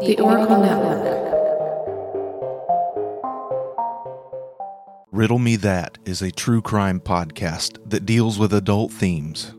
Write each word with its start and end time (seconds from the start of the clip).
The 0.00 0.18
Oracle 0.18 0.56
Network. 0.56 1.04
Riddle 5.12 5.38
Me 5.38 5.56
That 5.56 5.98
is 6.06 6.22
a 6.22 6.30
true 6.30 6.62
crime 6.62 7.00
podcast 7.00 7.76
that 7.90 8.06
deals 8.06 8.38
with 8.38 8.54
adult 8.54 8.92
themes. 8.92 9.54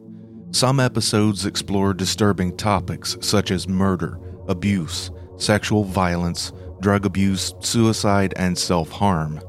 Some 0.50 0.80
episodes 0.80 1.46
explore 1.46 1.94
disturbing 1.94 2.58
topics 2.58 3.18
such 3.22 3.52
as 3.52 3.68
murder, 3.68 4.20
abuse, 4.48 5.12
sexual 5.38 5.84
violence, 5.84 6.52
drug 6.80 7.06
abuse, 7.06 7.54
suicide, 7.60 8.34
and 8.36 8.58
self 8.58 8.90
harm. 8.90 9.40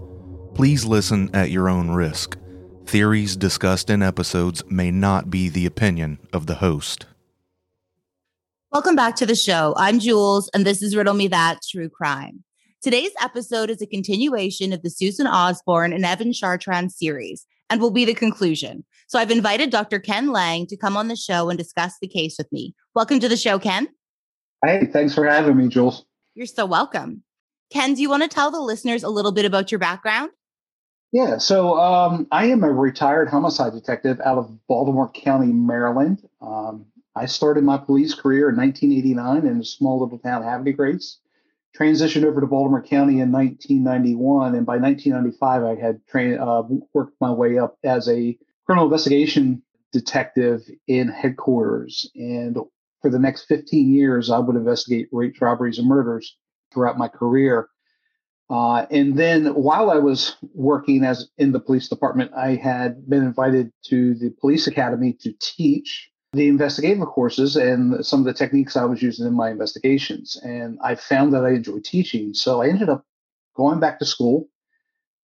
Please 0.54 0.84
listen 0.84 1.30
at 1.32 1.50
your 1.50 1.70
own 1.70 1.90
risk. 1.90 2.36
Theories 2.84 3.34
discussed 3.34 3.88
in 3.88 4.02
episodes 4.02 4.62
may 4.68 4.90
not 4.90 5.30
be 5.30 5.48
the 5.48 5.64
opinion 5.64 6.18
of 6.34 6.46
the 6.46 6.56
host. 6.56 7.06
Welcome 8.72 8.96
back 8.96 9.16
to 9.16 9.26
the 9.26 9.34
show. 9.34 9.74
I'm 9.76 9.98
Jules, 9.98 10.48
and 10.54 10.64
this 10.64 10.80
is 10.80 10.96
Riddle 10.96 11.12
Me 11.12 11.28
That 11.28 11.58
True 11.70 11.90
Crime. 11.90 12.42
Today's 12.80 13.10
episode 13.20 13.68
is 13.68 13.82
a 13.82 13.86
continuation 13.86 14.72
of 14.72 14.80
the 14.80 14.88
Susan 14.88 15.26
Osborne 15.26 15.92
and 15.92 16.06
Evan 16.06 16.32
Chartrand 16.32 16.90
series 16.90 17.46
and 17.68 17.82
will 17.82 17.90
be 17.90 18.06
the 18.06 18.14
conclusion. 18.14 18.82
So 19.08 19.18
I've 19.18 19.30
invited 19.30 19.68
Dr. 19.68 20.00
Ken 20.00 20.32
Lang 20.32 20.66
to 20.68 20.76
come 20.78 20.96
on 20.96 21.08
the 21.08 21.16
show 21.16 21.50
and 21.50 21.58
discuss 21.58 21.96
the 22.00 22.08
case 22.08 22.36
with 22.38 22.50
me. 22.50 22.74
Welcome 22.94 23.20
to 23.20 23.28
the 23.28 23.36
show, 23.36 23.58
Ken. 23.58 23.88
Hey, 24.64 24.86
thanks 24.90 25.14
for 25.14 25.26
having 25.26 25.58
me, 25.58 25.68
Jules. 25.68 26.06
You're 26.34 26.46
so 26.46 26.64
welcome. 26.64 27.24
Ken, 27.70 27.92
do 27.92 28.00
you 28.00 28.08
want 28.08 28.22
to 28.22 28.28
tell 28.30 28.50
the 28.50 28.62
listeners 28.62 29.02
a 29.02 29.10
little 29.10 29.32
bit 29.32 29.44
about 29.44 29.70
your 29.70 29.80
background? 29.80 30.30
Yeah, 31.12 31.36
so 31.36 31.78
um, 31.78 32.26
I 32.32 32.46
am 32.46 32.64
a 32.64 32.72
retired 32.72 33.28
homicide 33.28 33.74
detective 33.74 34.18
out 34.24 34.38
of 34.38 34.66
Baltimore 34.66 35.10
County, 35.10 35.52
Maryland. 35.52 36.26
Um, 36.40 36.86
I 37.14 37.26
started 37.26 37.64
my 37.64 37.76
police 37.76 38.14
career 38.14 38.48
in 38.48 38.56
1989 38.56 39.46
in 39.46 39.60
a 39.60 39.64
small 39.64 40.00
little 40.00 40.18
town, 40.18 40.42
Havre 40.42 40.72
Grace. 40.72 41.18
Transitioned 41.78 42.24
over 42.24 42.40
to 42.40 42.46
Baltimore 42.46 42.82
County 42.82 43.20
in 43.20 43.32
1991, 43.32 44.54
and 44.54 44.66
by 44.66 44.76
1995, 44.76 45.64
I 45.64 45.74
had 45.74 46.06
trained, 46.06 46.38
uh, 46.38 46.62
worked 46.92 47.18
my 47.20 47.30
way 47.30 47.58
up 47.58 47.78
as 47.82 48.08
a 48.08 48.36
criminal 48.66 48.84
investigation 48.84 49.62
detective 49.90 50.62
in 50.86 51.08
headquarters. 51.08 52.10
And 52.14 52.58
for 53.00 53.10
the 53.10 53.18
next 53.18 53.44
15 53.44 53.92
years, 53.92 54.30
I 54.30 54.38
would 54.38 54.56
investigate 54.56 55.08
rapes, 55.12 55.40
robberies, 55.40 55.78
and 55.78 55.88
murders 55.88 56.36
throughout 56.72 56.98
my 56.98 57.08
career. 57.08 57.68
Uh, 58.50 58.86
and 58.90 59.18
then 59.18 59.46
while 59.54 59.90
I 59.90 59.96
was 59.96 60.36
working 60.54 61.04
as 61.04 61.30
in 61.38 61.52
the 61.52 61.60
police 61.60 61.88
department, 61.88 62.32
I 62.36 62.54
had 62.54 63.08
been 63.08 63.22
invited 63.22 63.72
to 63.86 64.14
the 64.14 64.30
police 64.40 64.66
academy 64.66 65.14
to 65.20 65.32
teach 65.40 66.11
the 66.32 66.48
investigative 66.48 67.06
courses 67.06 67.56
and 67.56 68.04
some 68.04 68.20
of 68.20 68.26
the 68.26 68.32
techniques 68.32 68.76
I 68.76 68.84
was 68.84 69.02
using 69.02 69.26
in 69.26 69.34
my 69.34 69.50
investigations. 69.50 70.40
And 70.42 70.78
I 70.82 70.94
found 70.94 71.34
that 71.34 71.44
I 71.44 71.50
enjoyed 71.50 71.84
teaching. 71.84 72.32
So 72.32 72.62
I 72.62 72.68
ended 72.68 72.88
up 72.88 73.04
going 73.54 73.80
back 73.80 73.98
to 73.98 74.06
school 74.06 74.48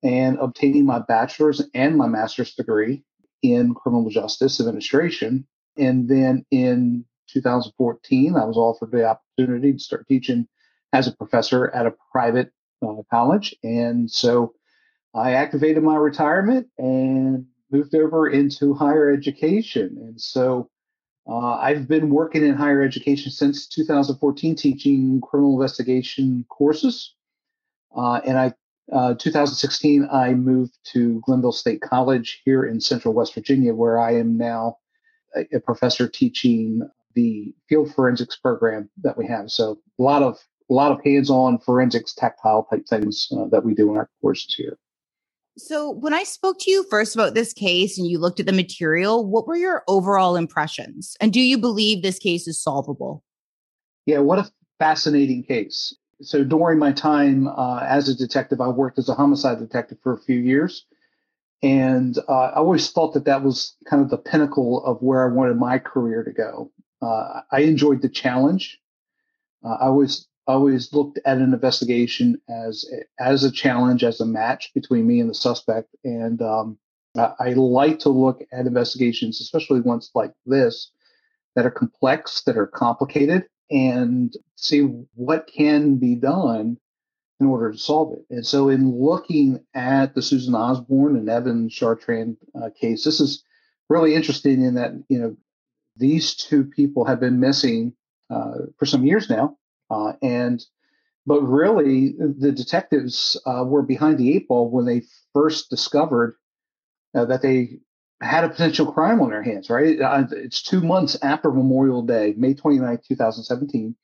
and 0.03 0.39
obtaining 0.39 0.85
my 0.85 0.99
bachelor's 0.99 1.63
and 1.75 1.97
my 1.97 2.07
master's 2.07 2.55
degree 2.55 3.05
in 3.43 3.75
criminal 3.75 4.11
justice 4.11 4.61
administration. 4.61 5.47
And 5.79 6.09
then 6.09 6.45
in 6.51 7.07
2014, 7.29 8.37
I 8.37 8.45
was 8.45 8.57
offered 8.57 8.91
the 8.91 9.07
opportunity 9.07 9.73
to 9.73 9.79
start 9.79 10.07
teaching 10.09 10.47
as 10.93 11.07
a 11.07 11.17
professor 11.17 11.71
at 11.75 11.87
a 11.87 11.95
private 12.13 12.53
uh, 12.87 13.03
college. 13.11 13.55
And 13.63 14.11
so 14.11 14.55
I 15.15 15.33
activated 15.33 15.83
my 15.83 15.97
retirement 15.97 16.69
and 16.77 17.47
moved 17.71 17.95
over 17.95 18.29
into 18.29 18.75
higher 18.75 19.11
education. 19.11 19.97
And 20.01 20.21
so 20.21 20.71
uh, 21.29 21.57
I've 21.57 21.87
been 21.87 22.09
working 22.09 22.45
in 22.45 22.55
higher 22.55 22.83
education 22.83 23.31
since 23.31 23.67
2014, 23.69 24.57
teaching 24.57 25.21
criminal 25.21 25.55
investigation 25.55 26.47
courses. 26.49 27.15
Uh, 27.95 28.21
and 28.27 28.39
I, 28.39 28.53
uh, 28.91 29.15
2016, 29.15 30.09
I 30.11 30.33
moved 30.33 30.79
to 30.93 31.21
Glenville 31.27 31.53
State 31.53 31.83
College 31.83 32.41
here 32.45 32.65
in 32.65 32.81
Central 32.81 33.13
West 33.13 33.35
Virginia, 33.35 33.75
where 33.75 33.99
I 33.99 34.17
am 34.17 34.39
now 34.39 34.79
a, 35.37 35.57
a 35.57 35.61
professor 35.61 36.09
teaching 36.09 36.89
the 37.15 37.55
field 37.69 37.95
forensics 37.95 38.37
program 38.37 38.89
that 39.03 39.19
we 39.19 39.27
have. 39.27 39.51
So 39.51 39.79
a 39.99 40.03
lot 40.03 40.23
of 40.23 40.39
a 40.71 40.75
lot 40.75 40.93
of 40.93 41.01
hands-on 41.03 41.59
forensics, 41.59 42.15
tactile 42.15 42.67
type 42.71 42.87
things 42.87 43.29
uh, 43.33 43.47
that 43.51 43.65
we 43.65 43.75
do 43.75 43.91
in 43.91 43.97
our 43.97 44.11
courses 44.21 44.55
here. 44.55 44.79
So, 45.59 45.91
when 45.91 46.15
I 46.15 46.23
spoke 46.23 46.59
to 46.61 46.71
you 46.71 46.87
first 46.89 47.17
about 47.17 47.35
this 47.35 47.53
case 47.53 47.99
and 47.99 48.07
you 48.07 48.19
looked 48.19 48.39
at 48.39 48.47
the 48.47 48.53
material, 48.53 49.27
what 49.27 49.47
were 49.49 49.57
your 49.57 49.83
overall 49.89 50.37
impressions? 50.37 51.17
And 51.21 51.33
do 51.33 51.41
you 51.41 51.59
believe 51.59 52.03
this 52.03 52.19
case 52.21 52.47
is 52.47 52.63
solvable? 52.63 53.25
Yeah, 54.07 54.21
what 54.21 54.39
a 54.39 54.51
fascinating 54.79 55.43
case. 55.43 55.97
So, 56.23 56.45
during 56.45 56.79
my 56.79 56.93
time 56.93 57.49
uh, 57.49 57.81
as 57.81 58.09
a 58.09 58.15
detective, 58.15 58.61
I 58.61 58.69
worked 58.69 58.99
as 58.99 59.09
a 59.09 59.15
homicide 59.15 59.59
detective 59.59 59.99
for 60.01 60.13
a 60.13 60.21
few 60.23 60.39
years. 60.39 60.87
And 61.61 62.17
uh, 62.29 62.33
I 62.33 62.55
always 62.55 62.91
thought 62.93 63.15
that 63.15 63.25
that 63.25 63.43
was 63.43 63.75
kind 63.91 64.01
of 64.01 64.11
the 64.11 64.17
pinnacle 64.17 64.85
of 64.85 65.03
where 65.03 65.29
I 65.29 65.33
wanted 65.33 65.57
my 65.57 65.81
career 65.81 66.23
to 66.23 66.31
go. 66.31 66.71
Uh, 67.03 67.41
I 67.51 67.61
enjoyed 67.63 68.01
the 68.01 68.09
challenge. 68.09 68.79
Uh, 69.65 69.75
I 69.81 69.87
always 69.87 70.29
always 70.49 70.93
looked 70.93 71.21
at 71.25 71.37
an 71.37 71.53
investigation 71.53 72.41
as 72.49 72.85
as 73.21 73.45
a 73.45 73.53
challenge, 73.53 74.03
as 74.03 74.21
a 74.21 74.27
match 74.27 74.73
between 74.75 75.07
me 75.07 75.21
and 75.21 75.31
the 75.31 75.35
suspect. 75.35 75.95
And 76.03 76.43
um, 76.43 76.79
I, 77.17 77.53
like 77.53 78.01
to 78.01 78.09
look 78.09 78.43
at 78.53 78.67
investigations, 78.67 79.41
especially 79.41 79.81
ones 79.81 80.11
like 80.15 80.33
this, 80.47 80.91
that 81.55 81.67
are 81.67 81.71
complex, 81.71 82.43
that 82.47 82.57
are 82.57 82.67
complicated, 82.67 83.45
and 83.71 84.35
see 84.57 84.81
what 85.15 85.47
can 85.47 85.97
be 85.97 86.15
done 86.15 86.79
in 87.41 87.47
order 87.47 87.71
to 87.71 87.79
solve 87.79 88.15
it. 88.15 88.35
And 88.35 88.47
so, 88.47 88.69
in 88.69 88.99
looking 88.99 89.65
at 89.75 90.15
the 90.15 90.23
Susan 90.23 90.55
Osborne 90.55 91.17
and 91.17 91.29
Evan 91.29 91.69
Chartrand 91.69 92.37
uh, 92.61 92.71
case, 92.81 93.05
this 93.05 93.21
is 93.21 93.45
really 93.89 94.15
interesting 94.15 94.63
in 94.65 94.75
that 94.75 94.93
you 95.09 95.19
know 95.19 95.37
these 95.97 96.35
two 96.35 96.65
people 96.65 97.05
have 97.05 97.21
been 97.21 97.41
missing 97.41 97.93
uh, 98.31 98.67
for 98.79 98.87
some 98.87 99.05
years 99.05 99.29
now, 99.29 99.57
uh, 99.91 100.13
and 100.23 100.65
but 101.29 101.43
really, 101.43 102.15
the 102.19 102.53
detectives 102.53 103.39
uh, 103.45 103.63
were 103.67 103.83
behind 103.83 104.17
the 104.17 104.35
eight 104.35 104.49
ball 104.49 104.71
when 104.71 104.87
they 104.87 105.03
first 105.35 105.69
discovered 105.69 106.37
uh, 107.15 107.27
that 107.27 107.43
they 107.43 107.81
had 108.23 108.45
a 108.45 108.49
potential 108.49 108.91
crime 108.91 109.21
on 109.21 109.29
their 109.29 109.43
hands. 109.43 109.69
Right? 109.69 110.01
Uh, 110.01 110.25
it's 110.33 110.63
two 110.63 110.81
months 110.81 111.19
after 111.23 111.51
Memorial 111.51 112.01
Day, 112.01 112.33
May 112.39 112.55
29, 112.55 113.01
2017. 113.07 113.95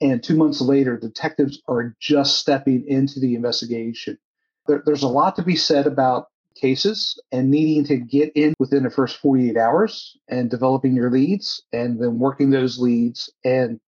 And 0.00 0.22
two 0.22 0.36
months 0.36 0.62
later, 0.62 0.96
detectives 0.96 1.60
are 1.68 1.94
just 2.00 2.38
stepping 2.38 2.86
into 2.86 3.20
the 3.20 3.34
investigation. 3.34 4.16
There, 4.66 4.82
there's 4.86 5.02
a 5.02 5.08
lot 5.08 5.36
to 5.36 5.42
be 5.42 5.56
said 5.56 5.86
about 5.86 6.28
cases 6.54 7.20
and 7.30 7.50
needing 7.50 7.84
to 7.84 7.96
get 7.98 8.32
in 8.34 8.54
within 8.58 8.84
the 8.84 8.90
first 8.90 9.18
48 9.18 9.58
hours 9.58 10.16
and 10.28 10.50
developing 10.50 10.94
your 10.94 11.10
leads 11.10 11.62
and 11.74 12.02
then 12.02 12.18
working 12.18 12.50
those 12.50 12.78
leads 12.78 13.30
and 13.44 13.80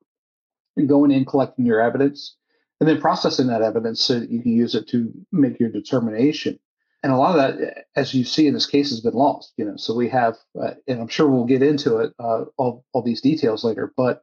going 0.86 1.10
in, 1.10 1.24
collecting 1.24 1.66
your 1.66 1.80
evidence, 1.80 2.36
and 2.80 2.88
then 2.88 3.00
processing 3.00 3.46
that 3.48 3.62
evidence 3.62 4.02
so 4.02 4.20
that 4.20 4.30
you 4.30 4.42
can 4.42 4.52
use 4.52 4.74
it 4.74 4.88
to 4.88 5.12
make 5.30 5.60
your 5.60 5.70
determination. 5.70 6.58
And 7.02 7.12
a 7.12 7.16
lot 7.16 7.38
of 7.38 7.58
that, 7.58 7.86
as 7.96 8.14
you 8.14 8.24
see 8.24 8.46
in 8.46 8.54
this 8.54 8.66
case, 8.66 8.90
has 8.90 9.00
been 9.00 9.14
lost. 9.14 9.52
You 9.56 9.64
know, 9.64 9.76
so 9.76 9.94
we 9.94 10.08
have, 10.08 10.36
uh, 10.60 10.74
and 10.86 11.00
I'm 11.00 11.08
sure 11.08 11.28
we'll 11.28 11.44
get 11.44 11.62
into 11.62 11.98
it, 11.98 12.12
uh, 12.18 12.44
all 12.56 12.84
all 12.92 13.02
these 13.02 13.20
details 13.20 13.64
later. 13.64 13.92
But 13.96 14.22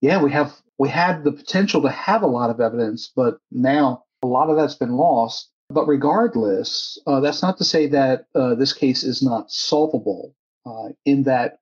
yeah, 0.00 0.22
we 0.22 0.30
have 0.32 0.54
we 0.78 0.88
had 0.88 1.24
the 1.24 1.32
potential 1.32 1.82
to 1.82 1.90
have 1.90 2.22
a 2.22 2.26
lot 2.26 2.50
of 2.50 2.60
evidence, 2.60 3.10
but 3.14 3.38
now 3.50 4.04
a 4.22 4.26
lot 4.26 4.50
of 4.50 4.56
that's 4.56 4.74
been 4.74 4.96
lost. 4.96 5.50
But 5.70 5.86
regardless, 5.86 6.98
uh, 7.06 7.20
that's 7.20 7.42
not 7.42 7.58
to 7.58 7.64
say 7.64 7.88
that 7.88 8.26
uh, 8.34 8.54
this 8.54 8.72
case 8.72 9.04
is 9.04 9.22
not 9.22 9.50
solvable. 9.50 10.34
Uh, 10.66 10.90
in 11.06 11.22
that, 11.22 11.60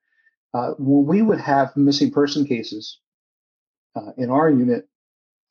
uh, 0.52 0.72
when 0.78 1.06
we 1.06 1.22
would 1.22 1.40
have 1.40 1.76
missing 1.76 2.10
person 2.10 2.44
cases 2.44 2.98
uh, 3.96 4.12
in 4.16 4.30
our 4.30 4.50
unit, 4.50 4.88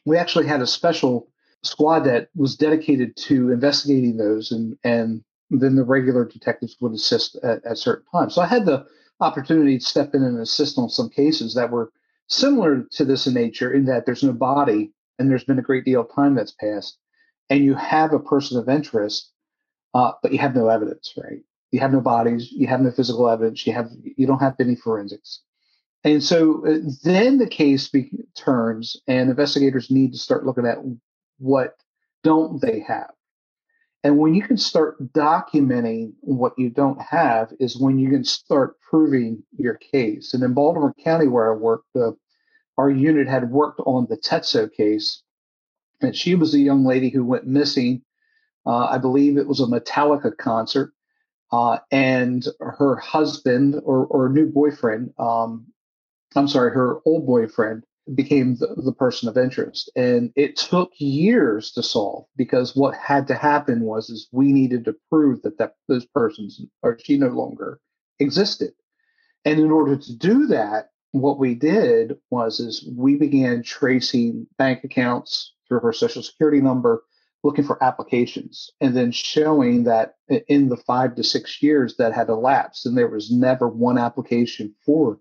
we 0.05 0.17
actually 0.17 0.47
had 0.47 0.61
a 0.61 0.67
special 0.67 1.27
squad 1.63 2.01
that 2.01 2.29
was 2.35 2.55
dedicated 2.55 3.15
to 3.17 3.51
investigating 3.51 4.17
those, 4.17 4.51
and 4.51 4.77
and 4.83 5.23
then 5.49 5.75
the 5.75 5.83
regular 5.83 6.25
detectives 6.25 6.77
would 6.79 6.93
assist 6.93 7.35
at, 7.43 7.65
at 7.65 7.77
certain 7.77 8.05
times. 8.11 8.35
So 8.35 8.41
I 8.41 8.47
had 8.47 8.65
the 8.65 8.85
opportunity 9.19 9.77
to 9.77 9.85
step 9.85 10.13
in 10.13 10.23
and 10.23 10.39
assist 10.39 10.77
on 10.77 10.89
some 10.89 11.09
cases 11.09 11.53
that 11.55 11.71
were 11.71 11.91
similar 12.27 12.83
to 12.91 13.05
this 13.05 13.27
in 13.27 13.33
nature, 13.33 13.73
in 13.73 13.85
that 13.85 14.05
there's 14.05 14.23
no 14.23 14.33
body 14.33 14.91
and 15.17 15.29
there's 15.29 15.43
been 15.43 15.59
a 15.59 15.63
great 15.63 15.85
deal 15.85 16.01
of 16.01 16.13
time 16.13 16.35
that's 16.35 16.51
passed, 16.51 16.97
and 17.49 17.63
you 17.63 17.73
have 17.73 18.13
a 18.13 18.19
person 18.19 18.59
of 18.59 18.69
interest, 18.69 19.31
uh, 19.93 20.11
but 20.21 20.31
you 20.33 20.39
have 20.39 20.55
no 20.55 20.67
evidence, 20.67 21.13
right? 21.17 21.41
You 21.71 21.79
have 21.79 21.93
no 21.93 22.01
bodies, 22.01 22.51
you 22.51 22.67
have 22.67 22.81
no 22.81 22.91
physical 22.91 23.29
evidence, 23.29 23.65
you 23.65 23.73
have 23.73 23.89
you 24.17 24.27
don't 24.27 24.39
have 24.39 24.55
any 24.59 24.75
forensics. 24.75 25.41
And 26.05 26.23
so 26.23 26.63
uh, 26.67 26.77
then 27.03 27.39
the 27.39 27.47
case 27.47 27.91
turns, 28.37 28.95
and 29.07 29.27
investigators 29.27 29.89
need 29.89 30.13
to 30.13 30.19
start 30.19 30.45
looking 30.45 30.67
at 30.67 30.77
what 31.39 31.73
don't 32.23 32.61
they 32.61 32.79
have. 32.87 33.09
And 34.03 34.19
when 34.19 34.35
you 34.35 34.43
can 34.43 34.57
start 34.57 35.01
documenting 35.13 36.13
what 36.21 36.53
you 36.59 36.69
don't 36.69 37.01
have 37.01 37.51
is 37.59 37.79
when 37.79 37.97
you 37.97 38.11
can 38.11 38.23
start 38.23 38.79
proving 38.79 39.41
your 39.57 39.73
case. 39.73 40.35
And 40.35 40.43
in 40.43 40.53
Baltimore 40.53 40.93
County, 41.03 41.27
where 41.27 41.51
I 41.51 41.57
worked, 41.57 41.95
uh, 41.95 42.11
our 42.77 42.91
unit 42.91 43.27
had 43.27 43.49
worked 43.49 43.79
on 43.79 44.05
the 44.07 44.17
Tetso 44.17 44.71
case, 44.71 45.23
and 46.01 46.15
she 46.15 46.35
was 46.35 46.53
a 46.53 46.59
young 46.59 46.85
lady 46.85 47.09
who 47.09 47.25
went 47.25 47.47
missing. 47.47 48.03
Uh, 48.63 48.85
I 48.85 48.99
believe 48.99 49.37
it 49.37 49.47
was 49.47 49.59
a 49.59 49.65
Metallica 49.65 50.37
concert, 50.37 50.93
uh, 51.51 51.79
and 51.89 52.45
her 52.59 52.97
husband 52.97 53.81
or, 53.83 54.05
or 54.05 54.29
new 54.29 54.45
boyfriend 54.45 55.11
um, 55.17 55.65
I'm 56.35 56.47
sorry, 56.47 56.71
her 56.71 56.99
old 57.05 57.25
boyfriend 57.25 57.83
became 58.13 58.55
the, 58.57 58.75
the, 58.77 58.91
person 58.91 59.27
of 59.27 59.37
interest. 59.37 59.89
And 59.95 60.31
it 60.35 60.57
took 60.57 60.91
years 60.97 61.71
to 61.71 61.81
solve 61.81 62.25
because 62.35 62.75
what 62.75 62.95
had 62.95 63.27
to 63.27 63.35
happen 63.35 63.81
was 63.81 64.09
is 64.09 64.27
we 64.31 64.51
needed 64.51 64.85
to 64.85 64.95
prove 65.09 65.41
that, 65.41 65.57
that 65.57 65.75
those 65.87 66.05
persons 66.05 66.61
or 66.83 66.99
she 67.03 67.17
no 67.17 67.29
longer 67.29 67.79
existed. 68.19 68.73
And 69.43 69.59
in 69.59 69.71
order 69.71 69.95
to 69.95 70.17
do 70.17 70.45
that, 70.47 70.89
what 71.11 71.39
we 71.39 71.55
did 71.55 72.17
was 72.29 72.59
is 72.59 72.87
we 72.95 73.15
began 73.15 73.63
tracing 73.63 74.47
bank 74.57 74.83
accounts 74.83 75.53
through 75.67 75.79
her 75.79 75.93
social 75.93 76.21
security 76.21 76.61
number, 76.61 77.03
looking 77.43 77.63
for 77.63 77.81
applications, 77.83 78.69
and 78.81 78.95
then 78.95 79.11
showing 79.11 79.85
that 79.85 80.15
in 80.47 80.69
the 80.69 80.77
five 80.77 81.15
to 81.15 81.23
six 81.23 81.61
years 81.61 81.95
that 81.97 82.13
had 82.13 82.27
elapsed, 82.27 82.85
and 82.85 82.97
there 82.97 83.07
was 83.07 83.31
never 83.31 83.67
one 83.67 83.97
application 83.97 84.75
for 84.85 85.19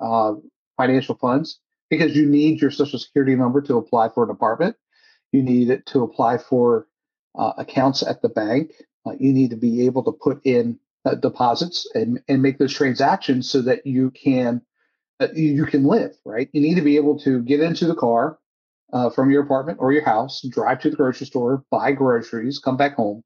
uh, 0.00 0.34
financial 0.76 1.14
funds 1.16 1.60
because 1.90 2.16
you 2.16 2.26
need 2.26 2.60
your 2.60 2.70
social 2.70 2.98
security 2.98 3.34
number 3.34 3.60
to 3.62 3.76
apply 3.76 4.08
for 4.08 4.24
an 4.24 4.30
apartment. 4.30 4.76
You 5.32 5.42
need 5.42 5.70
it 5.70 5.86
to 5.86 6.02
apply 6.02 6.38
for 6.38 6.86
uh, 7.36 7.52
accounts 7.58 8.02
at 8.02 8.22
the 8.22 8.28
bank. 8.28 8.72
Uh, 9.06 9.12
you 9.18 9.32
need 9.32 9.50
to 9.50 9.56
be 9.56 9.86
able 9.86 10.02
to 10.04 10.12
put 10.12 10.40
in 10.44 10.78
uh, 11.04 11.14
deposits 11.14 11.88
and, 11.94 12.20
and 12.28 12.42
make 12.42 12.58
those 12.58 12.74
transactions 12.74 13.48
so 13.48 13.62
that 13.62 13.86
you 13.86 14.10
can 14.10 14.62
uh, 15.20 15.28
you 15.34 15.64
can 15.64 15.84
live 15.84 16.12
right. 16.24 16.48
You 16.52 16.60
need 16.60 16.74
to 16.74 16.82
be 16.82 16.96
able 16.96 17.18
to 17.20 17.42
get 17.42 17.60
into 17.60 17.86
the 17.86 17.94
car 17.94 18.38
uh, 18.92 19.10
from 19.10 19.30
your 19.30 19.42
apartment 19.42 19.78
or 19.80 19.92
your 19.92 20.04
house, 20.04 20.42
drive 20.50 20.80
to 20.80 20.90
the 20.90 20.96
grocery 20.96 21.26
store, 21.26 21.64
buy 21.70 21.92
groceries, 21.92 22.58
come 22.58 22.76
back 22.76 22.94
home. 22.96 23.22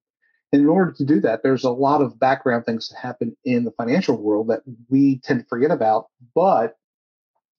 In 0.53 0.69
order 0.69 0.93
to 0.93 1.05
do 1.05 1.21
that, 1.21 1.43
there's 1.43 1.65
a 1.65 1.71
lot 1.71 2.03
of 2.03 2.19
background 2.19 2.67
things 2.67 2.89
that 2.89 2.99
happen 2.99 3.37
in 3.45 3.65
the 3.65 3.71
financial 3.71 4.21
world 4.21 4.49
that 4.49 4.63
we 4.89 5.21
tend 5.23 5.41
to 5.41 5.47
forget 5.47 5.71
about. 5.71 6.09
But 6.35 6.77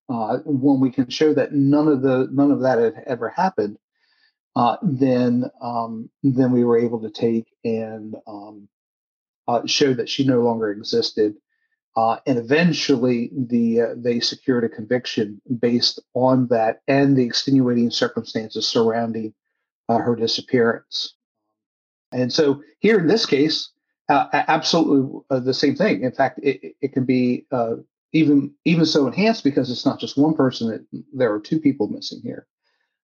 uh, 0.09 0.39
when 0.45 0.81
we 0.81 0.91
can 0.91 1.09
show 1.09 1.33
that 1.33 1.53
none 1.53 1.87
of 1.87 2.01
the 2.01 2.27
none 2.31 2.51
of 2.51 2.61
that 2.61 2.79
had 2.79 3.03
ever 3.07 3.29
happened, 3.29 3.77
uh, 4.55 4.75
then 4.81 5.49
um, 5.61 6.09
then 6.21 6.51
we 6.51 6.65
were 6.65 6.77
able 6.77 7.01
to 7.01 7.09
take 7.09 7.47
and 7.63 8.15
um, 8.27 8.67
uh, 9.47 9.65
show 9.65 9.93
that 9.93 10.09
she 10.09 10.25
no 10.25 10.41
longer 10.41 10.69
existed, 10.69 11.35
uh, 11.95 12.17
and 12.25 12.37
eventually 12.37 13.31
the 13.33 13.81
uh, 13.81 13.95
they 13.95 14.19
secured 14.19 14.65
a 14.65 14.69
conviction 14.69 15.41
based 15.59 15.99
on 16.13 16.47
that 16.47 16.81
and 16.87 17.15
the 17.15 17.23
extenuating 17.23 17.89
circumstances 17.89 18.67
surrounding 18.67 19.33
uh, 19.87 19.97
her 19.97 20.15
disappearance. 20.15 21.15
And 22.11 22.31
so 22.31 22.61
here 22.79 22.99
in 22.99 23.07
this 23.07 23.25
case, 23.25 23.69
uh, 24.09 24.27
absolutely 24.33 25.21
uh, 25.29 25.39
the 25.39 25.53
same 25.53 25.75
thing. 25.75 26.03
In 26.03 26.11
fact, 26.11 26.39
it, 26.43 26.75
it 26.81 26.93
can 26.93 27.05
be 27.05 27.45
uh, 27.51 27.75
even 28.13 28.53
even 28.65 28.85
so 28.85 29.07
enhanced 29.07 29.43
because 29.43 29.71
it's 29.71 29.85
not 29.85 29.99
just 29.99 30.17
one 30.17 30.33
person 30.33 30.69
that 30.69 31.03
there 31.13 31.33
are 31.33 31.39
two 31.39 31.59
people 31.59 31.87
missing 31.87 32.19
here 32.23 32.47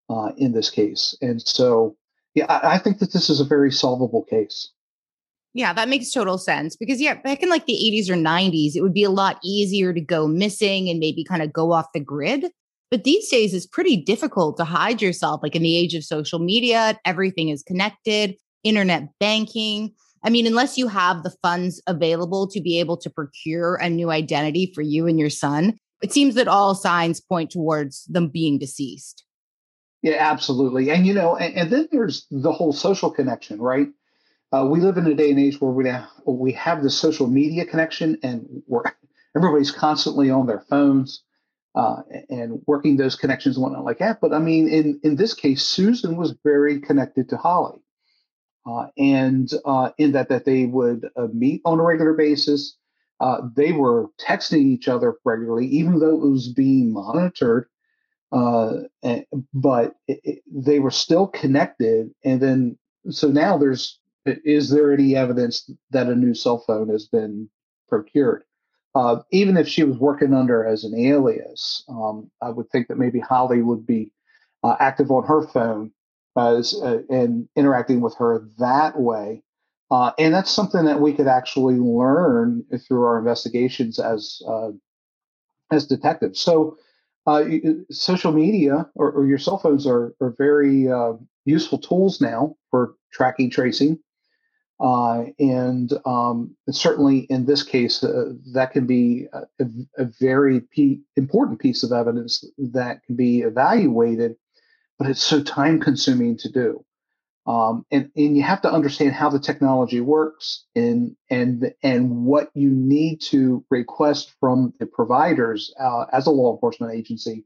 uh, 0.10 0.32
in 0.38 0.52
this 0.52 0.70
case. 0.70 1.18
And 1.22 1.42
so 1.42 1.96
yeah 2.36 2.46
I, 2.50 2.76
I, 2.76 2.78
think 2.78 3.00
that 3.00 3.14
this 3.14 3.30
is 3.30 3.40
a 3.40 3.46
very 3.46 3.72
solvable 3.72 4.24
case. 4.24 4.72
Yeah 5.54 5.74
that 5.74 5.90
makes 5.90 6.12
total 6.12 6.38
sense 6.38 6.76
because 6.76 7.02
yeah 7.02 7.16
back 7.16 7.42
in 7.42 7.50
like 7.50 7.66
the 7.66 7.74
80s 7.74 8.10
or 8.10 8.16
90s 8.16 8.76
it 8.76 8.82
would 8.82 8.94
be 8.94 9.04
a 9.04 9.10
lot 9.10 9.40
easier 9.44 9.94
to 9.94 10.02
go 10.02 10.28
missing 10.28 10.90
and 10.90 11.00
maybe 11.00 11.24
kind 11.24 11.42
of 11.42 11.54
go 11.54 11.72
off 11.72 11.88
the 11.94 12.00
grid. 12.00 12.46
But 12.92 13.04
these 13.04 13.30
days 13.30 13.54
it's 13.54 13.66
pretty 13.66 13.98
difficult 13.98 14.58
to 14.58 14.66
hide 14.66 15.02
yourself 15.02 15.42
like 15.42 15.56
in 15.56 15.64
the 15.64 15.78
age 15.78 15.94
of 15.94 16.04
social 16.04 16.40
media 16.40 17.00
everything 17.06 17.50
is 17.50 17.64
connected 17.64 18.36
internet 18.64 19.10
banking 19.20 19.94
I 20.24 20.30
mean, 20.30 20.48
unless 20.48 20.78
you 20.78 20.88
have 20.88 21.24
the 21.24 21.34
funds 21.42 21.82
available 21.88 22.48
to 22.50 22.62
be 22.62 22.80
able 22.80 22.98
to 22.98 23.10
procure 23.10 23.76
a 23.76 23.90
new 23.90 24.10
identity 24.10 24.72
for 24.74 24.82
you 24.82 25.08
and 25.08 25.20
your 25.20 25.30
son, 25.30 25.78
it 26.02 26.12
seems 26.12 26.36
that 26.36 26.48
all 26.48 26.76
signs 26.76 27.22
point 27.22 27.52
towards 27.52 28.04
them 28.06 28.28
being 28.28 28.60
deceased. 28.60 29.24
Yeah, 30.02 30.18
absolutely. 30.20 30.90
And, 30.90 31.08
you 31.08 31.14
know, 31.14 31.36
and, 31.36 31.56
and 31.56 31.70
then 31.72 31.88
there's 31.92 32.28
the 32.30 32.52
whole 32.52 32.74
social 32.74 33.10
connection, 33.10 33.62
right? 33.62 33.88
Uh, 34.52 34.68
we 34.70 34.80
live 34.80 34.98
in 34.98 35.08
a 35.08 35.16
day 35.16 35.32
and 35.32 35.40
age 35.40 35.60
where 35.60 35.72
we 35.72 35.88
have, 35.90 36.08
we 36.26 36.52
have 36.54 36.84
the 36.84 36.90
social 36.90 37.28
media 37.28 37.66
connection 37.66 38.18
and 38.22 38.46
we're, 38.68 38.84
everybody's 39.36 39.72
constantly 39.72 40.30
on 40.30 40.46
their 40.46 40.62
phones 40.70 41.24
uh, 41.76 42.02
and 42.30 42.62
working 42.68 42.98
those 42.98 43.16
connections 43.16 43.56
and 43.56 43.64
whatnot 43.64 43.86
like 43.86 44.00
that. 44.00 44.20
But 44.22 44.34
I 44.34 44.40
mean, 44.40 44.68
in, 44.68 45.00
in 45.04 45.16
this 45.16 45.34
case, 45.34 45.66
Susan 45.66 46.16
was 46.16 46.36
very 46.44 46.80
connected 46.80 47.30
to 47.30 47.38
Holly 47.38 47.82
uh, 48.68 48.88
and 48.98 49.52
uh, 49.66 49.92
in 49.98 50.12
that 50.12 50.30
that 50.30 50.46
they 50.46 50.66
would 50.66 51.10
uh, 51.16 51.28
meet 51.34 51.62
on 51.64 51.80
a 51.80 51.84
regular 51.84 52.14
basis. 52.14 52.76
Uh, 53.20 53.42
they 53.56 53.72
were 53.72 54.08
texting 54.20 54.66
each 54.66 54.88
other 54.88 55.16
regularly, 55.24 55.66
even 55.68 56.00
though 56.00 56.16
it 56.16 56.30
was 56.30 56.50
being 56.54 56.92
monitored. 56.92 57.68
Uh, 58.32 58.82
but 59.54 59.96
it, 60.08 60.20
it, 60.24 60.44
they 60.52 60.80
were 60.80 60.92
still 60.92 61.28
connected. 61.28 62.12
And 62.26 62.42
then, 62.42 62.78
so 63.10 63.30
now 63.30 63.58
there's 63.58 64.00
is 64.26 64.70
there 64.70 64.92
any 64.92 65.16
evidence 65.16 65.72
that 65.92 66.08
a 66.08 66.16
new 66.16 66.34
cell 66.34 66.60
phone 66.68 66.90
has 66.90 67.08
been 67.08 67.50
procured? 67.88 68.44
Uh, 68.94 69.22
even 69.32 69.56
if 69.56 69.68
she 69.68 69.84
was 69.86 69.98
working 69.98 70.34
under 70.34 70.66
as 70.66 70.84
an 70.84 70.94
alias, 70.94 71.86
um, 71.88 72.30
I 72.42 72.50
would 72.50 72.70
think 72.70 72.90
that 72.90 72.98
maybe 72.98 73.20
Holly 73.20 73.62
would 73.62 73.86
be 73.88 74.12
active 74.80 75.12
on 75.12 75.24
her 75.24 75.48
phone 75.48 75.94
as 76.38 76.80
uh, 76.82 77.00
and 77.10 77.48
interacting 77.56 78.02
with 78.02 78.16
her 78.18 78.48
that 78.60 79.00
way. 79.00 79.44
Uh, 79.90 80.12
and 80.20 80.34
that's 80.34 80.52
something 80.52 80.86
that 80.86 81.00
we 81.00 81.14
could 81.14 81.28
actually 81.28 81.76
learn 81.76 82.64
through 82.88 83.04
our 83.04 83.18
investigations 83.18 84.00
as 84.00 84.42
uh, 84.48 84.70
as 85.72 85.88
detectives. 85.88 86.40
So, 86.40 86.78
uh, 87.26 87.44
social 87.90 88.32
media 88.32 88.90
or, 88.96 89.12
or, 89.12 89.26
your 89.26 89.38
cell 89.38 89.58
phones 89.58 89.88
are 89.88 90.14
are 90.20 90.36
very 90.38 90.90
uh, 90.90 91.14
useful 91.46 91.78
tools 91.78 92.20
now 92.20 92.56
for 92.70 92.96
tracking, 93.14 93.50
tracing, 93.50 94.00
uh, 94.82 95.24
and 95.40 95.94
um, 96.06 96.56
certainly 96.70 97.20
in 97.30 97.46
this 97.46 97.64
case, 97.64 98.02
that 98.02 98.72
can 98.74 98.86
be 98.86 99.28
a, 99.34 99.66
a 99.98 100.06
very 100.20 100.62
p- 100.62 101.02
important 101.16 101.60
piece 101.60 101.84
of 101.84 101.94
evidence 101.94 102.44
that 102.58 103.04
can 103.06 103.16
be 103.16 103.40
evaluated 103.42 104.36
but 104.98 105.10
it's 105.10 105.24
so 105.24 105.42
time 105.44 105.80
consuming 105.80 106.38
to 106.38 106.52
do. 106.52 106.84
Um, 107.46 107.86
and, 107.92 108.12
and 108.16 108.36
you 108.36 108.44
have 108.44 108.62
to 108.64 108.72
understand 108.72 109.14
how 109.14 109.30
the 109.30 109.40
technology 109.40 110.02
works 110.02 110.66
and 110.76 111.16
and 111.30 111.72
and 111.82 112.26
what 112.26 112.50
you 112.54 112.70
need 112.70 113.22
to 113.30 113.64
request 113.70 114.34
from 114.42 114.74
the 114.80 114.86
providers 114.86 115.74
uh, 115.80 116.06
as 116.12 116.28
a 116.28 116.32
law 116.32 116.54
enforcement 116.54 116.94
agency 116.94 117.46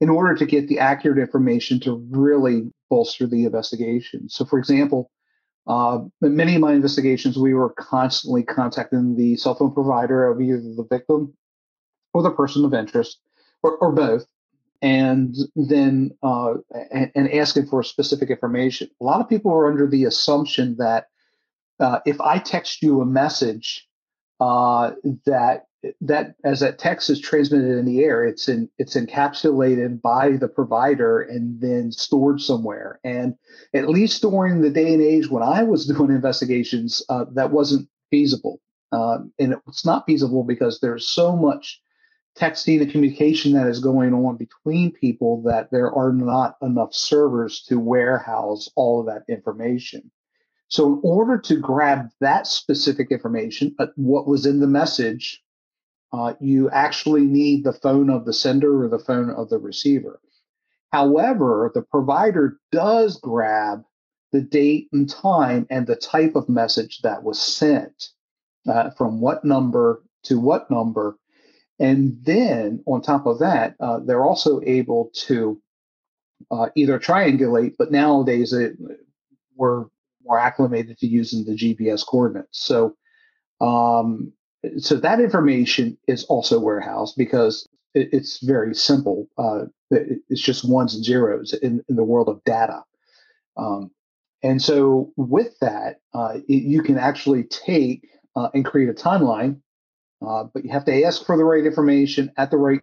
in 0.00 0.08
order 0.08 0.36
to 0.36 0.46
get 0.46 0.68
the 0.68 0.78
accurate 0.78 1.18
information 1.18 1.80
to 1.80 2.06
really 2.10 2.70
bolster 2.88 3.26
the 3.26 3.44
investigation. 3.44 4.28
So, 4.28 4.44
for 4.44 4.58
example, 4.58 5.10
uh, 5.66 6.00
in 6.22 6.36
many 6.36 6.54
of 6.54 6.60
my 6.60 6.72
investigations, 6.72 7.36
we 7.36 7.54
were 7.54 7.70
constantly 7.70 8.44
contacting 8.44 9.16
the 9.16 9.36
cell 9.36 9.54
phone 9.54 9.74
provider 9.74 10.26
of 10.26 10.40
either 10.40 10.58
the 10.58 10.86
victim 10.88 11.34
or 12.14 12.22
the 12.22 12.30
person 12.30 12.64
of 12.64 12.74
interest, 12.74 13.20
or, 13.62 13.76
or 13.76 13.92
both, 13.92 14.26
and 14.82 15.36
then 15.54 16.10
uh, 16.22 16.54
and, 16.90 17.12
and, 17.14 17.32
asking 17.34 17.66
for 17.66 17.82
specific 17.82 18.30
information. 18.30 18.88
A 19.00 19.04
lot 19.04 19.20
of 19.20 19.28
people 19.28 19.52
are 19.52 19.70
under 19.70 19.86
the 19.86 20.04
assumption 20.04 20.76
that 20.78 21.08
uh, 21.78 22.00
if 22.06 22.20
I 22.20 22.38
text 22.38 22.82
you 22.82 23.00
a 23.00 23.06
message, 23.06 23.86
uh, 24.40 24.92
that 25.26 25.66
that 26.00 26.34
as 26.44 26.60
that 26.60 26.78
text 26.78 27.08
is 27.08 27.20
transmitted 27.20 27.78
in 27.78 27.84
the 27.84 28.00
air, 28.00 28.24
it's 28.24 28.48
in 28.48 28.68
it's 28.78 28.96
encapsulated 28.96 30.00
by 30.00 30.32
the 30.32 30.48
provider 30.48 31.20
and 31.20 31.60
then 31.60 31.92
stored 31.92 32.40
somewhere. 32.40 33.00
And 33.04 33.34
at 33.74 33.88
least 33.88 34.22
during 34.22 34.60
the 34.60 34.70
day 34.70 34.92
and 34.92 35.02
age 35.02 35.28
when 35.28 35.42
I 35.42 35.62
was 35.62 35.86
doing 35.94 36.10
investigations, 36.10 37.02
uh, 37.08 37.26
that 37.34 37.50
wasn't 37.50 37.88
feasible. 38.10 38.60
Uh, 38.92 39.18
and 39.38 39.54
it's 39.68 39.86
not 39.86 40.04
feasible 40.06 40.42
because 40.42 40.80
there's 40.80 41.06
so 41.06 41.36
much 41.36 41.80
texting 42.36 42.80
and 42.80 42.90
communication 42.90 43.52
that 43.52 43.66
is 43.66 43.80
going 43.80 44.14
on 44.14 44.36
between 44.36 44.92
people 44.92 45.42
that 45.42 45.70
there 45.70 45.92
are 45.92 46.12
not 46.12 46.56
enough 46.62 46.94
servers 46.94 47.62
to 47.68 47.78
warehouse 47.78 48.68
all 48.76 49.00
of 49.00 49.06
that 49.06 49.24
information. 49.28 50.10
So, 50.68 50.94
in 50.94 51.00
order 51.02 51.38
to 51.38 51.56
grab 51.56 52.10
that 52.20 52.46
specific 52.46 53.10
information, 53.10 53.74
but 53.76 53.92
what 53.96 54.28
was 54.28 54.46
in 54.46 54.60
the 54.60 54.68
message, 54.68 55.42
uh, 56.12 56.34
you 56.40 56.70
actually 56.70 57.26
need 57.26 57.64
the 57.64 57.72
phone 57.72 58.08
of 58.08 58.24
the 58.24 58.32
sender 58.32 58.84
or 58.84 58.88
the 58.88 58.98
phone 58.98 59.30
of 59.30 59.48
the 59.48 59.58
receiver. 59.58 60.20
However, 60.92 61.70
the 61.74 61.82
provider 61.82 62.58
does 62.72 63.18
grab 63.18 63.84
the 64.32 64.40
date 64.40 64.88
and 64.92 65.08
time 65.08 65.66
and 65.70 65.86
the 65.86 65.96
type 65.96 66.36
of 66.36 66.48
message 66.48 67.00
that 67.02 67.22
was 67.22 67.40
sent 67.40 68.10
uh, 68.68 68.90
from 68.90 69.20
what 69.20 69.44
number 69.44 70.02
to 70.24 70.38
what 70.38 70.70
number 70.70 71.16
and 71.80 72.18
then 72.22 72.84
on 72.86 73.00
top 73.00 73.24
of 73.24 73.38
that, 73.38 73.74
uh, 73.80 74.00
they're 74.04 74.24
also 74.24 74.60
able 74.64 75.10
to 75.14 75.60
uh, 76.50 76.68
either 76.76 76.98
triangulate, 76.98 77.74
but 77.78 77.90
nowadays 77.90 78.52
it, 78.52 78.76
we're 79.56 79.86
more 80.22 80.38
acclimated 80.38 80.98
to 80.98 81.06
using 81.06 81.44
the 81.44 81.56
GPS 81.56 82.06
coordinates. 82.06 82.60
So, 82.60 82.94
um, 83.62 84.32
so 84.76 84.96
that 84.96 85.20
information 85.20 85.96
is 86.06 86.24
also 86.24 86.60
warehoused 86.60 87.14
because 87.16 87.66
it, 87.94 88.10
it's 88.12 88.44
very 88.44 88.74
simple. 88.74 89.26
Uh, 89.38 89.64
it, 89.90 90.18
it's 90.28 90.42
just 90.42 90.68
ones 90.68 90.94
and 90.94 91.02
zeros 91.02 91.54
in, 91.54 91.82
in 91.88 91.96
the 91.96 92.04
world 92.04 92.28
of 92.28 92.44
data. 92.44 92.82
Um, 93.56 93.90
and 94.42 94.60
so 94.60 95.12
with 95.16 95.58
that, 95.60 96.00
uh, 96.12 96.38
you 96.46 96.82
can 96.82 96.98
actually 96.98 97.44
take 97.44 98.06
uh, 98.36 98.48
and 98.52 98.66
create 98.66 98.90
a 98.90 98.94
timeline 98.94 99.60
uh, 100.26 100.44
but 100.52 100.64
you 100.64 100.70
have 100.70 100.84
to 100.84 101.04
ask 101.04 101.24
for 101.24 101.36
the 101.36 101.44
right 101.44 101.64
information 101.64 102.32
at 102.36 102.50
the 102.50 102.56
right 102.56 102.80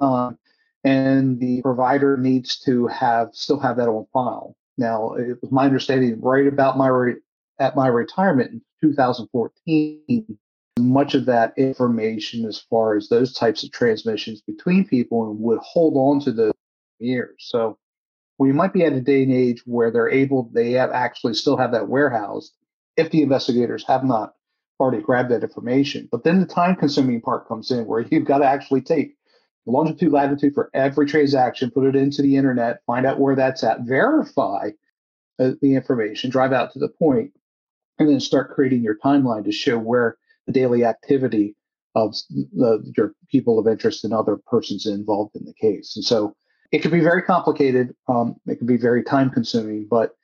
time, 0.00 0.38
and 0.84 1.40
the 1.40 1.62
provider 1.62 2.16
needs 2.16 2.58
to 2.60 2.86
have 2.86 3.30
still 3.32 3.58
have 3.58 3.76
that 3.76 3.88
on 3.88 4.06
file. 4.12 4.56
Now, 4.78 5.14
it 5.14 5.38
was 5.42 5.50
my 5.50 5.64
understanding 5.64 6.20
right 6.20 6.46
about 6.46 6.76
my 6.76 6.88
re- 6.88 7.20
at 7.58 7.76
my 7.76 7.88
retirement 7.88 8.52
in 8.52 8.62
2014. 8.80 10.38
Much 10.78 11.14
of 11.14 11.24
that 11.24 11.54
information, 11.56 12.44
as 12.44 12.60
far 12.60 12.96
as 12.96 13.08
those 13.08 13.32
types 13.32 13.64
of 13.64 13.72
transmissions 13.72 14.42
between 14.42 14.86
people, 14.86 15.34
would 15.34 15.58
hold 15.60 15.94
on 15.96 16.20
to 16.20 16.32
the 16.32 16.52
years. 16.98 17.34
So 17.38 17.78
we 18.38 18.52
might 18.52 18.74
be 18.74 18.84
at 18.84 18.92
a 18.92 19.00
day 19.00 19.22
and 19.22 19.32
age 19.32 19.62
where 19.64 19.90
they're 19.90 20.10
able, 20.10 20.50
they 20.52 20.72
have 20.72 20.90
actually 20.90 21.32
still 21.34 21.56
have 21.56 21.72
that 21.72 21.88
warehoused 21.88 22.52
if 22.96 23.10
the 23.10 23.22
investigators 23.22 23.84
have 23.86 24.04
not 24.04 24.34
already 24.78 25.02
grabbed 25.02 25.30
that 25.30 25.42
information. 25.42 26.08
But 26.10 26.24
then 26.24 26.40
the 26.40 26.46
time 26.46 26.76
consuming 26.76 27.20
part 27.20 27.48
comes 27.48 27.70
in 27.70 27.86
where 27.86 28.00
you've 28.00 28.24
got 28.24 28.38
to 28.38 28.46
actually 28.46 28.82
take 28.82 29.16
the 29.64 29.72
longitude, 29.72 30.12
latitude 30.12 30.54
for 30.54 30.70
every 30.74 31.06
transaction, 31.06 31.70
put 31.70 31.86
it 31.86 31.96
into 31.96 32.22
the 32.22 32.36
internet, 32.36 32.82
find 32.86 33.06
out 33.06 33.18
where 33.18 33.34
that's 33.34 33.64
at, 33.64 33.80
verify 33.82 34.70
uh, 35.38 35.52
the 35.60 35.74
information, 35.74 36.30
drive 36.30 36.52
out 36.52 36.72
to 36.72 36.78
the 36.78 36.88
point, 36.88 37.32
and 37.98 38.08
then 38.08 38.20
start 38.20 38.54
creating 38.54 38.82
your 38.82 38.96
timeline 38.98 39.44
to 39.44 39.52
show 39.52 39.78
where 39.78 40.16
the 40.46 40.52
daily 40.52 40.84
activity 40.84 41.56
of 41.94 42.14
the, 42.30 42.92
your 42.96 43.14
people 43.30 43.58
of 43.58 43.66
interest 43.66 44.04
and 44.04 44.12
other 44.12 44.36
persons 44.46 44.86
involved 44.86 45.34
in 45.34 45.44
the 45.44 45.54
case. 45.54 45.96
And 45.96 46.04
so 46.04 46.36
it 46.70 46.82
can 46.82 46.90
be 46.90 47.00
very 47.00 47.22
complicated. 47.22 47.94
Um, 48.06 48.36
it 48.46 48.56
can 48.56 48.66
be 48.66 48.76
very 48.76 49.02
time 49.02 49.30
consuming, 49.30 49.86
but 49.90 50.14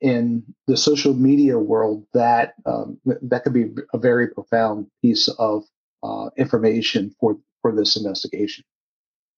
in 0.00 0.44
the 0.66 0.76
social 0.76 1.14
media 1.14 1.58
world 1.58 2.06
that 2.14 2.54
um, 2.66 2.98
that 3.04 3.42
could 3.44 3.52
be 3.52 3.66
a 3.92 3.98
very 3.98 4.28
profound 4.28 4.86
piece 5.02 5.28
of 5.28 5.64
uh, 6.02 6.30
information 6.36 7.14
for 7.20 7.38
for 7.62 7.74
this 7.74 7.96
investigation. 7.96 8.64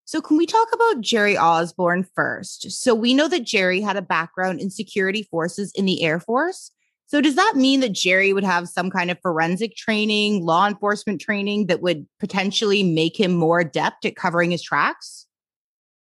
So, 0.04 0.20
can 0.20 0.36
we 0.36 0.46
talk 0.46 0.68
about 0.72 1.00
Jerry 1.00 1.36
Osborne 1.36 2.06
first? 2.14 2.70
So, 2.70 2.94
we 2.94 3.14
know 3.14 3.28
that 3.28 3.44
Jerry 3.44 3.80
had 3.80 3.96
a 3.96 4.02
background 4.02 4.60
in 4.60 4.70
security 4.70 5.22
forces 5.22 5.72
in 5.74 5.84
the 5.84 6.02
Air 6.02 6.18
Force. 6.20 6.70
So, 7.06 7.20
does 7.20 7.36
that 7.36 7.54
mean 7.56 7.80
that 7.80 7.92
Jerry 7.92 8.32
would 8.32 8.44
have 8.44 8.68
some 8.68 8.90
kind 8.90 9.10
of 9.10 9.20
forensic 9.20 9.76
training, 9.76 10.44
law 10.44 10.66
enforcement 10.66 11.20
training 11.20 11.66
that 11.66 11.82
would 11.82 12.06
potentially 12.20 12.82
make 12.82 13.18
him 13.18 13.32
more 13.34 13.60
adept 13.60 14.04
at 14.04 14.16
covering 14.16 14.50
his 14.50 14.62
tracks? 14.62 15.26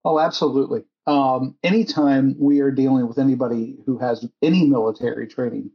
Oh, 0.05 0.19
absolutely 0.19 0.83
um, 1.09 1.55
anytime 1.63 2.35
we 2.37 2.59
are 2.59 2.69
dealing 2.69 3.07
with 3.07 3.17
anybody 3.17 3.77
who 3.87 3.97
has 3.97 4.27
any 4.43 4.67
military 4.67 5.25
training, 5.25 5.71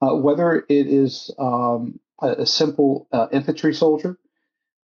uh, 0.00 0.14
whether 0.14 0.64
it 0.68 0.86
is 0.86 1.34
um, 1.40 1.98
a, 2.22 2.42
a, 2.42 2.46
simple 2.46 3.08
uh, 3.12 3.26
infantry 3.32 3.74
soldier, 3.74 4.16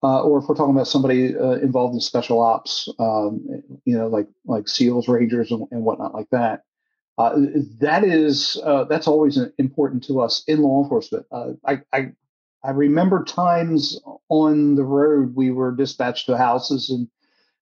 uh, 0.01 0.24
or 0.24 0.39
if 0.39 0.46
we're 0.50 0.56
talking 0.56 0.74
about 0.74 0.88
somebody 0.88 1.38
uh, 1.38 1.51
involved 1.51 1.94
in 1.94 2.00
special 2.00 2.42
ops, 2.42 2.89
um, 2.98 3.62
you 3.86 3.96
know, 3.96 4.08
like 4.08 4.27
like 4.46 4.68
SEALs, 4.68 5.08
Rangers, 5.08 5.51
and, 5.51 5.68
and 5.70 5.84
whatnot 5.84 6.15
like 6.15 6.32
that. 6.32 6.63
Uh, 7.20 7.36
that 7.80 8.04
is 8.04 8.60
uh, 8.65 8.86
that's 8.86 9.08
always 9.08 9.38
important 9.60 10.04
to 10.06 10.20
us 10.20 10.44
in 10.48 10.63
law 10.63 10.82
enforcement. 10.82 11.27
I, 11.63 11.82
I 11.94 12.12
I 12.63 12.72
remember 12.72 13.24
times 13.24 14.01
on 14.30 14.74
the 14.74 14.84
road 14.84 15.36
we 15.36 15.51
were 15.51 15.72
dispatched 15.72 16.25
to 16.25 16.38
houses 16.38 16.89
and 16.89 17.08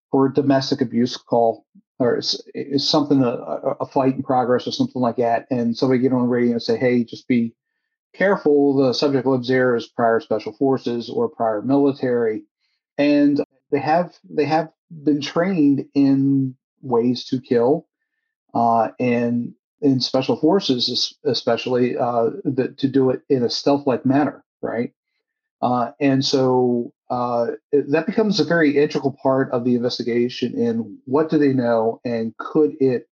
for 0.10 0.27
a 0.27 0.34
domestic 0.34 0.80
abuse 0.80 1.18
call 1.18 1.65
or 2.00 2.17
is, 2.17 2.41
is 2.53 2.88
something 2.88 3.23
a, 3.23 3.29
a, 3.79 3.85
fight 3.85 4.15
in 4.15 4.23
progress 4.23 4.67
or 4.67 4.71
something 4.71 5.01
like 5.01 5.17
that, 5.17 5.45
and 5.51 5.77
somebody 5.77 6.01
get 6.01 6.13
on 6.13 6.23
the 6.23 6.27
radio 6.27 6.53
and 6.53 6.62
say, 6.62 6.77
"Hey, 6.77 7.03
just 7.03 7.27
be 7.27 7.53
careful. 8.13 8.75
The 8.75 8.93
subject 8.93 9.25
lives 9.25 9.47
there 9.47 9.75
is 9.75 9.88
prior 9.88 10.19
special 10.19 10.53
forces 10.53 11.09
or 11.09 11.29
prior 11.29 11.62
military," 11.62 12.43
and 12.97 13.43
they 13.71 13.79
have 13.79 14.15
they 14.29 14.45
have 14.45 14.69
been 15.03 15.21
trained 15.21 15.85
in 15.93 16.55
ways 16.81 17.25
to 17.25 17.39
kill, 17.39 17.88
uh, 18.53 18.89
and 19.00 19.53
in 19.81 20.00
special 20.00 20.38
forces 20.38 21.13
especially 21.25 21.97
uh, 21.97 22.29
the, 22.45 22.73
to 22.77 22.88
do 22.88 23.09
it 23.09 23.21
in 23.29 23.43
a 23.43 23.50
stealth-like 23.50 24.05
manner, 24.05 24.43
right? 24.62 24.93
Uh, 25.62 25.91
and 26.00 26.23
so 26.23 26.93
uh, 27.13 27.51
that 27.72 28.08
becomes 28.08 28.39
a 28.39 28.43
very 28.43 28.75
integral 28.75 29.15
part 29.22 29.51
of 29.51 29.63
the 29.65 29.75
investigation 29.75 30.58
in 30.58 30.98
what 31.05 31.29
do 31.29 31.38
they 31.38 31.53
know 31.53 32.01
and 32.03 32.36
could 32.38 32.72
it 32.79 33.08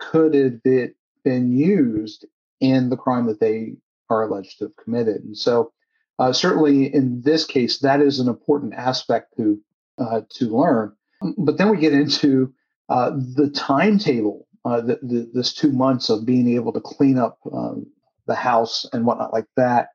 could 0.00 0.34
it 0.34 0.60
have 0.64 0.90
been 1.22 1.52
used 1.52 2.26
in 2.58 2.90
the 2.90 2.96
crime 2.96 3.26
that 3.26 3.38
they 3.38 3.74
are 4.10 4.24
alleged 4.24 4.58
to 4.58 4.64
have 4.64 4.76
committed? 4.76 5.22
And 5.22 5.38
so 5.38 5.72
uh, 6.18 6.32
certainly 6.32 6.92
in 6.92 7.22
this 7.22 7.44
case 7.44 7.78
that 7.78 8.00
is 8.00 8.18
an 8.18 8.28
important 8.28 8.74
aspect 8.74 9.36
to 9.36 9.60
uh, 9.98 10.22
to 10.30 10.56
learn. 10.56 10.92
But 11.38 11.58
then 11.58 11.70
we 11.70 11.76
get 11.76 11.92
into 11.92 12.52
uh, 12.88 13.10
the 13.10 13.50
timetable 13.54 14.48
uh, 14.64 14.80
the, 14.80 14.98
the, 15.00 15.30
this 15.32 15.54
two 15.54 15.70
months 15.70 16.10
of 16.10 16.26
being 16.26 16.48
able 16.56 16.72
to 16.72 16.80
clean 16.80 17.18
up 17.18 17.38
um, 17.52 17.86
the 18.26 18.34
house 18.34 18.84
and 18.92 19.06
whatnot 19.06 19.32
like 19.32 19.46
that 19.56 19.90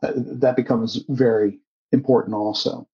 that 0.00 0.56
becomes 0.56 1.04
very 1.08 1.60
important 1.94 2.34
also. 2.34 2.86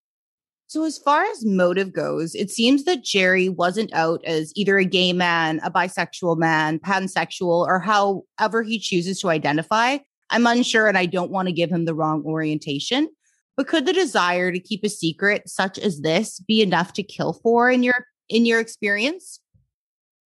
So, 0.69 0.85
as 0.85 0.99
far 0.99 1.25
as 1.25 1.45
motive 1.45 1.93
goes, 1.93 2.37
it 2.37 2.49
seems 2.49 2.85
that 2.85 3.03
Jerry 3.03 3.49
wasn't 3.49 3.93
out 3.93 4.25
as 4.25 4.53
either 4.55 4.79
a 4.79 4.85
gay 4.85 5.13
man, 5.13 5.61
a 5.65 5.71
bisexual 5.71 6.39
man, 6.39 6.79
pansexual, 6.79 7.67
or 7.67 7.81
however 7.81 8.63
he 8.63 8.79
chooses 8.79 9.19
to 9.21 9.31
identify. 9.31 9.99
I'm 10.31 10.47
unsure 10.47 10.87
and 10.87 10.97
I 10.97 11.07
don't 11.07 11.33
want 11.33 11.49
to 11.49 11.53
give 11.53 11.71
him 11.71 11.87
the 11.87 11.95
wrong 11.95 12.23
orientation. 12.25 13.09
But 13.57 13.67
could 13.67 13.85
the 13.85 13.93
desire 13.93 14.53
to 14.53 14.61
keep 14.61 14.85
a 14.85 14.89
secret 14.89 15.49
such 15.49 15.77
as 15.77 16.03
this 16.03 16.39
be 16.39 16.63
enough 16.63 16.93
to 16.93 17.03
kill 17.03 17.33
for 17.33 17.69
in 17.69 17.83
your 17.83 18.07
in 18.29 18.47
your 18.47 18.61
experience? 18.61 19.41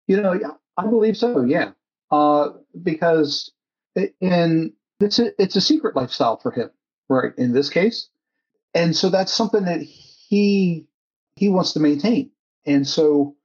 You 0.07 0.21
know, 0.21 0.39
I 0.77 0.88
believe 0.88 1.17
so. 1.17 1.43
Yeah, 1.43 1.71
uh, 2.11 2.51
because 2.81 3.51
in 3.95 4.73
it's 4.99 5.19
a, 5.19 5.41
it's 5.41 5.55
a 5.55 5.61
secret 5.61 5.95
lifestyle 5.95 6.38
for 6.38 6.51
him, 6.51 6.69
right? 7.09 7.33
In 7.38 7.53
this 7.53 7.69
case, 7.69 8.09
and 8.73 8.95
so 8.95 9.09
that's 9.09 9.33
something 9.33 9.65
that 9.65 9.81
he 9.81 10.88
he 11.35 11.49
wants 11.49 11.73
to 11.73 11.79
maintain. 11.79 12.31
And 12.65 12.88
so, 12.88 13.35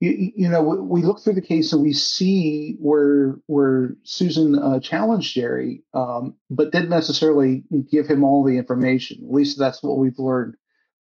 you, 0.00 0.32
you 0.36 0.48
know, 0.48 0.62
we 0.62 1.02
look 1.02 1.20
through 1.20 1.34
the 1.34 1.42
case 1.42 1.72
and 1.72 1.82
we 1.82 1.92
see 1.92 2.76
where 2.80 3.36
where 3.46 3.96
Susan 4.04 4.58
uh, 4.58 4.80
challenged 4.80 5.34
Jerry, 5.34 5.82
um, 5.94 6.36
but 6.50 6.72
didn't 6.72 6.90
necessarily 6.90 7.64
give 7.90 8.06
him 8.06 8.24
all 8.24 8.44
the 8.44 8.58
information. 8.58 9.24
At 9.24 9.34
least 9.34 9.58
that's 9.58 9.82
what 9.82 9.98
we've 9.98 10.18
learned 10.18 10.56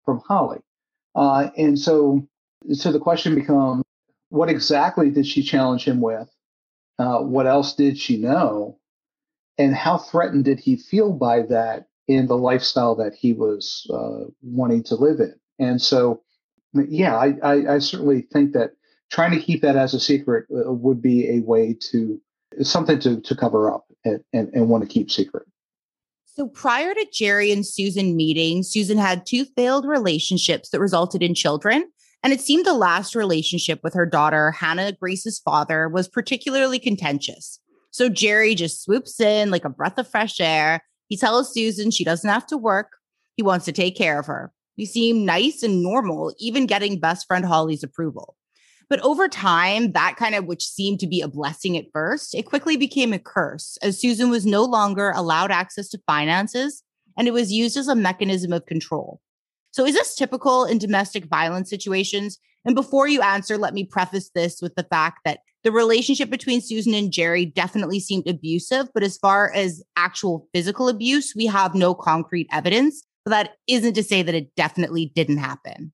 from 0.05 0.21
Holly. 0.27 0.59
Uh, 1.15 1.49
and 1.57 1.79
so 1.79 2.27
So 2.71 2.91
the 2.91 2.99
question 2.99 3.35
becomes 3.35 3.83
what 4.29 4.49
exactly 4.49 5.11
did 5.11 5.27
she 5.27 5.43
challenge 5.43 5.85
him 5.85 6.01
with? 6.01 6.29
Uh, 6.97 7.19
what 7.19 7.47
else 7.47 7.75
did 7.75 7.97
she 7.97 8.17
know? 8.17 8.79
And 9.57 9.75
how 9.75 9.97
threatened 9.97 10.45
did 10.45 10.59
he 10.59 10.77
feel 10.77 11.11
by 11.13 11.43
that 11.43 11.87
in 12.07 12.27
the 12.27 12.37
lifestyle 12.37 12.95
that 12.95 13.13
he 13.13 13.33
was 13.33 13.87
uh, 13.93 14.29
wanting 14.41 14.83
to 14.83 14.95
live 14.95 15.19
in? 15.19 15.33
And 15.59 15.81
so, 15.81 16.21
yeah, 16.73 17.15
I, 17.15 17.35
I, 17.43 17.75
I, 17.75 17.79
certainly 17.79 18.27
think 18.33 18.53
that 18.53 18.71
trying 19.11 19.31
to 19.31 19.39
keep 19.39 19.61
that 19.61 19.75
as 19.75 19.93
a 19.93 19.99
secret 19.99 20.45
uh, 20.51 20.73
would 20.73 21.01
be 21.01 21.29
a 21.29 21.39
way 21.41 21.75
to 21.91 22.19
something 22.61 22.99
to, 22.99 23.21
to 23.21 23.35
cover 23.35 23.71
up 23.71 23.85
and, 24.03 24.23
and, 24.33 24.49
and 24.53 24.69
want 24.69 24.83
to 24.83 24.89
keep 24.89 25.11
secret. 25.11 25.45
So 26.25 26.47
prior 26.47 26.93
to 26.95 27.07
Jerry 27.13 27.51
and 27.51 27.65
Susan 27.65 28.15
meeting, 28.15 28.63
Susan 28.63 28.97
had 28.97 29.25
two 29.25 29.45
failed 29.55 29.85
relationships 29.85 30.69
that 30.69 30.79
resulted 30.79 31.21
in 31.21 31.35
children. 31.35 31.85
And 32.23 32.33
it 32.33 32.41
seemed 32.41 32.65
the 32.65 32.73
last 32.73 33.15
relationship 33.15 33.81
with 33.83 33.93
her 33.93 34.05
daughter, 34.05 34.51
Hannah 34.51 34.93
Grace's 34.93 35.39
father, 35.39 35.87
was 35.89 36.07
particularly 36.07 36.79
contentious. 36.79 37.59
So 37.91 38.09
Jerry 38.09 38.55
just 38.55 38.81
swoops 38.81 39.19
in 39.19 39.51
like 39.51 39.65
a 39.65 39.69
breath 39.69 39.99
of 39.99 40.07
fresh 40.07 40.39
air. 40.39 40.83
He 41.13 41.17
tells 41.17 41.53
Susan 41.53 41.91
she 41.91 42.03
doesn't 42.03 42.27
have 42.27 42.47
to 42.47 42.57
work. 42.57 42.93
He 43.37 43.43
wants 43.43 43.65
to 43.65 43.71
take 43.71 43.95
care 43.95 44.19
of 44.19 44.25
her. 44.25 44.51
He 44.75 44.87
seemed 44.87 45.27
nice 45.27 45.61
and 45.61 45.83
normal, 45.83 46.33
even 46.39 46.65
getting 46.65 46.99
best 46.99 47.27
friend 47.27 47.45
Holly's 47.45 47.83
approval. 47.83 48.35
But 48.89 48.99
over 49.01 49.27
time, 49.27 49.91
that 49.91 50.15
kind 50.17 50.33
of, 50.33 50.45
which 50.45 50.65
seemed 50.65 50.99
to 51.01 51.07
be 51.07 51.21
a 51.21 51.27
blessing 51.27 51.77
at 51.77 51.85
first, 51.93 52.33
it 52.33 52.47
quickly 52.47 52.77
became 52.77 53.13
a 53.13 53.19
curse 53.19 53.77
as 53.83 54.01
Susan 54.01 54.31
was 54.31 54.43
no 54.43 54.63
longer 54.63 55.11
allowed 55.15 55.51
access 55.51 55.87
to 55.89 56.01
finances 56.07 56.81
and 57.15 57.27
it 57.27 57.31
was 57.31 57.51
used 57.51 57.77
as 57.77 57.87
a 57.87 57.93
mechanism 57.93 58.51
of 58.51 58.65
control. 58.65 59.21
So, 59.69 59.85
is 59.85 59.93
this 59.93 60.15
typical 60.15 60.65
in 60.65 60.79
domestic 60.79 61.25
violence 61.25 61.69
situations? 61.69 62.39
And 62.65 62.73
before 62.73 63.07
you 63.07 63.21
answer, 63.21 63.55
let 63.55 63.75
me 63.75 63.85
preface 63.85 64.31
this 64.33 64.63
with 64.63 64.73
the 64.73 64.87
fact 64.89 65.19
that 65.25 65.41
the 65.63 65.71
relationship 65.71 66.29
between 66.29 66.61
Susan 66.61 66.93
and 66.93 67.11
Jerry 67.11 67.45
definitely 67.45 67.99
seemed 67.99 68.27
abusive. 68.27 68.87
But 68.93 69.03
as 69.03 69.17
far 69.17 69.51
as 69.53 69.83
actual 69.95 70.47
physical 70.53 70.89
abuse, 70.89 71.33
we 71.35 71.45
have 71.45 71.73
no 71.73 71.93
concrete 71.93 72.47
evidence. 72.51 73.03
But 73.25 73.31
that 73.31 73.51
isn't 73.67 73.93
to 73.93 74.03
say 74.03 74.21
that 74.21 74.35
it 74.35 74.53
definitely 74.55 75.11
didn't 75.15 75.37
happen. 75.37 75.93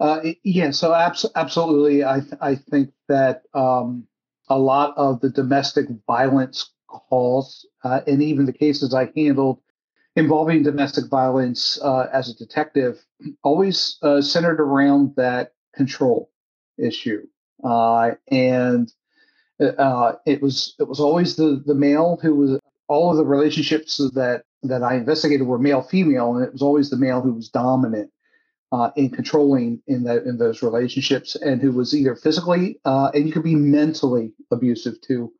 Uh, 0.00 0.20
yeah, 0.44 0.70
so 0.70 0.94
abs- 0.94 1.26
absolutely. 1.34 2.04
I, 2.04 2.20
th- 2.20 2.34
I 2.40 2.54
think 2.56 2.90
that 3.08 3.42
um, 3.54 4.06
a 4.48 4.58
lot 4.58 4.94
of 4.96 5.20
the 5.20 5.30
domestic 5.30 5.86
violence 6.06 6.70
calls, 6.88 7.66
uh, 7.82 8.00
and 8.06 8.22
even 8.22 8.46
the 8.46 8.52
cases 8.52 8.94
I 8.94 9.10
handled 9.16 9.60
involving 10.16 10.62
domestic 10.62 11.06
violence 11.10 11.78
uh, 11.82 12.06
as 12.12 12.28
a 12.28 12.36
detective, 12.36 13.04
always 13.42 13.98
uh, 14.02 14.20
centered 14.20 14.60
around 14.60 15.14
that 15.16 15.52
control 15.74 16.30
issue. 16.78 17.26
Uh, 17.64 18.12
and 18.30 18.92
uh, 19.60 20.12
it 20.26 20.42
was 20.42 20.74
it 20.78 20.88
was 20.88 21.00
always 21.00 21.36
the 21.36 21.62
the 21.64 21.74
male 21.74 22.18
who 22.20 22.34
was 22.34 22.60
all 22.88 23.10
of 23.10 23.16
the 23.16 23.24
relationships 23.24 23.96
that 24.14 24.44
that 24.62 24.82
I 24.82 24.96
investigated 24.96 25.46
were 25.46 25.58
male 25.58 25.82
female, 25.82 26.36
and 26.36 26.44
it 26.44 26.52
was 26.52 26.62
always 26.62 26.90
the 26.90 26.96
male 26.96 27.20
who 27.20 27.32
was 27.32 27.48
dominant 27.48 28.10
uh, 28.72 28.90
in 28.96 29.10
controlling 29.10 29.82
in 29.86 30.04
that 30.04 30.24
in 30.24 30.38
those 30.38 30.62
relationships, 30.62 31.36
and 31.36 31.62
who 31.62 31.72
was 31.72 31.94
either 31.94 32.16
physically 32.16 32.80
uh, 32.84 33.10
and 33.14 33.26
you 33.26 33.32
could 33.32 33.44
be 33.44 33.54
mentally 33.54 34.32
abusive 34.50 35.00
to 35.02 35.32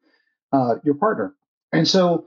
uh, 0.52 0.76
your 0.85 0.95
partner. 0.95 1.35
And 1.73 1.87
so 1.87 2.26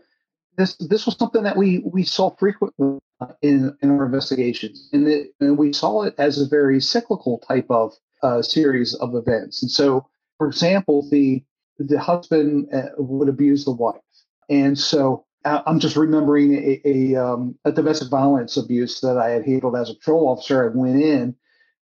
this 0.58 0.76
this 0.78 1.06
was 1.06 1.16
something 1.16 1.44
that 1.44 1.58
we 1.58 1.80
we 1.80 2.04
saw 2.04 2.36
frequently 2.36 3.00
uh, 3.22 3.34
in 3.42 3.76
in 3.82 3.90
our 3.92 4.06
investigations, 4.06 4.90
and, 4.92 5.08
it, 5.08 5.34
and 5.40 5.58
we 5.58 5.74
saw 5.74 6.04
it 6.04 6.16
as 6.18 6.40
a 6.40 6.48
very 6.48 6.82
cyclical 6.82 7.40
type 7.40 7.68
of 7.70 7.94
uh, 8.24 8.42
series 8.42 8.94
of 8.96 9.16
events. 9.16 9.62
And 9.62 9.72
so, 9.72 10.08
for 10.38 10.48
example, 10.48 11.08
the 11.10 11.44
the 11.80 12.00
husband 12.00 12.68
uh, 12.74 12.90
would 12.98 13.30
abuse 13.30 13.66
the 13.66 13.72
wife, 13.72 14.02
and 14.50 14.78
so 14.78 15.26
I'm 15.46 15.80
just 15.80 15.96
remembering 15.96 16.56
a, 16.56 16.82
a, 16.84 17.16
um, 17.16 17.58
a, 17.64 17.72
domestic 17.72 18.10
violence 18.10 18.58
abuse 18.58 19.00
that 19.02 19.18
I 19.18 19.30
had 19.30 19.46
handled 19.46 19.76
as 19.76 19.90
a 19.90 19.94
patrol 19.94 20.28
officer. 20.28 20.66
I 20.66 20.76
went 20.76 21.02
in. 21.02 21.36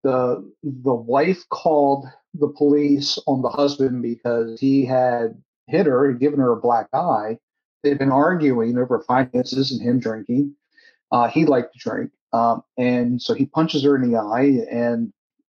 the 0.03 0.53
The 0.62 0.94
wife 0.94 1.49
called 1.49 2.07
the 2.35 2.49
police 2.49 3.18
on 3.27 3.42
the 3.42 3.49
husband 3.49 4.03
because 4.03 4.61
he 4.61 4.85
had 4.85 5.40
hit 5.66 5.87
her 5.87 6.11
and 6.11 6.20
given 6.20 6.40
her 6.40 6.53
a 6.53 6.61
black 6.61 6.88
eye. 6.92 7.38
They've 7.83 7.99
been 7.99 8.12
arguing 8.12 8.77
over 8.77 9.01
finances 9.01 9.70
and 9.70 9.81
him 9.81 9.99
drinking. 9.99 10.55
Uh, 11.11 11.29
he 11.29 11.47
liked 11.47 11.75
to 11.75 11.79
drink, 11.79 12.11
um, 12.33 12.62
and 12.77 13.23
so 13.23 13.35
he 13.35 13.47
punches 13.47 13.85
her 13.85 13.94
in 13.94 14.11
the 14.11 14.18
eye, 14.18 14.66
and 14.70 15.12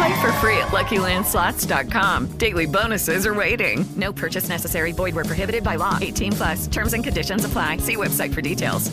Play 0.00 0.22
for 0.22 0.32
free 0.34 0.56
at 0.56 0.68
LuckyLandSlots.com. 0.68 2.38
Daily 2.38 2.64
bonuses 2.64 3.26
are 3.26 3.34
waiting. 3.34 3.84
No 3.96 4.14
purchase 4.14 4.48
necessary. 4.48 4.92
Void 4.92 5.14
were 5.14 5.24
prohibited 5.24 5.62
by 5.62 5.76
law. 5.76 5.98
18 6.00 6.32
plus. 6.32 6.66
Terms 6.68 6.94
and 6.94 7.04
conditions 7.04 7.44
apply. 7.44 7.76
See 7.76 7.96
website 7.96 8.32
for 8.32 8.40
details. 8.40 8.90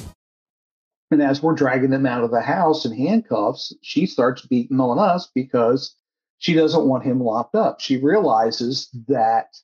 And 1.10 1.22
as 1.22 1.42
we're 1.42 1.56
dragging 1.56 1.92
them 1.92 2.06
out 2.06 2.26
of 2.26 2.32
the 2.32 2.42
house 2.42 2.84
in 2.84 2.94
handcuffs, 2.94 3.74
she 3.82 4.06
starts 4.06 4.46
beating 4.48 4.82
on 4.82 5.00
us 5.00 5.32
because 5.34 5.96
she 6.40 6.54
doesn't 6.54 6.86
want 6.86 7.06
him 7.06 7.24
locked 7.24 7.56
up. 7.56 7.80
She 7.80 7.96
realizes 7.96 8.90
that 9.08 9.56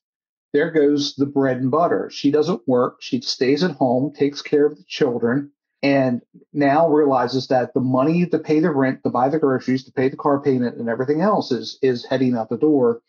there 0.54 0.70
goes 0.70 1.14
the 1.14 1.26
bread 1.26 1.58
and 1.58 1.70
butter. 1.70 2.08
She 2.10 2.30
doesn't 2.30 2.66
work. 2.66 3.02
She 3.02 3.20
stays 3.20 3.62
at 3.62 3.72
home, 3.72 4.14
takes 4.14 4.40
care 4.40 4.64
of 4.64 4.78
the 4.78 4.84
children, 4.88 5.50
and 5.84 6.22
now 6.54 6.88
realizes 6.88 7.48
that 7.48 7.74
the 7.74 7.80
money 7.80 8.24
to 8.24 8.38
pay 8.38 8.58
the 8.58 8.70
rent, 8.70 9.02
to 9.04 9.10
buy 9.10 9.28
the 9.28 9.38
groceries, 9.38 9.84
to 9.84 9.92
pay 9.92 10.08
the 10.08 10.16
car 10.16 10.40
payment, 10.40 10.78
and 10.78 10.88
everything 10.88 11.20
else 11.20 11.52
is 11.52 11.78
is 11.82 12.06
heading 12.06 12.34
out 12.34 12.48
the 12.48 12.56
door. 12.56 13.02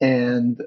And 0.00 0.60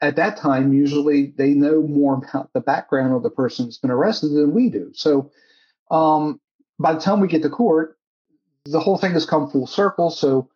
at 0.00 0.14
that 0.16 0.36
time, 0.36 0.72
usually 0.72 1.34
they 1.36 1.50
know 1.50 1.82
more 1.82 2.14
about 2.14 2.52
the 2.52 2.60
background 2.60 3.12
of 3.12 3.24
the 3.24 3.30
person 3.30 3.66
that's 3.66 3.78
been 3.78 3.90
arrested 3.90 4.28
than 4.28 4.54
we 4.54 4.70
do. 4.70 4.92
So 4.94 5.32
um, 5.90 6.40
by 6.78 6.92
the 6.92 7.00
time 7.00 7.18
we 7.18 7.26
get 7.26 7.42
to 7.42 7.50
court, 7.50 7.98
the 8.64 8.78
whole 8.78 8.96
thing 8.96 9.12
has 9.14 9.26
come 9.26 9.50
full 9.50 9.66
circle. 9.66 10.10
So 10.10 10.48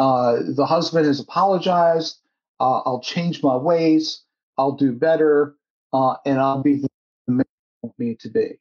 uh, 0.00 0.38
the 0.44 0.66
husband 0.66 1.06
has 1.06 1.20
apologized. 1.20 2.18
Uh, 2.58 2.80
I'll 2.80 3.00
change 3.00 3.44
my 3.44 3.56
ways. 3.56 4.24
I'll 4.58 4.72
do 4.72 4.90
better, 4.90 5.54
uh, 5.92 6.16
and 6.26 6.40
I'll 6.40 6.62
be 6.62 6.76
the 6.76 6.88
man 7.28 7.46
I 7.46 7.86
want 7.86 7.98
me 7.98 8.16
to 8.16 8.28
be. 8.28 8.58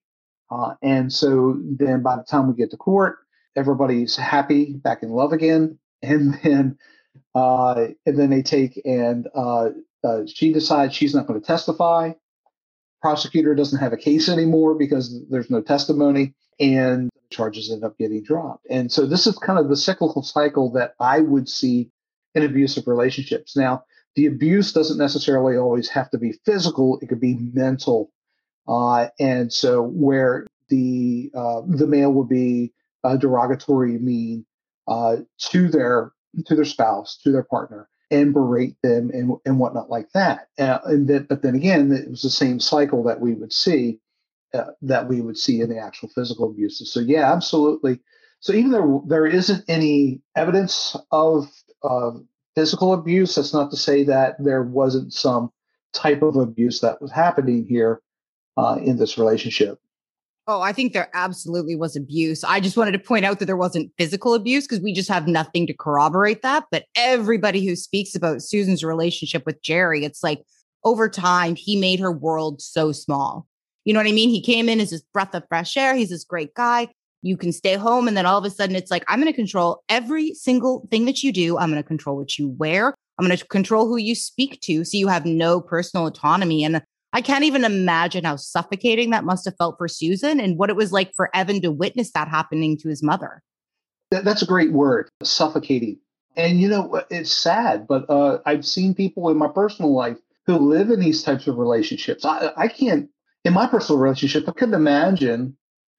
Uh, 0.53 0.75
and 0.81 1.11
so 1.11 1.57
then 1.63 2.03
by 2.03 2.15
the 2.15 2.23
time 2.23 2.47
we 2.47 2.53
get 2.53 2.69
to 2.71 2.77
court, 2.77 3.17
everybody's 3.55 4.15
happy, 4.15 4.73
back 4.73 5.01
in 5.03 5.09
love 5.09 5.33
again. 5.33 5.79
And 6.05 6.33
then, 6.43 6.77
uh, 7.33 7.87
and 8.05 8.19
then 8.19 8.29
they 8.29 8.41
take 8.41 8.81
and 8.83 9.25
uh, 9.33 9.69
uh 10.03 10.23
she 10.25 10.51
decides 10.51 10.93
she's 10.93 11.15
not 11.15 11.27
going 11.27 11.39
to 11.39 11.47
testify. 11.47 12.11
Prosecutor 13.01 13.55
doesn't 13.55 13.79
have 13.79 13.93
a 13.93 13.97
case 13.97 14.27
anymore 14.27 14.75
because 14.75 15.17
there's 15.29 15.49
no 15.49 15.61
testimony, 15.61 16.33
and 16.59 17.09
charges 17.29 17.71
end 17.71 17.85
up 17.85 17.97
getting 17.97 18.21
dropped. 18.21 18.67
And 18.69 18.91
so 18.91 19.05
this 19.05 19.27
is 19.27 19.37
kind 19.37 19.59
of 19.59 19.69
the 19.69 19.77
cyclical 19.77 20.23
cycle 20.23 20.73
that 20.73 20.95
I 20.99 21.21
would 21.21 21.47
see 21.47 21.89
in 22.35 22.43
abusive 22.43 22.85
relationships. 22.85 23.55
Now, 23.55 23.85
the 24.17 24.25
abuse 24.25 24.73
doesn't 24.73 24.97
necessarily 24.97 25.55
always 25.55 25.87
have 25.87 26.09
to 26.09 26.17
be 26.17 26.33
physical; 26.45 26.99
it 27.01 27.07
could 27.07 27.21
be 27.21 27.37
mental 27.53 28.11
uh, 28.67 29.07
and 29.19 29.51
so 29.51 29.81
where 29.81 30.47
the 30.69 31.31
uh, 31.35 31.61
the 31.67 31.87
male 31.87 32.13
would 32.13 32.29
be 32.29 32.71
uh, 33.03 33.17
derogatory, 33.17 33.97
mean 33.99 34.45
uh, 34.87 35.17
to 35.37 35.67
their 35.69 36.11
to 36.45 36.55
their 36.55 36.65
spouse, 36.65 37.17
to 37.23 37.31
their 37.31 37.43
partner, 37.43 37.89
and 38.11 38.33
berate 38.33 38.75
them 38.81 39.09
and 39.13 39.35
and 39.45 39.59
whatnot 39.59 39.89
like 39.89 40.09
that. 40.13 40.47
Uh, 40.57 40.79
and 40.85 41.07
then, 41.07 41.25
but 41.29 41.41
then 41.41 41.55
again, 41.55 41.91
it 41.91 42.09
was 42.09 42.21
the 42.21 42.29
same 42.29 42.59
cycle 42.59 43.03
that 43.03 43.19
we 43.19 43.33
would 43.33 43.53
see 43.53 43.99
uh, 44.53 44.71
that 44.81 45.07
we 45.07 45.21
would 45.21 45.37
see 45.37 45.61
in 45.61 45.69
the 45.69 45.77
actual 45.77 46.09
physical 46.09 46.49
abuses. 46.49 46.91
So 46.91 46.99
yeah, 46.99 47.31
absolutely. 47.31 47.99
So 48.39 48.53
even 48.53 48.71
though 48.71 49.03
there 49.07 49.25
isn't 49.25 49.63
any 49.67 50.21
evidence 50.35 50.95
of 51.11 51.49
uh, 51.83 52.11
physical 52.55 52.93
abuse, 52.93 53.35
that's 53.35 53.53
not 53.53 53.71
to 53.71 53.77
say 53.77 54.03
that 54.03 54.35
there 54.39 54.63
wasn't 54.63 55.13
some 55.13 55.51
type 55.93 56.21
of 56.21 56.35
abuse 56.35 56.81
that 56.81 57.01
was 57.01 57.11
happening 57.11 57.65
here 57.65 58.01
uh, 58.57 58.77
in 58.81 58.97
this 58.97 59.17
relationship. 59.17 59.79
Oh, 60.45 60.59
I 60.59 60.73
think 60.73 60.91
there 60.91 61.09
absolutely 61.13 61.75
was 61.77 61.95
abuse. 61.95 62.43
I 62.43 62.59
just 62.59 62.75
wanted 62.75 62.91
to 62.91 62.99
point 62.99 63.23
out 63.23 63.39
that 63.39 63.45
there 63.45 63.55
wasn't 63.55 63.93
physical 63.97 64.33
abuse 64.33 64.67
because 64.67 64.83
we 64.83 64.93
just 64.93 65.07
have 65.07 65.25
nothing 65.25 65.65
to 65.67 65.73
corroborate 65.73 66.41
that. 66.41 66.65
But 66.69 66.85
everybody 66.97 67.65
who 67.65 67.77
speaks 67.77 68.13
about 68.13 68.41
Susan's 68.41 68.83
relationship 68.83 69.45
with 69.45 69.61
Jerry, 69.61 70.03
it's 70.03 70.21
like 70.21 70.43
over 70.83 71.07
time, 71.07 71.55
he 71.55 71.79
made 71.79 72.01
her 72.01 72.11
world 72.11 72.61
so 72.61 72.91
small. 72.91 73.47
You 73.85 73.93
know 73.93 74.01
what 74.01 74.07
I 74.07 74.13
mean? 74.13 74.29
He 74.29 74.41
came 74.41 74.67
in 74.67 74.81
as 74.81 74.89
this 74.89 75.03
breath 75.13 75.33
of 75.33 75.47
fresh 75.47 75.77
air. 75.77 75.95
He's 75.95 76.09
this 76.09 76.25
great 76.25 76.53
guy. 76.55 76.89
You 77.21 77.37
can 77.37 77.53
stay 77.53 77.75
home. 77.75 78.09
And 78.09 78.17
then 78.17 78.25
all 78.25 78.37
of 78.37 78.43
a 78.43 78.49
sudden, 78.49 78.75
it's 78.75 78.91
like, 78.91 79.05
I'm 79.07 79.21
going 79.21 79.31
to 79.31 79.35
control 79.35 79.81
every 79.87 80.33
single 80.33 80.85
thing 80.91 81.05
that 81.05 81.23
you 81.23 81.31
do. 81.31 81.57
I'm 81.57 81.69
going 81.69 81.81
to 81.81 81.87
control 81.87 82.17
what 82.17 82.37
you 82.37 82.49
wear. 82.49 82.93
I'm 83.17 83.25
going 83.25 83.37
to 83.37 83.45
control 83.45 83.87
who 83.87 83.97
you 83.97 84.13
speak 84.13 84.59
to. 84.61 84.83
So 84.83 84.97
you 84.97 85.07
have 85.07 85.25
no 85.25 85.61
personal 85.61 86.05
autonomy. 86.05 86.65
And 86.65 86.81
I 87.13 87.21
can't 87.21 87.43
even 87.43 87.63
imagine 87.63 88.25
how 88.25 88.35
suffocating 88.37 89.11
that 89.11 89.23
must 89.23 89.45
have 89.45 89.55
felt 89.57 89.77
for 89.77 89.87
Susan 89.87 90.39
and 90.39 90.57
what 90.57 90.71
it 90.71 90.75
was 90.75 90.91
like 90.91 91.13
for 91.15 91.29
Evan 91.35 91.61
to 91.61 91.71
witness 91.71 92.11
that 92.11 92.27
happening 92.27 92.75
to 92.79 92.89
his 92.89 93.03
mother. 93.03 93.43
That's 94.09 94.41
a 94.41 94.47
great 94.47 94.73
word, 94.73 95.09
suffocating. 95.21 95.99
And 96.35 96.59
you 96.59 96.67
know, 96.67 97.01
it's 97.11 97.31
sad, 97.31 97.87
but 97.87 98.09
uh, 98.09 98.39
I've 98.45 98.65
seen 98.65 98.95
people 98.95 99.29
in 99.29 99.37
my 99.37 99.47
personal 99.47 99.93
life 99.93 100.17
who 100.47 100.57
live 100.57 100.89
in 100.89 100.99
these 100.99 101.23
types 101.23 101.47
of 101.47 101.57
relationships. 101.57 102.25
I, 102.25 102.51
I 102.57 102.67
can't, 102.67 103.09
in 103.45 103.53
my 103.53 103.67
personal 103.67 104.01
relationship, 104.01 104.49
I 104.49 104.51
couldn't 104.51 104.73
imagine 104.73 105.55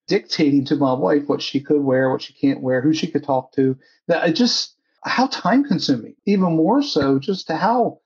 dictating 0.08 0.64
to 0.66 0.76
my 0.76 0.92
wife 0.92 1.22
what 1.28 1.40
she 1.40 1.60
could 1.60 1.82
wear, 1.82 2.10
what 2.10 2.22
she 2.22 2.32
can't 2.34 2.60
wear, 2.60 2.80
who 2.80 2.92
she 2.92 3.06
could 3.06 3.24
talk 3.24 3.52
to. 3.52 3.76
That 4.08 4.34
just 4.34 4.76
how 5.04 5.28
time 5.28 5.64
consuming. 5.64 6.14
Even 6.26 6.56
more 6.56 6.82
so, 6.82 7.18
just 7.18 7.50
how 7.50 8.00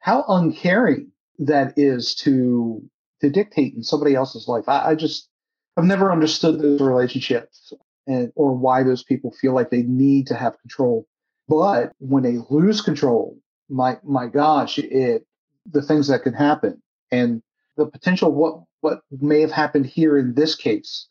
how 0.00 0.24
uncaring 0.28 1.12
that 1.38 1.74
is 1.76 2.14
to 2.16 2.82
to 3.20 3.30
dictate 3.30 3.74
in 3.74 3.82
somebody 3.82 4.14
else's 4.14 4.48
life. 4.48 4.68
I, 4.68 4.90
I 4.90 4.94
just 4.94 5.28
I've 5.76 5.84
never 5.84 6.10
understood 6.10 6.60
those 6.60 6.80
relationships 6.80 7.72
and 8.06 8.32
or 8.34 8.54
why 8.54 8.82
those 8.82 9.04
people 9.04 9.32
feel 9.32 9.54
like 9.54 9.70
they 9.70 9.82
need 9.82 10.26
to 10.28 10.34
have 10.34 10.60
control. 10.60 11.06
But 11.48 11.92
when 11.98 12.22
they 12.22 12.38
lose 12.50 12.80
control, 12.80 13.38
my 13.68 13.98
my 14.02 14.26
gosh, 14.26 14.78
it 14.78 15.26
the 15.70 15.82
things 15.82 16.08
that 16.08 16.22
can 16.22 16.34
happen 16.34 16.82
and 17.12 17.42
the 17.76 17.86
potential 17.86 18.32
what 18.32 18.62
what 18.80 19.00
may 19.10 19.40
have 19.40 19.52
happened 19.52 19.86
here 19.86 20.18
in 20.18 20.34
this 20.34 20.54
case. 20.54 21.08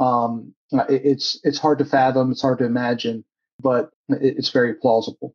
Um, 0.00 0.54
it, 0.72 1.02
it's 1.04 1.40
it's 1.44 1.58
hard 1.58 1.78
to 1.78 1.84
fathom, 1.84 2.30
it's 2.30 2.42
hard 2.42 2.58
to 2.58 2.64
imagine, 2.64 3.24
but 3.60 3.90
it, 4.08 4.36
it's 4.38 4.50
very 4.50 4.74
plausible. 4.74 5.34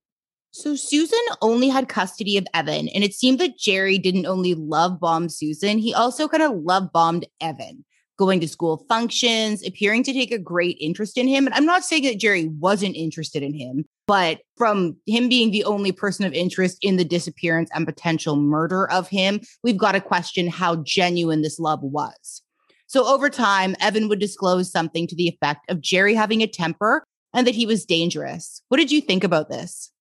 So 0.52 0.76
Susan 0.76 1.20
only 1.42 1.70
had 1.70 1.90
custody 1.90 2.36
of 2.36 2.48
Evan, 2.54 2.90
and 2.90 3.04
it 3.04 3.14
seemed 3.14 3.40
that 3.40 3.58
Jerry 3.58 4.00
didn't 4.00 4.26
only 4.26 4.56
love 4.56 5.00
bomb 5.00 5.30
Susan, 5.30 5.78
he 5.78 5.94
also 5.94 6.28
kind 6.28 6.42
of 6.42 6.64
love 6.64 6.92
bombed 6.92 7.28
Evan, 7.40 7.86
going 8.18 8.40
to 8.40 8.48
school 8.48 8.84
functions, 8.90 9.66
appearing 9.66 10.02
to 10.04 10.14
take 10.14 10.32
a 10.32 10.40
great 10.40 10.76
interest 10.82 11.20
in 11.20 11.28
him. 11.28 11.46
And 11.46 11.54
I'm 11.54 11.66
not 11.66 11.86
saying 11.86 12.04
that 12.04 12.20
Jerry 12.20 12.48
wasn't 12.60 12.96
interested 12.96 13.44
in 13.44 13.54
him, 13.54 13.86
but 14.08 14.40
from 14.58 14.98
him 15.06 15.30
being 15.30 15.52
the 15.52 15.66
only 15.66 15.92
person 15.92 16.26
of 16.26 16.34
interest 16.34 16.80
in 16.82 16.98
the 16.98 17.06
disappearance 17.06 17.70
and 17.76 17.86
potential 17.86 18.36
murder 18.36 18.90
of 18.90 19.08
him, 19.08 19.42
we've 19.64 19.78
got 19.78 19.92
to 19.92 20.02
question 20.02 20.48
how 20.48 20.78
genuine 20.78 21.44
this 21.44 21.60
love 21.60 21.84
was. 21.84 22.42
So 22.88 23.06
over 23.06 23.30
time, 23.30 23.76
Evan 23.80 24.10
would 24.10 24.20
disclose 24.20 24.72
something 24.72 25.06
to 25.06 25.16
the 25.16 25.28
effect 25.28 25.70
of 25.70 25.80
Jerry 25.80 26.16
having 26.16 26.42
a 26.42 26.48
temper 26.48 27.04
and 27.36 27.46
that 27.46 27.54
he 27.54 27.68
was 27.68 27.86
dangerous. 27.86 28.64
What 28.70 28.78
did 28.78 28.92
you 28.92 29.00
think 29.00 29.24
about 29.24 29.48
this? 29.48 29.92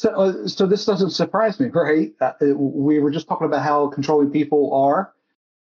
So, 0.00 0.08
uh, 0.12 0.48
so 0.48 0.64
this 0.64 0.86
doesn't 0.86 1.10
surprise 1.10 1.60
me, 1.60 1.68
right? 1.74 2.12
Uh, 2.22 2.32
we 2.56 3.00
were 3.00 3.10
just 3.10 3.28
talking 3.28 3.46
about 3.46 3.62
how 3.62 3.88
controlling 3.88 4.30
people 4.30 4.72
are 4.72 5.12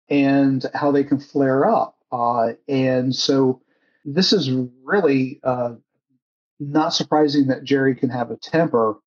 and 0.09 0.65
how 0.73 0.91
they 0.91 1.03
can 1.03 1.19
flare 1.19 1.65
up. 1.65 1.97
Uh, 2.13 2.53
and 2.65 3.13
so 3.13 3.61
this 4.05 4.31
is 4.31 4.49
really 4.83 5.41
uh, 5.43 5.73
not 6.61 6.93
surprising 6.93 7.47
that 7.47 7.65
Jerry 7.65 7.93
can 7.93 8.09
have 8.09 8.31
a 8.31 8.37
temper 8.37 8.99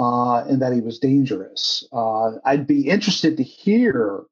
uh, 0.00 0.38
and 0.38 0.60
that 0.62 0.72
he 0.72 0.80
was 0.80 0.98
dangerous. 0.98 1.86
Uh, 1.92 2.32
I'd 2.44 2.66
be 2.66 2.88
interested 2.88 3.36
to 3.36 3.44
hear 3.44 4.24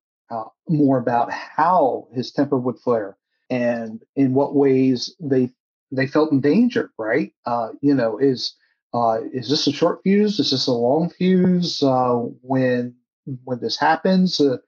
more 0.68 0.98
about 0.98 1.30
how 1.30 2.08
his 2.12 2.32
temper 2.32 2.58
would 2.58 2.80
flare 2.80 3.16
and 3.50 4.02
in 4.16 4.34
what 4.34 4.52
ways 4.56 5.14
they 5.20 5.52
they 5.92 6.08
felt 6.08 6.32
in 6.32 6.40
danger. 6.40 6.90
Right? 6.98 7.32
you 7.80 7.94
know, 7.94 8.18
is 8.18 8.56
uh, 8.94 9.18
is 9.32 9.50
this 9.50 9.66
a 9.66 9.72
short 9.72 10.00
fuse? 10.04 10.38
Is 10.38 10.52
this 10.52 10.68
a 10.68 10.72
long 10.72 11.10
fuse? 11.10 11.82
Uh, 11.82 12.20
when 12.42 12.94
when 13.42 13.58
this 13.60 13.76
happens, 13.76 14.40
uh, 14.40 14.58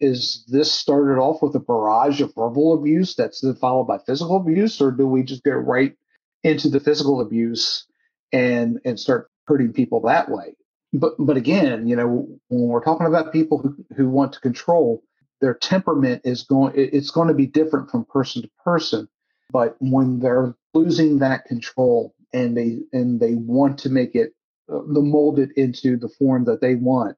is 0.00 0.44
this 0.48 0.72
started 0.72 1.20
off 1.20 1.42
with 1.42 1.54
a 1.54 1.60
barrage 1.60 2.20
of 2.22 2.34
verbal 2.34 2.72
abuse 2.72 3.14
that's 3.14 3.42
then 3.42 3.54
followed 3.54 3.84
by 3.84 3.98
physical 3.98 4.36
abuse, 4.36 4.80
or 4.80 4.90
do 4.90 5.06
we 5.06 5.22
just 5.22 5.44
get 5.44 5.50
right 5.50 5.94
into 6.42 6.70
the 6.70 6.80
physical 6.80 7.20
abuse 7.20 7.86
and 8.32 8.80
and 8.86 8.98
start 8.98 9.30
hurting 9.46 9.74
people 9.74 10.00
that 10.00 10.30
way? 10.30 10.56
But 10.94 11.14
but 11.18 11.36
again, 11.36 11.86
you 11.86 11.94
know, 11.94 12.26
when 12.48 12.68
we're 12.68 12.82
talking 12.82 13.06
about 13.06 13.34
people 13.34 13.58
who, 13.58 13.76
who 13.94 14.08
want 14.08 14.32
to 14.32 14.40
control, 14.40 15.02
their 15.42 15.54
temperament 15.54 16.22
is 16.24 16.42
going 16.44 16.72
it's 16.74 17.10
going 17.10 17.28
to 17.28 17.34
be 17.34 17.46
different 17.46 17.90
from 17.90 18.06
person 18.06 18.42
to 18.42 18.50
person. 18.64 19.08
But 19.50 19.76
when 19.78 20.20
they're 20.20 20.54
losing 20.72 21.18
that 21.18 21.44
control 21.44 22.14
and 22.34 22.56
they 22.56 22.80
and 22.92 23.20
they 23.20 23.34
want 23.34 23.78
to 23.78 23.88
make 23.88 24.14
it 24.14 24.34
uh, 24.70 24.80
the 24.92 25.00
mold 25.00 25.38
it 25.38 25.50
into 25.56 25.96
the 25.96 26.08
form 26.08 26.44
that 26.44 26.60
they 26.60 26.74
want. 26.74 27.16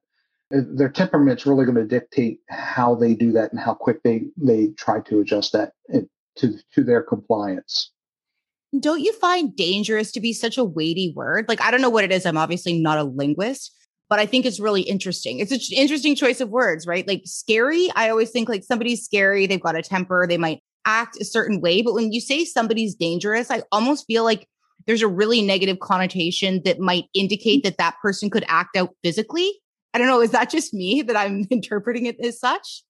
Uh, 0.55 0.61
their 0.75 0.89
temperament's 0.89 1.45
really 1.45 1.65
going 1.65 1.75
to 1.75 1.85
dictate 1.85 2.39
how 2.49 2.95
they 2.95 3.13
do 3.13 3.33
that 3.33 3.51
and 3.51 3.59
how 3.59 3.73
quick 3.73 4.03
they 4.03 4.23
they 4.37 4.67
try 4.77 5.01
to 5.01 5.19
adjust 5.19 5.51
that 5.51 5.73
to 6.37 6.53
to 6.73 6.83
their 6.83 7.01
compliance. 7.01 7.91
Don't 8.79 9.01
you 9.01 9.13
find 9.13 9.55
dangerous 9.55 10.11
to 10.11 10.21
be 10.21 10.33
such 10.33 10.57
a 10.57 10.63
weighty 10.63 11.11
word? 11.15 11.45
Like 11.49 11.61
i 11.61 11.71
don't 11.71 11.81
know 11.81 11.89
what 11.89 12.03
it 12.03 12.11
is 12.11 12.25
i'm 12.25 12.37
obviously 12.37 12.79
not 12.79 12.99
a 12.99 13.03
linguist 13.03 13.73
but 14.09 14.19
i 14.19 14.25
think 14.25 14.45
it's 14.45 14.59
really 14.59 14.83
interesting. 14.83 15.39
It's 15.39 15.51
an 15.51 15.59
interesting 15.75 16.15
choice 16.15 16.39
of 16.39 16.49
words 16.49 16.85
right? 16.85 17.07
Like 17.07 17.23
scary 17.25 17.89
i 17.95 18.09
always 18.09 18.29
think 18.29 18.47
like 18.47 18.63
somebody's 18.63 19.03
scary 19.03 19.47
they've 19.47 19.61
got 19.61 19.75
a 19.75 19.81
temper 19.81 20.27
they 20.27 20.37
might 20.37 20.61
act 20.85 21.19
a 21.19 21.25
certain 21.25 21.59
way 21.59 21.81
but 21.81 21.93
when 21.93 22.13
you 22.13 22.21
say 22.21 22.45
somebody's 22.45 22.95
dangerous 22.95 23.51
i 23.51 23.61
almost 23.73 24.05
feel 24.07 24.23
like 24.23 24.47
there's 24.87 25.01
a 25.01 25.07
really 25.07 25.41
negative 25.41 25.79
connotation 25.79 26.61
that 26.65 26.79
might 26.79 27.05
indicate 27.13 27.63
that 27.63 27.77
that 27.77 27.95
person 28.01 28.29
could 28.29 28.45
act 28.47 28.75
out 28.75 28.95
physically. 29.03 29.51
I 29.93 29.99
don't 29.99 30.07
know. 30.07 30.21
Is 30.21 30.31
that 30.31 30.49
just 30.49 30.73
me 30.73 31.01
that 31.03 31.15
I'm 31.15 31.45
interpreting 31.51 32.05
it 32.05 32.19
as 32.19 32.39
such? 32.39 32.83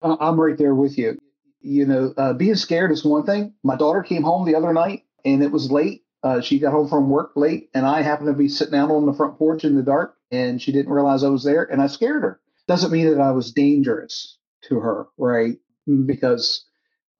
I'm 0.00 0.40
right 0.40 0.56
there 0.56 0.74
with 0.74 0.96
you. 0.96 1.18
You 1.60 1.86
know, 1.86 2.14
uh, 2.16 2.32
being 2.32 2.56
scared 2.56 2.90
is 2.90 3.04
one 3.04 3.24
thing. 3.24 3.54
My 3.62 3.76
daughter 3.76 4.02
came 4.02 4.22
home 4.22 4.46
the 4.46 4.56
other 4.56 4.72
night 4.72 5.04
and 5.24 5.42
it 5.42 5.52
was 5.52 5.70
late. 5.70 6.02
Uh, 6.24 6.40
she 6.40 6.58
got 6.58 6.72
home 6.72 6.88
from 6.88 7.10
work 7.10 7.32
late, 7.34 7.68
and 7.74 7.84
I 7.84 8.02
happened 8.02 8.28
to 8.28 8.32
be 8.32 8.48
sitting 8.48 8.76
out 8.76 8.92
on 8.92 9.06
the 9.06 9.12
front 9.12 9.38
porch 9.38 9.64
in 9.64 9.74
the 9.74 9.82
dark, 9.82 10.14
and 10.30 10.62
she 10.62 10.70
didn't 10.70 10.92
realize 10.92 11.24
I 11.24 11.28
was 11.28 11.42
there, 11.42 11.64
and 11.64 11.82
I 11.82 11.88
scared 11.88 12.22
her. 12.22 12.40
Doesn't 12.68 12.92
mean 12.92 13.10
that 13.10 13.20
I 13.20 13.32
was 13.32 13.50
dangerous 13.50 14.38
to 14.68 14.78
her, 14.78 15.08
right? 15.18 15.56
Because 16.06 16.64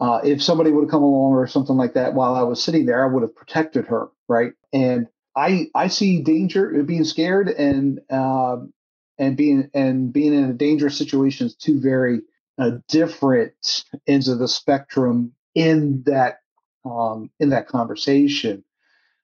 uh, 0.02 0.20
if 0.24 0.42
somebody 0.42 0.72
would 0.72 0.82
have 0.82 0.90
come 0.90 1.04
along 1.04 1.34
or 1.34 1.46
something 1.46 1.76
like 1.76 1.94
that 1.94 2.14
while 2.14 2.34
I 2.34 2.42
was 2.42 2.62
sitting 2.62 2.86
there, 2.86 3.04
I 3.04 3.12
would 3.12 3.22
have 3.22 3.36
protected 3.36 3.86
her, 3.86 4.08
right? 4.28 4.52
And 4.72 5.06
I 5.36 5.68
I 5.76 5.86
see 5.86 6.22
danger, 6.22 6.74
uh, 6.80 6.82
being 6.82 7.04
scared, 7.04 7.48
and 7.50 8.00
um, 8.10 8.72
and 9.18 9.36
being 9.36 9.70
and 9.74 10.12
being 10.12 10.34
in 10.34 10.50
a 10.50 10.54
dangerous 10.54 10.98
situation 10.98 11.46
is 11.46 11.54
two 11.54 11.80
very 11.80 12.22
uh, 12.58 12.72
different 12.88 13.84
ends 14.08 14.26
of 14.26 14.40
the 14.40 14.48
spectrum 14.48 15.34
in 15.54 16.02
that 16.06 16.38
um, 16.84 17.30
in 17.38 17.50
that 17.50 17.68
conversation. 17.68 18.64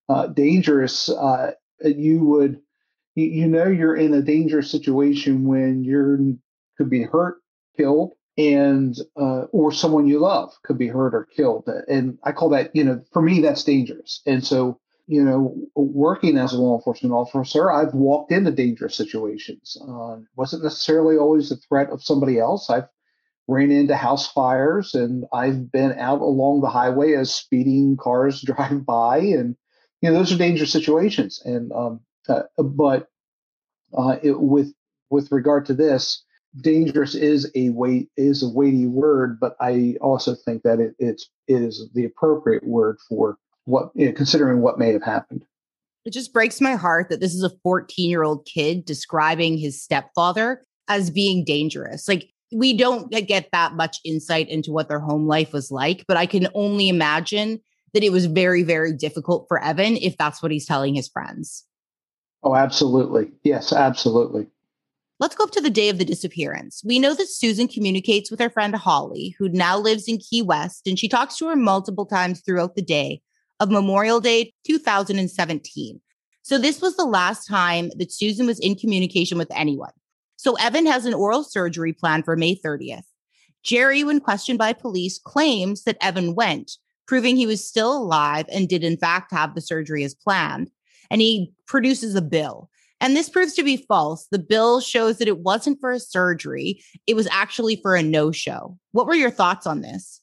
Uh, 0.08 0.28
dangerous, 0.28 1.08
uh, 1.10 1.52
you 1.84 2.24
would 2.24 2.60
you, 3.16 3.26
you 3.26 3.48
know 3.48 3.66
you're 3.66 3.96
in 3.96 4.14
a 4.14 4.22
dangerous 4.22 4.70
situation 4.70 5.44
when 5.44 5.82
you're 5.82 6.20
could 6.76 6.88
be 6.88 7.02
hurt, 7.02 7.38
killed, 7.76 8.12
and 8.38 8.96
uh, 9.20 9.42
or 9.50 9.72
someone 9.72 10.06
you 10.06 10.20
love 10.20 10.54
could 10.62 10.78
be 10.78 10.86
hurt 10.86 11.14
or 11.14 11.26
killed. 11.26 11.68
And 11.88 12.18
i 12.22 12.32
call 12.32 12.48
that 12.50 12.74
you 12.74 12.84
know 12.84 13.02
for 13.12 13.20
me 13.20 13.42
that's 13.42 13.64
dangerous. 13.64 14.22
And 14.26 14.46
so 14.46 14.80
you 15.06 15.22
know 15.24 15.54
working 15.74 16.38
as 16.38 16.52
a 16.52 16.58
law 16.58 16.76
enforcement 16.76 17.14
officer 17.14 17.72
i've 17.72 17.94
walked 17.94 18.30
into 18.32 18.52
dangerous 18.52 18.94
situations. 18.94 19.76
Uh, 19.86 20.18
wasn't 20.36 20.62
necessarily 20.62 21.16
always 21.16 21.48
the 21.48 21.56
threat 21.56 21.90
of 21.90 22.02
somebody 22.02 22.38
else. 22.38 22.70
I've 22.70 22.88
ran 23.48 23.70
into 23.70 23.96
house 23.96 24.30
fires 24.30 24.94
and 24.94 25.24
i've 25.32 25.72
been 25.72 25.98
out 25.98 26.20
along 26.20 26.60
the 26.60 26.68
highway 26.68 27.14
as 27.14 27.34
speeding 27.34 27.96
cars 28.00 28.40
drive 28.46 28.86
by. 28.86 29.18
And 29.18 29.56
you 30.00 30.10
know 30.10 30.16
those 30.16 30.32
are 30.32 30.38
dangerous 30.38 30.70
situations. 30.70 31.42
And 31.44 31.72
um, 31.72 32.00
uh, 32.28 32.42
but 32.56 33.08
uh, 33.96 34.16
it, 34.22 34.40
with 34.40 34.72
with 35.10 35.32
regard 35.32 35.66
to 35.66 35.74
this 35.74 36.22
dangerous 36.60 37.14
is 37.14 37.50
a 37.54 37.70
weight 37.70 38.08
is 38.16 38.42
a 38.42 38.48
weighty 38.48 38.86
word, 38.86 39.38
but 39.40 39.56
I 39.60 39.96
also 40.00 40.34
think 40.34 40.62
that 40.62 40.80
it, 40.80 40.94
it's 40.98 41.28
it 41.46 41.62
is 41.62 41.88
the 41.94 42.04
appropriate 42.04 42.66
word 42.66 42.98
for 43.08 43.38
what 43.64 43.90
you 43.94 44.06
know, 44.06 44.12
considering 44.12 44.60
what 44.60 44.78
may 44.78 44.92
have 44.92 45.02
happened. 45.02 45.44
It 46.04 46.12
just 46.12 46.32
breaks 46.32 46.60
my 46.60 46.74
heart 46.74 47.10
that 47.10 47.20
this 47.20 47.34
is 47.34 47.42
a 47.42 47.52
14 47.62 48.08
year 48.08 48.22
old 48.22 48.46
kid 48.46 48.84
describing 48.84 49.58
his 49.58 49.82
stepfather 49.82 50.62
as 50.88 51.10
being 51.10 51.44
dangerous. 51.44 52.08
Like 52.08 52.30
we 52.52 52.76
don't 52.76 53.10
get 53.10 53.50
that 53.52 53.74
much 53.74 53.98
insight 54.04 54.48
into 54.48 54.72
what 54.72 54.88
their 54.88 55.00
home 55.00 55.26
life 55.26 55.52
was 55.52 55.70
like, 55.70 56.04
but 56.08 56.16
I 56.16 56.26
can 56.26 56.48
only 56.54 56.88
imagine 56.88 57.60
that 57.94 58.02
it 58.02 58.12
was 58.12 58.26
very, 58.26 58.62
very 58.62 58.92
difficult 58.92 59.46
for 59.48 59.62
Evan 59.62 59.96
if 59.96 60.16
that's 60.16 60.42
what 60.42 60.52
he's 60.52 60.66
telling 60.66 60.94
his 60.94 61.08
friends. 61.08 61.64
Oh, 62.42 62.54
absolutely. 62.54 63.30
Yes, 63.42 63.72
absolutely. 63.72 64.46
Let's 65.20 65.34
go 65.34 65.44
up 65.44 65.50
to 65.52 65.60
the 65.60 65.68
day 65.68 65.88
of 65.88 65.98
the 65.98 66.04
disappearance. 66.04 66.82
We 66.84 67.00
know 67.00 67.12
that 67.12 67.28
Susan 67.28 67.66
communicates 67.66 68.30
with 68.30 68.38
her 68.38 68.50
friend 68.50 68.74
Holly, 68.76 69.34
who 69.36 69.48
now 69.48 69.76
lives 69.76 70.06
in 70.06 70.18
Key 70.18 70.42
West, 70.42 70.86
and 70.86 70.96
she 70.96 71.08
talks 71.08 71.36
to 71.38 71.48
her 71.48 71.56
multiple 71.56 72.06
times 72.06 72.40
throughout 72.40 72.76
the 72.76 72.82
day 72.82 73.20
of 73.58 73.68
Memorial 73.68 74.20
Day 74.20 74.54
2017. 74.64 76.00
So, 76.42 76.56
this 76.56 76.80
was 76.80 76.96
the 76.96 77.04
last 77.04 77.46
time 77.48 77.90
that 77.96 78.12
Susan 78.12 78.46
was 78.46 78.60
in 78.60 78.76
communication 78.76 79.38
with 79.38 79.50
anyone. 79.50 79.90
So, 80.36 80.54
Evan 80.54 80.86
has 80.86 81.04
an 81.04 81.14
oral 81.14 81.42
surgery 81.42 81.92
planned 81.92 82.24
for 82.24 82.36
May 82.36 82.54
30th. 82.54 83.02
Jerry, 83.64 84.04
when 84.04 84.20
questioned 84.20 84.58
by 84.58 84.72
police, 84.72 85.18
claims 85.18 85.82
that 85.82 85.98
Evan 86.00 86.36
went, 86.36 86.78
proving 87.08 87.36
he 87.36 87.46
was 87.46 87.66
still 87.66 87.92
alive 87.92 88.46
and 88.52 88.68
did, 88.68 88.84
in 88.84 88.96
fact, 88.96 89.32
have 89.32 89.56
the 89.56 89.60
surgery 89.60 90.04
as 90.04 90.14
planned. 90.14 90.70
And 91.10 91.20
he 91.20 91.52
produces 91.66 92.14
a 92.14 92.22
bill. 92.22 92.70
And 93.00 93.16
this 93.16 93.28
proves 93.28 93.54
to 93.54 93.62
be 93.62 93.76
false. 93.76 94.26
The 94.30 94.38
bill 94.38 94.80
shows 94.80 95.18
that 95.18 95.28
it 95.28 95.38
wasn't 95.38 95.80
for 95.80 95.90
a 95.90 96.00
surgery, 96.00 96.82
it 97.06 97.14
was 97.14 97.28
actually 97.30 97.76
for 97.76 97.94
a 97.94 98.02
no 98.02 98.32
show. 98.32 98.78
What 98.92 99.06
were 99.06 99.14
your 99.14 99.30
thoughts 99.30 99.66
on 99.66 99.80
this? 99.80 100.20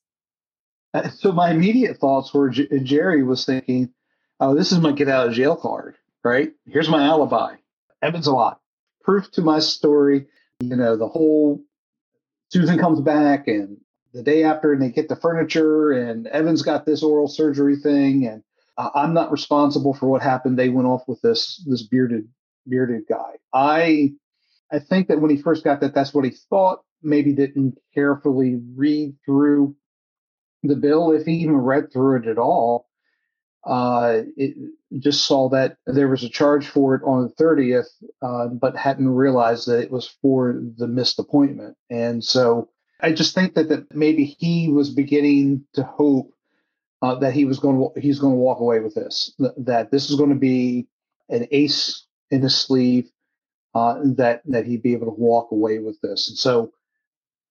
Uh, 0.93 1.09
so, 1.09 1.31
my 1.31 1.51
immediate 1.51 1.97
thoughts 1.97 2.33
were 2.33 2.49
J- 2.49 2.79
Jerry 2.83 3.23
was 3.23 3.45
thinking, 3.45 3.93
oh, 4.39 4.55
this 4.55 4.71
is 4.71 4.79
my 4.79 4.91
get 4.91 5.09
out 5.09 5.27
of 5.27 5.33
jail 5.33 5.55
card, 5.55 5.95
right? 6.23 6.51
Here's 6.65 6.89
my 6.89 7.03
alibi. 7.03 7.55
Evan's 8.01 8.27
alive. 8.27 8.57
Proof 9.03 9.29
to 9.31 9.41
my 9.41 9.59
story. 9.59 10.27
You 10.61 10.75
know, 10.75 10.95
the 10.95 11.07
whole 11.07 11.61
Susan 12.49 12.79
comes 12.79 13.01
back 13.01 13.47
and 13.47 13.77
the 14.13 14.23
day 14.23 14.43
after 14.43 14.71
and 14.71 14.81
they 14.81 14.89
get 14.89 15.09
the 15.09 15.15
furniture 15.15 15.91
and 15.91 16.27
Evan's 16.27 16.61
got 16.61 16.85
this 16.85 17.03
oral 17.03 17.27
surgery 17.27 17.75
thing 17.75 18.25
and 18.25 18.43
uh, 18.77 18.89
I'm 18.95 19.13
not 19.13 19.31
responsible 19.31 19.93
for 19.93 20.07
what 20.07 20.21
happened. 20.21 20.57
They 20.57 20.69
went 20.69 20.87
off 20.87 21.03
with 21.07 21.21
this 21.21 21.63
this 21.67 21.83
bearded 21.83 22.27
bearded 22.67 23.03
guy. 23.07 23.33
I 23.53 24.13
I 24.71 24.79
think 24.79 25.07
that 25.07 25.21
when 25.21 25.31
he 25.31 25.41
first 25.41 25.63
got 25.63 25.81
that, 25.81 25.93
that's 25.93 26.13
what 26.13 26.25
he 26.25 26.31
thought. 26.49 26.81
Maybe 27.01 27.33
didn't 27.33 27.77
carefully 27.93 28.59
read 28.75 29.15
through 29.25 29.75
the 30.63 30.75
bill, 30.75 31.11
if 31.11 31.25
he 31.25 31.33
even 31.33 31.57
read 31.57 31.91
through 31.93 32.23
it 32.23 32.27
at 32.27 32.37
all. 32.37 32.87
Uh, 33.63 34.21
it 34.37 34.55
just 34.99 35.25
saw 35.25 35.49
that 35.49 35.77
there 35.87 36.07
was 36.07 36.23
a 36.23 36.29
charge 36.29 36.67
for 36.67 36.95
it 36.95 37.01
on 37.03 37.23
the 37.23 37.43
30th, 37.43 37.87
uh, 38.21 38.47
but 38.47 38.75
hadn't 38.75 39.09
realized 39.09 39.67
that 39.67 39.81
it 39.81 39.91
was 39.91 40.07
for 40.21 40.61
the 40.77 40.87
missed 40.87 41.17
appointment. 41.17 41.75
And 41.89 42.23
so 42.23 42.69
I 43.01 43.11
just 43.11 43.33
think 43.33 43.55
that, 43.55 43.69
that 43.69 43.93
maybe 43.95 44.23
he 44.25 44.69
was 44.69 44.91
beginning 44.91 45.65
to 45.73 45.83
hope 45.83 46.31
uh, 47.01 47.15
that 47.15 47.33
he 47.33 47.45
was 47.45 47.59
going 47.59 47.77
to 47.77 47.99
he's 47.99 48.19
going 48.19 48.33
to 48.33 48.39
walk 48.39 48.59
away 48.59 48.79
with 48.79 48.95
this. 48.95 49.33
That 49.57 49.91
this 49.91 50.09
is 50.09 50.15
going 50.15 50.29
to 50.29 50.35
be 50.35 50.87
an 51.29 51.47
ace 51.51 52.04
in 52.35 52.41
his 52.41 52.55
sleeve. 52.55 53.09
Uh, 53.73 53.99
that 54.03 54.41
that 54.45 54.65
he'd 54.65 54.81
be 54.81 54.93
able 54.93 55.05
to 55.05 55.21
walk 55.21 55.51
away 55.51 55.79
with 55.79 55.99
this. 56.01 56.29
And 56.29 56.37
so 56.37 56.63
it 56.63 56.69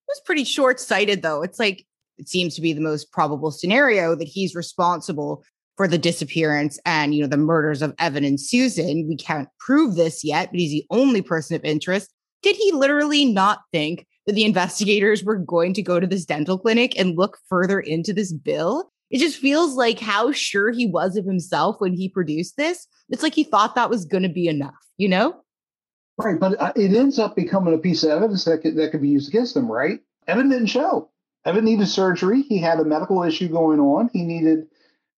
was 0.09 0.23
pretty 0.25 0.45
short 0.45 0.81
sighted, 0.81 1.21
though. 1.21 1.43
It's 1.43 1.59
like 1.59 1.85
it 2.17 2.31
seems 2.31 2.55
to 2.55 2.63
be 2.63 2.73
the 2.73 2.81
most 2.81 3.13
probable 3.13 3.51
scenario 3.51 4.15
that 4.15 4.29
he's 4.29 4.55
responsible 4.55 5.45
for 5.77 5.89
the 5.89 5.99
disappearance 5.99 6.79
and 6.87 7.15
you 7.15 7.21
know 7.21 7.29
the 7.29 7.37
murders 7.37 7.83
of 7.83 7.95
Evan 7.99 8.25
and 8.25 8.41
Susan. 8.41 9.07
We 9.07 9.17
can't 9.17 9.49
prove 9.59 9.97
this 9.97 10.25
yet, 10.25 10.51
but 10.51 10.61
he's 10.61 10.71
the 10.71 10.87
only 10.91 11.21
person 11.21 11.57
of 11.57 11.65
interest. 11.65 12.11
Did 12.43 12.57
he 12.57 12.73
literally 12.73 13.25
not 13.25 13.61
think 13.73 14.07
that 14.27 14.35
the 14.35 14.45
investigators 14.45 15.25
were 15.25 15.37
going 15.37 15.75
to 15.75 15.83
go 15.83 16.01
to 16.01 16.07
this 16.07 16.25
dental 16.25 16.59
clinic 16.59 16.99
and 16.99 17.19
look 17.19 17.39
further 17.49 17.81
into 17.81 18.13
this 18.13 18.33
bill? 18.33 18.91
It 19.11 19.19
just 19.19 19.39
feels 19.39 19.75
like 19.75 20.01
how 20.01 20.33
sure 20.33 20.71
he 20.71 20.87
was 20.87 21.17
of 21.17 21.25
himself 21.25 21.77
when 21.79 21.93
he 21.93 22.09
produced 22.09 22.57
this. 22.57 22.87
It's 23.11 23.23
like 23.23 23.35
he 23.35 23.45
thought 23.45 23.75
that 23.75 23.91
was 23.91 24.05
going 24.05 24.23
to 24.23 24.29
be 24.29 24.49
enough, 24.49 24.75
you 24.97 25.09
know? 25.09 25.37
Right, 26.17 26.39
but 26.39 26.61
uh, 26.61 26.73
it 26.77 26.95
ends 26.95 27.19
up 27.19 27.37
becoming 27.37 27.75
a 27.75 27.79
piece 27.79 28.03
of 28.05 28.11
evidence 28.11 28.45
that 28.45 28.59
could, 28.59 28.77
that 28.77 28.93
could 28.93 29.03
be 29.03 29.09
used 29.09 29.29
against 29.29 29.57
him, 29.57 29.71
right? 29.71 30.01
Evan 30.27 30.49
didn't 30.49 30.67
show. 30.67 31.11
Evan 31.45 31.65
needed 31.65 31.87
surgery. 31.87 32.43
He 32.43 32.59
had 32.59 32.81
a 32.81 32.85
medical 32.85 33.23
issue 33.23 33.49
going 33.49 33.81
on. 33.81 34.11
He 34.13 34.23
needed 34.23 34.67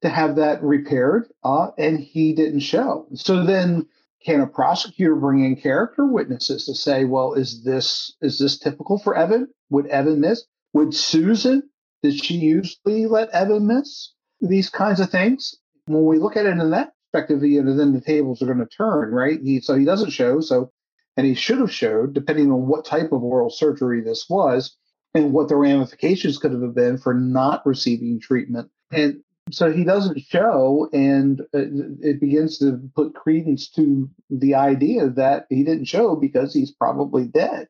to 0.02 0.08
have 0.08 0.36
that 0.36 0.62
repaired, 0.62 1.28
uh, 1.44 1.68
and 1.78 2.00
he 2.00 2.34
didn't 2.34 2.60
show. 2.60 3.06
So 3.14 3.44
then, 3.44 3.86
can 4.24 4.40
a 4.40 4.46
prosecutor 4.46 5.14
bring 5.14 5.44
in 5.44 5.56
character 5.56 6.04
witnesses 6.04 6.66
to 6.66 6.74
say, 6.74 7.04
"Well, 7.04 7.34
is 7.34 7.62
this 7.62 8.16
is 8.20 8.38
this 8.38 8.58
typical 8.58 8.98
for 8.98 9.16
Evan? 9.16 9.48
Would 9.70 9.86
Evan 9.86 10.20
miss? 10.20 10.44
Would 10.72 10.94
Susan 10.94 11.62
did 12.02 12.22
she 12.22 12.34
usually 12.34 13.06
let 13.06 13.30
Evan 13.30 13.66
miss 13.66 14.12
these 14.40 14.70
kinds 14.70 15.00
of 15.00 15.10
things? 15.10 15.54
When 15.86 16.04
we 16.04 16.18
look 16.18 16.36
at 16.36 16.46
it 16.46 16.58
in 16.58 16.70
that 16.70 16.92
perspective, 17.12 17.44
you 17.44 17.62
know, 17.62 17.76
then 17.76 17.92
the 17.92 18.00
tables 18.00 18.42
are 18.42 18.46
going 18.46 18.58
to 18.58 18.66
turn, 18.66 19.12
right? 19.12 19.38
He, 19.42 19.60
so 19.60 19.74
he 19.74 19.84
doesn't 19.84 20.10
show. 20.10 20.40
So, 20.40 20.72
and 21.16 21.26
he 21.26 21.34
should 21.34 21.58
have 21.58 21.72
showed, 21.72 22.12
depending 22.12 22.52
on 22.52 22.66
what 22.66 22.84
type 22.84 23.12
of 23.12 23.22
oral 23.22 23.50
surgery 23.50 24.02
this 24.02 24.26
was 24.28 24.76
and 25.14 25.32
what 25.32 25.48
the 25.48 25.56
ramifications 25.56 26.38
could 26.38 26.52
have 26.52 26.74
been 26.74 26.98
for 26.98 27.14
not 27.14 27.64
receiving 27.64 28.20
treatment. 28.20 28.70
And 28.92 29.22
so 29.50 29.72
he 29.72 29.84
doesn't 29.84 30.20
show, 30.20 30.88
and 30.92 31.40
uh, 31.54 31.60
it 32.00 32.20
begins 32.20 32.58
to 32.58 32.80
put 32.94 33.14
credence 33.14 33.70
to 33.70 34.10
the 34.28 34.54
idea 34.56 35.08
that 35.10 35.46
he 35.48 35.62
didn't 35.62 35.84
show 35.86 36.16
because 36.16 36.52
he's 36.52 36.72
probably 36.72 37.26
dead. 37.26 37.68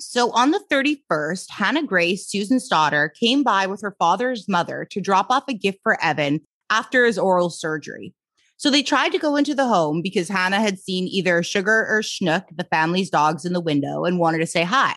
So 0.00 0.30
on 0.30 0.52
the 0.52 0.62
31st, 0.70 1.50
Hannah 1.50 1.82
Grace, 1.82 2.28
Susan's 2.28 2.68
daughter, 2.68 3.12
came 3.18 3.42
by 3.42 3.66
with 3.66 3.80
her 3.82 3.96
father's 3.98 4.48
mother 4.48 4.86
to 4.92 5.00
drop 5.00 5.26
off 5.30 5.44
a 5.48 5.54
gift 5.54 5.80
for 5.82 6.02
Evan 6.02 6.40
after 6.70 7.04
his 7.04 7.18
oral 7.18 7.50
surgery. 7.50 8.14
So 8.58 8.70
they 8.70 8.82
tried 8.82 9.10
to 9.12 9.18
go 9.18 9.36
into 9.36 9.54
the 9.54 9.66
home 9.66 10.00
because 10.02 10.28
Hannah 10.28 10.60
had 10.60 10.78
seen 10.78 11.08
either 11.08 11.42
Sugar 11.42 11.86
or 11.88 12.00
Schnook, 12.02 12.44
the 12.54 12.64
family's 12.64 13.10
dogs, 13.10 13.44
in 13.44 13.52
the 13.52 13.60
window 13.60 14.04
and 14.04 14.18
wanted 14.18 14.38
to 14.38 14.46
say 14.46 14.64
hi. 14.64 14.94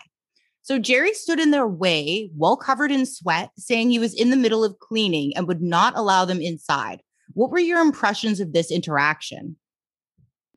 So 0.62 0.78
Jerry 0.78 1.12
stood 1.12 1.40
in 1.40 1.50
their 1.50 1.66
way, 1.66 2.30
well 2.36 2.56
covered 2.56 2.92
in 2.92 3.04
sweat, 3.06 3.50
saying 3.58 3.90
he 3.90 3.98
was 3.98 4.14
in 4.14 4.30
the 4.30 4.36
middle 4.36 4.64
of 4.64 4.78
cleaning 4.78 5.32
and 5.36 5.48
would 5.48 5.62
not 5.62 5.96
allow 5.96 6.24
them 6.24 6.40
inside. 6.40 7.02
What 7.34 7.50
were 7.50 7.58
your 7.58 7.80
impressions 7.80 8.38
of 8.38 8.52
this 8.52 8.70
interaction? 8.70 9.56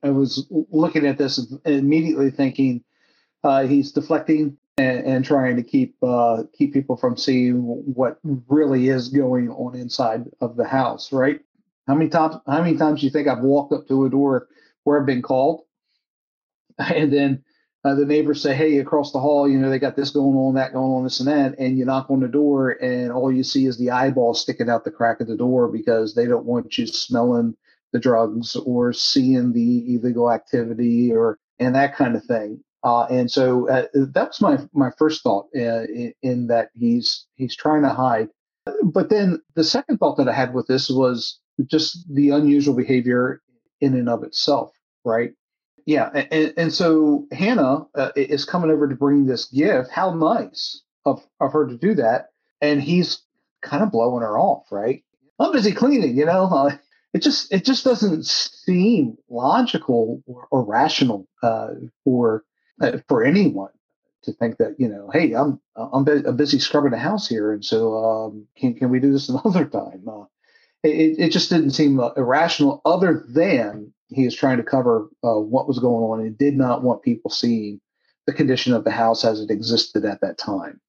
I 0.04 0.12
was 0.12 0.46
looking 0.50 1.08
at 1.08 1.18
this 1.18 1.38
and 1.38 1.60
immediately 1.66 2.30
thinking, 2.30 2.84
uh, 3.46 3.68
he's 3.68 3.92
deflecting 3.92 4.58
and, 4.78 5.06
and, 5.06 5.24
trying 5.24 5.56
to 5.56 5.64
keep 5.64 5.96
uh, 6.02 6.44
keep 6.58 6.74
people 6.74 6.98
from 6.98 7.16
seeing 7.16 7.62
what 7.62 8.20
really 8.24 8.90
is 8.90 9.08
going 9.08 9.50
on 9.50 9.76
inside 9.76 10.26
of 10.42 10.58
the 10.58 10.68
house. 10.68 11.14
Right? 11.14 11.40
How 11.88 11.94
many 11.94 12.10
times? 12.10 12.36
How 12.48 12.62
many 12.62 12.76
times 12.76 13.00
do 13.00 13.06
you 13.06 13.12
think 13.12 13.28
I've 13.28 13.44
walked 13.44 13.72
up 13.72 13.88
to 13.88 14.06
a 14.06 14.10
door 14.10 14.48
where 14.84 15.00
I've 15.00 15.06
been 15.06 15.22
called, 15.22 15.62
and 16.80 17.14
then 17.14 17.44
uh, 17.86 17.94
the 17.94 18.06
neighbors 18.06 18.42
say, 18.42 18.56
"Hey, 18.56 18.80
across 18.80 19.12
the 19.12 19.20
hall, 19.20 19.48
you 19.48 19.60
know 19.60 19.70
they 19.70 19.80
got 19.80 19.96
this 19.96 20.10
going 20.10 20.36
on, 20.36 20.56
that 20.56 20.74
going 20.74 20.92
on, 20.92 21.04
this 21.04 21.20
and 21.20 21.30
that," 21.30 21.60
and 21.60 21.78
you 21.78 21.86
knock 21.86 22.10
on 22.10 22.20
the 22.20 22.28
door, 22.28 22.72
and 22.82 23.12
all 23.12 23.32
you 23.32 23.44
see 23.44 23.68
is 23.68 23.78
the 23.78 23.92
eyeball 23.92 24.34
sticking 24.34 24.70
out 24.70 24.84
the 24.84 24.92
crack 24.92 25.22
of 25.22 25.28
the 25.28 25.38
door 25.38 25.68
because 25.68 26.16
they 26.16 26.26
don't 26.26 26.46
want 26.46 26.78
you 26.80 26.88
smelling 26.88 27.56
the 27.94 28.00
drugs 28.00 28.56
or 28.56 28.92
seeing 28.92 29.54
the 29.54 29.96
illegal 29.96 30.32
activity 30.32 31.14
or 31.14 31.38
and 31.60 31.76
that 31.76 31.96
kind 31.96 32.16
of 32.16 32.26
thing. 32.26 32.62
Uh, 32.86 33.08
and 33.10 33.32
so 33.32 33.68
uh, 33.68 33.88
was 33.96 34.40
my 34.40 34.60
my 34.72 34.92
first 35.00 35.24
thought 35.24 35.48
uh, 35.56 35.86
in, 35.86 36.14
in, 36.22 36.48
that 36.48 36.70
he's 36.76 37.26
he's 37.34 37.56
trying 37.56 37.82
to 37.82 37.90
hide. 37.90 38.30
But 38.84 39.10
then 39.10 39.42
the 39.56 39.64
second 39.64 39.98
thought 39.98 40.18
that 40.18 40.30
I 40.30 40.34
had 40.34 40.54
with 40.54 40.68
this 40.68 40.88
was 40.88 41.40
just 41.66 42.06
the 42.14 42.30
unusual 42.30 42.76
behavior 42.76 43.42
in 43.82 43.96
and 43.96 44.08
of 44.08 44.24
itself, 44.24 44.72
right? 45.04 45.32
Yeah, 45.88 46.10
and, 46.14 46.54
and 46.58 46.74
so 46.74 47.26
Hannah 47.32 47.88
uh, 47.96 48.12
is 48.16 48.46
coming 48.46 48.70
over 48.70 48.88
to 48.88 48.96
bring 48.96 49.26
this 49.26 49.46
gift. 49.46 49.90
How 49.90 50.14
nice 50.14 50.84
of 51.06 51.26
of 51.40 51.54
her 51.54 51.66
to 51.66 51.78
do 51.78 51.96
that, 51.96 52.30
and 52.62 52.84
he's 52.84 53.20
kind 53.64 53.82
of 53.82 53.92
blowing 53.92 54.22
her 54.22 54.38
off, 54.38 54.72
right? 54.72 55.04
I'm 55.40 55.52
busy 55.52 55.72
cleaning, 55.72 56.16
you 56.16 56.26
know. 56.26 56.70
it 57.16 57.24
just 57.24 57.52
it 57.52 57.66
just 57.66 57.84
doesn't 57.84 58.28
seem 58.28 59.18
logical 59.28 60.22
or, 60.28 60.48
or 60.52 60.64
rational 60.64 61.28
uh, 61.42 61.70
for 62.04 62.38
uh, 62.38 62.42
for 63.08 63.24
anyone 63.24 63.70
to 64.26 64.34
think 64.34 64.58
that 64.58 64.76
you 64.78 64.90
know, 64.90 65.10
hey, 65.14 65.34
I'm 65.34 65.60
I'm, 65.76 66.04
busy 66.36 66.60
scrubbing 66.60 66.92
the 66.92 66.98
house 66.98 67.28
here, 67.28 67.54
and 67.54 67.64
so 67.64 67.98
um, 67.98 68.48
can 68.58 68.76
can 68.76 68.90
we 68.90 69.00
do 69.00 69.12
this 69.12 69.30
another 69.46 69.66
time? 69.66 70.04
Uh, 70.08 70.26
it 70.84 71.20
it 71.20 71.30
just 71.32 71.50
didn't 71.50 71.72
seem 71.72 72.00
uh, 72.00 72.12
irrational. 72.18 72.82
Other 72.86 73.26
than 73.28 73.94
he 74.10 74.26
is 74.26 74.36
trying 74.36 74.58
to 74.58 74.64
cover 74.64 75.10
uh, 75.24 75.40
what 75.40 75.68
was 75.68 75.80
going 75.80 76.04
on 76.04 76.26
and 76.26 76.38
did 76.38 76.56
not 76.56 76.84
want 76.84 77.02
people 77.02 77.32
seeing 77.32 77.80
the 78.28 78.34
condition 78.34 78.74
of 78.74 78.84
the 78.84 78.92
house 78.92 79.24
as 79.24 79.40
it 79.40 79.50
existed 79.50 80.06
at 80.06 80.22
that 80.22 80.38
time. 80.38 80.80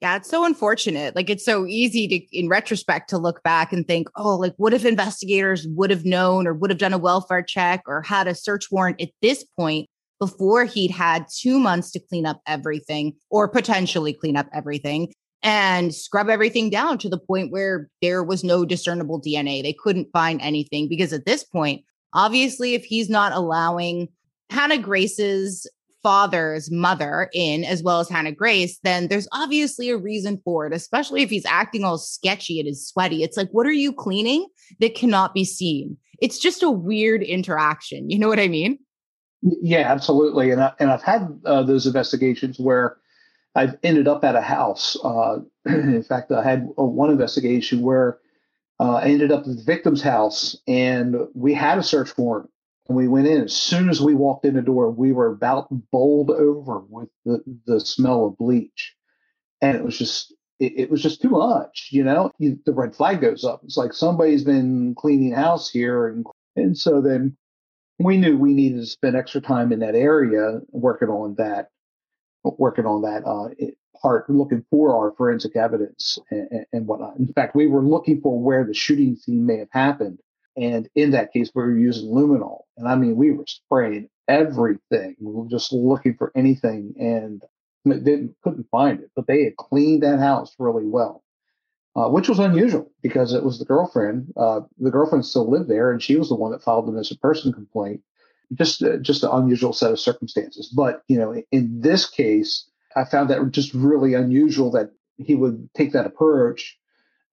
Yeah, 0.00 0.16
it's 0.16 0.30
so 0.30 0.44
unfortunate. 0.44 1.16
Like 1.16 1.28
it's 1.28 1.44
so 1.44 1.66
easy 1.66 2.06
to 2.06 2.38
in 2.38 2.48
retrospect 2.48 3.10
to 3.10 3.18
look 3.18 3.42
back 3.42 3.72
and 3.72 3.86
think, 3.86 4.08
"Oh, 4.16 4.36
like 4.36 4.54
what 4.56 4.72
if 4.72 4.84
investigators 4.84 5.66
would 5.68 5.90
have 5.90 6.04
known 6.04 6.46
or 6.46 6.54
would 6.54 6.70
have 6.70 6.78
done 6.78 6.92
a 6.92 6.98
welfare 6.98 7.42
check 7.42 7.82
or 7.86 8.02
had 8.02 8.28
a 8.28 8.34
search 8.34 8.70
warrant 8.70 9.00
at 9.00 9.10
this 9.22 9.44
point 9.58 9.88
before 10.18 10.64
he'd 10.64 10.90
had 10.90 11.26
2 11.34 11.58
months 11.58 11.90
to 11.92 12.00
clean 12.00 12.26
up 12.26 12.40
everything 12.46 13.14
or 13.30 13.48
potentially 13.48 14.12
clean 14.12 14.36
up 14.36 14.48
everything 14.52 15.12
and 15.42 15.94
scrub 15.94 16.28
everything 16.28 16.68
down 16.70 16.98
to 16.98 17.08
the 17.08 17.18
point 17.18 17.52
where 17.52 17.88
there 18.02 18.24
was 18.24 18.42
no 18.42 18.64
discernible 18.64 19.20
DNA. 19.20 19.62
They 19.62 19.72
couldn't 19.72 20.12
find 20.12 20.40
anything 20.40 20.88
because 20.88 21.12
at 21.12 21.26
this 21.26 21.44
point, 21.44 21.84
obviously 22.12 22.74
if 22.74 22.84
he's 22.84 23.08
not 23.08 23.32
allowing 23.32 24.08
Hannah 24.50 24.78
Grace's 24.78 25.70
father's 26.02 26.70
mother 26.70 27.28
in 27.34 27.64
as 27.64 27.82
well 27.82 28.00
as 28.00 28.08
Hannah 28.08 28.32
Grace, 28.32 28.78
then 28.82 29.08
there's 29.08 29.28
obviously 29.32 29.90
a 29.90 29.96
reason 29.96 30.40
for 30.44 30.66
it, 30.66 30.72
especially 30.72 31.22
if 31.22 31.30
he's 31.30 31.44
acting 31.44 31.84
all 31.84 31.98
sketchy 31.98 32.58
and 32.58 32.68
is 32.68 32.86
sweaty. 32.86 33.22
It's 33.22 33.36
like, 33.36 33.50
what 33.50 33.66
are 33.66 33.72
you 33.72 33.92
cleaning 33.92 34.46
that 34.80 34.94
cannot 34.94 35.34
be 35.34 35.44
seen? 35.44 35.96
It's 36.20 36.38
just 36.38 36.62
a 36.62 36.70
weird 36.70 37.22
interaction. 37.22 38.10
You 38.10 38.18
know 38.18 38.28
what 38.28 38.40
I 38.40 38.48
mean? 38.48 38.78
Yeah, 39.42 39.90
absolutely. 39.90 40.50
And, 40.50 40.60
I, 40.60 40.72
and 40.80 40.90
I've 40.90 41.02
had 41.02 41.40
uh, 41.44 41.62
those 41.62 41.86
investigations 41.86 42.58
where 42.58 42.96
I've 43.54 43.76
ended 43.82 44.08
up 44.08 44.24
at 44.24 44.34
a 44.36 44.40
house. 44.40 44.96
Uh, 45.02 45.40
in 45.66 46.02
fact, 46.02 46.32
I 46.32 46.42
had 46.42 46.68
one 46.76 47.10
investigation 47.10 47.82
where 47.82 48.18
uh, 48.80 48.94
I 48.94 49.04
ended 49.06 49.32
up 49.32 49.40
at 49.40 49.56
the 49.56 49.62
victim's 49.62 50.02
house 50.02 50.56
and 50.66 51.16
we 51.34 51.54
had 51.54 51.78
a 51.78 51.82
search 51.82 52.16
warrant 52.18 52.50
and 52.88 52.96
we 52.96 53.08
went 53.08 53.26
in. 53.26 53.42
As 53.42 53.54
soon 53.54 53.88
as 53.88 54.00
we 54.00 54.14
walked 54.14 54.44
in 54.44 54.54
the 54.54 54.62
door, 54.62 54.90
we 54.90 55.12
were 55.12 55.28
about 55.32 55.68
bowled 55.90 56.30
over 56.30 56.80
with 56.88 57.08
the, 57.24 57.42
the 57.66 57.80
smell 57.80 58.26
of 58.26 58.38
bleach. 58.38 58.94
And 59.60 59.76
it 59.76 59.84
was 59.84 59.98
just, 59.98 60.34
it, 60.60 60.72
it 60.76 60.90
was 60.90 61.02
just 61.02 61.22
too 61.22 61.30
much, 61.30 61.88
you 61.92 62.04
know? 62.04 62.32
You, 62.38 62.58
the 62.66 62.72
red 62.72 62.94
flag 62.94 63.20
goes 63.20 63.44
up. 63.44 63.60
It's 63.64 63.76
like 63.76 63.92
somebody's 63.92 64.44
been 64.44 64.94
cleaning 64.96 65.32
house 65.32 65.70
here. 65.70 66.08
And, 66.08 66.26
and 66.56 66.76
so 66.78 67.00
then 67.00 67.36
we 67.98 68.16
knew 68.16 68.38
we 68.38 68.54
needed 68.54 68.80
to 68.80 68.86
spend 68.86 69.16
extra 69.16 69.40
time 69.40 69.72
in 69.72 69.80
that 69.80 69.94
area 69.94 70.60
working 70.70 71.08
on 71.08 71.34
that, 71.38 71.68
working 72.44 72.86
on 72.86 73.02
that 73.02 73.24
uh, 73.26 73.48
part, 74.00 74.28
looking 74.30 74.64
for 74.70 74.96
our 74.96 75.12
forensic 75.16 75.56
evidence 75.56 76.18
and, 76.30 76.66
and 76.72 76.86
whatnot. 76.86 77.16
In 77.18 77.32
fact, 77.32 77.56
we 77.56 77.66
were 77.66 77.82
looking 77.82 78.20
for 78.20 78.40
where 78.40 78.64
the 78.64 78.74
shooting 78.74 79.16
scene 79.16 79.46
may 79.46 79.58
have 79.58 79.68
happened 79.72 80.18
and 80.58 80.88
in 80.96 81.12
that 81.12 81.32
case, 81.32 81.52
we 81.54 81.62
were 81.62 81.78
using 81.78 82.10
luminol. 82.10 82.62
And 82.76 82.88
I 82.88 82.96
mean, 82.96 83.14
we 83.14 83.30
were 83.30 83.44
spraying 83.46 84.08
everything. 84.26 85.14
We 85.20 85.32
were 85.32 85.48
just 85.48 85.72
looking 85.72 86.16
for 86.16 86.32
anything 86.34 86.94
and 86.98 87.42
didn't 87.86 88.34
couldn't 88.42 88.66
find 88.70 88.98
it. 89.00 89.10
But 89.14 89.28
they 89.28 89.44
had 89.44 89.56
cleaned 89.56 90.02
that 90.02 90.18
house 90.18 90.56
really 90.58 90.84
well, 90.84 91.22
uh, 91.98 92.08
which 92.08 92.28
was 92.28 92.38
unusual 92.38 92.90
because 93.02 93.32
it 93.32 93.42
was 93.42 93.58
the 93.58 93.64
girlfriend. 93.64 94.32
Uh, 94.36 94.60
the 94.78 94.90
girlfriend 94.90 95.24
still 95.26 95.50
lived 95.50 95.68
there, 95.68 95.90
and 95.90 96.02
she 96.02 96.16
was 96.16 96.28
the 96.28 96.36
one 96.36 96.52
that 96.52 96.62
filed 96.62 96.86
the 96.86 96.92
missing 96.92 97.18
person 97.20 97.52
complaint. 97.52 98.00
Just 98.54 98.82
uh, 98.82 98.98
just 98.98 99.24
an 99.24 99.30
unusual 99.32 99.72
set 99.72 99.90
of 99.90 99.98
circumstances. 99.98 100.68
But 100.68 101.02
you 101.08 101.18
know, 101.18 101.42
in 101.50 101.80
this 101.80 102.08
case, 102.08 102.70
I 102.94 103.04
found 103.04 103.30
that 103.30 103.50
just 103.50 103.74
really 103.74 104.14
unusual 104.14 104.70
that 104.72 104.90
he 105.16 105.34
would 105.34 105.68
take 105.74 105.92
that 105.92 106.06
approach 106.06 106.78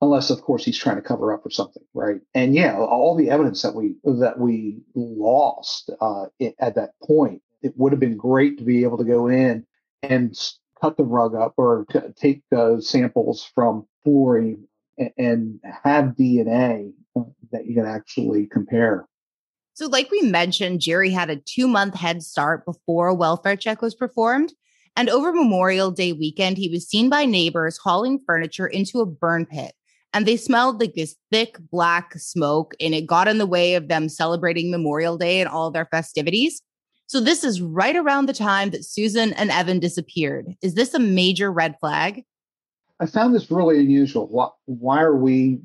unless 0.02 0.30
of 0.30 0.42
course 0.42 0.66
he's 0.66 0.78
trying 0.78 0.98
to 0.98 1.02
cover 1.02 1.34
up 1.34 1.42
for 1.42 1.50
something 1.50 1.84
right 1.94 2.20
and 2.34 2.54
yeah 2.54 2.78
all 2.78 3.16
the 3.16 3.30
evidence 3.30 3.62
that 3.62 3.74
we 3.74 3.96
that 4.04 4.38
we 4.38 4.82
lost 4.94 5.90
uh, 6.02 6.26
at 6.60 6.76
that 6.76 6.92
point 7.02 7.42
it 7.62 7.74
would 7.78 7.94
have 7.94 8.00
been 8.00 8.18
great 8.18 8.58
to 8.58 8.64
be 8.66 8.84
able 8.84 8.98
to 8.98 9.06
go 9.06 9.28
in 9.28 9.66
and 10.04 10.38
cut 10.82 10.98
the 10.98 11.04
rug 11.04 11.36
up 11.36 11.54
or 11.58 11.86
t- 11.92 12.00
take 12.16 12.42
uh, 12.56 12.80
samples 12.80 13.50
from 13.54 13.86
flooring 14.04 14.68
and, 14.98 15.12
and 15.18 15.60
have 15.84 16.16
dna 16.16 16.92
that 17.52 17.66
you 17.66 17.76
can 17.76 17.86
actually 17.86 18.48
compare 18.48 19.08
so 19.74 19.88
like 19.88 20.10
we 20.12 20.22
mentioned 20.22 20.82
jerry 20.82 21.12
had 21.12 21.30
a 21.30 21.38
two 21.38 21.68
month 21.68 21.96
head 21.96 22.24
start 22.24 22.66
before 22.66 23.08
a 23.08 23.16
welfare 23.16 23.56
check 23.56 23.82
was 23.82 23.96
performed 23.96 24.54
and 24.98 25.10
over 25.10 25.34
Memorial 25.34 25.92
Day 25.92 26.14
weekend, 26.14 26.58
he 26.58 26.70
was 26.70 26.88
seen 26.88 27.10
by 27.10 27.26
neighbors 27.26 27.78
hauling 27.78 28.18
furniture 28.26 28.66
into 28.66 29.02
a 29.02 29.06
burn 29.06 29.46
pit 29.46 29.74
and 30.16 30.26
they 30.26 30.38
smelled 30.38 30.80
like 30.80 30.94
this 30.96 31.18
thick 31.30 31.58
black 31.70 32.14
smoke 32.18 32.74
and 32.80 32.96
it 32.96 33.06
got 33.06 33.28
in 33.28 33.38
the 33.38 33.46
way 33.46 33.76
of 33.76 33.90
them 33.90 34.08
celebrating 34.08 34.72
Memorial 34.72 35.18
Day 35.18 35.42
and 35.42 35.50
all 35.50 35.70
their 35.70 35.88
festivities. 35.88 36.62
So 37.08 37.20
this 37.20 37.44
is 37.44 37.62
right 37.62 37.96
around 37.96 38.26
the 38.26 38.34
time 38.34 38.72
that 38.72 38.86
Susan 38.86 39.34
and 39.34 39.52
Evan 39.52 39.80
disappeared. 39.80 40.56
Is 40.62 40.74
this 40.74 40.94
a 40.94 41.00
major 41.00 41.52
red 41.52 41.76
flag? 41.80 42.24
I 43.00 43.06
found 43.06 43.36
this 43.36 43.52
really 43.52 43.80
unusual. 43.80 44.28
Why, 44.28 44.48
why 44.66 45.02
are 45.02 45.16
we 45.16 45.60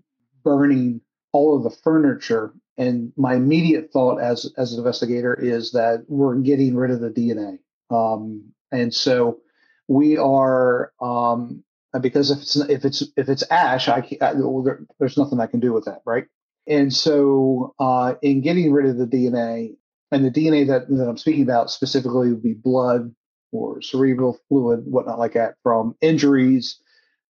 burning 0.44 1.00
all 1.32 1.56
of 1.56 1.62
the 1.62 1.70
furniture? 1.70 2.52
And 2.76 3.12
my 3.16 3.34
immediate 3.34 3.90
thought 3.92 4.18
as 4.20 4.50
as 4.56 4.72
an 4.72 4.78
investigator 4.78 5.34
is 5.34 5.72
that 5.72 6.04
we're 6.08 6.36
getting 6.36 6.74
rid 6.76 6.90
of 6.90 7.00
the 7.00 7.10
DNA. 7.10 7.58
Um, 7.94 8.52
and 8.72 8.92
so 8.92 9.40
we 9.88 10.16
are 10.16 10.92
um, 11.00 11.62
because 12.00 12.30
if 12.30 12.38
it's 12.38 12.56
if 12.56 12.84
it's 12.84 13.02
if 13.16 13.28
it's 13.28 13.44
ash, 13.50 13.88
I, 13.88 14.06
I 14.20 14.32
well, 14.34 14.62
there, 14.62 14.80
there's 14.98 15.18
nothing 15.18 15.40
I 15.40 15.46
can 15.46 15.60
do 15.60 15.72
with 15.72 15.84
that, 15.86 16.00
right? 16.04 16.24
And 16.66 16.92
so, 16.92 17.74
uh, 17.80 18.14
in 18.22 18.42
getting 18.42 18.72
rid 18.72 18.86
of 18.86 18.96
the 18.96 19.06
DNA, 19.06 19.74
and 20.12 20.24
the 20.24 20.30
DNA 20.30 20.66
that, 20.66 20.88
that 20.88 21.08
I'm 21.08 21.18
speaking 21.18 21.42
about 21.42 21.70
specifically 21.70 22.30
would 22.30 22.42
be 22.42 22.54
blood 22.54 23.14
or 23.52 23.80
cerebral 23.82 24.38
fluid, 24.48 24.84
whatnot 24.86 25.18
like 25.18 25.34
that, 25.34 25.56
from 25.62 25.96
injuries 26.00 26.78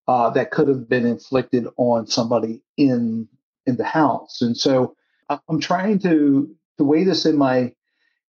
uh, 0.08 0.30
that 0.30 0.50
could 0.50 0.68
have 0.68 0.88
been 0.88 1.06
inflicted 1.06 1.66
on 1.76 2.06
somebody 2.06 2.62
in 2.76 3.28
in 3.66 3.76
the 3.76 3.84
house. 3.84 4.40
And 4.40 4.56
so, 4.56 4.96
I'm 5.28 5.60
trying 5.60 5.98
to 6.00 6.54
to 6.78 6.84
weigh 6.84 7.04
this 7.04 7.26
in 7.26 7.36
my 7.36 7.74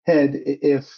head. 0.06 0.34
If 0.34 0.90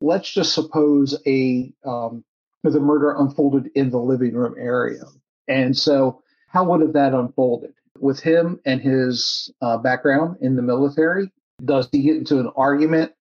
let's 0.00 0.32
just 0.32 0.54
suppose 0.54 1.16
a 1.26 1.72
um, 1.84 2.24
the 2.64 2.80
murder 2.80 3.14
unfolded 3.16 3.70
in 3.74 3.90
the 3.90 3.98
living 3.98 4.34
room 4.34 4.54
area. 4.58 5.04
And 5.46 5.76
so, 5.76 6.22
how 6.48 6.64
would 6.64 6.80
have 6.80 6.92
that 6.92 7.14
unfolded? 7.14 7.72
With 7.98 8.20
him 8.20 8.60
and 8.64 8.80
his 8.80 9.52
uh, 9.60 9.78
background 9.78 10.36
in 10.40 10.54
the 10.54 10.62
military, 10.62 11.32
does 11.64 11.88
he 11.92 12.02
get 12.02 12.16
into 12.16 12.38
an 12.38 12.50
argument? 12.56 13.12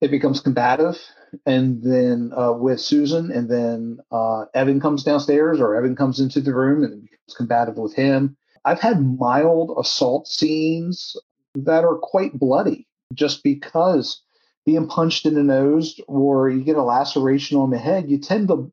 It 0.00 0.10
becomes 0.10 0.40
combative. 0.40 0.98
And 1.46 1.82
then 1.82 2.32
uh, 2.36 2.52
with 2.52 2.80
Susan, 2.80 3.30
and 3.30 3.48
then 3.48 3.98
uh, 4.10 4.44
Evan 4.54 4.80
comes 4.80 5.02
downstairs, 5.02 5.60
or 5.60 5.74
Evan 5.74 5.96
comes 5.96 6.20
into 6.20 6.40
the 6.40 6.54
room 6.54 6.84
and 6.84 7.02
becomes 7.02 7.34
combative 7.34 7.78
with 7.78 7.94
him. 7.94 8.36
I've 8.64 8.80
had 8.80 9.00
mild 9.18 9.74
assault 9.78 10.28
scenes 10.28 11.16
that 11.54 11.84
are 11.84 11.96
quite 11.96 12.38
bloody 12.38 12.86
just 13.14 13.42
because 13.42 14.22
being 14.66 14.86
punched 14.88 15.26
in 15.26 15.34
the 15.34 15.42
nose 15.42 16.00
or 16.06 16.50
you 16.50 16.62
get 16.62 16.76
a 16.76 16.82
laceration 16.82 17.58
on 17.58 17.70
the 17.70 17.78
head, 17.78 18.10
you 18.10 18.18
tend 18.18 18.48
to 18.48 18.70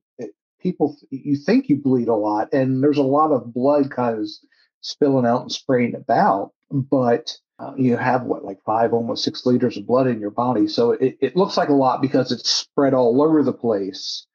people 0.62 0.98
you 1.10 1.38
think 1.38 1.70
you 1.70 1.78
bleed 1.78 2.08
a 2.08 2.16
lot 2.16 2.52
and 2.54 2.84
there's 2.84 2.98
a 2.98 3.04
lot 3.04 3.32
of 3.32 3.54
blood 3.54 3.90
kind 3.92 4.20
of 4.20 4.28
spilling 4.82 5.26
out 5.26 5.42
and 5.42 5.52
spraying 5.52 5.96
about 5.96 6.52
but 6.70 7.38
uh, 7.60 7.74
you 7.78 7.98
have 7.98 8.24
what 8.24 8.46
like 8.46 8.64
five 8.66 8.94
almost 8.94 9.24
six 9.24 9.46
liters 9.46 9.78
of 9.78 9.86
blood 9.86 10.08
in 10.08 10.20
your 10.20 10.32
body. 10.32 10.68
So 10.68 10.92
it, 10.92 11.18
it 11.22 11.36
looks 11.36 11.58
like 11.58 11.70
a 11.70 11.74
lot 11.74 12.02
because 12.02 12.32
it's 12.32 12.50
spread 12.50 12.94
all 12.94 13.22
over 13.22 13.44
the 13.44 13.54
place 13.54 14.26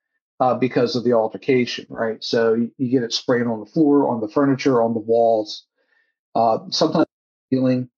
uh, 0.40 0.54
because 0.54 0.94
of 0.94 1.04
the 1.04 1.14
altercation 1.14 1.86
right? 1.88 2.22
So 2.22 2.54
you, 2.54 2.70
you, 2.76 2.90
get 2.90 3.02
it 3.02 3.12
spraying 3.12 3.46
on 3.46 3.60
the 3.60 3.66
floor 3.66 4.08
on 4.08 4.20
the 4.20 4.28
furniture 4.28 4.82
on 4.82 4.94
the 4.94 5.00
walls. 5.00 5.66
Uh, 6.34 6.58
sometimes 6.70 7.06
healing 7.50 7.88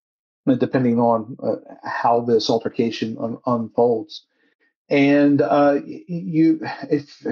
depending 0.59 1.01
on 1.01 1.37
uh, 1.43 1.57
how 1.83 2.21
this 2.21 2.49
altercation 2.49 3.17
un- 3.19 3.39
unfolds. 3.47 4.25
And 4.89 5.43
uh, 5.43 5.81
you 5.85 6.61
if 6.89 7.27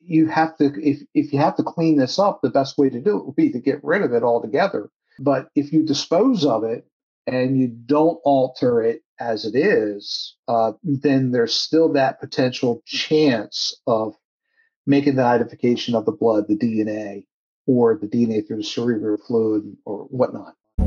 you 0.00 0.28
have 0.28 0.56
to 0.58 0.72
if 0.80 1.00
if 1.14 1.32
you 1.32 1.40
have 1.40 1.56
to 1.56 1.64
clean 1.64 1.96
this 1.96 2.18
up 2.20 2.40
the 2.42 2.50
best 2.50 2.78
way 2.78 2.90
to 2.90 3.00
do 3.00 3.16
it 3.16 3.26
would 3.26 3.34
be 3.34 3.50
to 3.50 3.58
get 3.58 3.82
rid 3.82 4.02
of 4.02 4.12
it 4.12 4.22
altogether. 4.22 4.90
But 5.18 5.48
if 5.56 5.72
you 5.72 5.84
dispose 5.84 6.44
of 6.44 6.62
it 6.62 6.86
and 7.26 7.58
you 7.58 7.68
don't 7.68 8.20
alter 8.24 8.82
it 8.82 9.02
as 9.20 9.44
it 9.44 9.56
is 9.56 10.36
uh, 10.48 10.72
then 10.82 11.30
there's 11.30 11.54
still 11.54 11.92
that 11.92 12.20
potential 12.20 12.82
chance 12.86 13.74
of 13.86 14.14
making 14.86 15.16
the 15.16 15.24
identification 15.24 15.94
of 15.94 16.04
the 16.04 16.12
blood 16.12 16.44
the 16.48 16.56
dna 16.58 17.24
or 17.66 17.98
the 18.00 18.08
dna 18.08 18.46
through 18.46 18.58
the 18.58 18.64
cerebral 18.64 19.16
fluid 19.26 19.62
or 19.84 20.04
whatnot 20.04 20.54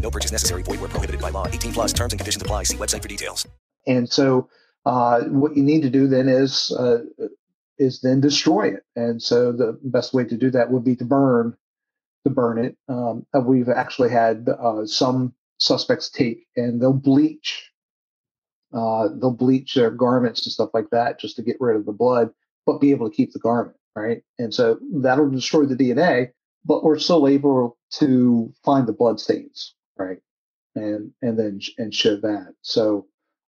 No 0.00 0.10
purchase 0.10 0.32
necessary. 0.32 0.62
Void 0.62 0.80
where 0.80 0.88
prohibited 0.88 1.20
by 1.20 1.30
law. 1.30 1.46
18 1.46 1.72
plus 1.72 1.92
terms 1.92 2.12
and 2.12 2.20
conditions 2.20 2.42
apply. 2.42 2.62
See 2.64 2.76
website 2.76 3.02
for 3.02 3.08
details. 3.08 3.46
And 3.86 4.08
so 4.08 4.48
uh, 4.86 5.22
what 5.24 5.56
you 5.56 5.62
need 5.62 5.82
to 5.82 5.90
do 5.90 6.06
then 6.06 6.28
is 6.28 6.72
uh, 6.78 6.98
is 7.78 8.00
then 8.00 8.20
destroy 8.20 8.68
it. 8.68 8.82
And 8.96 9.22
so 9.22 9.52
the 9.52 9.78
best 9.82 10.14
way 10.14 10.24
to 10.24 10.36
do 10.36 10.50
that 10.50 10.70
would 10.70 10.84
be 10.84 10.96
to 10.96 11.04
burn 11.04 11.56
to 12.24 12.30
burn 12.30 12.58
it. 12.58 12.76
Um, 12.88 13.26
we've 13.44 13.68
actually 13.68 14.10
had 14.10 14.48
uh, 14.48 14.84
some 14.86 15.34
suspects 15.58 16.10
take 16.10 16.46
and 16.56 16.80
they'll 16.80 16.92
bleach 16.92 17.70
uh, 18.72 19.08
they'll 19.20 19.30
bleach 19.30 19.74
their 19.74 19.90
garments 19.90 20.44
and 20.44 20.52
stuff 20.52 20.70
like 20.74 20.90
that 20.90 21.18
just 21.18 21.36
to 21.36 21.42
get 21.42 21.56
rid 21.60 21.76
of 21.76 21.86
the 21.86 21.92
blood, 21.92 22.30
but 22.66 22.80
be 22.80 22.90
able 22.90 23.08
to 23.08 23.16
keep 23.16 23.32
the 23.32 23.38
garment, 23.38 23.76
right? 23.96 24.22
And 24.38 24.52
so 24.52 24.78
that'll 24.92 25.30
destroy 25.30 25.64
the 25.64 25.76
DNA, 25.76 26.32
but 26.64 26.84
we're 26.84 26.98
still 26.98 27.26
able 27.26 27.78
to 27.92 28.52
find 28.64 28.86
the 28.86 28.92
blood 28.92 29.20
stains, 29.20 29.74
right? 29.98 30.18
And 30.74 31.12
and 31.22 31.38
then 31.38 31.60
and 31.78 31.94
show 31.94 32.16
that. 32.16 32.54
So 32.62 33.06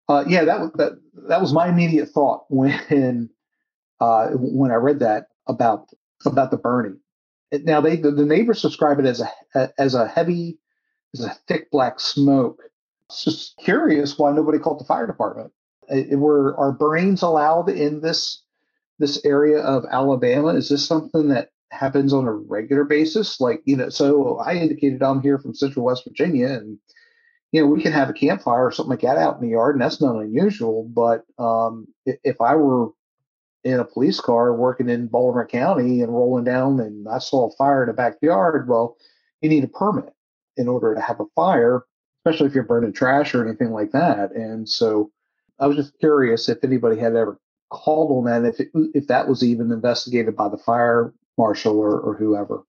uh, 0.09 0.25
yeah, 0.27 0.45
that 0.45 0.61
was 0.61 0.71
that 0.77 0.93
that 1.29 1.41
was 1.41 1.53
my 1.53 1.69
immediate 1.69 2.09
thought 2.11 2.45
when 2.51 3.31
uh, 4.01 4.29
when 4.31 4.71
I 4.71 4.77
read 4.77 5.01
that 5.01 5.27
about 5.47 5.89
about 6.25 6.51
the 6.51 6.57
burning. 6.57 7.01
Now 7.53 7.81
they 7.81 7.97
the, 7.97 8.11
the 8.11 8.25
neighbors 8.27 8.63
describe 8.63 8.99
it 8.99 9.07
as 9.07 9.23
a 9.55 9.71
as 9.79 9.95
a 9.95 10.07
heavy 10.09 10.59
as 11.15 11.25
a 11.25 11.37
thick 11.47 11.71
black 11.71 12.01
smoke. 12.01 12.61
It's 13.09 13.25
just 13.25 13.57
curious 13.59 14.19
why 14.19 14.33
nobody 14.33 14.59
called 14.59 14.81
the 14.81 14.85
fire 14.85 15.07
department. 15.07 15.53
It, 15.89 16.19
were 16.19 16.55
are 16.59 16.73
burnings 16.73 17.23
allowed 17.23 17.71
in 17.71 18.01
this 18.01 18.43
this 18.99 19.25
area 19.25 19.61
of 19.61 19.87
Alabama? 19.91 20.49
Is 20.49 20.69
this 20.69 20.87
something 20.87 21.29
that 21.29 21.51
happens 21.71 22.13
on 22.13 22.27
a 22.27 22.33
regular 22.33 22.85
basis? 22.85 23.41
Like 23.41 23.63
you 23.65 23.77
know, 23.77 23.89
so 23.89 24.39
I 24.39 24.55
indicated 24.55 25.03
I'm 25.03 25.23
here 25.23 25.39
from 25.39 25.55
Central 25.55 25.85
West 25.85 26.05
Virginia, 26.05 26.49
and 26.49 26.79
you 27.53 27.61
know 27.61 27.67
we 27.69 27.83
can 27.83 27.93
have 27.93 28.11
a 28.11 28.15
campfire 28.15 28.67
or 28.67 28.73
something 28.73 28.91
like 28.91 29.01
that 29.03 29.19
out 29.19 29.37
in 29.37 29.43
the 29.43 29.53
yard, 29.53 29.75
and 29.75 29.83
that's 29.83 30.01
not 30.01 30.17
unusual. 30.17 30.85
But 30.85 31.25
um, 31.39 31.87
if 32.05 32.41
I 32.41 32.55
were 32.57 32.91
in 33.65 33.81
a 33.81 33.85
police 33.85 34.21
car 34.21 34.55
working 34.55 34.89
in 34.89 35.09
Baltimore 35.09 35.47
County 35.47 36.03
and 36.03 36.13
rolling 36.13 36.45
down, 36.45 36.81
and 36.81 37.09
I 37.09 37.19
saw 37.19 37.49
a 37.49 37.57
fire 37.57 37.83
in 37.85 37.89
the 37.89 37.93
backyard, 37.93 38.69
well, 38.69 38.97
you 39.41 39.49
need 39.49 39.65
a 39.65 39.69
permit 39.69 40.13
in 40.57 40.69
order 40.69 40.95
to 40.95 41.01
have 41.01 41.21
a 41.21 41.27
fire, 41.35 41.85
especially 42.21 42.49
if 42.49 42.55
you're 42.55 42.65
burning 42.65 42.93
trash 42.93 43.35
or 43.35 43.47
anything 43.47 43.71
like 43.71 43.93
that. 43.93 44.33
And 44.33 44.69
so 44.69 45.11
I 45.59 45.67
was 45.67 45.77
just 45.77 45.99
curious 45.99 46.49
if 46.49 46.63
anybody 46.63 46.99
had 46.99 47.17
ever 47.17 47.39
called 47.71 48.11
on 48.11 48.25
that, 48.25 48.49
if 48.49 48.61
it, 48.61 48.69
if 48.95 49.07
that 49.09 49.29
was 49.29 49.43
even 49.43 49.71
investigated 49.71 50.37
by 50.37 50.49
the 50.49 50.57
fire 50.57 51.13
marshal 51.39 51.79
or, 51.79 51.99
or 52.01 52.17
whoever. 52.17 52.65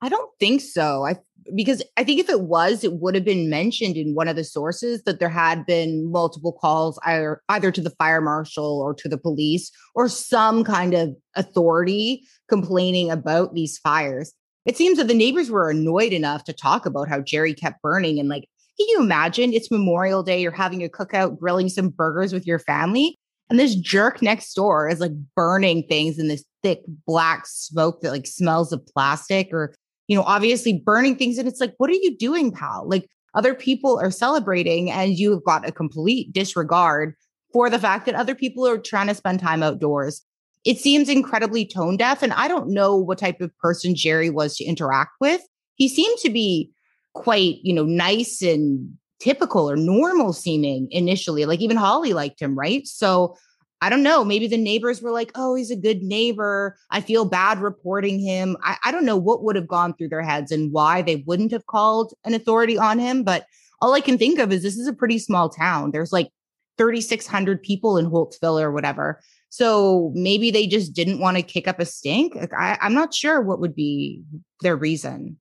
I 0.00 0.08
don't 0.08 0.30
think 0.38 0.62
so. 0.62 1.04
I 1.04 1.16
because 1.54 1.82
I 1.96 2.04
think 2.04 2.20
if 2.20 2.28
it 2.28 2.42
was, 2.42 2.84
it 2.84 2.92
would 2.94 3.14
have 3.14 3.24
been 3.24 3.50
mentioned 3.50 3.96
in 3.96 4.14
one 4.14 4.28
of 4.28 4.36
the 4.36 4.44
sources 4.44 5.02
that 5.02 5.18
there 5.18 5.30
had 5.30 5.66
been 5.66 6.10
multiple 6.10 6.52
calls 6.52 6.98
either 7.04 7.42
either 7.48 7.70
to 7.72 7.80
the 7.80 7.90
fire 7.90 8.20
marshal 8.20 8.80
or 8.80 8.94
to 8.94 9.08
the 9.08 9.18
police 9.18 9.70
or 9.94 10.08
some 10.08 10.64
kind 10.64 10.94
of 10.94 11.16
authority 11.34 12.26
complaining 12.48 13.10
about 13.10 13.54
these 13.54 13.78
fires 13.78 14.32
it 14.66 14.76
seems 14.76 14.98
that 14.98 15.08
the 15.08 15.14
neighbors 15.14 15.50
were 15.50 15.70
annoyed 15.70 16.12
enough 16.12 16.44
to 16.44 16.52
talk 16.52 16.86
about 16.86 17.08
how 17.08 17.20
Jerry 17.20 17.54
kept 17.54 17.82
burning. 17.82 18.18
And 18.18 18.28
like, 18.28 18.48
can 18.78 18.88
you 18.88 19.00
imagine 19.00 19.52
it's 19.52 19.70
Memorial 19.70 20.22
Day, 20.22 20.40
you're 20.40 20.52
having 20.52 20.84
a 20.84 20.88
cookout, 20.88 21.38
grilling 21.38 21.68
some 21.68 21.88
burgers 21.88 22.32
with 22.32 22.46
your 22.46 22.58
family, 22.58 23.18
and 23.48 23.58
this 23.58 23.74
jerk 23.74 24.22
next 24.22 24.54
door 24.54 24.88
is 24.88 25.00
like 25.00 25.12
burning 25.34 25.82
things 25.88 26.18
in 26.18 26.28
this 26.28 26.44
thick 26.62 26.82
black 27.06 27.46
smoke 27.46 28.00
that 28.00 28.10
like 28.10 28.26
smells 28.26 28.72
of 28.72 28.84
plastic 28.86 29.48
or, 29.52 29.74
you 30.08 30.16
know, 30.16 30.22
obviously 30.22 30.82
burning 30.84 31.16
things. 31.16 31.38
And 31.38 31.48
it's 31.48 31.60
like, 31.60 31.74
what 31.78 31.90
are 31.90 31.94
you 31.94 32.16
doing, 32.16 32.52
pal? 32.52 32.88
Like, 32.88 33.08
other 33.34 33.54
people 33.54 34.00
are 34.00 34.10
celebrating 34.10 34.90
and 34.90 35.16
you've 35.16 35.44
got 35.44 35.68
a 35.68 35.70
complete 35.70 36.32
disregard 36.32 37.14
for 37.52 37.70
the 37.70 37.78
fact 37.78 38.06
that 38.06 38.16
other 38.16 38.34
people 38.34 38.66
are 38.66 38.76
trying 38.76 39.06
to 39.06 39.14
spend 39.14 39.38
time 39.38 39.62
outdoors 39.62 40.24
it 40.64 40.78
seems 40.78 41.08
incredibly 41.08 41.64
tone 41.64 41.96
deaf. 41.96 42.22
And 42.22 42.32
I 42.32 42.48
don't 42.48 42.68
know 42.68 42.96
what 42.96 43.18
type 43.18 43.40
of 43.40 43.56
person 43.58 43.94
Jerry 43.94 44.30
was 44.30 44.56
to 44.56 44.64
interact 44.64 45.12
with. 45.20 45.40
He 45.74 45.88
seemed 45.88 46.18
to 46.18 46.30
be 46.30 46.70
quite, 47.14 47.56
you 47.62 47.72
know, 47.72 47.84
nice 47.84 48.42
and 48.42 48.96
typical 49.20 49.70
or 49.70 49.76
normal 49.76 50.32
seeming 50.32 50.88
initially. 50.90 51.46
Like 51.46 51.60
even 51.60 51.76
Holly 51.76 52.12
liked 52.12 52.40
him, 52.40 52.58
right? 52.58 52.86
So 52.86 53.36
I 53.82 53.88
don't 53.88 54.02
know. 54.02 54.24
Maybe 54.24 54.46
the 54.46 54.58
neighbors 54.58 55.00
were 55.00 55.10
like, 55.10 55.32
oh, 55.34 55.54
he's 55.54 55.70
a 55.70 55.76
good 55.76 56.02
neighbor. 56.02 56.76
I 56.90 57.00
feel 57.00 57.24
bad 57.24 57.60
reporting 57.60 58.20
him. 58.20 58.56
I, 58.62 58.76
I 58.84 58.92
don't 58.92 59.06
know 59.06 59.16
what 59.16 59.42
would 59.42 59.56
have 59.56 59.68
gone 59.68 59.94
through 59.94 60.10
their 60.10 60.22
heads 60.22 60.52
and 60.52 60.72
why 60.72 61.00
they 61.00 61.16
wouldn't 61.26 61.52
have 61.52 61.66
called 61.66 62.12
an 62.24 62.34
authority 62.34 62.76
on 62.76 62.98
him. 62.98 63.22
But 63.22 63.46
all 63.80 63.94
I 63.94 64.00
can 64.00 64.18
think 64.18 64.38
of 64.38 64.52
is 64.52 64.62
this 64.62 64.76
is 64.76 64.86
a 64.86 64.92
pretty 64.92 65.18
small 65.18 65.48
town. 65.48 65.92
There's 65.92 66.12
like 66.12 66.28
3,600 66.76 67.62
people 67.62 67.96
in 67.96 68.10
Holtsville 68.10 68.60
or 68.60 68.70
whatever. 68.70 69.20
So 69.48 70.12
maybe 70.14 70.50
they 70.50 70.66
just 70.66 70.92
didn't 70.92 71.20
want 71.20 71.36
to 71.36 71.42
kick 71.42 71.66
up 71.66 71.80
a 71.80 71.86
stink. 71.86 72.36
I, 72.56 72.78
am 72.80 72.94
not 72.94 73.14
sure 73.14 73.40
what 73.40 73.60
would 73.60 73.74
be 73.74 74.22
their 74.60 74.76
reason. 74.76 75.38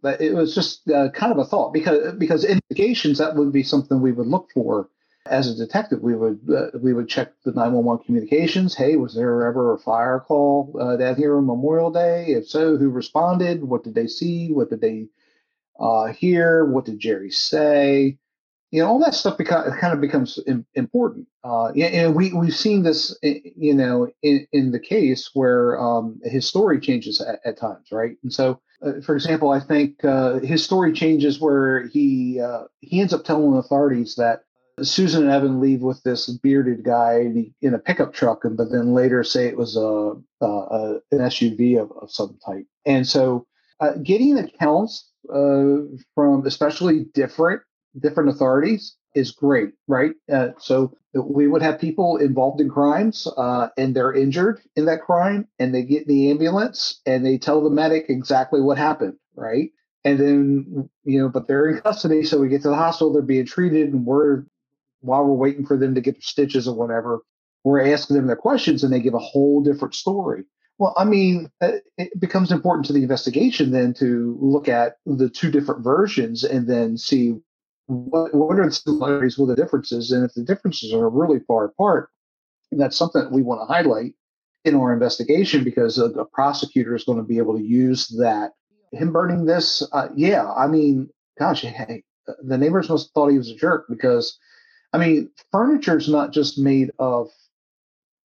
But 0.00 0.20
it 0.20 0.34
was 0.34 0.54
just 0.54 0.90
uh, 0.90 1.10
kind 1.10 1.32
of 1.32 1.38
a 1.38 1.44
thought 1.44 1.72
because 1.72 2.14
because 2.18 2.44
investigations 2.44 3.18
that 3.18 3.36
would 3.36 3.52
be 3.52 3.62
something 3.62 4.00
we 4.00 4.10
would 4.10 4.26
look 4.26 4.50
for 4.52 4.88
as 5.26 5.48
a 5.48 5.54
detective. 5.54 6.00
We 6.00 6.14
would 6.14 6.40
uh, 6.54 6.78
we 6.78 6.92
would 6.92 7.08
check 7.08 7.32
the 7.44 7.52
911 7.52 8.04
communications. 8.04 8.74
Hey, 8.74 8.96
was 8.96 9.14
there 9.14 9.46
ever 9.46 9.74
a 9.74 9.78
fire 9.78 10.20
call 10.20 10.76
uh, 10.80 10.96
down 10.96 11.16
here 11.16 11.36
on 11.36 11.46
Memorial 11.46 11.90
Day? 11.90 12.26
If 12.28 12.48
so, 12.48 12.76
who 12.76 12.90
responded? 12.90 13.62
What 13.64 13.84
did 13.84 13.94
they 13.94 14.06
see? 14.06 14.52
What 14.52 14.70
did 14.70 14.80
they 14.80 15.06
uh, 15.78 16.06
hear? 16.06 16.64
What 16.64 16.84
did 16.84 16.98
Jerry 16.98 17.30
say? 17.30 18.18
you 18.72 18.80
know, 18.80 18.88
all 18.88 18.98
that 19.00 19.14
stuff 19.14 19.36
beca- 19.36 19.78
kind 19.78 19.92
of 19.92 20.00
becomes 20.00 20.38
important. 20.74 21.28
Uh, 21.44 21.68
and 21.72 22.14
we 22.14 22.32
we've 22.32 22.56
seen 22.56 22.82
this, 22.82 23.16
you 23.22 23.74
know, 23.74 24.08
in, 24.22 24.46
in 24.52 24.72
the 24.72 24.80
case 24.80 25.30
where 25.34 25.78
um, 25.78 26.18
his 26.24 26.48
story 26.48 26.80
changes 26.80 27.20
at, 27.20 27.40
at 27.44 27.58
times, 27.58 27.88
right? 27.92 28.16
And 28.22 28.32
so, 28.32 28.62
uh, 28.80 29.02
for 29.04 29.14
example, 29.14 29.50
I 29.50 29.60
think 29.60 30.02
uh, 30.04 30.38
his 30.38 30.64
story 30.64 30.94
changes 30.94 31.38
where 31.38 31.86
he 31.88 32.40
uh, 32.40 32.64
he 32.80 33.00
ends 33.02 33.12
up 33.12 33.24
telling 33.24 33.58
authorities 33.58 34.14
that 34.16 34.44
Susan 34.80 35.24
and 35.24 35.32
Evan 35.32 35.60
leave 35.60 35.82
with 35.82 36.02
this 36.02 36.28
bearded 36.28 36.84
guy 36.84 37.26
in 37.60 37.74
a 37.74 37.78
pickup 37.78 38.14
truck, 38.14 38.44
and 38.44 38.56
but 38.56 38.70
then 38.70 38.94
later 38.94 39.22
say 39.22 39.46
it 39.46 39.56
was 39.56 39.76
a, 39.76 40.14
a 40.44 41.00
an 41.10 41.18
SUV 41.18 41.80
of, 41.80 41.92
of 42.00 42.10
some 42.10 42.38
type. 42.44 42.66
And 42.86 43.06
so, 43.06 43.46
uh, 43.80 43.92
getting 44.02 44.38
accounts 44.38 45.10
uh, 45.32 45.76
from 46.14 46.46
especially 46.46 47.06
different 47.14 47.62
different 48.00 48.30
authorities 48.30 48.96
is 49.14 49.30
great, 49.30 49.70
right? 49.88 50.12
Uh, 50.32 50.48
so 50.58 50.96
we 51.14 51.46
would 51.46 51.62
have 51.62 51.78
people 51.78 52.16
involved 52.16 52.60
in 52.60 52.70
crimes 52.70 53.28
uh, 53.36 53.68
and 53.76 53.94
they're 53.94 54.14
injured 54.14 54.60
in 54.76 54.86
that 54.86 55.02
crime 55.02 55.46
and 55.58 55.74
they 55.74 55.82
get 55.82 56.02
in 56.02 56.08
the 56.08 56.30
ambulance 56.30 57.00
and 57.04 57.24
they 57.24 57.36
tell 57.36 57.62
the 57.62 57.70
medic 57.70 58.06
exactly 58.08 58.60
what 58.60 58.78
happened, 58.78 59.14
right? 59.36 59.70
And 60.04 60.18
then, 60.18 60.90
you 61.04 61.20
know, 61.20 61.28
but 61.28 61.46
they're 61.46 61.68
in 61.68 61.80
custody. 61.80 62.24
So 62.24 62.40
we 62.40 62.48
get 62.48 62.62
to 62.62 62.68
the 62.68 62.74
hospital, 62.74 63.12
they're 63.12 63.22
being 63.22 63.46
treated 63.46 63.92
and 63.92 64.06
we're, 64.06 64.44
while 65.02 65.24
we're 65.24 65.34
waiting 65.34 65.66
for 65.66 65.76
them 65.76 65.94
to 65.94 66.00
get 66.00 66.14
their 66.14 66.22
stitches 66.22 66.66
or 66.66 66.74
whatever, 66.74 67.20
we're 67.64 67.92
asking 67.92 68.16
them 68.16 68.26
their 68.26 68.36
questions 68.36 68.82
and 68.82 68.92
they 68.92 69.00
give 69.00 69.14
a 69.14 69.18
whole 69.18 69.62
different 69.62 69.94
story. 69.94 70.44
Well, 70.78 70.94
I 70.96 71.04
mean, 71.04 71.50
uh, 71.60 71.72
it 71.96 72.18
becomes 72.18 72.50
important 72.50 72.86
to 72.86 72.92
the 72.92 73.02
investigation 73.02 73.70
then 73.70 73.94
to 73.94 74.36
look 74.40 74.68
at 74.68 74.96
the 75.06 75.28
two 75.28 75.50
different 75.50 75.84
versions 75.84 76.42
and 76.42 76.66
then 76.66 76.96
see 76.96 77.34
what, 77.86 78.34
what 78.34 78.58
are 78.58 78.66
the 78.66 78.72
similarities, 78.72 79.38
what 79.38 79.46
are 79.46 79.54
the 79.54 79.62
differences, 79.62 80.10
and 80.10 80.24
if 80.24 80.34
the 80.34 80.42
differences 80.42 80.92
are 80.92 81.08
really 81.08 81.40
far 81.46 81.66
apart, 81.66 82.08
that's 82.72 82.96
something 82.96 83.22
that 83.22 83.32
we 83.32 83.42
want 83.42 83.60
to 83.60 83.72
highlight 83.72 84.14
in 84.64 84.74
our 84.74 84.92
investigation 84.92 85.64
because 85.64 85.98
a, 85.98 86.06
a 86.06 86.24
prosecutor 86.24 86.94
is 86.94 87.04
going 87.04 87.18
to 87.18 87.24
be 87.24 87.38
able 87.38 87.56
to 87.56 87.64
use 87.64 88.08
that. 88.18 88.52
Him 88.92 89.12
burning 89.12 89.44
this, 89.44 89.86
uh, 89.92 90.08
yeah, 90.16 90.50
I 90.52 90.66
mean, 90.66 91.10
gosh, 91.38 91.62
hey, 91.62 92.02
the 92.42 92.58
neighbors 92.58 92.88
must 92.88 93.08
have 93.08 93.12
thought 93.12 93.30
he 93.30 93.38
was 93.38 93.50
a 93.50 93.56
jerk 93.56 93.86
because, 93.88 94.38
I 94.92 94.98
mean, 94.98 95.30
furniture 95.50 95.96
is 95.96 96.08
not 96.08 96.32
just 96.32 96.58
made 96.58 96.90
of. 96.98 97.28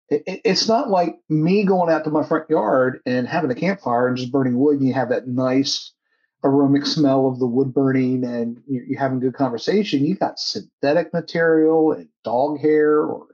It, 0.10 0.24
it's 0.46 0.68
not 0.68 0.90
like 0.90 1.20
me 1.30 1.66
going 1.66 1.92
out 1.92 2.04
to 2.06 2.10
my 2.10 2.24
front 2.24 2.50
yard 2.50 3.02
and 3.06 3.28
having 3.28 3.52
a 3.52 3.56
campfire 3.56 4.08
and 4.08 4.18
just 4.18 4.32
burning 4.32 4.58
wood, 4.58 4.80
and 4.80 4.88
you 4.88 4.94
have 4.94 5.10
that 5.10 5.28
nice 5.28 5.94
aromatic 6.44 6.86
smell 6.86 7.28
of 7.28 7.40
the 7.40 7.48
wood 7.48 7.74
burning, 7.74 8.24
and 8.24 8.62
you're, 8.68 8.86
you're 8.86 9.00
having 9.00 9.20
good 9.20 9.34
conversation. 9.34 10.06
You've 10.06 10.20
got 10.20 10.40
synthetic 10.40 11.14
material 11.14 11.94
and 11.94 12.08
dog 12.24 12.60
hair 12.60 13.02
or 13.02 13.28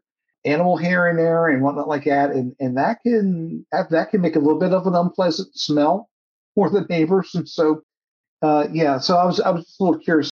animal 0.45 0.77
hair 0.77 1.09
in 1.09 1.17
there 1.17 1.47
and 1.47 1.61
whatnot 1.61 1.87
like 1.87 2.05
that, 2.05 2.31
and 2.31 2.55
and 2.59 2.77
that 2.77 2.99
can 3.03 3.65
that, 3.71 3.89
that 3.91 4.11
can 4.11 4.21
make 4.21 4.35
a 4.35 4.39
little 4.39 4.59
bit 4.59 4.73
of 4.73 4.87
an 4.87 4.95
unpleasant 4.95 5.55
smell 5.57 6.09
for 6.55 6.69
the 6.69 6.81
neighbors. 6.89 7.33
And 7.35 7.47
so, 7.47 7.81
uh, 8.41 8.67
yeah, 8.71 8.99
so 8.99 9.17
I 9.17 9.25
was 9.25 9.39
I 9.39 9.51
was 9.51 9.75
a 9.79 9.83
little 9.83 9.99
curious. 9.99 10.29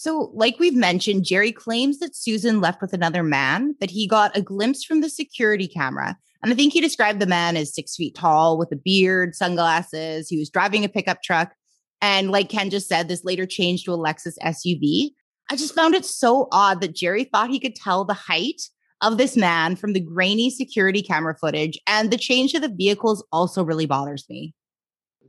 So, 0.00 0.30
like 0.32 0.60
we've 0.60 0.76
mentioned, 0.76 1.24
Jerry 1.24 1.50
claims 1.50 1.98
that 1.98 2.14
Susan 2.14 2.60
left 2.60 2.80
with 2.80 2.92
another 2.92 3.24
man, 3.24 3.74
but 3.80 3.90
he 3.90 4.06
got 4.06 4.36
a 4.36 4.40
glimpse 4.40 4.84
from 4.84 5.00
the 5.00 5.10
security 5.10 5.66
camera. 5.66 6.16
And 6.40 6.52
I 6.52 6.54
think 6.54 6.72
he 6.72 6.80
described 6.80 7.18
the 7.18 7.26
man 7.26 7.56
as 7.56 7.74
six 7.74 7.96
feet 7.96 8.14
tall 8.14 8.58
with 8.58 8.70
a 8.70 8.76
beard, 8.76 9.34
sunglasses. 9.34 10.28
He 10.28 10.38
was 10.38 10.50
driving 10.50 10.84
a 10.84 10.88
pickup 10.88 11.24
truck. 11.24 11.52
And 12.00 12.30
like 12.30 12.48
Ken 12.48 12.70
just 12.70 12.86
said, 12.86 13.08
this 13.08 13.24
later 13.24 13.44
changed 13.44 13.86
to 13.86 13.92
a 13.92 13.98
Lexus 13.98 14.38
SUV. 14.40 15.10
I 15.50 15.56
just 15.56 15.74
found 15.74 15.96
it 15.96 16.04
so 16.04 16.46
odd 16.52 16.80
that 16.80 16.94
Jerry 16.94 17.24
thought 17.24 17.50
he 17.50 17.58
could 17.58 17.74
tell 17.74 18.04
the 18.04 18.14
height 18.14 18.62
of 19.00 19.18
this 19.18 19.36
man 19.36 19.74
from 19.74 19.94
the 19.94 20.00
grainy 20.00 20.48
security 20.48 21.02
camera 21.02 21.34
footage. 21.40 21.76
And 21.88 22.12
the 22.12 22.18
change 22.18 22.52
to 22.52 22.60
the 22.60 22.72
vehicles 22.72 23.26
also 23.32 23.64
really 23.64 23.86
bothers 23.86 24.26
me. 24.30 24.54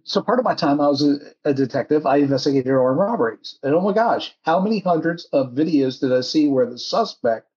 So 0.03 0.21
part 0.21 0.39
of 0.39 0.45
my 0.45 0.55
time 0.55 0.81
I 0.81 0.87
was 0.87 1.03
a, 1.03 1.17
a, 1.49 1.53
detective, 1.53 2.05
I 2.05 2.17
investigated 2.17 2.71
armed 2.71 2.99
robberies. 2.99 3.59
And 3.63 3.73
oh 3.75 3.81
my 3.81 3.93
gosh, 3.93 4.35
how 4.43 4.59
many 4.59 4.79
hundreds 4.79 5.25
of 5.33 5.53
videos 5.53 5.99
did 5.99 6.13
I 6.13 6.21
see 6.21 6.47
where 6.47 6.69
the 6.69 6.79
suspect 6.79 7.47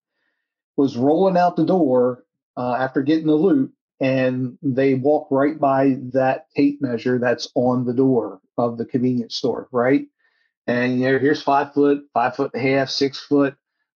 was 0.77 0.97
rolling 0.97 1.37
out 1.37 1.57
the 1.57 1.65
door 1.65 2.25
uh, 2.57 2.75
after 2.75 3.03
getting 3.03 3.27
the 3.27 3.35
loot 3.35 3.73
and 4.03 4.59
they 4.63 4.95
walk 4.95 5.29
right 5.31 5.59
by 5.59 5.97
that 6.13 6.47
tape 6.57 6.83
measure 6.83 7.21
that's 7.21 7.49
on 7.55 7.85
the 7.85 7.95
door 7.95 8.41
of 8.59 8.77
the 8.77 8.85
convenience 8.85 9.37
store, 9.37 9.69
right? 9.71 10.07
And 10.67 11.01
you 11.01 11.13
know, 11.13 11.19
here's 11.21 11.41
five 11.41 11.73
foot, 11.73 12.03
five 12.13 12.35
foot 12.35 12.51
and 12.53 12.67
a 12.67 12.79
half, 12.79 12.91
six 12.91 13.21
foot, 13.21 13.55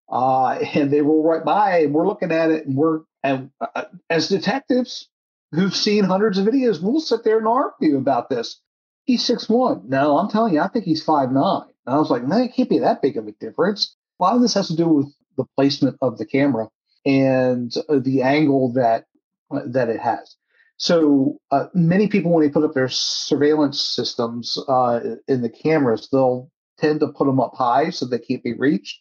uh, 0.09 0.51
and 0.75 0.93
they 0.93 1.03
roll 1.03 1.25
right 1.25 1.45
by, 1.45 1.81
and 1.81 1.93
we're 1.93 2.07
looking 2.07 2.33
at 2.33 2.51
it, 2.51 2.67
and 2.67 2.77
we're 2.77 3.01
and 3.25 3.51
uh, 3.61 3.85
as 4.09 4.29
detectives 4.29 5.09
who've 5.53 5.75
seen 5.75 6.05
hundreds 6.05 6.39
of 6.39 6.47
videos, 6.47 6.83
we'll 6.83 7.01
sit 7.01 7.25
there 7.25 7.39
and 7.39 7.49
argue 7.49 7.97
about 7.97 8.29
this. 8.29 8.61
He's 9.05 9.25
six 9.25 9.49
one. 9.49 9.89
No, 9.89 10.19
I'm 10.19 10.29
telling 10.29 10.55
you, 10.55 10.61
I 10.61 10.69
think 10.69 10.85
he's 10.85 11.05
five 11.05 11.31
nine. 11.31 11.69
And 11.87 11.95
I 11.95 11.99
was 11.99 12.11
like, 12.11 12.25
man, 12.25 12.43
it 12.43 12.55
can't 12.55 12.69
be 12.69 12.81
that 12.81 13.03
big 13.03 13.17
of 13.17 13.27
a 13.27 13.33
difference. 13.33 13.95
A 14.19 14.23
lot 14.23 14.35
of 14.35 14.43
this 14.43 14.55
has 14.55 14.69
to 14.69 14.77
do 14.77 14.89
with 14.89 15.15
the 15.37 15.45
placement 15.57 15.97
of 16.03 16.19
the 16.19 16.27
camera 16.27 16.69
and 17.05 17.73
uh, 17.89 17.99
the 18.01 18.23
angle 18.23 18.73
that 18.73 19.05
uh, 19.51 19.61
that 19.67 19.89
it 19.89 20.01
has. 20.01 20.37
So 20.79 21.39
uh, 21.51 21.67
many 21.73 22.09
people, 22.09 22.33
when 22.33 22.45
they 22.45 22.51
put 22.53 22.65
up 22.65 22.75
their 22.75 22.89
surveillance 22.89 23.81
systems 23.81 24.59
uh, 24.69 25.01
in 25.27 25.41
the 25.41 25.49
cameras, 25.49 26.09
they'll 26.11 26.51
tend 26.79 27.01
to 27.01 27.09
put 27.09 27.27
them 27.27 27.41
up 27.41 27.55
high 27.55 27.91
so 27.91 28.05
they 28.05 28.19
can't 28.19 28.43
be 28.43 28.53
reached 28.53 29.01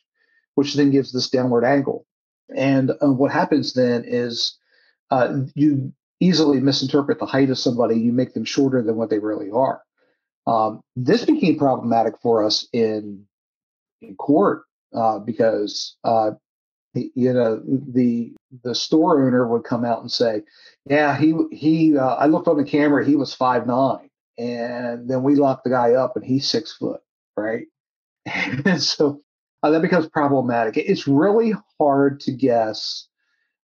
which 0.56 0.74
then 0.74 0.90
gives 0.90 1.12
this 1.12 1.30
downward 1.30 1.64
angle. 1.64 2.06
And 2.56 2.92
uh, 2.92 3.12
what 3.12 3.32
happens 3.32 3.74
then 3.74 4.04
is 4.06 4.58
uh, 5.12 5.42
you 5.54 5.94
easily 6.20 6.60
misinterpret 6.60 7.20
the 7.20 7.26
height 7.26 7.50
of 7.50 7.58
somebody. 7.58 8.00
You 8.00 8.12
make 8.12 8.34
them 8.34 8.46
shorter 8.46 8.82
than 8.82 8.96
what 8.96 9.10
they 9.10 9.20
really 9.20 9.50
are. 9.52 9.82
Um, 10.48 10.82
this 10.96 11.26
became 11.26 11.58
problematic 11.58 12.16
for 12.22 12.44
us 12.44 12.68
in 12.72 13.26
in 14.02 14.16
court 14.16 14.64
uh, 14.94 15.20
because 15.20 15.98
uh, 16.04 16.32
you 16.94 17.34
know 17.34 17.62
the 17.66 18.34
the 18.64 18.76
store 18.76 19.26
owner 19.26 19.48
would 19.48 19.64
come 19.64 19.84
out 19.84 20.02
and 20.02 20.12
say, 20.12 20.44
"Yeah, 20.86 21.18
he 21.18 21.36
he 21.52 21.98
uh, 21.98 22.16
I 22.16 22.28
looked 22.28 22.48
on 22.48 22.58
the 22.58 22.64
camera. 22.64 23.06
He 23.06 23.16
was 23.16 23.34
five 23.34 23.66
nine, 23.68 24.10
and 24.38 25.10
then 25.10 25.24
we 25.24 25.36
locked 25.36 25.64
the 25.64 25.72
guy 25.72 25.94
up, 25.94 26.16
and 26.16 26.26
he's 26.26 26.50
six 26.50 26.74
foot, 26.74 27.02
right?" 27.36 27.66
and 28.26 28.82
so 28.82 29.22
uh, 29.64 29.72
that 29.72 29.82
becomes 29.82 30.08
problematic. 30.08 30.78
It's 30.78 31.08
really 31.08 31.54
hard 31.80 32.20
to 32.22 32.32
guess 32.32 33.08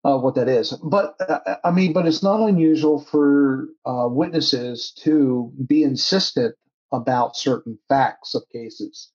uh, 0.04 0.18
what 0.18 0.36
that 0.36 0.48
is. 0.48 0.72
But 0.84 1.16
uh, 1.28 1.58
I 1.64 1.72
mean, 1.72 1.94
but 1.94 2.08
it's 2.08 2.24
not 2.24 2.48
unusual 2.48 3.00
for 3.00 3.68
uh, 3.86 4.08
witnesses 4.10 4.92
to 5.04 5.52
be 5.66 5.84
insistent 5.84 6.56
about 6.92 7.38
certain 7.38 7.78
facts 7.88 8.36
of 8.36 8.44
cases. 8.52 9.12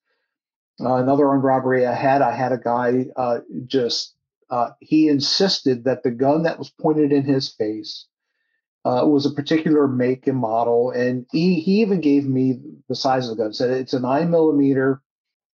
Uh, 0.80 0.96
another 0.96 1.28
armed 1.28 1.44
robbery 1.44 1.86
I 1.86 1.94
had, 1.94 2.22
I 2.22 2.34
had 2.34 2.52
a 2.52 2.58
guy 2.58 3.06
uh, 3.16 3.38
just 3.66 4.14
he 4.80 5.08
insisted 5.08 5.84
that 5.84 6.04
the 6.04 6.10
gun 6.10 6.44
that 6.44 6.58
was 6.58 6.70
pointed 6.70 7.12
in 7.12 7.24
his 7.24 7.52
face 7.52 8.06
was 8.84 9.26
a 9.26 9.34
particular 9.34 9.88
make 9.88 10.28
and 10.28 10.38
model, 10.38 10.92
and 10.92 11.26
he 11.32 11.58
he 11.60 11.80
even 11.80 12.00
gave 12.00 12.24
me 12.26 12.60
the 12.88 12.94
size 12.94 13.28
of 13.28 13.36
the 13.36 13.42
gun. 13.42 13.52
Said 13.52 13.70
it's 13.70 13.94
a 13.94 14.00
nine 14.00 14.30
millimeter 14.30 15.02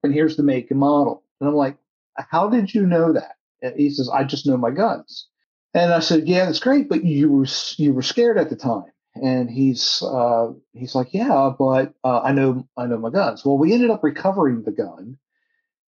and 0.03 0.13
here's 0.13 0.37
the 0.37 0.43
make 0.43 0.71
and 0.71 0.81
model. 0.81 1.25
And 1.41 1.49
I'm 1.49 1.55
like, 1.55 1.77
how 2.17 2.49
did 2.49 2.75
you 2.75 2.87
know 2.87 3.13
that? 3.13 3.37
He 3.77 3.91
says, 3.91 4.09
I 4.09 4.25
just 4.25 4.47
know 4.47 4.57
my 4.57 4.71
guns. 4.71 5.29
And 5.75 5.93
I 5.93 6.01
said, 6.01 6.27
yeah, 6.27 6.47
that's 6.47 6.59
great, 6.59 6.89
but 6.89 7.05
you 7.05 7.31
were 7.31 7.47
you 7.77 7.93
were 7.93 8.03
scared 8.03 8.39
at 8.39 8.51
the 8.51 8.57
time. 8.57 8.91
And 9.15 9.51
he's 9.51 10.03
uh, 10.03 10.49
he's 10.73 10.95
like, 10.95 11.09
yeah, 11.13 11.51
but 11.59 11.95
uh, 12.05 12.21
I 12.21 12.33
know 12.33 12.67
I 12.77 12.87
know 12.87 12.99
my 12.99 13.11
guns. 13.11 13.45
Well, 13.45 13.59
we 13.59 13.73
ended 13.73 13.91
up 13.91 14.03
recovering 14.03 14.63
the 14.63 14.73
gun, 14.73 15.17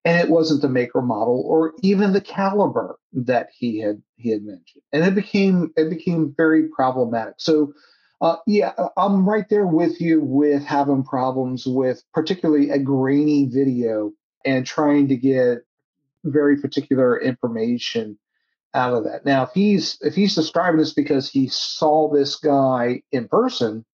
and 0.04 0.20
it 0.20 0.30
wasn't 0.30 0.62
the 0.62 0.68
make 0.68 0.94
or 0.94 1.02
model 1.02 1.42
or 1.46 1.74
even 1.82 2.12
the 2.12 2.20
caliber 2.20 2.98
that 3.12 3.48
he 3.56 3.78
had 3.78 4.02
he 4.16 4.30
had 4.30 4.42
mentioned, 4.42 4.82
and 4.92 5.04
it 5.04 5.14
became 5.14 5.72
it 5.76 5.90
became 5.90 6.34
very 6.36 6.68
problematic. 6.68 7.34
So 7.38 7.72
uh, 8.20 8.36
yeah, 8.46 8.72
I'm 8.96 9.28
right 9.28 9.48
there 9.48 9.66
with 9.66 10.00
you 10.00 10.20
with 10.22 10.62
having 10.64 11.04
problems 11.04 11.66
with 11.66 12.02
particularly 12.12 12.70
a 12.70 12.78
grainy 12.78 13.46
video 13.46 14.12
and 14.44 14.66
trying 14.66 15.08
to 15.08 15.16
get 15.16 15.58
very 16.24 16.60
particular 16.60 17.20
information 17.20 18.18
out 18.74 18.94
of 18.94 19.04
that. 19.04 19.24
Now, 19.24 19.44
if 19.44 19.50
he's 19.52 19.98
if 20.00 20.14
he's 20.14 20.34
describing 20.34 20.78
this 20.78 20.92
because 20.92 21.30
he 21.30 21.48
saw 21.48 22.12
this 22.12 22.36
guy 22.36 23.02
in 23.12 23.28
person, 23.28 23.84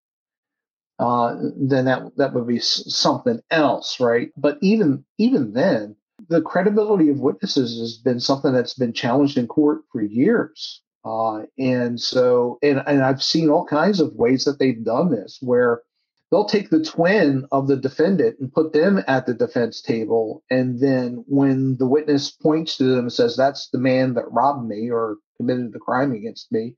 uh, 0.98 1.36
then 1.56 1.86
that 1.86 2.16
that 2.16 2.34
would 2.34 2.46
be 2.46 2.58
something 2.58 3.40
else, 3.50 4.00
right? 4.00 4.30
But 4.36 4.58
even 4.60 5.04
even 5.18 5.52
then, 5.52 5.96
the 6.28 6.42
credibility 6.42 7.08
of 7.08 7.20
witnesses 7.20 7.78
has 7.78 7.96
been 7.98 8.20
something 8.20 8.52
that's 8.52 8.74
been 8.74 8.92
challenged 8.92 9.38
in 9.38 9.46
court 9.46 9.82
for 9.92 10.02
years. 10.02 10.82
Uh, 11.04 11.42
and 11.56 12.00
so, 12.00 12.58
and, 12.62 12.82
and 12.84 13.04
I've 13.04 13.22
seen 13.22 13.48
all 13.48 13.64
kinds 13.64 14.00
of 14.00 14.14
ways 14.14 14.44
that 14.44 14.58
they've 14.58 14.84
done 14.84 15.12
this 15.12 15.38
where 15.40 15.82
they'll 16.30 16.46
take 16.46 16.70
the 16.70 16.82
twin 16.82 17.46
of 17.52 17.68
the 17.68 17.76
defendant 17.76 18.38
and 18.40 18.52
put 18.52 18.72
them 18.72 19.02
at 19.06 19.26
the 19.26 19.34
defense 19.34 19.80
table. 19.80 20.42
And 20.50 20.80
then 20.80 21.24
when 21.26 21.76
the 21.78 21.86
witness 21.86 22.30
points 22.30 22.76
to 22.78 22.84
them 22.84 23.00
and 23.00 23.12
says, 23.12 23.36
that's 23.36 23.68
the 23.70 23.78
man 23.78 24.14
that 24.14 24.30
robbed 24.30 24.66
me 24.66 24.90
or 24.90 25.16
committed 25.36 25.72
the 25.72 25.78
crime 25.78 26.12
against 26.12 26.50
me, 26.50 26.74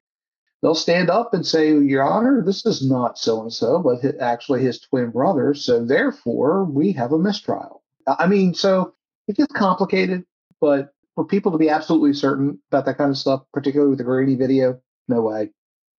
they'll 0.62 0.74
stand 0.74 1.10
up 1.10 1.32
and 1.32 1.46
say, 1.46 1.72
Your 1.78 2.02
Honor, 2.02 2.42
this 2.44 2.66
is 2.66 2.88
not 2.88 3.18
so 3.18 3.40
and 3.40 3.52
so, 3.52 3.78
but 3.78 4.04
actually 4.20 4.62
his 4.62 4.80
twin 4.80 5.10
brother. 5.10 5.54
So 5.54 5.84
therefore, 5.84 6.64
we 6.64 6.92
have 6.92 7.12
a 7.12 7.18
mistrial. 7.18 7.82
I 8.06 8.26
mean, 8.26 8.54
so 8.54 8.94
it 9.28 9.36
gets 9.36 9.52
complicated, 9.52 10.24
but 10.60 10.90
for 11.14 11.24
people 11.24 11.52
to 11.52 11.58
be 11.58 11.68
absolutely 11.68 12.14
certain 12.14 12.60
about 12.70 12.86
that 12.86 12.96
kind 12.96 13.10
of 13.10 13.18
stuff, 13.18 13.42
particularly 13.52 13.90
with 13.90 13.98
the 13.98 14.04
grainy 14.04 14.34
video, 14.34 14.80
no 15.08 15.22
way, 15.22 15.50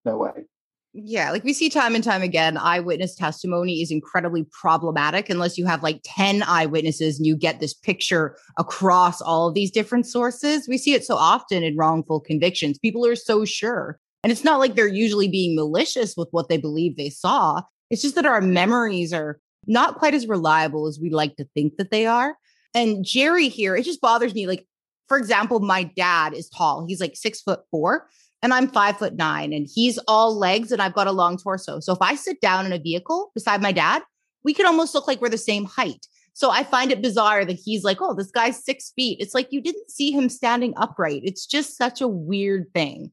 no 0.06 0.18
way. 0.18 0.46
Yeah, 0.94 1.30
like 1.32 1.44
we 1.44 1.54
see 1.54 1.70
time 1.70 1.94
and 1.94 2.04
time 2.04 2.24
again, 2.24 2.58
eyewitness 2.58 3.16
testimony 3.16 3.82
is 3.82 3.92
incredibly 3.92 4.46
problematic 4.52 5.30
unless 5.30 5.56
you 5.56 5.68
have 5.68 5.84
like 5.84 6.02
10 6.04 6.42
eyewitnesses 6.42 7.18
and 7.20 7.28
you 7.28 7.38
get 7.38 7.60
this 7.60 7.76
picture 7.76 8.36
across 8.58 9.22
all 9.22 9.48
of 9.48 9.54
these 9.54 9.70
different 9.70 10.08
sources. 10.08 10.68
We 10.68 10.80
see 10.80 10.96
it 10.96 11.06
so 11.06 11.16
often 11.16 11.64
in 11.64 11.78
wrongful 11.78 12.22
convictions. 12.22 12.80
People 12.80 13.06
are 13.06 13.16
so 13.16 13.46
sure. 13.46 14.00
And 14.24 14.32
it's 14.32 14.44
not 14.44 14.60
like 14.60 14.76
they're 14.76 14.88
usually 14.88 15.28
being 15.28 15.56
malicious 15.56 16.16
with 16.18 16.28
what 16.32 16.50
they 16.50 16.58
believe 16.58 16.98
they 16.98 17.12
saw. 17.12 17.62
It's 17.92 18.02
just 18.02 18.16
that 18.16 18.26
our 18.26 18.42
memories 18.42 19.14
are 19.14 19.40
not 19.68 19.96
quite 19.96 20.16
as 20.16 20.28
reliable 20.28 20.88
as 20.88 21.00
we 21.00 21.12
like 21.12 21.36
to 21.36 21.48
think 21.54 21.78
that 21.78 21.92
they 21.92 22.08
are. 22.08 22.36
And 22.74 23.06
Jerry 23.06 23.48
here, 23.48 23.76
it 23.76 23.84
just 23.84 24.02
bothers 24.02 24.34
me. 24.34 24.48
Like, 24.48 24.66
for 25.08 25.18
example, 25.18 25.60
my 25.60 25.84
dad 25.84 26.34
is 26.34 26.50
tall. 26.50 26.86
He's 26.88 27.00
like 27.00 27.16
six 27.16 27.42
foot 27.42 27.62
four, 27.72 28.08
and 28.42 28.54
I'm 28.54 28.68
five 28.68 28.98
foot 28.98 29.16
nine, 29.16 29.54
and 29.54 29.68
he's 29.74 29.98
all 30.08 30.38
legs, 30.38 30.72
and 30.72 30.82
I've 30.82 30.94
got 30.94 31.08
a 31.08 31.12
long 31.12 31.38
torso. 31.38 31.80
So 31.80 31.94
if 31.94 32.02
I 32.02 32.16
sit 32.16 32.42
down 32.42 32.66
in 32.66 32.74
a 32.74 32.80
vehicle 32.80 33.32
beside 33.34 33.62
my 33.62 33.72
dad, 33.72 34.02
we 34.44 34.54
could 34.54 34.66
almost 34.66 34.94
look 34.96 35.08
like 35.08 35.22
we're 35.22 35.30
the 35.30 35.38
same 35.38 35.66
height. 35.66 36.08
So 36.34 36.50
I 36.50 36.64
find 36.64 36.92
it 36.92 37.02
bizarre 37.02 37.44
that 37.44 37.60
he's 37.64 37.84
like, 37.84 37.98
oh, 38.02 38.14
this 38.14 38.32
guy's 38.32 38.64
six 38.64 38.94
feet. 38.96 39.18
It's 39.20 39.34
like 39.34 39.50
you 39.52 39.60
didn't 39.60 39.92
see 39.92 40.12
him 40.12 40.30
standing 40.30 40.74
upright. 40.78 41.22
It's 41.26 41.46
just 41.46 41.76
such 41.76 42.00
a 42.00 42.08
weird 42.08 42.68
thing. 42.74 43.12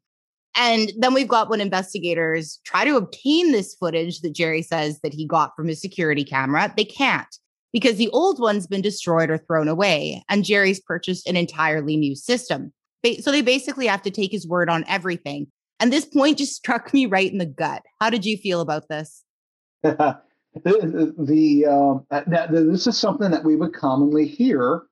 And 0.56 0.92
then 0.96 1.12
we've 1.12 1.28
got 1.28 1.50
when 1.50 1.60
investigators 1.60 2.60
try 2.64 2.84
to 2.84 2.96
obtain 2.96 3.52
this 3.52 3.74
footage 3.74 4.20
that 4.20 4.32
Jerry 4.32 4.62
says 4.62 5.00
that 5.00 5.12
he 5.12 5.26
got 5.26 5.54
from 5.56 5.66
his 5.68 5.80
security 5.80 6.24
camera. 6.24 6.72
They 6.76 6.84
can't 6.84 7.26
because 7.72 7.96
the 7.96 8.08
old 8.10 8.40
one's 8.40 8.66
been 8.66 8.80
destroyed 8.80 9.28
or 9.28 9.36
thrown 9.36 9.68
away, 9.68 10.22
and 10.30 10.44
Jerry's 10.44 10.80
purchased 10.80 11.28
an 11.28 11.36
entirely 11.36 11.96
new 11.96 12.14
system. 12.14 12.72
So 13.14 13.30
they 13.30 13.42
basically 13.42 13.86
have 13.86 14.02
to 14.02 14.10
take 14.10 14.32
his 14.32 14.46
word 14.46 14.68
on 14.68 14.84
everything. 14.88 15.46
And 15.78 15.92
this 15.92 16.04
point 16.04 16.38
just 16.38 16.54
struck 16.54 16.92
me 16.92 17.06
right 17.06 17.30
in 17.30 17.38
the 17.38 17.46
gut. 17.46 17.82
How 18.00 18.10
did 18.10 18.24
you 18.24 18.36
feel 18.36 18.60
about 18.60 18.88
this? 18.88 19.24
the, 19.82 21.66
um, 21.68 22.06
now, 22.26 22.46
this 22.46 22.86
is 22.86 22.98
something 22.98 23.30
that 23.30 23.44
we 23.44 23.56
would 23.56 23.74
commonly 23.74 24.26
hear 24.26 24.82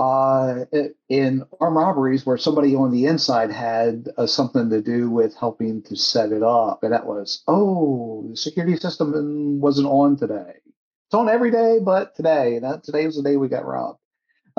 uh, 0.00 0.64
in 1.08 1.44
armed 1.60 1.76
robberies 1.76 2.24
where 2.24 2.38
somebody 2.38 2.74
on 2.74 2.90
the 2.90 3.06
inside 3.06 3.52
had 3.52 4.08
uh, 4.16 4.26
something 4.26 4.70
to 4.70 4.80
do 4.80 5.10
with 5.10 5.36
helping 5.36 5.82
to 5.82 5.94
set 5.94 6.32
it 6.32 6.42
up. 6.42 6.82
And 6.82 6.92
that 6.92 7.06
was, 7.06 7.42
oh, 7.46 8.26
the 8.30 8.36
security 8.36 8.76
system 8.76 9.60
wasn't 9.60 9.86
on 9.86 10.16
today. 10.16 10.54
It's 11.06 11.14
on 11.14 11.28
every 11.28 11.50
day, 11.50 11.78
but 11.84 12.16
today, 12.16 12.58
that 12.60 12.82
today 12.82 13.04
was 13.06 13.16
the 13.16 13.22
day 13.22 13.36
we 13.36 13.48
got 13.48 13.66
robbed. 13.66 13.99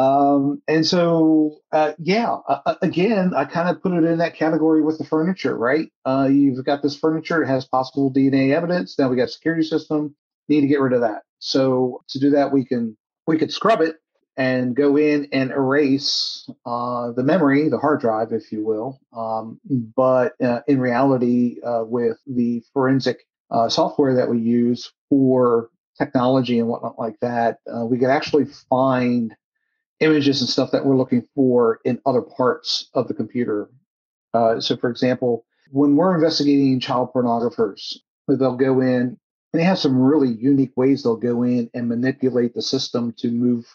Um, 0.01 0.63
and 0.67 0.85
so, 0.85 1.57
uh, 1.71 1.93
yeah, 1.99 2.37
uh, 2.47 2.61
uh 2.65 2.75
again, 2.81 3.33
I 3.35 3.45
kind 3.45 3.69
of 3.69 3.83
put 3.83 3.93
it 3.93 4.03
in 4.03 4.17
that 4.17 4.35
category 4.35 4.81
with 4.81 4.97
the 4.97 5.03
furniture, 5.03 5.55
right? 5.55 5.91
Uh, 6.05 6.27
you've 6.31 6.63
got 6.65 6.81
this 6.81 6.95
furniture, 6.95 7.43
it 7.43 7.47
has 7.47 7.65
possible 7.65 8.11
DNA 8.11 8.55
evidence. 8.55 8.97
Now 8.97 9.09
we 9.09 9.15
got 9.15 9.29
security 9.29 9.63
system, 9.63 10.15
need 10.49 10.61
to 10.61 10.67
get 10.67 10.79
rid 10.79 10.93
of 10.93 11.01
that. 11.01 11.21
So 11.37 12.03
to 12.09 12.19
do 12.19 12.31
that, 12.31 12.51
we 12.51 12.65
can 12.65 12.97
we 13.27 13.37
could 13.37 13.53
scrub 13.53 13.81
it 13.81 13.97
and 14.37 14.75
go 14.75 14.97
in 14.97 15.27
and 15.31 15.51
erase 15.51 16.49
uh, 16.65 17.11
the 17.11 17.23
memory, 17.23 17.69
the 17.69 17.77
hard 17.77 18.01
drive, 18.01 18.31
if 18.31 18.51
you 18.51 18.65
will. 18.65 18.99
Um, 19.15 19.59
but 19.95 20.33
uh, 20.41 20.61
in 20.67 20.79
reality, 20.79 21.57
with 21.63 22.17
the 22.25 22.63
forensic 22.73 23.19
software 23.67 24.15
that 24.15 24.29
we 24.29 24.39
use 24.39 24.91
for 25.09 25.69
technology 25.97 26.57
and 26.57 26.67
whatnot 26.67 26.97
like 26.97 27.19
that, 27.19 27.59
we 27.87 27.99
could 27.99 28.09
actually 28.09 28.45
find 28.69 29.35
images 30.01 30.41
and 30.41 30.49
stuff 30.49 30.71
that 30.71 30.85
we're 30.85 30.97
looking 30.97 31.25
for 31.35 31.79
in 31.85 32.01
other 32.05 32.21
parts 32.21 32.89
of 32.93 33.07
the 33.07 33.13
computer. 33.13 33.69
Uh, 34.33 34.59
so, 34.59 34.75
for 34.75 34.89
example, 34.89 35.45
when 35.71 35.95
we're 35.95 36.15
investigating 36.15 36.79
child 36.79 37.09
pornographers, 37.13 37.97
they'll 38.27 38.57
go 38.57 38.81
in 38.81 39.17
and 39.53 39.59
they 39.59 39.63
have 39.63 39.79
some 39.79 40.01
really 40.01 40.29
unique 40.29 40.73
ways 40.75 41.03
they'll 41.03 41.15
go 41.15 41.43
in 41.43 41.69
and 41.73 41.87
manipulate 41.87 42.53
the 42.53 42.61
system 42.61 43.13
to 43.17 43.29
move 43.29 43.65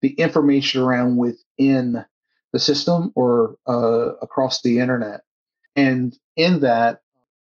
the 0.00 0.10
information 0.10 0.82
around 0.82 1.16
within 1.16 2.04
the 2.52 2.58
system 2.58 3.12
or 3.14 3.56
uh, 3.66 4.14
across 4.22 4.62
the 4.62 4.78
internet. 4.78 5.20
And 5.76 6.16
in 6.36 6.60
that, 6.60 7.00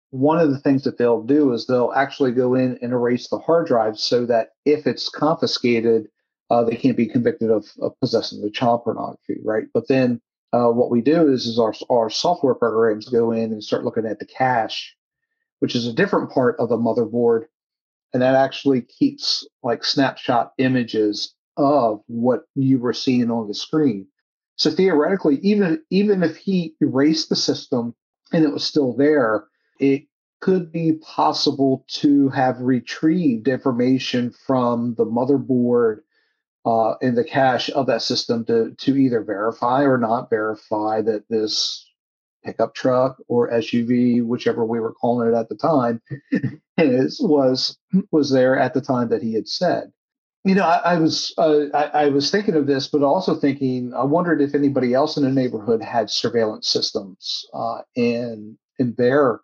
one 0.10 0.40
of 0.40 0.52
the 0.52 0.60
things 0.60 0.84
that 0.84 0.98
they'll 0.98 1.24
do 1.24 1.54
is 1.54 1.66
they'll 1.66 1.94
actually 1.94 2.32
go 2.32 2.56
in 2.56 2.78
and 2.82 2.92
erase 2.92 3.30
the 3.30 3.40
hard 3.40 3.68
drive 3.68 3.98
so 3.98 4.26
that 4.26 4.50
if 4.66 4.88
it's 4.88 5.10
confiscated, 5.10 6.08
uh, 6.50 6.64
they 6.64 6.76
can't 6.76 6.98
be 6.98 7.08
convicted 7.08 7.50
of, 7.50 7.66
of, 7.82 8.00
possessing 8.00 8.42
the 8.42 8.50
child 8.50 8.84
pornography, 8.84 9.38
right? 9.44 9.66
But 9.74 9.88
then 9.88 10.22
uh, 10.54 10.70
what 10.70 10.90
we 10.90 11.02
do 11.02 11.32
is, 11.32 11.46
is 11.46 11.60
our, 11.60 11.74
our 11.90 12.10
software 12.10 12.56
programs 12.56 13.10
go 13.10 13.32
in 13.32 13.52
and 13.52 13.64
start 13.64 13.84
looking 13.84 14.06
at 14.06 14.20
the 14.20 14.26
cache, 14.26 14.96
which 15.60 15.76
is 15.76 15.88
a 15.88 15.94
different 15.94 16.32
part 16.32 16.56
of 16.60 16.70
the 16.70 16.78
motherboard. 16.78 17.46
And 18.14 18.22
that 18.22 18.36
actually 18.36 18.82
keeps 18.82 19.46
like 19.64 19.84
snapshot 19.84 20.54
images 20.58 21.34
of 21.58 22.02
what 22.08 22.44
you 22.56 22.80
were 22.80 22.94
seeing 22.94 23.30
on 23.30 23.48
the 23.48 23.54
screen. 23.54 24.08
So 24.56 24.72
theoretically, 24.72 25.40
even 25.44 25.84
even 25.92 26.24
if 26.24 26.38
he 26.38 26.76
erased 26.82 27.30
the 27.30 27.36
system 27.36 27.94
and 28.32 28.44
it 28.44 28.52
was 28.52 28.64
still 28.64 28.96
there, 28.96 29.46
it 29.80 30.04
could 30.40 30.72
be 30.72 30.94
possible 30.94 31.84
to 31.88 32.30
have 32.30 32.62
retrieved 32.62 33.48
information 33.48 34.32
from 34.46 34.96
the 34.96 35.06
motherboard 35.06 36.00
uh, 36.68 36.96
in 37.02 37.16
the 37.16 37.24
cache 37.24 37.70
of 37.70 37.88
that 37.88 38.02
system 38.02 38.44
to 38.46 38.76
to 38.78 38.96
either 38.96 39.24
verify 39.24 39.84
or 39.84 39.98
not 39.98 40.30
verify 40.30 41.02
that 41.02 41.24
this 41.30 41.86
pickup 42.44 42.76
truck 42.76 43.18
or 43.28 43.50
SUV, 43.52 44.24
whichever 44.26 44.66
we 44.66 44.80
were 44.80 44.94
calling 44.94 45.30
it 45.30 45.36
at 45.36 45.50
the 45.50 45.56
time, 45.56 46.02
is 46.78 47.20
was 47.22 47.78
was 48.12 48.32
there 48.32 48.60
at 48.60 48.74
the 48.74 48.82
time 48.82 49.10
that 49.10 49.24
he 49.24 49.34
had 49.34 49.48
said 49.48 49.92
you 50.48 50.56
know, 50.56 50.64
I, 50.64 50.94
I 50.94 50.98
was 50.98 51.34
uh, 51.38 51.66
I, 51.74 51.84
I, 52.06 52.08
was 52.08 52.32
thinking 52.32 52.56
of 52.56 52.68
this, 52.68 52.88
but 52.88 53.04
also 53.04 53.36
thinking 53.36 53.94
I 53.94 54.06
wondered 54.06 54.42
if 54.42 54.56
anybody 54.56 54.94
else 54.94 55.18
in 55.18 55.24
the 55.24 55.30
neighborhood 55.30 55.82
had 55.82 56.10
surveillance 56.10 56.70
systems 56.70 57.46
uh, 57.54 57.82
in 57.96 58.58
in 58.80 58.96
their 58.98 59.42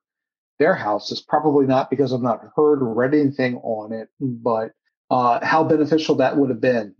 their 0.59 0.75
houses. 0.75 1.21
Probably 1.21 1.65
not 1.65 1.89
because 1.89 2.13
I've 2.13 2.21
not 2.21 2.41
heard 2.55 2.81
or 2.81 2.93
read 2.93 3.13
anything 3.13 3.57
on 3.57 3.91
it, 3.91 4.07
but 4.21 4.71
uh, 5.11 5.45
how 5.45 5.65
beneficial 5.65 6.15
that 6.15 6.37
would 6.37 6.49
have 6.49 6.61
been 6.61 6.95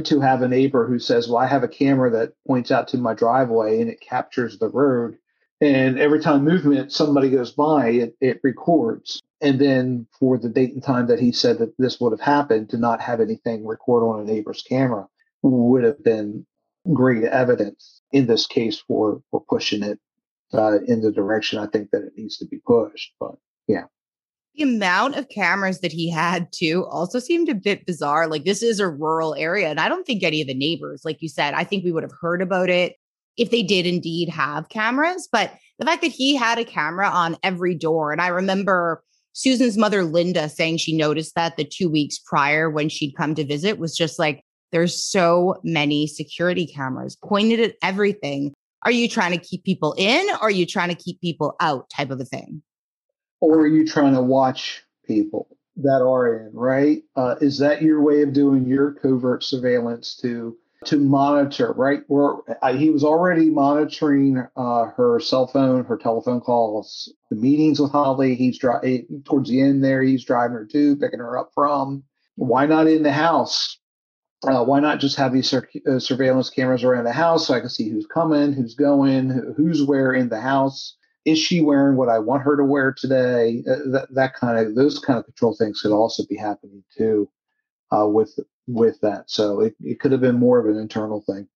to 0.00 0.20
have 0.20 0.42
a 0.42 0.48
neighbor 0.48 0.86
who 0.86 0.98
says, 0.98 1.28
"Well, 1.28 1.38
I 1.38 1.46
have 1.46 1.62
a 1.62 1.68
camera 1.68 2.10
that 2.10 2.32
points 2.46 2.70
out 2.70 2.88
to 2.88 2.98
my 2.98 3.14
driveway 3.14 3.80
and 3.80 3.90
it 3.90 4.00
captures 4.00 4.58
the 4.58 4.68
road, 4.68 5.18
and 5.60 5.98
every 5.98 6.20
time 6.20 6.44
movement 6.44 6.92
somebody 6.92 7.30
goes 7.30 7.52
by, 7.52 7.88
it, 7.90 8.16
it 8.20 8.40
records." 8.42 9.20
and 9.42 9.60
then 9.60 10.06
for 10.18 10.38
the 10.38 10.48
date 10.48 10.72
and 10.72 10.82
time 10.82 11.08
that 11.08 11.18
he 11.18 11.32
said 11.32 11.58
that 11.58 11.74
this 11.76 12.00
would 12.00 12.12
have 12.12 12.20
happened 12.20 12.70
to 12.70 12.78
not 12.78 13.00
have 13.00 13.20
anything 13.20 13.66
record 13.66 14.04
on 14.04 14.20
a 14.20 14.24
neighbor's 14.24 14.62
camera 14.62 15.06
would 15.42 15.82
have 15.82 16.02
been 16.02 16.46
great 16.92 17.24
evidence 17.24 18.00
in 18.12 18.26
this 18.26 18.46
case 18.46 18.80
for 18.86 19.20
for 19.30 19.44
pushing 19.48 19.82
it 19.82 19.98
uh, 20.54 20.78
in 20.86 21.00
the 21.00 21.12
direction 21.12 21.58
I 21.58 21.66
think 21.66 21.90
that 21.90 22.04
it 22.04 22.12
needs 22.16 22.38
to 22.38 22.46
be 22.46 22.58
pushed. 22.64 23.12
But 23.18 23.34
yeah. 23.66 23.84
The 24.56 24.64
amount 24.64 25.16
of 25.16 25.28
cameras 25.30 25.80
that 25.80 25.92
he 25.92 26.10
had 26.10 26.48
too 26.52 26.84
also 26.90 27.18
seemed 27.18 27.48
a 27.48 27.54
bit 27.54 27.86
bizarre. 27.86 28.28
Like 28.28 28.44
this 28.44 28.62
is 28.62 28.80
a 28.80 28.88
rural 28.88 29.34
area, 29.34 29.68
and 29.68 29.80
I 29.80 29.88
don't 29.88 30.06
think 30.06 30.22
any 30.22 30.42
of 30.42 30.46
the 30.46 30.54
neighbors, 30.54 31.02
like 31.04 31.22
you 31.22 31.28
said, 31.28 31.54
I 31.54 31.64
think 31.64 31.84
we 31.84 31.92
would 31.92 32.02
have 32.02 32.12
heard 32.20 32.42
about 32.42 32.68
it 32.68 32.96
if 33.38 33.50
they 33.50 33.62
did 33.62 33.86
indeed 33.86 34.28
have 34.28 34.68
cameras. 34.68 35.28
But 35.30 35.52
the 35.78 35.86
fact 35.86 36.02
that 36.02 36.12
he 36.12 36.36
had 36.36 36.58
a 36.58 36.64
camera 36.64 37.08
on 37.08 37.38
every 37.42 37.74
door, 37.74 38.12
and 38.12 38.20
I 38.20 38.28
remember 38.28 39.02
Susan's 39.32 39.78
mother, 39.78 40.04
Linda, 40.04 40.48
saying 40.48 40.76
she 40.76 40.96
noticed 40.96 41.34
that 41.34 41.56
the 41.56 41.64
two 41.64 41.88
weeks 41.88 42.18
prior 42.18 42.68
when 42.68 42.88
she'd 42.88 43.16
come 43.16 43.34
to 43.34 43.44
visit 43.44 43.78
was 43.78 43.96
just 43.96 44.18
like, 44.18 44.44
there's 44.70 45.02
so 45.02 45.56
many 45.64 46.06
security 46.06 46.66
cameras 46.66 47.16
pointed 47.16 47.60
at 47.60 47.76
everything. 47.82 48.52
Are 48.84 48.90
you 48.90 49.08
trying 49.08 49.32
to 49.32 49.38
keep 49.38 49.64
people 49.64 49.94
in 49.96 50.28
or 50.30 50.42
are 50.42 50.50
you 50.50 50.66
trying 50.66 50.88
to 50.88 50.94
keep 50.94 51.20
people 51.20 51.54
out 51.60 51.88
type 51.88 52.10
of 52.10 52.20
a 52.20 52.24
thing? 52.24 52.62
Or 53.42 53.62
are 53.62 53.66
you 53.66 53.84
trying 53.84 54.14
to 54.14 54.22
watch 54.22 54.84
people 55.04 55.48
that 55.76 56.00
are 56.00 56.46
in, 56.46 56.52
right? 56.54 57.02
Uh, 57.16 57.34
is 57.40 57.58
that 57.58 57.82
your 57.82 58.00
way 58.00 58.22
of 58.22 58.32
doing 58.32 58.66
your 58.68 58.92
covert 58.92 59.42
surveillance 59.42 60.16
to 60.22 60.56
to 60.84 60.98
monitor, 60.98 61.72
right? 61.72 62.02
Where 62.06 62.34
he 62.76 62.90
was 62.90 63.02
already 63.02 63.50
monitoring 63.50 64.46
uh, 64.56 64.84
her 64.96 65.18
cell 65.18 65.48
phone, 65.48 65.84
her 65.84 65.96
telephone 65.96 66.40
calls, 66.40 67.12
the 67.30 67.36
meetings 67.36 67.80
with 67.80 67.90
Holly. 67.90 68.36
He's 68.36 68.58
driving 68.58 69.22
towards 69.24 69.50
the 69.50 69.60
end 69.60 69.82
there. 69.82 70.02
He's 70.02 70.24
driving 70.24 70.56
her 70.56 70.66
to, 70.66 70.96
picking 70.96 71.18
her 71.18 71.36
up 71.36 71.50
from. 71.52 72.04
Why 72.36 72.66
not 72.66 72.86
in 72.86 73.02
the 73.02 73.12
house? 73.12 73.78
Uh, 74.44 74.64
why 74.64 74.78
not 74.78 75.00
just 75.00 75.16
have 75.16 75.32
these 75.32 75.48
sur- 75.48 75.68
uh, 75.88 75.98
surveillance 75.98 76.50
cameras 76.50 76.84
around 76.84 77.04
the 77.04 77.12
house 77.12 77.46
so 77.46 77.54
I 77.54 77.60
can 77.60 77.68
see 77.68 77.88
who's 77.88 78.06
coming, 78.06 78.52
who's 78.52 78.74
going, 78.74 79.54
who's 79.56 79.82
where 79.84 80.12
in 80.12 80.28
the 80.28 80.40
house? 80.40 80.96
Is 81.24 81.38
she 81.38 81.60
wearing 81.60 81.96
what 81.96 82.08
I 82.08 82.18
want 82.18 82.42
her 82.42 82.56
to 82.56 82.64
wear 82.64 82.92
today? 82.92 83.62
Uh, 83.68 83.90
that 83.92 84.08
that 84.10 84.34
kind 84.34 84.58
of 84.58 84.74
those 84.74 84.98
kind 84.98 85.18
of 85.18 85.24
control 85.24 85.54
things 85.56 85.80
could 85.80 85.92
also 85.92 86.24
be 86.28 86.36
happening 86.36 86.82
too 86.96 87.28
uh, 87.90 88.06
with 88.06 88.38
with 88.66 89.00
that. 89.00 89.30
So 89.30 89.60
it, 89.60 89.74
it 89.80 90.00
could 90.00 90.12
have 90.12 90.20
been 90.20 90.38
more 90.38 90.58
of 90.58 90.66
an 90.66 90.80
internal 90.80 91.22
thing. 91.26 91.48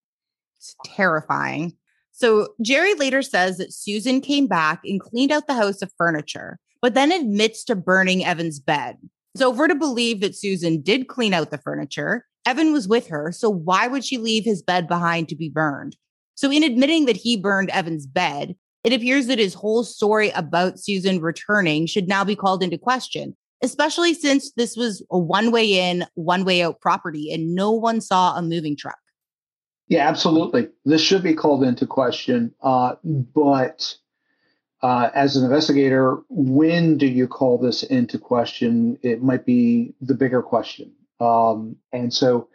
It's 0.57 0.75
terrifying. 0.85 1.77
So 2.13 2.49
Jerry 2.63 2.95
later 2.95 3.23
says 3.23 3.59
that 3.59 3.73
Susan 3.73 4.21
came 4.21 4.47
back 4.47 4.81
and 4.85 5.01
cleaned 5.01 5.33
out 5.33 5.47
the 5.47 5.55
house 5.55 5.83
of 5.83 5.93
furniture, 5.99 6.59
but 6.81 6.95
then 6.95 7.13
admits 7.13 7.63
to 7.65 7.77
burning 7.77 8.25
Evan's 8.25 8.59
bed. 8.59 8.97
So 9.37 9.53
if 9.53 9.59
we're 9.59 9.69
to 9.69 9.75
believe 9.75 10.21
that 10.23 10.35
Susan 10.35 10.81
did 10.81 11.09
clean 11.09 11.35
out 11.35 11.51
the 11.51 11.59
furniture, 11.59 12.25
Evan 12.47 12.73
was 12.73 12.89
with 12.89 13.09
her. 13.09 13.33
So 13.33 13.51
why 13.51 13.87
would 13.87 14.05
she 14.05 14.17
leave 14.17 14.45
his 14.45 14.63
bed 14.63 14.89
behind 14.89 15.29
to 15.29 15.37
be 15.37 15.51
burned? 15.51 15.97
So 16.37 16.51
in 16.51 16.63
admitting 16.63 17.05
that 17.05 17.17
he 17.17 17.37
burned 17.37 17.71
Evan's 17.71 18.07
bed, 18.07 18.57
it 18.87 18.93
appears 18.93 19.27
that 19.27 19.39
his 19.39 19.53
whole 19.53 19.85
story 19.85 20.31
about 20.31 20.79
Susan 20.79 21.21
returning 21.21 21.87
should 21.87 22.09
now 22.09 22.25
be 22.25 22.37
called 22.37 22.63
into 22.63 22.79
question 22.79 23.37
especially 23.63 24.15
since 24.15 24.53
this 24.53 24.77
was 24.77 25.03
a 25.11 25.19
one 25.19 25.51
way 25.51 25.91
in, 25.91 26.05
one 26.15 26.45
way 26.45 26.63
out 26.63 26.81
property 26.81 27.33
and 27.33 27.55
no 27.55 27.73
one 27.73 28.01
saw 28.01 28.37
a 28.37 28.43
moving 28.43 28.77
truck. 28.77 28.99
Yeah, 29.89 30.09
absolutely. 30.09 30.69
This 30.85 31.01
should 31.01 31.23
be 31.23 31.35
called 31.35 31.63
into 31.63 31.87
question. 31.87 32.53
Uh, 32.61 32.97
but 33.05 33.97
uh, 34.83 35.11
as 35.15 35.37
an 35.37 35.45
investigator, 35.45 36.19
when 36.29 36.99
do 36.99 37.07
you 37.07 37.29
call 37.29 37.57
this 37.57 37.83
into 37.85 38.19
question? 38.19 38.99
It 39.03 39.23
might 39.23 39.47
be 39.47 39.95
the 40.01 40.15
bigger 40.15 40.43
question. 40.43 40.93
Um, 41.21 41.77
and 41.93 42.13
so 42.13 42.49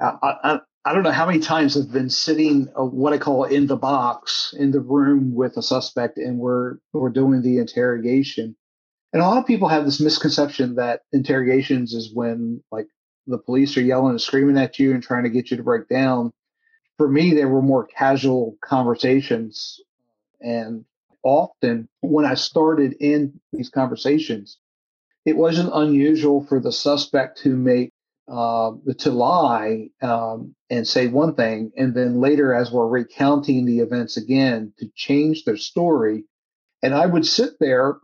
I, 0.00 0.60
I 0.86 0.92
don't 0.92 1.02
know 1.02 1.10
how 1.10 1.26
many 1.26 1.40
times 1.40 1.76
I've 1.76 1.90
been 1.90 2.08
sitting 2.10 2.68
uh, 2.78 2.84
what 2.84 3.12
I 3.12 3.18
call 3.18 3.42
in 3.42 3.66
the 3.66 3.76
box 3.76 4.54
in 4.56 4.70
the 4.70 4.78
room 4.78 5.34
with 5.34 5.56
a 5.56 5.62
suspect, 5.62 6.16
and 6.16 6.38
we're 6.38 6.76
we're 6.92 7.10
doing 7.10 7.42
the 7.42 7.58
interrogation. 7.58 8.54
And 9.12 9.20
a 9.20 9.26
lot 9.26 9.38
of 9.38 9.46
people 9.46 9.66
have 9.66 9.84
this 9.84 10.00
misconception 10.00 10.76
that 10.76 11.00
interrogations 11.12 11.92
is 11.92 12.14
when 12.14 12.62
like 12.70 12.86
the 13.26 13.36
police 13.36 13.76
are 13.76 13.82
yelling 13.82 14.10
and 14.10 14.20
screaming 14.20 14.56
at 14.58 14.78
you 14.78 14.92
and 14.92 15.02
trying 15.02 15.24
to 15.24 15.28
get 15.28 15.50
you 15.50 15.56
to 15.56 15.64
break 15.64 15.88
down. 15.88 16.32
For 16.98 17.08
me, 17.08 17.34
they 17.34 17.46
were 17.46 17.62
more 17.62 17.84
casual 17.84 18.56
conversations, 18.62 19.80
and 20.40 20.84
often 21.24 21.88
when 22.00 22.26
I 22.26 22.34
started 22.34 22.94
in 23.00 23.40
these 23.52 23.70
conversations, 23.70 24.58
it 25.24 25.36
wasn't 25.36 25.74
unusual 25.74 26.46
for 26.46 26.60
the 26.60 26.70
suspect 26.70 27.38
to 27.38 27.56
make 27.56 27.92
uh, 28.28 28.72
to 28.98 29.10
lie 29.10 29.88
um, 30.02 30.54
and 30.68 30.86
say 30.86 31.06
one 31.06 31.34
thing, 31.34 31.72
and 31.76 31.94
then 31.94 32.20
later, 32.20 32.52
as 32.54 32.70
we're 32.70 32.88
recounting 32.88 33.64
the 33.64 33.80
events 33.80 34.16
again, 34.16 34.72
to 34.78 34.90
change 34.94 35.44
their 35.44 35.56
story. 35.56 36.24
And 36.82 36.94
I 36.94 37.06
would 37.06 37.26
sit 37.26 37.52
there 37.60 37.98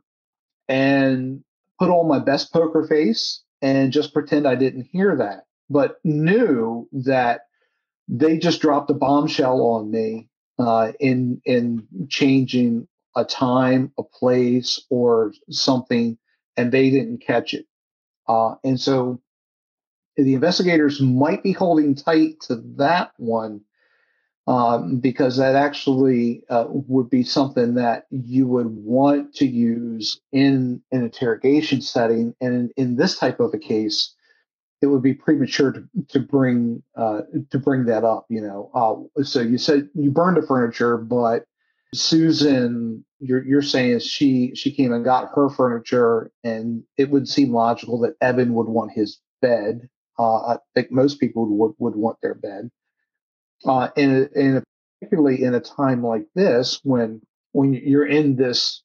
and 0.69 1.43
put 1.79 1.91
on 1.91 2.09
my 2.09 2.19
best 2.19 2.53
poker 2.53 2.87
face 2.87 3.43
and 3.61 3.93
just 3.93 4.15
pretend 4.15 4.47
I 4.47 4.55
didn't 4.55 4.89
hear 4.93 5.17
that, 5.17 5.45
but 5.69 5.97
knew 6.05 6.89
that 6.93 7.43
they 8.09 8.39
just 8.39 8.61
dropped 8.61 8.91
a 8.91 8.95
bombshell 8.95 9.61
on 9.61 9.91
me 9.91 10.29
uh, 10.59 10.93
in 11.01 11.41
in 11.45 11.87
changing 12.09 12.87
a 13.17 13.25
time, 13.25 13.93
a 13.99 14.03
place, 14.03 14.81
or 14.91 15.33
something, 15.51 16.19
and 16.57 16.73
they 16.73 16.91
didn't 16.91 17.19
catch 17.19 17.55
it. 17.55 17.67
Uh, 18.29 18.55
and 18.65 18.81
so 18.81 19.21
the 20.25 20.35
investigators 20.35 21.01
might 21.01 21.43
be 21.43 21.53
holding 21.53 21.95
tight 21.95 22.41
to 22.43 22.57
that 22.77 23.13
one 23.17 23.63
um, 24.47 24.99
because 24.99 25.37
that 25.37 25.55
actually 25.55 26.43
uh, 26.51 26.65
would 26.69 27.09
be 27.09 27.23
something 27.23 27.75
that 27.75 28.07
you 28.11 28.47
would 28.47 28.69
want 28.69 29.35
to 29.35 29.47
use 29.47 30.21
in 30.33 30.83
an 30.91 31.03
interrogation 31.03 31.81
setting. 31.81 32.35
And 32.41 32.55
in, 32.55 32.71
in 32.77 32.97
this 32.97 33.19
type 33.19 33.41
of 33.41 33.55
a 33.55 33.59
case, 33.59 34.15
it 34.81 34.87
would 34.87 35.03
be 35.03 35.15
premature 35.15 35.73
to, 35.73 35.89
to 36.09 36.19
bring 36.19 36.83
uh, 36.97 37.21
to 37.51 37.59
bring 37.59 37.85
that 37.87 38.03
up. 38.05 38.27
You 38.29 38.41
know, 38.41 39.11
uh, 39.17 39.23
so 39.23 39.41
you 39.41 39.59
said 39.59 39.89
you 39.95 40.11
burned 40.11 40.37
the 40.37 40.47
furniture, 40.47 40.97
but 40.97 41.45
Susan, 41.95 43.05
you're 43.21 43.45
you're 43.45 43.63
saying 43.63 44.01
she 44.01 44.53
she 44.57 44.73
came 44.73 44.93
and 44.93 45.05
got 45.05 45.31
her 45.37 45.49
furniture, 45.51 46.33
and 46.43 46.83
it 46.97 47.11
would 47.11 47.29
seem 47.29 47.53
logical 47.53 48.01
that 48.01 48.17
Evan 48.21 48.55
would 48.55 48.69
want 48.69 48.91
his 48.93 49.21
bed. 49.41 49.89
Uh, 50.19 50.55
I 50.55 50.57
think 50.75 50.91
most 50.91 51.21
people 51.21 51.47
would 51.47 51.75
would 51.79 51.97
want 51.97 52.19
their 52.23 52.35
bed 52.35 52.71
uh, 53.65 53.89
and, 53.97 54.29
and 54.35 54.65
particularly 55.01 55.43
in 55.43 55.55
a 55.55 55.61
time 55.61 56.05
like 56.05 56.27
this 56.35 56.81
when 56.83 57.21
when 57.53 57.75
you're 57.75 58.07
in 58.07 58.37
this 58.37 58.83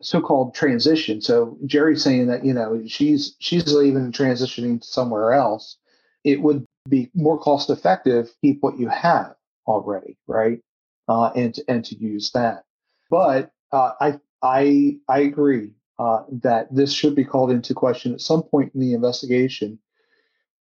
so-called 0.00 0.54
transition. 0.54 1.20
So 1.20 1.58
Jerry's 1.66 2.02
saying 2.02 2.26
that 2.28 2.44
you 2.44 2.54
know 2.54 2.82
she's 2.86 3.36
she's 3.38 3.72
and 3.74 4.14
transitioning 4.14 4.82
somewhere 4.82 5.32
else. 5.32 5.76
It 6.24 6.40
would 6.40 6.64
be 6.88 7.10
more 7.14 7.38
cost 7.38 7.70
effective 7.70 8.30
keep 8.40 8.58
what 8.60 8.78
you 8.78 8.88
have 8.88 9.34
already, 9.66 10.16
right? 10.26 10.60
Uh, 11.08 11.30
and 11.36 11.56
and 11.68 11.84
to 11.84 11.96
use 11.96 12.30
that. 12.32 12.64
But 13.10 13.50
uh, 13.72 13.92
I 14.00 14.20
I 14.42 14.96
I 15.08 15.20
agree 15.20 15.70
uh, 15.98 16.22
that 16.42 16.74
this 16.74 16.92
should 16.92 17.14
be 17.14 17.24
called 17.24 17.50
into 17.50 17.74
question 17.74 18.12
at 18.12 18.20
some 18.20 18.42
point 18.42 18.72
in 18.74 18.80
the 18.80 18.94
investigation 18.94 19.78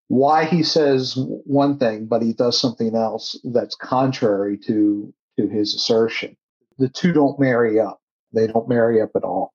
why 0.10 0.43
he 0.43 0.62
says 0.62 1.14
one 1.16 1.78
thing 1.78 2.05
but 2.05 2.22
he 2.22 2.34
does 2.34 2.60
something 2.60 2.95
else 2.95 3.39
that's 3.53 3.76
contrary 3.76 4.57
to 4.57 5.14
to 5.39 5.47
his 5.47 5.74
assertion 5.74 6.36
the 6.78 6.89
two 6.89 7.14
don't 7.14 7.39
marry 7.39 7.80
up 7.80 7.99
they 8.34 8.45
don't 8.45 8.68
marry 8.68 9.01
up 9.01 9.12
at 9.16 9.24
all 9.24 9.53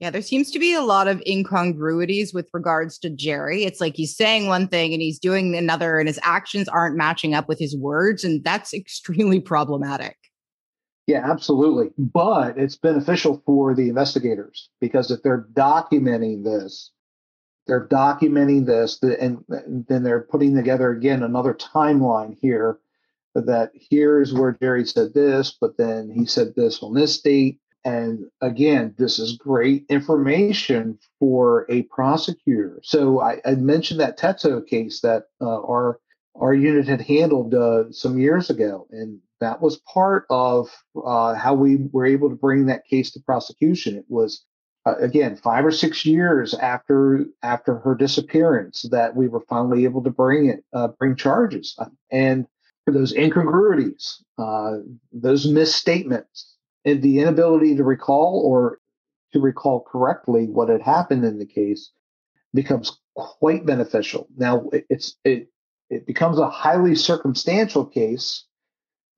yeah, 0.00 0.08
there 0.08 0.22
seems 0.22 0.50
to 0.52 0.58
be 0.58 0.72
a 0.72 0.80
lot 0.80 1.08
of 1.08 1.22
incongruities 1.26 2.32
with 2.32 2.48
regards 2.54 2.98
to 3.00 3.10
Jerry. 3.10 3.64
It's 3.64 3.82
like 3.82 3.96
he's 3.96 4.16
saying 4.16 4.46
one 4.46 4.66
thing 4.66 4.94
and 4.94 5.02
he's 5.02 5.18
doing 5.18 5.54
another, 5.54 5.98
and 5.98 6.08
his 6.08 6.18
actions 6.22 6.68
aren't 6.68 6.96
matching 6.96 7.34
up 7.34 7.48
with 7.48 7.58
his 7.58 7.76
words. 7.76 8.24
And 8.24 8.42
that's 8.42 8.72
extremely 8.74 9.40
problematic. 9.40 10.16
Yeah, 11.06 11.30
absolutely. 11.30 11.90
But 11.98 12.56
it's 12.56 12.76
beneficial 12.76 13.42
for 13.44 13.74
the 13.74 13.88
investigators 13.88 14.70
because 14.80 15.10
if 15.10 15.22
they're 15.22 15.46
documenting 15.52 16.44
this, 16.44 16.92
they're 17.70 17.86
documenting 17.86 18.66
this 18.66 19.00
and 19.00 19.44
then 19.88 20.02
they're 20.02 20.22
putting 20.22 20.56
together 20.56 20.90
again 20.90 21.22
another 21.22 21.54
timeline 21.54 22.36
here 22.40 22.80
that 23.36 23.70
here's 23.74 24.34
where 24.34 24.58
Jerry 24.60 24.84
said 24.84 25.14
this, 25.14 25.56
but 25.60 25.76
then 25.76 26.10
he 26.10 26.26
said 26.26 26.52
this 26.56 26.82
on 26.82 26.94
this 26.94 27.20
date. 27.20 27.60
And 27.84 28.24
again, 28.40 28.92
this 28.98 29.20
is 29.20 29.36
great 29.36 29.86
information 29.88 30.98
for 31.20 31.64
a 31.70 31.82
prosecutor. 31.82 32.80
So 32.82 33.20
I, 33.20 33.40
I 33.46 33.54
mentioned 33.54 34.00
that 34.00 34.18
Tetzo 34.18 34.66
case 34.66 35.00
that 35.02 35.26
uh, 35.40 35.60
our 35.62 36.00
our 36.34 36.52
unit 36.52 36.88
had 36.88 37.02
handled 37.02 37.54
uh, 37.54 37.92
some 37.92 38.18
years 38.18 38.50
ago, 38.50 38.88
and 38.90 39.20
that 39.40 39.62
was 39.62 39.80
part 39.92 40.26
of 40.28 40.68
uh, 41.04 41.34
how 41.34 41.54
we 41.54 41.76
were 41.92 42.06
able 42.06 42.30
to 42.30 42.36
bring 42.36 42.66
that 42.66 42.84
case 42.84 43.12
to 43.12 43.20
prosecution. 43.20 43.96
It 43.96 44.06
was 44.08 44.44
uh, 44.86 44.94
again 44.98 45.36
five 45.36 45.64
or 45.64 45.70
six 45.70 46.04
years 46.04 46.54
after 46.54 47.26
after 47.42 47.78
her 47.78 47.94
disappearance 47.94 48.82
that 48.90 49.14
we 49.14 49.28
were 49.28 49.42
finally 49.48 49.84
able 49.84 50.02
to 50.02 50.10
bring 50.10 50.46
it 50.46 50.64
uh, 50.72 50.88
bring 50.88 51.16
charges. 51.16 51.78
And 52.10 52.46
those 52.86 53.12
incongruities 53.12 54.22
uh, 54.38 54.78
those 55.12 55.46
misstatements 55.46 56.56
and 56.84 57.02
the 57.02 57.20
inability 57.20 57.76
to 57.76 57.84
recall 57.84 58.42
or 58.44 58.78
to 59.32 59.40
recall 59.40 59.82
correctly 59.82 60.46
what 60.46 60.68
had 60.68 60.82
happened 60.82 61.24
in 61.24 61.38
the 61.38 61.46
case 61.46 61.92
becomes 62.52 62.98
quite 63.14 63.64
beneficial. 63.64 64.26
Now 64.36 64.70
it's 64.72 65.16
it 65.24 65.48
it 65.88 66.06
becomes 66.06 66.38
a 66.38 66.50
highly 66.50 66.94
circumstantial 66.94 67.84
case 67.84 68.44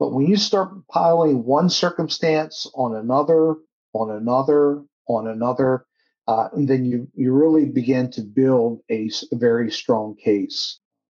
but 0.03 0.13
when 0.13 0.27
you 0.27 0.37
start 0.37 0.87
piling 0.89 1.45
one 1.45 1.71
circumstance 1.71 2.69
on 2.75 2.97
another 2.97 3.55
on 3.93 4.11
another 4.11 4.83
on 5.09 5.27
another, 5.27 5.87
uh, 6.29 6.49
and 6.53 6.69
then 6.69 6.85
you 6.85 7.09
you 7.15 7.33
really 7.33 7.67
begin 7.67 8.11
to 8.13 8.23
build 8.23 8.81
a, 8.91 9.11
very 9.33 9.71
strong 9.71 10.17
case. 10.17 10.79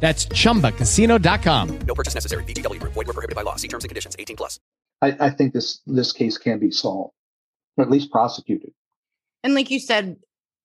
That's 0.00 0.26
ChumbaCasino.com. 0.26 1.78
No 1.80 1.94
purchase 1.94 2.14
necessary. 2.14 2.44
VGW. 2.44 2.78
Void 2.80 2.94
were 2.94 3.04
prohibited 3.04 3.34
by 3.34 3.42
law. 3.42 3.56
See 3.56 3.68
terms 3.68 3.84
and 3.84 3.90
conditions. 3.90 4.16
18 4.18 4.36
plus. 4.36 4.58
I, 5.02 5.16
I 5.20 5.30
think 5.30 5.52
this 5.52 5.80
this 5.86 6.12
case 6.12 6.38
can 6.38 6.58
be 6.58 6.70
solved, 6.70 7.14
or 7.76 7.84
at 7.84 7.90
least 7.90 8.10
prosecuted. 8.10 8.70
And 9.44 9.54
like 9.54 9.70
you 9.70 9.78
said, 9.78 10.16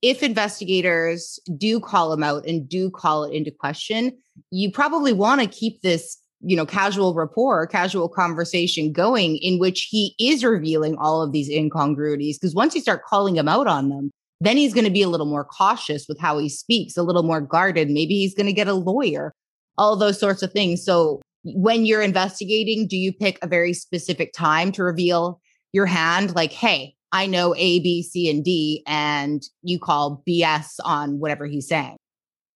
if 0.02 0.22
investigators 0.24 1.40
do 1.58 1.80
call 1.80 2.12
him 2.12 2.24
out 2.24 2.46
and 2.46 2.68
do 2.68 2.90
call 2.90 3.24
it 3.24 3.34
into 3.34 3.52
question, 3.52 4.18
you 4.52 4.72
probably 4.72 5.14
want 5.14 5.42
to 5.42 5.48
keep 5.48 5.82
this, 5.82 6.18
you 6.42 6.58
know, 6.58 6.66
casual 6.66 7.14
rapport, 7.14 7.68
casual 7.68 8.10
conversation 8.10 8.92
going 8.92 9.38
in 9.38 9.60
which 9.60 9.88
he 9.90 10.16
is 10.20 10.44
revealing 10.44 10.98
all 10.98 11.22
of 11.22 11.32
these 11.32 11.50
incongruities. 11.50 12.38
Because 12.38 12.56
once 12.56 12.76
you 12.76 12.82
start 12.82 13.04
calling 13.06 13.38
him 13.38 13.48
out 13.48 13.68
on 13.68 13.90
them, 13.90 14.12
then 14.42 14.58
he's 14.58 14.74
going 14.74 14.86
to 14.86 14.92
be 14.92 15.02
a 15.02 15.10
little 15.10 15.26
more 15.26 15.46
cautious 15.46 16.06
with 16.08 16.20
how 16.20 16.38
he 16.38 16.50
speaks, 16.50 16.98
a 16.98 17.04
little 17.04 17.24
more 17.24 17.42
guarded. 17.42 17.90
Maybe 17.90 18.16
he's 18.16 18.36
going 18.36 18.48
to 18.48 18.54
get 18.54 18.68
a 18.68 18.74
lawyer, 18.74 19.34
all 19.78 19.96
those 19.96 20.20
sorts 20.20 20.44
of 20.44 20.52
things. 20.52 20.84
So 20.84 21.22
when 21.44 21.86
you're 21.86 22.02
investigating, 22.02 22.88
do 22.88 22.98
you 22.98 23.14
pick 23.14 23.40
a 23.42 23.48
very 23.48 23.74
specific 23.74 24.34
time 24.34 24.72
to 24.74 24.84
reveal 24.84 25.40
your 25.72 25.86
hand? 25.86 26.36
Like, 26.36 26.52
hey, 26.52 26.96
I 27.12 27.28
know 27.28 27.54
A, 27.56 27.80
B, 27.80 28.02
C, 28.02 28.30
and 28.30 28.44
D, 28.44 28.84
and 28.88 29.44
you 29.62 29.80
call 29.80 30.24
BS 30.28 30.76
on 30.84 31.20
whatever 31.20 31.46
he's 31.46 31.68
saying. 31.68 31.96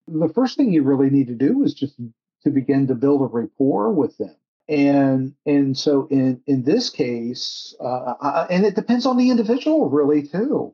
The 0.08 0.30
first 0.34 0.58
thing 0.58 0.72
you 0.72 0.84
really 0.84 1.10
need 1.10 1.28
to 1.28 1.36
do 1.36 1.64
is 1.64 1.74
just 1.74 1.96
to 2.44 2.50
begin 2.50 2.88
to 2.88 2.96
build 2.96 3.22
a 3.22 3.26
rapport 3.26 3.92
with 3.92 4.18
them. 4.18 4.36
And 4.70 5.34
and 5.46 5.78
so 5.78 6.08
in 6.12 6.42
in 6.46 6.64
this 6.64 6.90
case, 6.90 7.74
uh, 7.80 8.16
I, 8.20 8.48
and 8.50 8.66
it 8.66 8.76
depends 8.76 9.06
on 9.06 9.16
the 9.16 9.30
individual 9.30 9.90
really 9.90 10.28
too. 10.28 10.74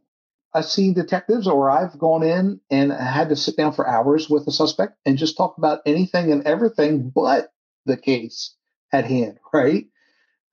I've 0.53 0.65
seen 0.65 0.93
detectives, 0.93 1.47
or 1.47 1.71
I've 1.71 1.97
gone 1.97 2.23
in 2.23 2.59
and 2.69 2.91
had 2.91 3.29
to 3.29 3.35
sit 3.35 3.57
down 3.57 3.73
for 3.73 3.87
hours 3.87 4.29
with 4.29 4.47
a 4.47 4.51
suspect 4.51 4.97
and 5.05 5.17
just 5.17 5.37
talk 5.37 5.57
about 5.57 5.81
anything 5.85 6.31
and 6.31 6.45
everything 6.45 7.09
but 7.09 7.51
the 7.85 7.97
case 7.97 8.55
at 8.91 9.05
hand, 9.05 9.39
right? 9.53 9.85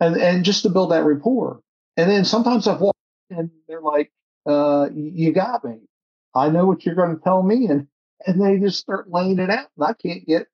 And 0.00 0.16
and 0.16 0.44
just 0.44 0.62
to 0.62 0.70
build 0.70 0.92
that 0.92 1.04
rapport. 1.04 1.60
And 1.96 2.10
then 2.10 2.24
sometimes 2.24 2.66
I've 2.66 2.80
walked 2.80 2.98
and 3.30 3.50
they're 3.68 3.82
like, 3.82 4.10
uh, 4.46 4.88
"You 4.94 5.32
got 5.32 5.64
me. 5.64 5.80
I 6.34 6.48
know 6.48 6.66
what 6.66 6.86
you're 6.86 6.94
going 6.94 7.16
to 7.16 7.22
tell 7.22 7.42
me," 7.42 7.66
and 7.66 7.86
and 8.26 8.40
they 8.40 8.58
just 8.58 8.78
start 8.78 9.10
laying 9.10 9.38
it 9.38 9.50
out, 9.50 9.68
and 9.76 9.86
I 9.86 9.92
can't 9.94 10.26
get, 10.26 10.46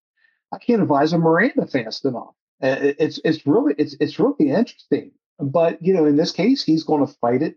I 0.53 0.59
can't 0.59 0.83
advise 0.83 1.13
a 1.13 1.19
Miranda 1.19 1.67
fast 1.67 2.05
enough. 2.05 2.35
It's 2.61 3.21
it's 3.25 3.47
really 3.47 3.75
it's 3.79 3.97
it's 4.01 4.19
really 4.19 4.51
interesting. 4.51 5.13
But 5.39 5.83
you 5.83 5.95
know, 5.95 6.07
in 6.07 6.17
this 6.17 6.33
case, 6.33 6.65
he's 6.65 6.85
going 6.85 7.07
to 7.07 7.13
fight 7.21 7.43
it. 7.43 7.57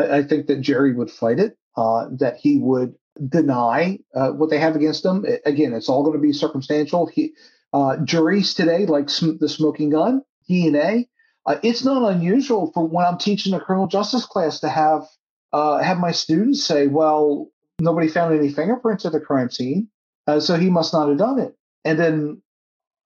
I, 0.00 0.18
I 0.18 0.22
think 0.22 0.46
that 0.46 0.60
Jerry 0.60 0.94
would 0.94 1.10
fight 1.10 1.38
it. 1.38 1.56
Uh, 1.76 2.08
that 2.18 2.36
he 2.36 2.58
would 2.58 2.94
deny 3.28 3.98
uh, 4.14 4.30
what 4.30 4.50
they 4.50 4.58
have 4.58 4.76
against 4.76 5.04
him. 5.04 5.24
Again, 5.46 5.72
it's 5.72 5.88
all 5.88 6.02
going 6.02 6.16
to 6.16 6.22
be 6.22 6.32
circumstantial. 6.32 7.06
He 7.06 7.32
uh, 7.72 7.96
juries 7.98 8.54
today, 8.54 8.86
like 8.86 9.08
sm- 9.08 9.38
the 9.38 9.48
smoking 9.48 9.90
gun, 9.90 10.22
DNA. 10.48 11.08
Uh, 11.46 11.56
it's 11.62 11.84
not 11.84 12.12
unusual 12.12 12.70
for 12.74 12.86
when 12.86 13.06
I'm 13.06 13.18
teaching 13.18 13.54
a 13.54 13.60
criminal 13.60 13.86
justice 13.86 14.26
class 14.26 14.60
to 14.60 14.68
have 14.68 15.04
uh, 15.52 15.78
have 15.78 15.98
my 15.98 16.12
students 16.12 16.64
say, 16.64 16.86
"Well, 16.86 17.48
nobody 17.78 18.08
found 18.08 18.38
any 18.38 18.50
fingerprints 18.50 19.06
at 19.06 19.12
the 19.12 19.20
crime 19.20 19.50
scene, 19.50 19.88
uh, 20.26 20.40
so 20.40 20.56
he 20.56 20.70
must 20.70 20.92
not 20.92 21.08
have 21.08 21.18
done 21.18 21.38
it." 21.38 21.56
And 21.84 21.98
then, 21.98 22.42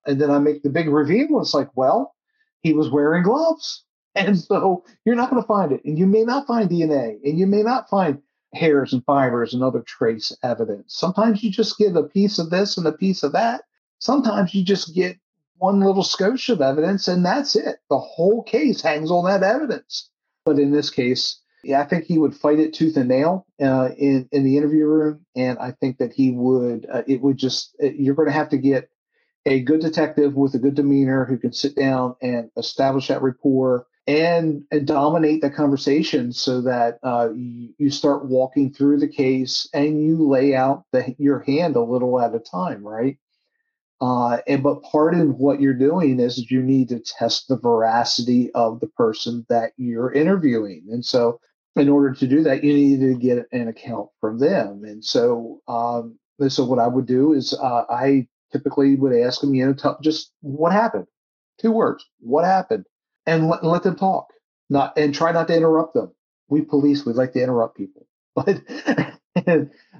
and 0.05 0.19
then 0.19 0.31
I 0.31 0.39
make 0.39 0.63
the 0.63 0.69
big 0.69 0.89
reveal. 0.89 1.39
It's 1.39 1.53
like, 1.53 1.69
well, 1.75 2.13
he 2.61 2.73
was 2.73 2.89
wearing 2.89 3.23
gloves, 3.23 3.84
and 4.15 4.37
so 4.37 4.83
you're 5.05 5.15
not 5.15 5.29
going 5.29 5.41
to 5.41 5.47
find 5.47 5.71
it, 5.71 5.83
and 5.85 5.97
you 5.97 6.05
may 6.05 6.23
not 6.23 6.47
find 6.47 6.69
DNA, 6.69 7.17
and 7.23 7.37
you 7.37 7.47
may 7.47 7.63
not 7.63 7.89
find 7.89 8.21
hairs 8.53 8.93
and 8.93 9.03
fibers 9.05 9.53
and 9.53 9.63
other 9.63 9.81
trace 9.81 10.31
evidence. 10.43 10.95
Sometimes 10.95 11.43
you 11.43 11.51
just 11.51 11.77
get 11.77 11.95
a 11.95 12.03
piece 12.03 12.39
of 12.39 12.49
this 12.49 12.77
and 12.77 12.87
a 12.87 12.93
piece 12.93 13.21
of 13.21 13.33
that, 13.33 13.63
Sometimes 13.99 14.53
you 14.53 14.63
just 14.63 14.93
get 14.93 15.17
one 15.57 15.79
little 15.79 16.03
skosh 16.03 16.49
of 16.49 16.61
evidence 16.61 17.07
and 17.07 17.25
that's 17.25 17.55
it. 17.55 17.77
The 17.89 17.97
whole 17.97 18.43
case 18.43 18.81
hangs 18.81 19.09
on 19.09 19.25
that 19.25 19.43
evidence. 19.43 20.09
But 20.43 20.59
in 20.59 20.71
this 20.71 20.89
case, 20.89 21.41
yeah, 21.63 21.81
I 21.81 21.85
think 21.85 22.03
he 22.03 22.19
would 22.19 22.35
fight 22.35 22.59
it 22.59 22.73
tooth 22.73 22.97
and 22.97 23.09
nail 23.09 23.47
uh, 23.59 23.89
in 23.97 24.29
in 24.31 24.43
the 24.43 24.57
interview 24.57 24.85
room, 24.85 25.25
and 25.35 25.57
I 25.57 25.71
think 25.71 25.97
that 25.97 26.13
he 26.13 26.29
would. 26.29 26.85
Uh, 26.87 27.01
it 27.07 27.21
would 27.21 27.37
just 27.37 27.75
uh, 27.81 27.87
you're 27.87 28.13
going 28.13 28.27
to 28.27 28.33
have 28.33 28.49
to 28.49 28.59
get 28.59 28.91
a 29.47 29.61
good 29.61 29.81
detective 29.81 30.35
with 30.35 30.53
a 30.53 30.59
good 30.59 30.75
demeanor 30.75 31.25
who 31.25 31.39
can 31.39 31.53
sit 31.53 31.75
down 31.75 32.15
and 32.21 32.51
establish 32.55 33.07
that 33.07 33.23
rapport 33.23 33.87
and, 34.07 34.63
and 34.71 34.85
dominate 34.85 35.41
the 35.41 35.49
conversation 35.49 36.31
so 36.31 36.61
that 36.61 36.99
uh, 37.03 37.29
you, 37.33 37.73
you, 37.77 37.89
start 37.89 38.25
walking 38.25 38.71
through 38.71 38.99
the 38.99 39.07
case 39.07 39.67
and 39.73 40.03
you 40.03 40.27
lay 40.27 40.55
out 40.55 40.83
the, 40.91 41.15
your 41.17 41.39
hand 41.39 41.75
a 41.75 41.81
little 41.81 42.19
at 42.19 42.35
a 42.35 42.39
time, 42.39 42.85
right? 42.85 43.17
Uh, 44.01 44.37
and 44.47 44.61
but 44.61 44.83
part 44.83 45.15
of 45.15 45.35
what 45.35 45.61
you're 45.61 45.73
doing 45.73 46.19
is 46.19 46.51
you 46.51 46.61
need 46.61 46.89
to 46.89 46.99
test 46.99 47.47
the 47.47 47.57
veracity 47.57 48.51
of 48.53 48.79
the 48.79 48.87
person 48.87 49.45
that 49.49 49.71
you're 49.77 50.11
interviewing. 50.11 50.85
And 50.91 51.03
so, 51.03 51.39
in 51.75 51.89
order 51.89 52.13
to 52.13 52.27
do 52.27 52.43
that, 52.43 52.63
you 52.63 52.73
need 52.73 52.99
to 52.99 53.15
get 53.15 53.45
an 53.51 53.67
account 53.67 54.09
from 54.21 54.39
them. 54.39 54.83
And 54.83 55.03
so, 55.03 55.61
um, 55.67 56.17
so 56.47 56.63
what 56.65 56.79
I 56.79 56.87
would 56.87 57.05
do 57.05 57.33
is 57.33 57.53
uh, 57.53 57.83
I 57.89 58.27
typically 58.51 58.95
would 58.95 59.13
ask 59.13 59.41
them, 59.41 59.53
you 59.53 59.65
know, 59.65 59.73
t- 59.73 59.89
just 60.01 60.31
what 60.41 60.71
happened, 60.71 61.07
two 61.59 61.71
words, 61.71 62.05
what 62.19 62.45
happened, 62.45 62.85
and 63.25 63.47
let, 63.47 63.63
let 63.63 63.83
them 63.83 63.95
talk. 63.95 64.31
Not 64.69 64.97
and 64.97 65.13
try 65.13 65.31
not 65.31 65.47
to 65.49 65.55
interrupt 65.55 65.93
them. 65.93 66.11
We 66.49 66.61
police, 66.61 67.05
we 67.05 67.13
like 67.13 67.33
to 67.33 67.41
interrupt 67.41 67.77
people, 67.77 68.07
but 68.35 68.61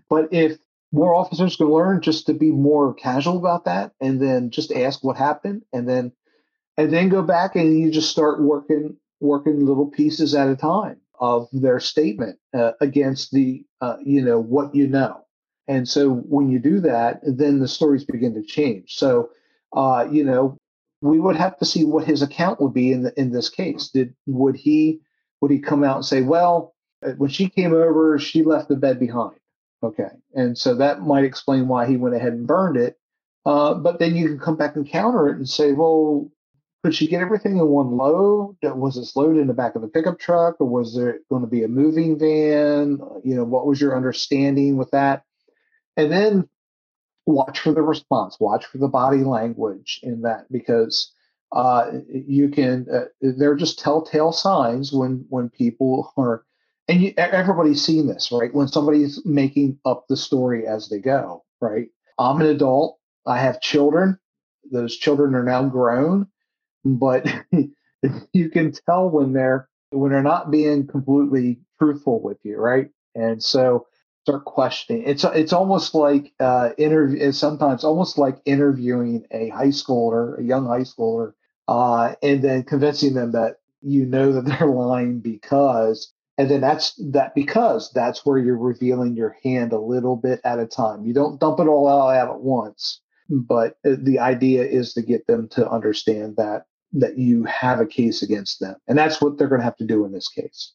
but 0.10 0.30
if 0.32 0.58
more 0.92 1.14
officers 1.14 1.58
can 1.58 1.70
learn 1.70 2.02
just 2.02 2.26
to 2.28 2.34
be 2.34 2.52
more 2.52 2.94
casual 2.94 3.38
about 3.38 3.66
that 3.66 3.92
and 4.00 4.22
then 4.22 4.50
just 4.50 4.72
ask 4.72 5.04
what 5.04 5.18
happened 5.18 5.64
and 5.74 5.88
then 5.88 6.12
and 6.78 6.92
then 6.92 7.10
go 7.10 7.22
back 7.22 7.56
and 7.56 7.78
you 7.80 7.92
just 7.92 8.10
start 8.10 8.42
working 8.42 8.96
working 9.20 9.66
little 9.66 9.88
pieces 9.88 10.34
at 10.34 10.50
a 10.50 10.56
time 10.56 10.98
of 11.20 11.48
their 11.52 11.80
statement 11.80 12.38
uh, 12.54 12.72
against 12.82 13.32
the 13.32 13.64
uh, 13.82 13.98
you 14.04 14.22
know 14.22 14.40
what 14.40 14.74
you 14.74 14.88
know 14.88 15.26
and 15.68 15.88
so 15.88 16.10
when 16.10 16.50
you 16.50 16.60
do 16.60 16.80
that 16.80 17.20
then 17.24 17.60
the 17.60 17.68
stories 17.68 18.06
begin 18.06 18.34
to 18.34 18.44
change 18.44 18.96
so 18.96 19.30
uh, 19.76 20.08
you 20.10 20.24
know 20.24 20.58
we 21.06 21.20
would 21.20 21.36
have 21.36 21.58
to 21.58 21.66
see 21.66 21.84
what 21.84 22.06
his 22.06 22.22
account 22.22 22.60
would 22.62 22.74
be 22.74 22.92
in 22.92 23.04
the, 23.04 23.20
in 23.20 23.32
this 23.32 23.50
case 23.50 23.90
did 23.90 24.14
would 24.26 24.56
he 24.56 25.00
would 25.42 25.52
he 25.52 25.60
come 25.60 25.84
out 25.84 25.98
and 25.98 26.06
say 26.06 26.22
well 26.22 26.74
uh, 27.06 27.12
when 27.12 27.30
she 27.30 27.50
came 27.50 27.74
over 27.74 28.18
she 28.20 28.44
left 28.44 28.70
the 28.70 28.76
bed 28.76 29.00
behind 29.00 29.36
Okay. 29.86 30.10
And 30.34 30.58
so 30.58 30.76
that 30.76 31.02
might 31.02 31.26
explain 31.26 31.68
why 31.68 31.86
he 31.86 31.98
went 31.98 32.16
ahead 32.16 32.34
and 32.34 32.48
burned 32.48 32.78
it. 32.78 32.98
Uh, 33.46 33.76
but 33.76 34.00
then 34.00 34.16
you 34.16 34.28
can 34.28 34.40
come 34.40 34.58
back 34.58 34.76
and 34.76 34.90
counter 34.90 35.30
it 35.30 35.38
and 35.38 35.48
say, 35.48 35.74
well, 35.74 36.32
could 36.84 36.96
she 36.96 37.08
get 37.08 37.22
everything 37.22 37.58
in 37.58 37.68
one 37.68 37.96
load? 37.96 38.58
Was 38.64 38.96
this 38.96 39.16
loaded 39.16 39.40
in 39.40 39.48
the 39.48 39.54
back 39.54 39.76
of 39.76 39.82
the 39.82 39.88
pickup 39.88 40.20
truck 40.20 40.56
or 40.60 40.68
was 40.68 40.96
there 40.96 41.20
going 41.30 41.42
to 41.42 41.48
be 41.48 41.64
a 41.64 41.68
moving 41.68 42.18
van? 42.18 43.00
You 43.24 43.36
know, 43.36 43.44
what 43.44 43.68
was 43.68 43.80
your 43.80 43.96
understanding 43.96 44.78
with 44.78 44.90
that? 44.92 45.24
And 45.98 46.12
then 46.12 46.50
watch 47.26 47.60
for 47.60 47.72
the 47.72 47.82
response, 47.82 48.38
watch 48.40 48.66
for 48.66 48.78
the 48.78 48.88
body 48.88 49.24
language 49.24 50.00
in 50.04 50.22
that 50.22 50.46
because 50.52 51.12
uh, 51.52 51.92
you 52.10 52.50
can, 52.50 52.86
uh, 52.94 53.06
they're 53.22 53.56
just 53.56 53.80
telltale 53.80 54.32
signs 54.32 54.92
when, 54.92 55.26
when 55.30 55.50
people 55.50 56.14
are 56.18 56.44
and 56.88 57.02
you, 57.02 57.14
everybody's 57.18 57.84
seen 57.84 58.08
this, 58.08 58.32
right? 58.32 58.54
When 58.54 58.68
somebody's 58.68 59.26
making 59.26 59.80
up 59.86 60.06
the 60.08 60.18
story 60.18 60.68
as 60.68 60.90
they 60.90 61.00
go, 61.00 61.44
right? 61.60 61.88
I'm 62.20 62.42
an 62.42 62.48
adult. 62.48 63.00
I 63.26 63.40
have 63.40 63.60
children. 63.60 64.20
Those 64.72 64.96
children 64.96 65.36
are 65.36 65.44
now 65.44 65.64
grown, 65.68 66.28
but 66.84 67.26
you 68.34 68.50
can 68.50 68.72
tell 68.72 69.10
when 69.10 69.34
they're 69.34 69.68
when 69.92 70.12
they're 70.12 70.22
not 70.22 70.52
being 70.52 70.88
completely 70.88 71.60
truthful 71.80 72.22
with 72.22 72.38
you, 72.44 72.58
right? 72.58 72.90
And 73.16 73.42
so 73.42 73.88
start 74.26 74.44
questioning. 74.46 75.04
It's 75.06 75.24
it's 75.24 75.54
almost 75.54 75.94
like 75.94 76.34
uh, 76.40 76.72
interview. 76.80 77.32
Sometimes 77.32 77.84
almost 77.84 78.18
like 78.18 78.42
interviewing 78.46 79.26
a 79.30 79.50
high 79.50 79.68
schooler, 79.68 80.40
a 80.40 80.44
young 80.44 80.66
high 80.66 80.80
schooler, 80.82 81.34
uh, 81.68 82.16
and 82.24 82.44
then 82.44 82.64
convincing 82.64 83.14
them 83.14 83.34
that 83.34 83.60
you 83.82 84.04
know 84.06 84.32
that 84.32 84.46
they're 84.60 84.68
lying 84.68 85.20
because 85.20 86.12
and 86.38 86.50
then 86.50 86.62
that's 86.62 87.00
that 87.12 87.36
because 87.36 87.92
that's 87.94 88.26
where 88.26 88.40
you're 88.40 88.58
revealing 88.58 89.16
your 89.16 89.38
hand 89.44 89.72
a 89.72 89.80
little 89.80 90.16
bit 90.16 90.42
at 90.44 90.60
a 90.60 90.66
time 90.66 91.06
you 91.06 91.14
don't 91.14 91.40
dump 91.40 91.60
it 91.60 91.68
all 91.68 91.88
out 91.88 92.30
at 92.30 92.42
once 92.42 93.00
but 93.30 93.78
the 93.84 94.20
idea 94.20 94.64
is 94.64 94.94
to 94.94 95.02
get 95.02 95.26
them 95.28 95.48
to 95.48 95.70
understand 95.70 96.36
that 96.36 96.66
that 96.92 97.18
you 97.18 97.46
have 97.46 97.80
a 97.80 97.86
case 97.86 98.22
against 98.22 98.60
them 98.60 98.76
and 98.88 98.98
that's 98.98 99.22
what 99.22 99.38
they're 99.38 99.48
going 99.48 99.62
to 99.62 99.66
have 99.66 99.78
to 99.78 99.86
do 99.86 100.04
in 100.04 100.12
this 100.12 100.28
case 100.28 100.74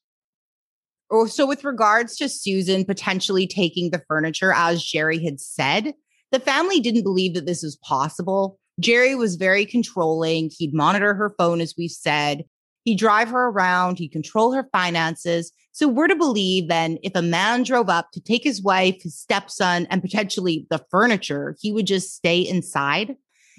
oh 1.11 1.27
so 1.27 1.47
with 1.47 1.65
regards 1.65 2.17
to 2.17 2.29
susan 2.29 2.85
potentially 2.85 3.47
taking 3.47 3.91
the 3.91 4.03
furniture 4.09 4.53
as 4.53 4.83
jerry 4.83 5.23
had 5.23 5.41
said 5.41 5.95
the 6.33 6.41
family 6.41 6.81
didn't 6.81 7.03
believe 7.03 7.35
that 7.35 7.47
this 7.47 7.63
was 7.63 7.77
possible 7.77 8.59
jerry 8.79 9.15
was 9.15 9.37
very 9.37 9.65
controlling 9.65 10.51
he'd 10.59 10.75
monitor 10.75 11.15
her 11.15 11.35
phone 11.39 11.61
as 11.61 11.75
we've 11.77 11.91
said 11.91 12.45
He'd 12.85 12.99
drive 12.99 13.29
her 13.29 13.49
around, 13.49 13.99
he'd 13.99 14.09
control 14.09 14.53
her 14.53 14.69
finances. 14.73 15.53
So 15.73 15.87
we're 15.87 16.09
to 16.09 16.17
believe 16.17 16.69
then 16.69 16.99
if 17.03 17.13
a 17.15 17.23
man 17.23 17.63
drove 17.63 17.89
up 17.89 18.11
to 18.13 18.21
take 18.21 18.43
his 18.43 18.63
wife, 18.63 19.03
his 19.03 19.19
stepson, 19.19 19.87
and 19.91 20.01
potentially 20.01 20.67
the 20.71 20.85
furniture, 20.91 21.57
he 21.61 21.73
would 21.73 21.87
just 21.87 22.15
stay 22.15 22.41
inside. 22.41 23.17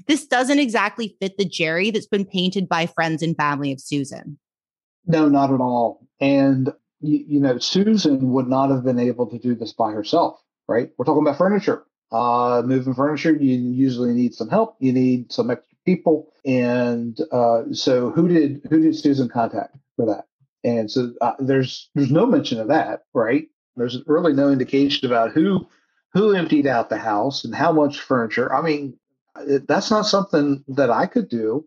This 0.07 0.25
doesn't 0.25 0.59
exactly 0.59 1.15
fit 1.21 1.37
the 1.37 1.45
Jerry 1.45 1.91
that's 1.91 2.07
been 2.07 2.25
painted 2.25 2.67
by 2.67 2.87
friends 2.87 3.21
and 3.21 3.37
family 3.37 3.71
of 3.71 3.79
Susan. 3.79 4.39
No, 5.05 5.29
not 5.29 5.53
at 5.53 5.61
all. 5.61 6.07
And, 6.19 6.73
you, 7.01 7.23
you 7.27 7.39
know, 7.39 7.57
Susan 7.59 8.31
would 8.31 8.47
not 8.47 8.69
have 8.71 8.83
been 8.83 8.99
able 8.99 9.27
to 9.27 9.39
do 9.39 9.55
this 9.55 9.73
by 9.73 9.91
herself, 9.91 10.41
right? 10.67 10.91
We're 10.97 11.05
talking 11.05 11.23
about 11.23 11.37
furniture. 11.37 11.85
Uh, 12.11 12.61
moving 12.65 12.93
furniture, 12.93 13.33
you 13.33 13.57
usually 13.57 14.13
need 14.13 14.33
some 14.33 14.49
help. 14.49 14.75
You 14.79 14.93
need 14.93 15.31
some 15.31 15.49
extra 15.51 15.77
people. 15.85 16.33
And 16.45 17.17
uh, 17.31 17.63
so, 17.73 18.11
who 18.11 18.27
did 18.27 18.61
who 18.69 18.81
did 18.81 18.95
Susan 18.97 19.29
contact 19.29 19.75
for 19.95 20.05
that? 20.07 20.25
And 20.63 20.91
so, 20.91 21.13
uh, 21.21 21.33
there's 21.39 21.89
there's 21.95 22.11
no 22.11 22.25
mention 22.25 22.59
of 22.59 22.67
that, 22.67 23.03
right? 23.13 23.47
There's 23.77 23.99
really 24.07 24.33
no 24.33 24.49
indication 24.51 25.07
about 25.07 25.31
who 25.31 25.67
who 26.13 26.33
emptied 26.35 26.67
out 26.67 26.89
the 26.89 26.97
house 26.97 27.45
and 27.45 27.55
how 27.55 27.71
much 27.71 27.99
furniture. 28.01 28.53
I 28.53 28.61
mean, 28.61 28.97
That's 29.67 29.89
not 29.91 30.05
something 30.05 30.63
that 30.69 30.89
I 30.89 31.05
could 31.07 31.29
do, 31.29 31.65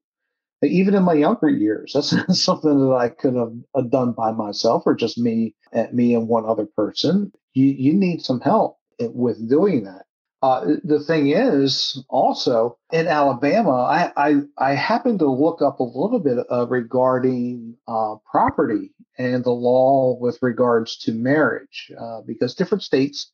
even 0.64 0.94
in 0.94 1.02
my 1.02 1.14
younger 1.14 1.48
years. 1.48 1.92
That's 1.94 2.14
something 2.42 2.88
that 2.88 2.94
I 2.94 3.08
could 3.08 3.34
have 3.34 3.90
done 3.90 4.12
by 4.12 4.32
myself 4.32 4.84
or 4.86 4.94
just 4.94 5.18
me 5.18 5.54
and 5.72 5.92
me 5.92 6.14
and 6.14 6.28
one 6.28 6.44
other 6.46 6.66
person. 6.66 7.32
You 7.52 7.66
you 7.66 7.94
need 7.94 8.22
some 8.22 8.40
help 8.40 8.78
with 9.00 9.48
doing 9.48 9.84
that. 9.84 10.06
Uh, 10.44 10.76
the 10.84 11.00
thing 11.00 11.30
is, 11.30 12.04
also 12.10 12.76
in 12.92 13.06
Alabama, 13.06 13.70
I, 13.70 14.12
I, 14.14 14.34
I 14.58 14.74
happened 14.74 15.20
to 15.20 15.30
look 15.30 15.62
up 15.62 15.80
a 15.80 15.84
little 15.84 16.20
bit 16.20 16.36
uh, 16.52 16.66
regarding 16.66 17.78
uh, 17.88 18.16
property 18.30 18.92
and 19.16 19.42
the 19.42 19.52
law 19.52 20.18
with 20.20 20.38
regards 20.42 20.98
to 20.98 21.12
marriage, 21.12 21.90
uh, 21.98 22.20
because 22.26 22.54
different 22.54 22.82
states 22.82 23.32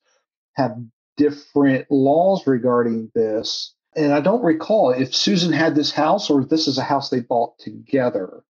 have 0.55 0.77
different 1.17 1.91
laws 1.91 2.47
regarding 2.47 3.11
this. 3.13 3.75
And 3.97 4.13
I 4.13 4.21
don't 4.21 4.45
recall 4.45 4.91
if 4.91 5.15
Susan 5.15 5.53
had 5.53 5.75
this 5.75 5.91
house 5.91 6.31
or 6.31 6.43
if 6.43 6.49
this 6.49 6.69
is 6.69 6.79
a 6.79 6.83
house 6.83 7.11
they 7.11 7.21
bought 7.21 7.59
together. 7.59 8.45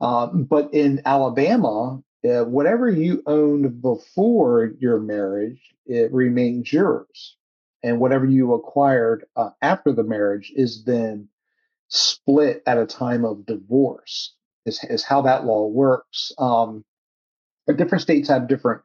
Um, 0.00 0.44
but 0.44 0.72
in 0.72 1.02
Alabama, 1.04 2.02
uh, 2.24 2.44
whatever 2.44 2.90
you 2.90 3.22
owned 3.26 3.82
before 3.82 4.72
your 4.78 4.98
marriage, 4.98 5.60
it 5.86 6.12
remains 6.12 6.72
yours 6.72 7.36
and 7.82 8.00
whatever 8.00 8.26
you 8.26 8.54
acquired 8.54 9.24
uh, 9.36 9.50
after 9.62 9.92
the 9.92 10.02
marriage 10.02 10.52
is 10.56 10.84
then 10.84 11.28
split 11.88 12.62
at 12.66 12.78
a 12.78 12.86
time 12.86 13.24
of 13.24 13.46
divorce 13.46 14.34
is, 14.64 14.82
is 14.84 15.04
how 15.04 15.22
that 15.22 15.44
law 15.44 15.68
works 15.68 16.32
um, 16.38 16.84
different 17.76 18.02
states 18.02 18.28
have 18.28 18.48
different 18.48 18.82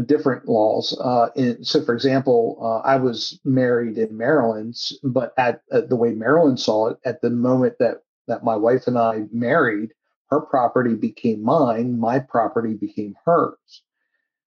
different 0.00 0.48
laws. 0.48 0.96
Uh, 1.00 1.28
so 1.62 1.82
for 1.84 1.94
example 1.94 2.58
uh, 2.60 2.86
i 2.86 2.96
was 2.96 3.40
married 3.44 3.98
in 3.98 4.16
maryland 4.16 4.74
but 5.02 5.32
at, 5.38 5.62
at, 5.72 5.88
the 5.88 5.96
way 5.96 6.10
maryland 6.12 6.60
saw 6.60 6.88
it 6.88 6.98
at 7.04 7.20
the 7.22 7.30
moment 7.30 7.74
that 7.78 8.02
that 8.26 8.44
my 8.44 8.56
wife 8.56 8.86
and 8.86 8.98
i 8.98 9.24
married 9.32 9.92
her 10.28 10.40
property 10.40 10.94
became 10.94 11.42
mine 11.42 11.98
my 11.98 12.18
property 12.18 12.74
became 12.74 13.14
hers. 13.24 13.82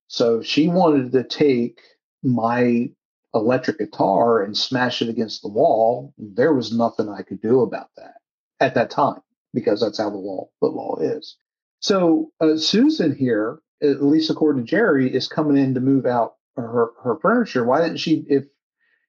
So 0.08 0.42
she 0.42 0.68
wanted 0.68 1.12
to 1.12 1.24
take 1.24 1.80
my 2.24 2.90
electric 3.34 3.78
guitar 3.78 4.42
and 4.42 4.58
smash 4.58 5.02
it 5.02 5.10
against 5.10 5.42
the 5.42 5.50
wall, 5.50 6.14
there 6.18 6.54
was 6.54 6.76
nothing 6.76 7.10
I 7.10 7.22
could 7.22 7.42
do 7.42 7.62
about 7.62 7.90
that 7.98 8.16
at 8.60 8.74
that 8.76 8.90
time 8.90 9.22
because 9.54 9.82
that's 9.82 10.00
how 10.00 10.10
the 10.10 10.18
law 10.18 10.50
the 10.62 10.68
law 10.68 10.98
is. 11.00 11.38
So 11.80 12.32
uh, 12.42 12.58
Susan 12.58 13.16
here, 13.16 13.60
at 13.82 14.04
least 14.04 14.30
according 14.30 14.66
to 14.66 14.70
Jerry, 14.70 15.14
is 15.14 15.28
coming 15.28 15.58
in 15.58 15.74
to 15.74 15.80
move 15.80 16.06
out 16.06 16.36
her 16.56 16.90
her 17.04 17.18
furniture. 17.22 17.64
Why 17.64 17.82
didn't 17.82 17.98
she? 17.98 18.26
If 18.28 18.46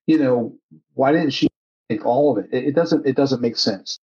you 0.06 0.18
know, 0.18 0.56
why 0.94 1.12
didn't 1.12 1.30
she 1.30 1.48
take 1.88 2.04
all 2.04 2.36
of 2.36 2.44
it? 2.44 2.50
It, 2.52 2.68
it 2.68 2.74
doesn't. 2.74 3.06
It 3.06 3.16
doesn't 3.16 3.42
make 3.42 3.56
sense. 3.56 3.98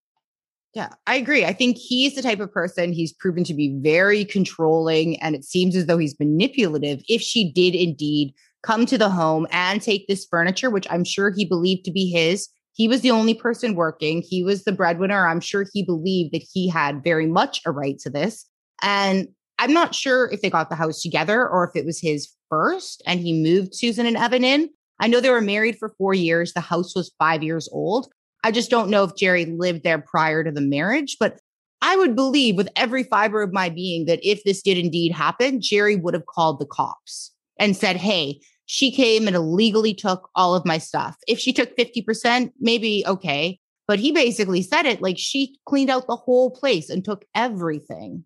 Yeah, 0.74 0.90
I 1.08 1.16
agree. 1.16 1.46
I 1.46 1.54
think 1.54 1.78
he's 1.78 2.14
the 2.14 2.22
type 2.22 2.40
of 2.40 2.52
person 2.52 2.94
he's 2.94 3.14
proven 3.14 3.44
to 3.46 3.54
be 3.54 3.80
very 3.82 4.26
controlling, 4.26 5.20
and 5.22 5.36
it 5.36 5.44
seems 5.44 5.76
as 5.76 5.86
though 5.86 5.98
he's 5.98 6.20
manipulative. 6.20 7.02
If 7.08 7.22
she 7.22 7.52
did 7.52 7.74
indeed 7.74 8.34
come 8.64 8.86
to 8.86 8.98
the 8.98 9.10
home 9.10 9.48
and 9.52 9.82
take 9.82 10.08
this 10.08 10.26
furniture, 10.30 10.70
which 10.70 10.88
I'm 10.90 11.04
sure 11.04 11.32
he 11.32 11.46
believed 11.46 11.86
to 11.86 11.92
be 11.92 12.10
his. 12.10 12.50
He 12.74 12.88
was 12.88 13.02
the 13.02 13.12
only 13.12 13.34
person 13.34 13.76
working. 13.76 14.22
He 14.22 14.44
was 14.44 14.64
the 14.64 14.72
breadwinner. 14.72 15.28
I'm 15.28 15.40
sure 15.40 15.66
he 15.74 15.84
believed 15.84 16.34
that 16.34 16.46
he 16.52 16.70
had 16.70 17.04
very 17.04 17.28
much 17.28 17.62
a 17.66 17.72
right 17.72 17.98
to 18.00 18.10
this. 18.10 18.46
And 18.84 19.30
I'm 19.60 19.74
not 19.74 19.96
sure 19.96 20.30
if 20.32 20.42
they 20.42 20.50
got 20.50 20.70
the 20.70 20.76
house 20.76 21.02
together 21.02 21.48
or 21.48 21.68
if 21.68 21.76
it 21.76 21.86
was 21.86 22.00
his 22.00 22.30
first 22.50 23.02
and 23.06 23.20
he 23.20 23.34
moved 23.34 23.76
Susan 23.76 24.06
and 24.06 24.18
Evan 24.18 24.44
in. 24.44 24.70
I 25.00 25.08
know 25.08 25.20
they 25.20 25.30
were 25.30 25.42
married 25.42 25.78
for 25.78 25.94
four 25.98 26.14
years. 26.14 26.54
The 26.54 26.62
house 26.62 26.96
was 26.96 27.14
five 27.20 27.44
years 27.44 27.70
old. 27.72 28.08
I 28.44 28.52
just 28.52 28.70
don't 28.70 28.90
know 28.90 29.04
if 29.04 29.16
Jerry 29.16 29.46
lived 29.46 29.84
there 29.84 30.00
prior 30.00 30.44
to 30.44 30.52
the 30.52 30.62
marriage, 30.62 31.18
but 31.20 31.40
I 31.82 31.96
would 31.96 32.16
believe 32.16 32.56
with 32.56 32.70
every 32.76 33.04
fiber 33.04 33.42
of 33.42 33.54
my 33.54 33.70
being 33.70 34.06
that 34.06 34.20
if 34.24 34.44
this 34.44 34.62
did 34.62 34.78
indeed 34.78 35.12
happen, 35.12 35.62
Jerry 35.62 35.96
would 35.96 36.14
have 36.14 36.26
called 36.26 36.60
the 36.60 36.66
cops 36.66 37.32
and 37.60 37.76
said, 37.76 37.98
Hey, 37.98 38.40
she 38.66 38.92
came 38.92 39.28
and 39.28 39.36
illegally 39.36 39.94
took 39.94 40.30
all 40.36 40.56
of 40.56 40.66
my 40.66 40.78
stuff. 40.78 41.16
If 41.28 41.40
she 41.40 41.54
took 41.54 41.76
50%, 41.78 42.52
maybe 42.60 43.04
okay. 43.08 43.60
But 43.88 44.00
he 44.00 44.12
basically 44.12 44.62
said 44.62 44.86
it 44.86 45.02
like 45.02 45.18
she 45.18 45.58
cleaned 45.66 45.90
out 45.90 46.08
the 46.08 46.16
whole 46.16 46.52
place 46.52 46.90
and 46.90 47.06
took 47.06 47.26
everything. 47.34 48.26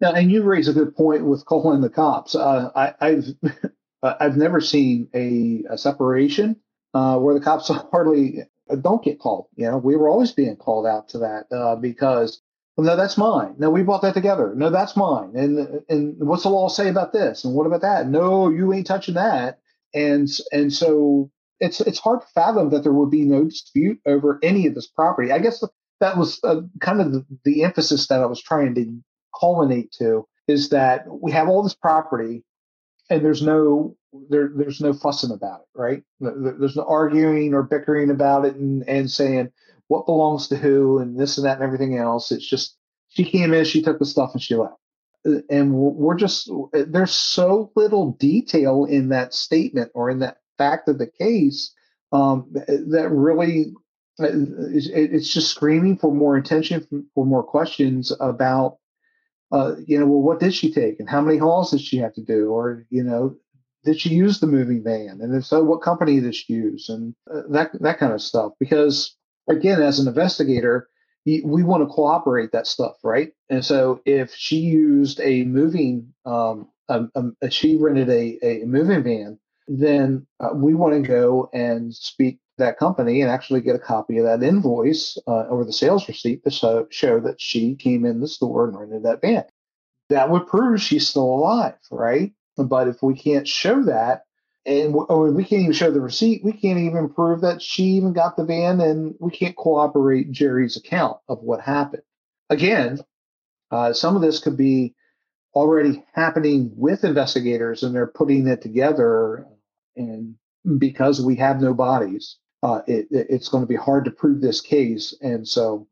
Now, 0.00 0.12
and 0.12 0.30
you 0.30 0.42
raise 0.42 0.68
a 0.68 0.72
good 0.72 0.94
point 0.96 1.24
with 1.24 1.44
calling 1.44 1.80
the 1.80 1.90
cops. 1.90 2.34
Uh, 2.34 2.70
I, 2.74 2.94
have 3.00 3.24
I've 4.02 4.36
never 4.36 4.60
seen 4.60 5.08
a, 5.14 5.64
a 5.70 5.78
separation 5.78 6.56
uh, 6.94 7.18
where 7.18 7.34
the 7.34 7.40
cops 7.40 7.68
hardly 7.90 8.42
don't 8.82 9.02
get 9.02 9.18
called. 9.18 9.46
You 9.56 9.70
know, 9.70 9.78
we 9.78 9.96
were 9.96 10.08
always 10.08 10.32
being 10.32 10.56
called 10.56 10.86
out 10.86 11.08
to 11.10 11.18
that 11.18 11.46
uh, 11.50 11.76
because 11.76 12.40
well, 12.76 12.86
no, 12.86 12.96
that's 12.96 13.18
mine. 13.18 13.56
No, 13.58 13.70
we 13.70 13.82
bought 13.82 14.02
that 14.02 14.14
together. 14.14 14.54
No, 14.54 14.70
that's 14.70 14.96
mine. 14.96 15.32
And 15.34 15.82
and 15.88 16.16
what's 16.18 16.44
the 16.44 16.50
law 16.50 16.68
say 16.68 16.88
about 16.88 17.12
this? 17.12 17.44
And 17.44 17.54
what 17.54 17.66
about 17.66 17.80
that? 17.80 18.08
No, 18.08 18.50
you 18.50 18.72
ain't 18.72 18.86
touching 18.86 19.14
that. 19.14 19.58
And 19.94 20.28
and 20.52 20.72
so 20.72 21.30
it's 21.58 21.80
it's 21.80 21.98
hard 21.98 22.20
to 22.20 22.26
fathom 22.28 22.70
that 22.70 22.84
there 22.84 22.92
would 22.92 23.10
be 23.10 23.24
no 23.24 23.44
dispute 23.44 24.00
over 24.06 24.38
any 24.44 24.68
of 24.68 24.76
this 24.76 24.86
property. 24.86 25.32
I 25.32 25.40
guess 25.40 25.64
that 26.00 26.16
was 26.16 26.38
uh, 26.44 26.60
kind 26.80 27.00
of 27.00 27.12
the, 27.12 27.26
the 27.44 27.64
emphasis 27.64 28.06
that 28.06 28.20
I 28.20 28.26
was 28.26 28.40
trying 28.40 28.76
to 28.76 29.00
culminate 29.38 29.92
to 29.92 30.26
is 30.46 30.70
that 30.70 31.04
we 31.08 31.30
have 31.32 31.48
all 31.48 31.62
this 31.62 31.74
property 31.74 32.42
and 33.10 33.24
there's 33.24 33.42
no 33.42 33.96
there 34.30 34.50
there's 34.54 34.80
no 34.80 34.92
fussing 34.92 35.30
about 35.30 35.60
it, 35.60 35.78
right? 35.78 36.02
There's 36.20 36.76
no 36.76 36.84
arguing 36.84 37.54
or 37.54 37.62
bickering 37.62 38.10
about 38.10 38.44
it 38.44 38.56
and 38.56 38.86
and 38.88 39.10
saying 39.10 39.50
what 39.88 40.06
belongs 40.06 40.48
to 40.48 40.56
who 40.56 40.98
and 40.98 41.18
this 41.18 41.38
and 41.38 41.46
that 41.46 41.56
and 41.56 41.64
everything 41.64 41.96
else. 41.98 42.32
It's 42.32 42.48
just 42.48 42.76
she 43.08 43.24
came 43.24 43.52
in, 43.54 43.64
she 43.64 43.82
took 43.82 43.98
the 43.98 44.06
stuff 44.06 44.32
and 44.32 44.42
she 44.42 44.54
left. 44.54 44.74
Uh, 45.26 45.40
and 45.50 45.74
we're 45.74 46.16
just 46.16 46.50
uh, 46.50 46.84
there's 46.86 47.12
so 47.12 47.70
little 47.76 48.12
detail 48.12 48.84
in 48.84 49.10
that 49.10 49.34
statement 49.34 49.90
or 49.94 50.10
in 50.10 50.20
that 50.20 50.38
fact 50.56 50.88
of 50.88 50.98
the 50.98 51.06
case 51.06 51.74
um, 52.12 52.50
uh, 52.56 52.62
that 52.88 53.08
really 53.10 53.72
it's 54.20 55.32
just 55.32 55.50
screaming 55.50 55.96
for 55.96 56.12
more 56.12 56.36
attention 56.36 57.06
for 57.14 57.24
more 57.24 57.44
questions 57.44 58.12
about 58.18 58.77
uh, 59.52 59.74
you 59.86 59.98
know 59.98 60.06
well 60.06 60.22
what 60.22 60.40
did 60.40 60.54
she 60.54 60.72
take 60.72 61.00
and 61.00 61.08
how 61.08 61.20
many 61.20 61.38
hauls 61.38 61.70
did 61.70 61.80
she 61.80 61.98
have 61.98 62.14
to 62.14 62.22
do? 62.22 62.50
Or 62.50 62.84
you 62.90 63.02
know 63.02 63.36
did 63.84 64.00
she 64.00 64.10
use 64.10 64.40
the 64.40 64.46
moving 64.46 64.82
van? 64.82 65.20
And 65.20 65.34
if 65.34 65.46
so 65.46 65.62
what 65.64 65.82
company 65.82 66.20
did 66.20 66.34
she 66.34 66.52
use? 66.52 66.88
And 66.88 67.14
uh, 67.32 67.42
that 67.50 67.70
that 67.80 67.98
kind 67.98 68.12
of 68.12 68.22
stuff. 68.22 68.52
Because 68.58 69.16
again, 69.48 69.80
as 69.80 69.98
an 69.98 70.08
investigator, 70.08 70.88
we 71.26 71.62
want 71.62 71.82
to 71.82 71.94
cooperate 71.94 72.52
that 72.52 72.66
stuff, 72.66 72.96
right? 73.02 73.32
And 73.50 73.64
so 73.64 74.00
if 74.06 74.34
she 74.34 74.56
used 74.56 75.20
a 75.20 75.44
moving, 75.44 76.12
um, 76.24 76.68
um, 76.88 77.10
um 77.14 77.36
she 77.50 77.76
rented 77.76 78.08
a, 78.08 78.38
a 78.42 78.64
moving 78.64 79.02
van, 79.02 79.38
then 79.66 80.26
uh, 80.40 80.50
we 80.54 80.74
want 80.74 80.94
to 80.94 81.06
go 81.06 81.50
and 81.52 81.94
speak 81.94 82.38
that 82.58 82.78
company 82.78 83.20
and 83.20 83.30
actually 83.30 83.60
get 83.60 83.76
a 83.76 83.80
copy 83.80 84.18
of 84.18 84.24
that 84.24 84.42
invoice 84.42 85.18
uh, 85.26 85.44
or 85.44 85.64
the 85.64 85.72
sales 85.72 86.06
receipt 86.08 86.44
to 86.44 86.50
show, 86.50 86.86
show 86.90 87.20
that 87.20 87.40
she 87.40 87.74
came 87.74 88.04
in 88.04 88.20
the 88.20 88.28
store 88.28 88.68
and 88.68 88.78
rented 88.78 89.04
that 89.04 89.20
van. 89.20 89.44
That 90.10 90.30
would 90.30 90.46
prove 90.46 90.80
she's 90.80 91.08
still 91.08 91.24
alive, 91.24 91.78
right? 91.90 92.32
But 92.56 92.88
if 92.88 93.02
we 93.02 93.14
can't 93.14 93.46
show 93.46 93.82
that, 93.84 94.24
and 94.66 94.94
we, 94.94 95.30
we 95.30 95.44
can't 95.44 95.62
even 95.62 95.72
show 95.72 95.90
the 95.90 96.00
receipt. 96.00 96.44
We 96.44 96.52
can't 96.52 96.78
even 96.78 97.08
prove 97.08 97.40
that 97.40 97.62
she 97.62 97.84
even 97.84 98.12
got 98.12 98.36
the 98.36 98.44
van, 98.44 98.80
and 98.80 99.14
we 99.18 99.30
can't 99.30 99.56
corroborate 99.56 100.30
Jerry's 100.30 100.76
account 100.76 101.18
of 101.28 101.42
what 101.42 101.60
happened. 101.60 102.02
Again, 102.50 103.00
uh, 103.70 103.92
some 103.92 104.14
of 104.14 104.22
this 104.22 104.40
could 104.40 104.56
be 104.56 104.94
already 105.54 106.04
happening 106.12 106.72
with 106.76 107.04
investigators, 107.04 107.82
and 107.82 107.94
they're 107.94 108.06
putting 108.06 108.46
it 108.46 108.60
together. 108.60 109.46
And 109.96 110.34
because 110.78 111.22
we 111.22 111.36
have 111.36 111.60
no 111.60 111.72
bodies, 111.72 112.36
uh, 112.62 112.80
it, 112.86 113.06
it's 113.10 113.48
going 113.48 113.62
to 113.62 113.68
be 113.68 113.76
hard 113.76 114.04
to 114.04 114.10
prove 114.10 114.40
this 114.40 114.60
case, 114.60 115.14
and 115.20 115.46
so 115.46 115.86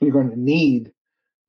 you're 0.00 0.12
going 0.12 0.30
to 0.30 0.40
need 0.40 0.92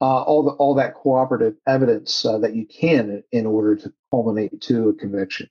uh, 0.01 0.21
all 0.21 0.43
the 0.43 0.51
all 0.51 0.75
that 0.75 0.93
cooperative 0.93 1.55
evidence 1.67 2.25
uh, 2.25 2.37
that 2.37 2.55
you 2.55 2.65
can 2.65 3.23
in 3.31 3.45
order 3.45 3.75
to 3.75 3.91
culminate 4.11 4.61
to 4.61 4.89
a 4.89 4.93
conviction. 4.93 5.49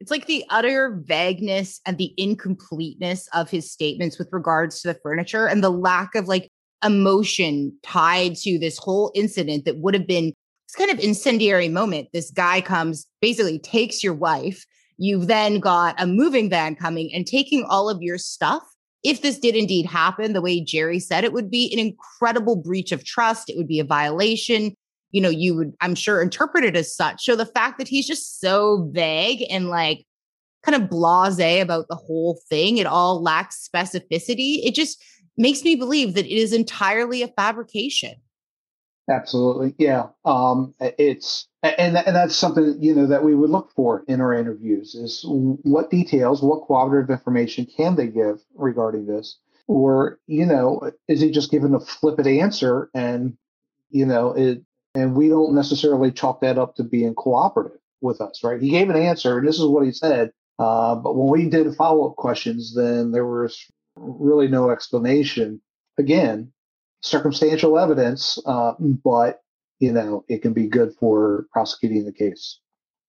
It's 0.00 0.10
like 0.10 0.26
the 0.26 0.44
utter 0.50 1.00
vagueness 1.04 1.80
and 1.86 1.96
the 1.96 2.12
incompleteness 2.16 3.28
of 3.32 3.50
his 3.50 3.70
statements 3.70 4.18
with 4.18 4.28
regards 4.32 4.82
to 4.82 4.88
the 4.88 4.98
furniture 5.00 5.46
and 5.46 5.62
the 5.62 5.70
lack 5.70 6.16
of 6.16 6.26
like 6.26 6.50
emotion 6.84 7.72
tied 7.84 8.34
to 8.36 8.58
this 8.58 8.78
whole 8.78 9.12
incident 9.14 9.64
that 9.64 9.78
would 9.78 9.94
have 9.94 10.08
been 10.08 10.34
this 10.66 10.74
kind 10.76 10.90
of 10.90 10.98
incendiary 11.04 11.68
moment. 11.68 12.08
This 12.12 12.32
guy 12.32 12.60
comes, 12.60 13.06
basically 13.20 13.60
takes 13.60 14.02
your 14.02 14.14
wife. 14.14 14.66
You've 14.98 15.26
then 15.26 15.60
got 15.60 16.00
a 16.00 16.06
moving 16.06 16.48
van 16.48 16.76
coming 16.76 17.12
and 17.12 17.26
taking 17.26 17.64
all 17.64 17.88
of 17.88 18.02
your 18.02 18.18
stuff. 18.18 18.62
If 19.02 19.22
this 19.22 19.38
did 19.38 19.56
indeed 19.56 19.86
happen, 19.86 20.32
the 20.32 20.42
way 20.42 20.60
Jerry 20.60 21.00
said 21.00 21.24
it 21.24 21.32
would 21.32 21.50
be 21.50 21.72
an 21.72 21.78
incredible 21.78 22.56
breach 22.56 22.92
of 22.92 23.04
trust. 23.04 23.50
It 23.50 23.56
would 23.56 23.68
be 23.68 23.80
a 23.80 23.84
violation 23.84 24.76
you 25.12 25.20
know, 25.20 25.28
you 25.28 25.54
would, 25.54 25.74
I'm 25.82 25.94
sure, 25.94 26.22
interpret 26.22 26.64
it 26.64 26.74
as 26.74 26.96
such. 26.96 27.26
So 27.26 27.36
the 27.36 27.44
fact 27.44 27.76
that 27.76 27.86
he's 27.86 28.06
just 28.06 28.40
so 28.40 28.88
vague 28.92 29.44
and 29.50 29.68
like 29.68 30.06
kind 30.62 30.80
of 30.80 30.88
blase 30.88 31.60
about 31.60 31.86
the 31.88 31.96
whole 31.96 32.40
thing. 32.48 32.78
It 32.78 32.86
all 32.86 33.22
lacks 33.22 33.68
specificity. 33.68 34.60
It 34.64 34.74
just 34.74 35.02
makes 35.36 35.64
me 35.64 35.74
believe 35.74 36.14
that 36.14 36.26
it 36.26 36.36
is 36.36 36.52
entirely 36.52 37.22
a 37.22 37.28
fabrication. 37.28 38.14
Absolutely. 39.10 39.74
Yeah. 39.78 40.06
Um, 40.24 40.74
it's, 40.80 41.48
and, 41.62 41.96
and 41.96 42.16
that's 42.16 42.34
something, 42.34 42.76
you 42.80 42.94
know, 42.94 43.06
that 43.06 43.22
we 43.22 43.34
would 43.34 43.50
look 43.50 43.70
for 43.74 44.04
in 44.08 44.20
our 44.20 44.34
interviews 44.34 44.94
is 44.94 45.24
what 45.26 45.90
details, 45.90 46.42
what 46.42 46.66
cooperative 46.66 47.10
information 47.10 47.66
can 47.66 47.94
they 47.94 48.08
give 48.08 48.40
regarding 48.54 49.06
this? 49.06 49.38
Or, 49.68 50.18
you 50.26 50.44
know, 50.44 50.90
is 51.06 51.20
he 51.20 51.30
just 51.30 51.52
given 51.52 51.74
a 51.74 51.80
flippant 51.80 52.26
answer 52.26 52.90
and, 52.94 53.36
you 53.90 54.06
know, 54.06 54.32
it, 54.32 54.62
and 54.94 55.14
we 55.14 55.28
don't 55.28 55.54
necessarily 55.54 56.10
chalk 56.10 56.40
that 56.40 56.58
up 56.58 56.74
to 56.76 56.84
being 56.84 57.14
cooperative 57.14 57.78
with 58.00 58.20
us, 58.20 58.42
right? 58.42 58.60
He 58.60 58.70
gave 58.70 58.90
an 58.90 58.96
answer 58.96 59.38
and 59.38 59.46
this 59.46 59.58
is 59.58 59.64
what 59.66 59.86
he 59.86 59.92
said. 59.92 60.32
Uh, 60.58 60.96
but 60.96 61.14
when 61.14 61.28
we 61.28 61.48
did 61.48 61.74
follow 61.76 62.10
up 62.10 62.16
questions, 62.16 62.74
then 62.74 63.12
there 63.12 63.26
was 63.26 63.64
really 63.94 64.48
no 64.48 64.70
explanation. 64.70 65.60
Again, 65.96 66.52
circumstantial 67.02 67.78
evidence, 67.78 68.38
uh, 68.46 68.74
but 68.78 69.41
you 69.82 69.92
know 69.92 70.24
it 70.28 70.40
can 70.42 70.52
be 70.52 70.68
good 70.68 70.94
for 70.98 71.46
prosecuting 71.52 72.04
the 72.04 72.12
case. 72.12 72.60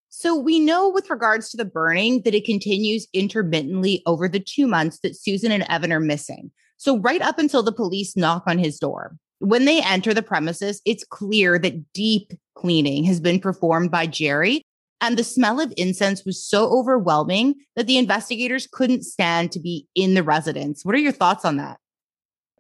So 0.10 0.36
we 0.36 0.60
know 0.60 0.90
with 0.90 1.10
regards 1.10 1.50
to 1.52 1.58
the 1.58 1.66
burning 1.66 2.24
that 2.24 2.34
it 2.34 2.46
continues 2.46 3.08
intermittently 3.14 4.02
over 4.08 4.28
the 4.28 4.40
two 4.40 4.68
months 4.68 5.00
that 5.04 5.16
Susan 5.16 5.52
and 5.52 5.66
Evan 5.70 5.94
are 5.94 6.00
missing. 6.00 6.52
So 6.78 6.98
right 7.00 7.22
up 7.22 7.38
until 7.38 7.62
the 7.62 7.72
police 7.72 8.18
knock 8.18 8.44
on 8.48 8.58
his 8.58 8.80
door. 8.80 9.16
When 9.40 9.66
they 9.66 9.82
enter 9.82 10.14
the 10.14 10.24
premises, 10.24 10.82
it's 10.86 11.04
clear 11.04 11.60
that 11.60 11.94
deep 11.94 12.34
cleaning 12.56 13.04
has 13.04 13.20
been 13.20 13.40
performed 13.40 13.92
by 13.92 14.08
Jerry. 14.08 14.64
And 15.02 15.18
the 15.18 15.24
smell 15.24 15.60
of 15.60 15.74
incense 15.78 16.24
was 16.26 16.44
so 16.44 16.70
overwhelming 16.70 17.56
that 17.76 17.88
the 17.88 17.98
investigators 17.98 18.68
couldn't 18.72 19.04
stand 19.04 19.52
to 19.52 19.60
be 19.60 19.88
in 19.96 20.14
the 20.14 20.24
residence. 20.24 20.86
What 20.86 20.96
are 20.96 21.00
your 21.00 21.12
thoughts 21.12 21.46
on 21.46 21.58
that? 21.58 21.78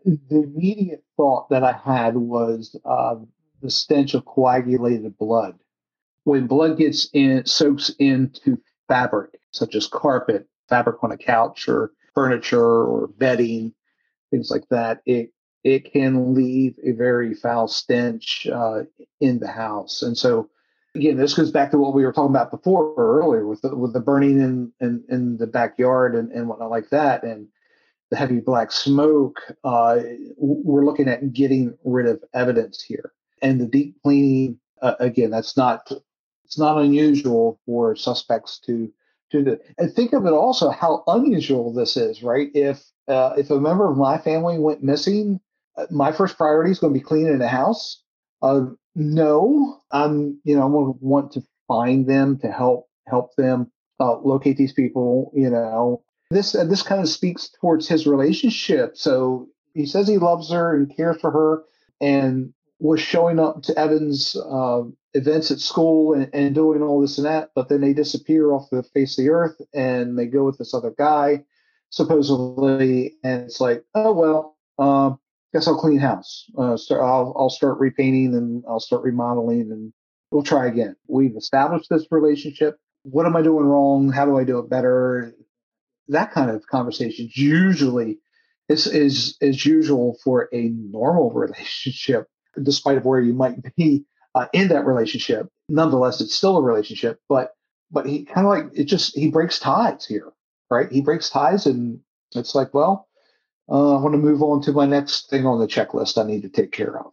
the 0.05 0.43
immediate 0.43 1.03
thought 1.15 1.49
that 1.49 1.63
I 1.63 1.71
had 1.71 2.15
was 2.15 2.77
uh, 2.85 3.15
the 3.63 3.71
stench 3.71 4.13
of 4.13 4.25
coagulated 4.25 5.17
blood. 5.17 5.57
When 6.25 6.47
blood 6.47 6.77
gets 6.77 7.09
in, 7.13 7.45
soaks 7.45 7.89
into 7.99 8.61
fabric, 8.87 9.39
such 9.51 9.75
as 9.75 9.87
carpet, 9.87 10.47
fabric 10.69 11.03
on 11.03 11.11
a 11.11 11.17
couch, 11.17 11.67
or 11.67 11.91
furniture, 12.13 12.83
or 12.83 13.07
bedding, 13.07 13.73
things 14.31 14.51
like 14.51 14.67
that, 14.69 15.01
it 15.05 15.31
it 15.63 15.91
can 15.91 16.33
leave 16.33 16.75
a 16.83 16.91
very 16.91 17.33
foul 17.33 17.67
stench 17.67 18.47
uh, 18.53 18.81
in 19.21 19.39
the 19.39 19.47
house. 19.47 20.01
And 20.01 20.17
so, 20.17 20.49
again, 20.93 21.15
this 21.15 21.33
goes 21.33 21.51
back 21.51 21.71
to 21.71 21.77
what 21.77 21.93
we 21.93 22.03
were 22.03 22.11
talking 22.11 22.35
about 22.35 22.51
before 22.51 22.93
earlier 22.97 23.47
with 23.47 23.61
the, 23.61 23.73
with 23.73 23.93
the 23.93 24.01
burning 24.01 24.41
in, 24.41 24.73
in, 24.81 25.03
in 25.07 25.37
the 25.37 25.47
backyard 25.47 26.15
and, 26.15 26.33
and 26.33 26.49
whatnot 26.49 26.69
like 26.69 26.89
that. 26.89 27.23
And 27.23 27.47
the 28.11 28.17
heavy 28.17 28.41
black 28.41 28.73
smoke, 28.73 29.39
uh, 29.63 29.99
we're 30.37 30.83
looking 30.83 31.07
at 31.07 31.31
getting 31.31 31.77
rid 31.85 32.07
of 32.07 32.21
evidence 32.33 32.83
here. 32.83 33.13
And 33.43 33.61
the 33.61 33.67
deep 33.67 34.01
cleaning, 34.01 34.57
uh, 34.81 34.95
again, 34.99 35.29
that's 35.29 35.55
not 35.55 35.91
it's 36.45 36.57
not 36.57 36.77
unusual 36.77 37.59
for 37.65 37.95
suspects 37.95 38.59
to 38.65 38.91
to 39.31 39.43
do. 39.43 39.57
And 39.77 39.93
think 39.93 40.13
of 40.13 40.25
it 40.25 40.33
also 40.33 40.69
how 40.69 41.03
unusual 41.07 41.73
this 41.73 41.97
is, 41.97 42.23
right? 42.23 42.49
If 42.53 42.83
uh, 43.07 43.33
if 43.37 43.51
a 43.51 43.59
member 43.59 43.89
of 43.89 43.97
my 43.97 44.17
family 44.17 44.57
went 44.57 44.83
missing, 44.83 45.39
uh, 45.77 45.87
my 45.91 46.11
first 46.11 46.37
priority 46.37 46.71
is 46.71 46.79
going 46.79 46.93
to 46.93 46.99
be 46.99 47.03
cleaning 47.03 47.37
the 47.39 47.47
house. 47.47 48.01
Uh, 48.41 48.65
no, 48.95 49.81
I'm 49.91 50.39
you 50.43 50.55
know 50.55 50.63
I'm 50.63 50.71
going 50.71 50.93
to 50.93 50.99
want 51.01 51.31
to 51.33 51.43
find 51.67 52.07
them 52.07 52.39
to 52.39 52.51
help 52.51 52.87
help 53.07 53.35
them 53.35 53.71
uh, 53.99 54.17
locate 54.19 54.57
these 54.57 54.73
people. 54.73 55.31
You 55.35 55.49
know, 55.49 56.03
this 56.29 56.55
uh, 56.55 56.65
this 56.65 56.81
kind 56.81 57.01
of 57.01 57.09
speaks 57.09 57.49
towards 57.59 57.87
his 57.87 58.07
relationship. 58.07 58.95
So 58.95 59.47
he 59.73 59.85
says 59.85 60.07
he 60.07 60.17
loves 60.17 60.51
her 60.51 60.75
and 60.75 60.95
cares 60.95 61.19
for 61.19 61.31
her, 61.31 61.63
and 61.99 62.53
was 62.87 63.01
showing 63.01 63.39
up 63.39 63.63
to 63.63 63.79
Evan's 63.79 64.35
uh, 64.35 64.83
events 65.13 65.51
at 65.51 65.59
school 65.59 66.13
and, 66.13 66.29
and, 66.33 66.53
doing 66.53 66.81
all 66.81 67.01
this 67.01 67.17
and 67.17 67.25
that. 67.25 67.51
But 67.55 67.69
then 67.69 67.81
they 67.81 67.93
disappear 67.93 68.51
off 68.51 68.69
the 68.69 68.83
face 68.83 69.17
of 69.17 69.23
the 69.23 69.31
earth, 69.31 69.59
and 69.73 70.17
they 70.17 70.27
go 70.27 70.43
with 70.43 70.57
this 70.57 70.73
other 70.73 70.93
guy, 70.97 71.45
supposedly. 71.89 73.15
And 73.23 73.43
it's 73.43 73.61
like, 73.61 73.83
oh 73.95 74.13
well, 74.13 74.57
uh, 74.77 75.15
guess 75.53 75.67
I'll 75.67 75.79
clean 75.79 75.99
house. 75.99 76.45
Uh, 76.57 76.77
start, 76.77 77.01
I'll 77.01 77.33
I'll 77.37 77.49
start 77.49 77.79
repainting 77.79 78.35
and 78.35 78.63
I'll 78.67 78.79
start 78.79 79.03
remodeling, 79.03 79.71
and 79.71 79.93
we'll 80.31 80.43
try 80.43 80.67
again. 80.67 80.95
We've 81.07 81.37
established 81.37 81.89
this 81.89 82.05
relationship. 82.11 82.77
What 83.03 83.25
am 83.25 83.35
I 83.35 83.41
doing 83.41 83.65
wrong? 83.65 84.11
How 84.11 84.25
do 84.25 84.37
I 84.37 84.43
do 84.43 84.59
it 84.59 84.69
better? 84.69 85.33
that 86.09 86.31
kind 86.31 86.51
of 86.51 86.65
conversation 86.67 87.29
usually 87.33 88.19
is 88.69 88.87
is 88.87 89.37
is 89.41 89.65
usual 89.65 90.17
for 90.23 90.49
a 90.53 90.69
normal 90.69 91.31
relationship, 91.33 92.27
despite 92.61 92.97
of 92.97 93.05
where 93.05 93.19
you 93.19 93.33
might 93.33 93.57
be 93.75 94.05
uh, 94.35 94.47
in 94.53 94.67
that 94.69 94.85
relationship. 94.85 95.47
Nonetheless, 95.69 96.21
it's 96.21 96.35
still 96.35 96.57
a 96.57 96.61
relationship, 96.61 97.19
but 97.29 97.51
but 97.91 98.05
he 98.05 98.25
kind 98.25 98.45
of 98.45 98.51
like 98.51 98.65
it 98.73 98.85
just 98.85 99.15
he 99.15 99.29
breaks 99.29 99.59
ties 99.59 100.05
here, 100.05 100.31
right? 100.69 100.91
He 100.91 101.01
breaks 101.01 101.29
ties, 101.29 101.65
and 101.65 101.99
it's 102.35 102.55
like, 102.55 102.73
well, 102.73 103.07
uh, 103.69 103.97
I 103.97 104.01
want 104.01 104.13
to 104.13 104.19
move 104.19 104.41
on 104.41 104.61
to 104.63 104.71
my 104.71 104.85
next 104.85 105.29
thing 105.29 105.45
on 105.45 105.59
the 105.59 105.67
checklist 105.67 106.17
I 106.17 106.27
need 106.27 106.41
to 106.41 106.49
take 106.49 106.71
care 106.71 106.99
of. 106.99 107.11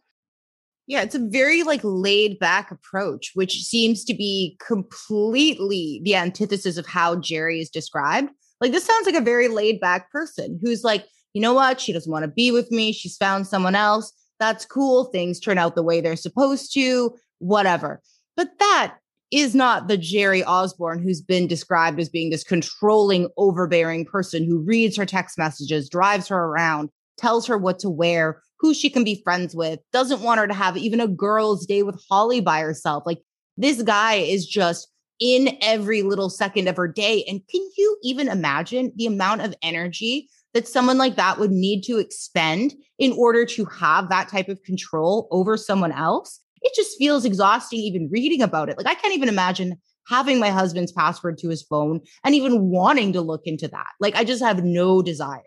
Yeah, 0.87 1.03
it's 1.03 1.15
a 1.15 1.19
very 1.19 1.63
like 1.63 1.81
laid 1.83 2.39
back 2.39 2.71
approach, 2.71 3.31
which 3.33 3.63
seems 3.63 4.03
to 4.05 4.13
be 4.13 4.57
completely 4.65 6.01
the 6.03 6.15
antithesis 6.15 6.77
of 6.77 6.85
how 6.85 7.15
Jerry 7.15 7.61
is 7.61 7.69
described. 7.69 8.29
Like 8.59 8.71
this 8.71 8.85
sounds 8.85 9.05
like 9.05 9.15
a 9.15 9.21
very 9.21 9.47
laid 9.47 9.79
back 9.79 10.11
person 10.11 10.59
who's 10.61 10.83
like, 10.83 11.05
you 11.33 11.41
know 11.41 11.53
what? 11.53 11.79
She 11.79 11.93
doesn't 11.93 12.11
want 12.11 12.23
to 12.23 12.31
be 12.31 12.51
with 12.51 12.71
me. 12.71 12.91
She's 12.91 13.15
found 13.15 13.47
someone 13.47 13.75
else. 13.75 14.11
That's 14.41 14.65
cool. 14.65 15.05
Things 15.05 15.39
turn 15.39 15.59
out 15.59 15.75
the 15.75 15.83
way 15.83 16.01
they're 16.01 16.15
supposed 16.15 16.73
to, 16.73 17.15
whatever. 17.37 18.01
But 18.35 18.49
that 18.57 18.95
is 19.29 19.53
not 19.53 19.87
the 19.87 19.97
Jerry 19.97 20.43
Osborne 20.43 21.03
who's 21.03 21.21
been 21.21 21.45
described 21.45 21.99
as 21.99 22.09
being 22.09 22.31
this 22.31 22.43
controlling, 22.43 23.29
overbearing 23.37 24.03
person 24.03 24.43
who 24.43 24.57
reads 24.57 24.97
her 24.97 25.05
text 25.05 25.37
messages, 25.37 25.87
drives 25.87 26.27
her 26.27 26.45
around, 26.45 26.89
tells 27.19 27.45
her 27.45 27.55
what 27.55 27.77
to 27.79 27.89
wear, 27.91 28.41
who 28.59 28.73
she 28.73 28.89
can 28.89 29.03
be 29.03 29.21
friends 29.23 29.55
with, 29.55 29.79
doesn't 29.93 30.21
want 30.21 30.39
her 30.39 30.47
to 30.47 30.55
have 30.55 30.75
even 30.75 30.99
a 30.99 31.07
girl's 31.07 31.67
day 31.67 31.83
with 31.83 32.03
Holly 32.09 32.41
by 32.41 32.61
herself. 32.61 33.03
Like 33.05 33.21
this 33.57 33.83
guy 33.83 34.15
is 34.15 34.47
just 34.47 34.87
in 35.19 35.55
every 35.61 36.01
little 36.01 36.31
second 36.31 36.67
of 36.67 36.77
her 36.77 36.87
day. 36.87 37.23
And 37.27 37.47
can 37.47 37.61
you 37.77 37.97
even 38.01 38.27
imagine 38.27 38.91
the 38.95 39.05
amount 39.05 39.41
of 39.41 39.53
energy 39.61 40.29
that 40.53 40.67
someone 40.67 40.97
like 40.97 41.15
that 41.15 41.39
would 41.39 41.51
need 41.51 41.81
to 41.83 41.97
expend 41.97 42.73
in 42.97 43.13
order 43.13 43.45
to 43.45 43.65
have 43.65 44.09
that 44.09 44.29
type 44.29 44.49
of 44.49 44.61
control 44.63 45.27
over 45.31 45.57
someone 45.57 45.91
else? 45.91 46.39
It 46.61 46.73
just 46.75 46.97
feels 46.97 47.25
exhausting 47.25 47.79
even 47.79 48.09
reading 48.11 48.41
about 48.41 48.69
it. 48.69 48.77
Like, 48.77 48.87
I 48.87 48.95
can't 48.95 49.15
even 49.15 49.29
imagine 49.29 49.79
having 50.07 50.39
my 50.39 50.49
husband's 50.49 50.91
password 50.91 51.37
to 51.39 51.49
his 51.49 51.63
phone 51.63 52.01
and 52.23 52.35
even 52.35 52.69
wanting 52.69 53.13
to 53.13 53.21
look 53.21 53.41
into 53.45 53.67
that. 53.67 53.87
Like, 53.99 54.15
I 54.15 54.23
just 54.23 54.43
have 54.43 54.63
no 54.63 55.01
desire. 55.01 55.41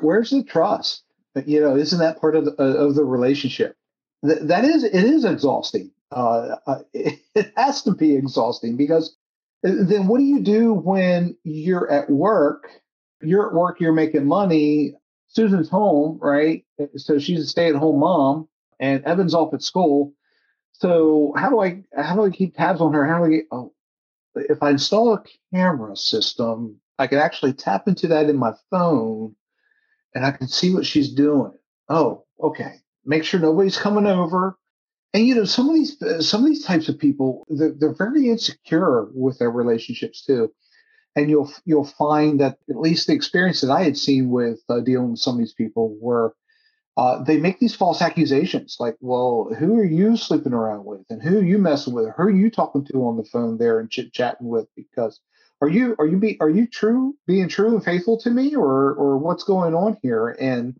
Where's 0.00 0.30
the 0.30 0.42
trust? 0.42 1.02
You 1.44 1.60
know, 1.60 1.76
isn't 1.76 1.98
that 1.98 2.20
part 2.20 2.34
of 2.34 2.44
the, 2.44 2.52
of 2.52 2.94
the 2.94 3.04
relationship? 3.04 3.76
that 4.22 4.64
is, 4.64 4.82
it 4.82 5.04
is 5.04 5.24
exhausting 5.24 5.92
uh, 6.10 6.56
it, 6.92 7.20
it 7.34 7.52
has 7.56 7.82
to 7.82 7.92
be 7.92 8.14
exhausting 8.14 8.76
because 8.76 9.16
uh, 9.66 9.72
then 9.80 10.06
what 10.06 10.18
do 10.18 10.24
you 10.24 10.40
do 10.40 10.72
when 10.72 11.36
you're 11.44 11.90
at 11.90 12.10
work? 12.10 12.68
You're 13.22 13.48
at 13.48 13.54
work, 13.54 13.80
you're 13.80 13.92
making 13.92 14.26
money. 14.26 14.94
Susan's 15.28 15.68
home, 15.68 16.18
right? 16.22 16.64
So 16.96 17.18
she's 17.18 17.40
a 17.40 17.46
stay-at-home 17.46 18.00
mom, 18.00 18.48
and 18.80 19.04
Evan's 19.04 19.34
off 19.34 19.52
at 19.52 19.62
school. 19.62 20.14
So 20.72 21.34
how 21.36 21.50
do 21.50 21.60
I 21.60 21.82
how 21.96 22.14
do 22.14 22.24
I 22.24 22.30
keep 22.30 22.56
tabs 22.56 22.80
on 22.80 22.94
her? 22.94 23.06
How 23.06 23.24
do 23.24 23.34
I? 23.34 23.40
Oh, 23.50 23.72
if 24.34 24.62
I 24.62 24.70
install 24.70 25.12
a 25.14 25.22
camera 25.52 25.96
system, 25.96 26.80
I 26.98 27.06
can 27.08 27.18
actually 27.18 27.52
tap 27.52 27.88
into 27.88 28.08
that 28.08 28.30
in 28.30 28.36
my 28.36 28.52
phone, 28.70 29.34
and 30.14 30.24
I 30.24 30.30
can 30.30 30.48
see 30.48 30.72
what 30.72 30.86
she's 30.86 31.12
doing. 31.12 31.52
Oh, 31.88 32.24
okay. 32.40 32.76
Make 33.04 33.24
sure 33.24 33.40
nobody's 33.40 33.78
coming 33.78 34.06
over 34.06 34.56
and 35.14 35.26
you 35.26 35.34
know 35.34 35.44
some 35.44 35.68
of 35.68 35.74
these 35.74 35.96
some 36.26 36.42
of 36.42 36.46
these 36.46 36.64
types 36.64 36.88
of 36.88 36.98
people 36.98 37.44
they're, 37.48 37.72
they're 37.78 37.94
very 37.94 38.28
insecure 38.28 39.08
with 39.14 39.38
their 39.38 39.50
relationships 39.50 40.24
too 40.24 40.52
and 41.16 41.30
you'll 41.30 41.52
you'll 41.64 41.84
find 41.84 42.40
that 42.40 42.58
at 42.70 42.76
least 42.76 43.06
the 43.06 43.14
experience 43.14 43.60
that 43.60 43.70
i 43.70 43.82
had 43.82 43.96
seen 43.96 44.30
with 44.30 44.60
uh, 44.68 44.80
dealing 44.80 45.10
with 45.10 45.20
some 45.20 45.34
of 45.34 45.38
these 45.38 45.54
people 45.54 45.96
were 46.00 46.34
uh, 46.98 47.22
they 47.22 47.36
make 47.36 47.60
these 47.60 47.76
false 47.76 48.02
accusations 48.02 48.76
like 48.80 48.96
well 49.00 49.48
who 49.56 49.78
are 49.78 49.84
you 49.84 50.16
sleeping 50.16 50.52
around 50.52 50.84
with? 50.84 51.04
And 51.10 51.22
who 51.22 51.38
are 51.38 51.44
you 51.44 51.56
messing 51.56 51.94
with? 51.94 52.12
Who 52.16 52.22
are 52.24 52.30
you 52.30 52.50
talking 52.50 52.84
to 52.86 53.06
on 53.06 53.16
the 53.16 53.24
phone 53.24 53.56
there 53.56 53.78
and 53.78 53.88
chit 53.88 54.12
chatting 54.12 54.48
with? 54.48 54.66
Because 54.74 55.20
are 55.62 55.68
you 55.68 55.94
are 56.00 56.06
you 56.06 56.18
be 56.18 56.36
are 56.40 56.50
you 56.50 56.66
true 56.66 57.14
being 57.24 57.48
true 57.48 57.68
and 57.68 57.84
faithful 57.84 58.18
to 58.18 58.30
me 58.30 58.56
or 58.56 58.94
or 58.94 59.16
what's 59.16 59.44
going 59.44 59.76
on 59.76 59.96
here? 60.02 60.36
And 60.40 60.76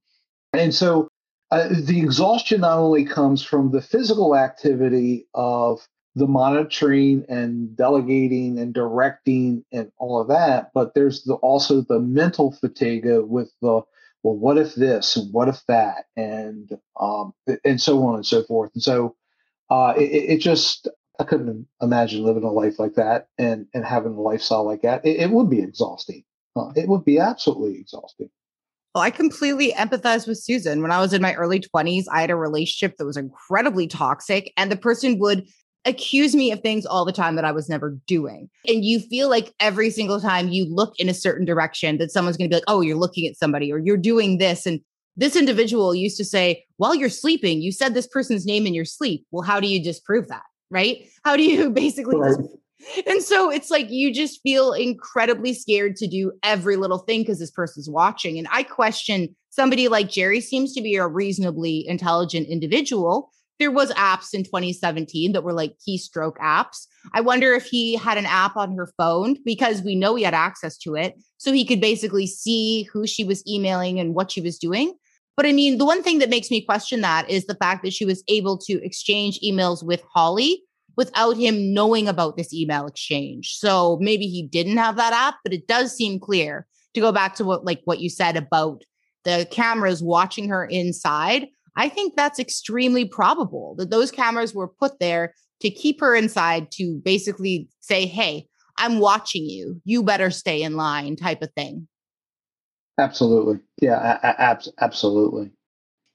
and 0.52 0.74
so 0.74 1.08
uh, 1.52 1.68
the 1.70 2.00
exhaustion 2.00 2.62
not 2.62 2.78
only 2.78 3.04
comes 3.04 3.44
from 3.44 3.70
the 3.70 3.80
physical 3.80 4.36
activity 4.36 5.28
of 5.34 5.86
the 6.18 6.26
monitoring 6.26 7.24
and 7.28 7.76
delegating 7.76 8.58
and 8.58 8.74
directing 8.74 9.64
and 9.72 9.90
all 9.98 10.20
of 10.20 10.28
that, 10.28 10.70
but 10.74 10.94
there's 10.94 11.24
the, 11.24 11.34
also 11.34 11.82
the 11.82 12.00
mental 12.00 12.52
fatigue 12.52 13.06
with 13.06 13.50
the 13.62 13.82
well, 14.22 14.36
what 14.36 14.58
if 14.58 14.74
this 14.74 15.16
and 15.16 15.32
what 15.32 15.48
if 15.48 15.62
that 15.68 16.06
and 16.16 16.76
um, 17.00 17.32
and 17.64 17.80
so 17.80 18.04
on 18.04 18.16
and 18.16 18.26
so 18.26 18.42
forth. 18.42 18.70
And 18.74 18.82
so 18.82 19.14
uh, 19.70 19.94
it, 19.96 20.02
it, 20.02 20.38
just 20.38 20.88
I 21.20 21.24
couldn't 21.24 21.66
imagine 21.80 22.24
living 22.24 22.42
a 22.42 22.50
life 22.50 22.78
like 22.78 22.94
that 22.94 23.28
and 23.38 23.66
and 23.74 23.84
having 23.84 24.14
a 24.14 24.20
lifestyle 24.20 24.64
like 24.64 24.82
that. 24.82 25.04
It, 25.06 25.20
it 25.20 25.30
would 25.30 25.48
be 25.48 25.60
exhausting. 25.60 26.24
Uh, 26.56 26.72
it 26.74 26.88
would 26.88 27.04
be 27.04 27.18
absolutely 27.18 27.78
exhausting. 27.78 28.30
Well, 28.94 29.04
I 29.04 29.10
completely 29.10 29.72
empathize 29.74 30.26
with 30.26 30.38
Susan. 30.38 30.82
When 30.82 30.90
I 30.90 31.00
was 31.00 31.12
in 31.12 31.22
my 31.22 31.34
early 31.34 31.60
20s, 31.60 32.04
I 32.10 32.22
had 32.22 32.30
a 32.30 32.36
relationship 32.36 32.96
that 32.96 33.04
was 33.04 33.16
incredibly 33.16 33.86
toxic, 33.86 34.52
and 34.56 34.72
the 34.72 34.76
person 34.76 35.18
would 35.20 35.46
accuse 35.88 36.34
me 36.34 36.52
of 36.52 36.60
things 36.60 36.84
all 36.84 37.04
the 37.04 37.12
time 37.12 37.34
that 37.36 37.44
I 37.44 37.52
was 37.52 37.68
never 37.68 37.98
doing. 38.06 38.48
And 38.66 38.84
you 38.84 39.00
feel 39.00 39.28
like 39.28 39.54
every 39.58 39.90
single 39.90 40.20
time 40.20 40.48
you 40.48 40.66
look 40.68 40.94
in 40.98 41.08
a 41.08 41.14
certain 41.14 41.46
direction 41.46 41.98
that 41.98 42.10
someone's 42.10 42.36
going 42.36 42.50
to 42.50 42.54
be 42.54 42.56
like, 42.56 42.68
oh, 42.68 42.82
you're 42.82 42.96
looking 42.96 43.26
at 43.26 43.36
somebody 43.36 43.72
or 43.72 43.78
you're 43.78 43.96
doing 43.96 44.38
this. 44.38 44.66
And 44.66 44.80
this 45.16 45.34
individual 45.34 45.94
used 45.94 46.16
to 46.18 46.24
say, 46.24 46.64
while 46.76 46.94
you're 46.94 47.08
sleeping, 47.08 47.62
you 47.62 47.72
said 47.72 47.94
this 47.94 48.06
person's 48.06 48.46
name 48.46 48.66
in 48.66 48.74
your 48.74 48.84
sleep. 48.84 49.26
Well, 49.30 49.42
how 49.42 49.60
do 49.60 49.66
you 49.66 49.82
disprove 49.82 50.28
that? 50.28 50.42
Right? 50.70 51.08
How 51.24 51.36
do 51.36 51.42
you 51.42 51.70
basically 51.84 52.16
right. 52.16 52.36
And 53.06 53.22
so 53.22 53.50
it's 53.50 53.70
like 53.70 53.90
you 53.90 54.12
just 54.14 54.40
feel 54.42 54.72
incredibly 54.72 55.52
scared 55.52 55.96
to 55.96 56.06
do 56.06 56.32
every 56.42 56.76
little 56.76 56.98
thing 56.98 57.22
because 57.22 57.40
this 57.40 57.50
person's 57.50 57.90
watching. 57.90 58.38
And 58.38 58.46
I 58.52 58.62
question 58.62 59.34
somebody 59.50 59.88
like 59.88 60.08
Jerry 60.08 60.40
seems 60.40 60.72
to 60.74 60.80
be 60.80 60.94
a 60.94 61.06
reasonably 61.06 61.84
intelligent 61.88 62.46
individual. 62.48 63.32
There 63.58 63.70
was 63.70 63.90
apps 63.92 64.34
in 64.34 64.44
2017 64.44 65.32
that 65.32 65.42
were 65.42 65.52
like 65.52 65.76
keystroke 65.86 66.36
apps. 66.36 66.86
I 67.12 67.20
wonder 67.20 67.54
if 67.54 67.66
he 67.66 67.96
had 67.96 68.18
an 68.18 68.26
app 68.26 68.56
on 68.56 68.76
her 68.76 68.88
phone 68.96 69.36
because 69.44 69.82
we 69.82 69.94
know 69.94 70.14
he 70.14 70.22
had 70.22 70.34
access 70.34 70.76
to 70.78 70.94
it. 70.94 71.14
So 71.38 71.52
he 71.52 71.64
could 71.64 71.80
basically 71.80 72.26
see 72.26 72.84
who 72.84 73.06
she 73.06 73.24
was 73.24 73.46
emailing 73.48 73.98
and 73.98 74.14
what 74.14 74.30
she 74.30 74.40
was 74.40 74.58
doing. 74.58 74.94
But 75.36 75.46
I 75.46 75.52
mean, 75.52 75.78
the 75.78 75.84
one 75.84 76.02
thing 76.02 76.18
that 76.18 76.30
makes 76.30 76.50
me 76.50 76.60
question 76.60 77.00
that 77.02 77.30
is 77.30 77.46
the 77.46 77.54
fact 77.54 77.84
that 77.84 77.92
she 77.92 78.04
was 78.04 78.24
able 78.28 78.58
to 78.58 78.84
exchange 78.84 79.38
emails 79.40 79.84
with 79.84 80.02
Holly 80.12 80.62
without 80.96 81.36
him 81.36 81.72
knowing 81.72 82.08
about 82.08 82.36
this 82.36 82.52
email 82.52 82.86
exchange. 82.86 83.54
So 83.56 83.98
maybe 84.00 84.26
he 84.26 84.42
didn't 84.42 84.78
have 84.78 84.96
that 84.96 85.12
app, 85.12 85.36
but 85.44 85.52
it 85.52 85.68
does 85.68 85.94
seem 85.94 86.18
clear 86.18 86.66
to 86.94 87.00
go 87.00 87.12
back 87.12 87.36
to 87.36 87.44
what 87.44 87.64
like 87.64 87.80
what 87.84 88.00
you 88.00 88.10
said 88.10 88.36
about 88.36 88.82
the 89.24 89.46
cameras 89.50 90.02
watching 90.02 90.48
her 90.48 90.64
inside. 90.64 91.46
I 91.78 91.88
think 91.88 92.14
that's 92.16 92.38
extremely 92.38 93.06
probable 93.06 93.76
that 93.78 93.90
those 93.90 94.10
cameras 94.10 94.54
were 94.54 94.68
put 94.68 94.98
there 94.98 95.32
to 95.60 95.70
keep 95.70 96.00
her 96.00 96.14
inside 96.14 96.70
to 96.72 97.00
basically 97.04 97.68
say, 97.80 98.04
"Hey, 98.04 98.48
I'm 98.76 98.98
watching 98.98 99.44
you. 99.46 99.80
You 99.84 100.02
better 100.02 100.30
stay 100.30 100.62
in 100.62 100.76
line," 100.76 101.16
type 101.16 101.40
of 101.40 101.50
thing. 101.54 101.88
Absolutely. 102.98 103.60
Yeah, 103.80 104.18
ab- 104.22 104.62
absolutely. 104.80 105.52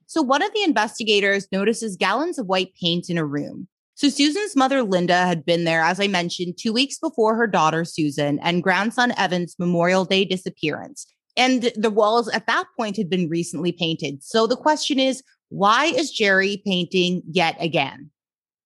So, 0.06 0.22
one 0.22 0.44
of 0.44 0.54
the 0.54 0.64
investigators 0.64 1.48
notices 1.52 1.96
gallons 1.96 2.38
of 2.38 2.46
white 2.48 2.74
paint 2.80 3.10
in 3.10 3.18
a 3.18 3.26
room. 3.26 3.68
So, 3.96 4.10
Susan's 4.10 4.56
mother, 4.56 4.84
Linda, 4.84 5.26
had 5.26 5.46
been 5.46 5.64
there, 5.64 5.82
as 5.82 6.00
I 6.00 6.08
mentioned, 6.08 6.58
two 6.60 6.74
weeks 6.74 7.00
before 7.00 7.36
her 7.36 7.48
daughter, 7.48 7.86
Susan, 7.86 8.38
and 8.40 8.62
grandson 8.62 9.14
Evan's 9.18 9.56
Memorial 9.58 10.04
Day 10.04 10.26
disappearance. 10.26 11.06
And 11.38 11.72
the 11.76 11.90
walls 11.90 12.28
at 12.30 12.48
that 12.48 12.66
point 12.78 12.98
had 12.98 13.10
been 13.10 13.30
recently 13.30 13.72
painted. 13.72 14.24
So, 14.24 14.46
the 14.46 14.58
question 14.58 15.00
is 15.00 15.24
why 15.54 15.86
is 15.86 16.10
Jerry 16.10 16.62
painting 16.66 17.22
yet 17.30 17.56
again? 17.60 18.10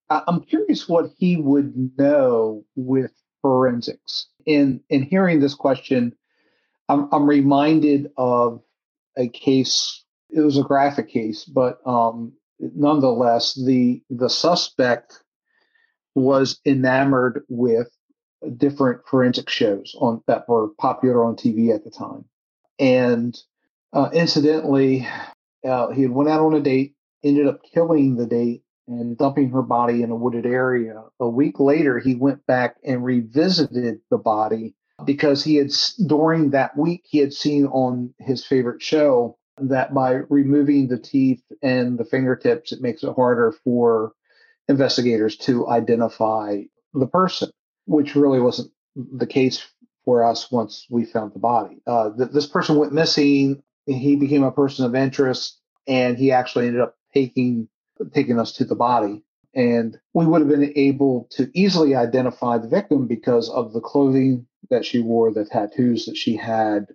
I'm 0.10 0.40
curious 0.40 0.88
what 0.88 1.12
he 1.18 1.36
would 1.36 1.92
know 1.98 2.64
with 2.78 3.12
forensics. 3.42 4.28
In 4.46 4.80
in 4.90 5.04
hearing 5.04 5.42
this 5.42 5.54
question, 5.54 6.16
I'm, 6.88 7.10
I'm 7.12 7.28
reminded 7.28 8.10
of 8.16 8.62
a 9.18 9.28
case. 9.28 10.06
It 10.30 10.40
was 10.40 10.58
a 10.58 10.64
graphic 10.64 11.10
case, 11.10 11.44
but 11.44 11.80
um, 11.86 12.32
nonetheless, 12.60 13.54
the 13.54 14.02
the 14.10 14.30
suspect 14.30 15.22
was 16.16 16.62
enamored 16.66 17.44
with 17.50 17.90
different 18.56 19.02
forensic 19.06 19.50
shows 19.50 19.94
on 20.00 20.24
that 20.28 20.48
were 20.48 20.70
popular 20.80 21.26
on 21.26 21.36
TV 21.36 21.76
at 21.76 21.84
the 21.84 21.92
time, 21.92 22.24
and 22.80 23.38
uh, 23.92 24.10
incidentally, 24.14 25.06
uh, 25.66 25.90
he 25.90 26.04
had 26.04 26.12
went 26.12 26.30
out 26.30 26.42
on 26.42 26.54
a 26.54 26.62
date, 26.62 26.96
ended 27.24 27.48
up 27.48 27.62
killing 27.74 28.16
the 28.16 28.26
date 28.26 28.64
and 28.88 29.18
dumping 29.18 29.50
her 29.50 29.62
body 29.62 30.02
in 30.02 30.12
a 30.12 30.16
wooded 30.16 30.46
area. 30.46 31.04
A 31.20 31.28
week 31.28 31.60
later, 31.60 32.00
he 32.00 32.16
went 32.16 32.46
back 32.46 32.78
and 32.84 33.04
revisited 33.04 34.00
the 34.10 34.18
body 34.18 34.76
because 35.06 35.44
he 35.44 35.56
had 35.56 35.72
during 36.08 36.52
that 36.52 36.76
week 36.78 37.04
he 37.08 37.20
had 37.20 37.34
seen 37.34 37.66
on 37.68 38.14
his 38.20 38.46
favorite 38.46 38.82
show 38.82 39.38
that 39.60 39.94
by 39.94 40.14
removing 40.30 40.88
the 40.88 40.98
teeth 40.98 41.42
and 41.62 41.98
the 41.98 42.06
fingertips 42.06 42.72
it 42.72 42.82
makes 42.82 43.04
it 43.04 43.14
harder 43.16 43.54
for 43.64 44.14
investigators 44.68 45.38
to 45.38 45.68
identify 45.70 46.62
the 46.94 47.08
person 47.08 47.50
which 47.86 48.16
really 48.16 48.40
wasn't 48.40 48.72
the 48.96 49.28
case 49.28 49.68
for 50.04 50.24
us 50.24 50.52
once 50.52 50.86
we 50.90 51.06
found 51.06 51.34
the 51.34 51.40
body 51.40 51.78
uh, 51.88 52.10
th- 52.18 52.32
this 52.32 52.48
person 52.48 52.78
went 52.78 52.94
missing 52.94 53.62
he 53.88 54.16
became 54.16 54.44
a 54.44 54.52
person 54.52 54.86
of 54.86 54.96
interest 54.96 55.60
and 55.88 56.18
he 56.18 56.32
actually 56.32 56.68
ended 56.68 56.82
up 56.82 56.96
taking 57.14 57.68
taking 58.14 58.40
us 58.40 58.52
to 58.52 58.66
the 58.66 58.76
body 58.76 59.24
and 59.58 59.98
we 60.14 60.26
would 60.26 60.42
have 60.42 60.50
been 60.50 60.72
able 60.76 61.28
to 61.32 61.50
easily 61.56 61.96
identify 61.96 62.60
the 62.60 62.68
victim 62.68 63.08
because 63.08 63.50
of 63.50 63.74
the 63.74 63.82
clothing 63.82 64.46
that 64.70 64.86
she 64.86 65.00
wore, 65.00 65.34
the 65.34 65.46
tattoos 65.46 66.06
that 66.06 66.16
she 66.16 66.36
had, 66.36 66.88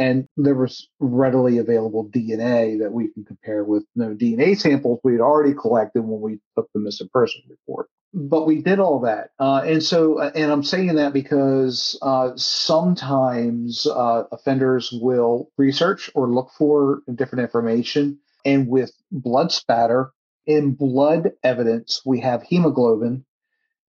and 0.00 0.26
there 0.36 0.56
was 0.56 0.88
readily 0.98 1.58
available 1.58 2.08
DNA 2.08 2.80
that 2.80 2.92
we 2.92 3.08
can 3.08 3.24
compare 3.24 3.62
with 3.62 3.84
no 3.94 4.14
DNA 4.16 4.58
samples 4.58 4.98
we 5.04 5.12
had 5.12 5.20
already 5.20 5.54
collected 5.54 6.02
when 6.02 6.20
we 6.20 6.40
took 6.56 6.68
the 6.74 6.80
missing 6.80 7.08
person 7.12 7.42
report. 7.48 7.88
But 8.14 8.46
we 8.46 8.60
did 8.60 8.78
all 8.78 9.00
that, 9.00 9.30
uh, 9.38 9.62
and 9.64 9.82
so, 9.82 10.20
uh, 10.20 10.32
and 10.34 10.52
I'm 10.52 10.62
saying 10.62 10.96
that 10.96 11.14
because 11.14 11.98
uh, 12.02 12.32
sometimes 12.36 13.86
uh, 13.86 14.24
offenders 14.32 14.92
will 14.92 15.50
research 15.56 16.10
or 16.14 16.28
look 16.28 16.50
for 16.58 17.00
different 17.14 17.42
information, 17.42 18.18
and 18.44 18.68
with 18.68 18.92
blood 19.10 19.50
spatter 19.50 20.12
in 20.46 20.74
blood 20.74 21.32
evidence, 21.42 22.02
we 22.04 22.20
have 22.20 22.42
hemoglobin 22.42 23.24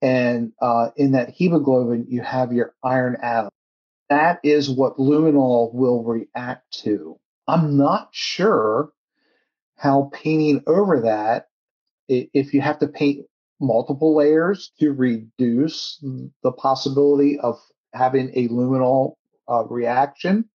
and 0.04 0.52
uh, 0.62 0.90
in 0.98 1.14
that 1.14 1.30
hemoglobin, 1.30 2.08
you 2.10 2.22
have 2.22 2.52
your 2.52 2.76
iron 2.84 3.18
atom. 3.24 3.50
That 4.10 4.40
is 4.44 4.70
what 4.70 4.98
luminol 4.98 5.74
will 5.74 6.04
react 6.04 6.72
to. 6.84 7.18
I'm 7.48 7.78
not 7.78 8.10
sure 8.12 8.92
how 9.78 10.12
painting 10.14 10.62
over 10.68 11.02
that, 11.04 11.48
if 12.10 12.54
you 12.54 12.60
have 12.60 12.80
to 12.80 12.88
paint 12.88 13.26
multiple 13.60 14.16
layers 14.16 14.72
to 14.80 14.94
reduce 14.94 16.04
the 16.44 16.52
possibility 16.52 17.40
of 17.40 17.60
having 17.94 18.32
a 18.34 18.48
luminol 18.50 19.16
uh, 19.50 19.66
reaction. 19.66 20.46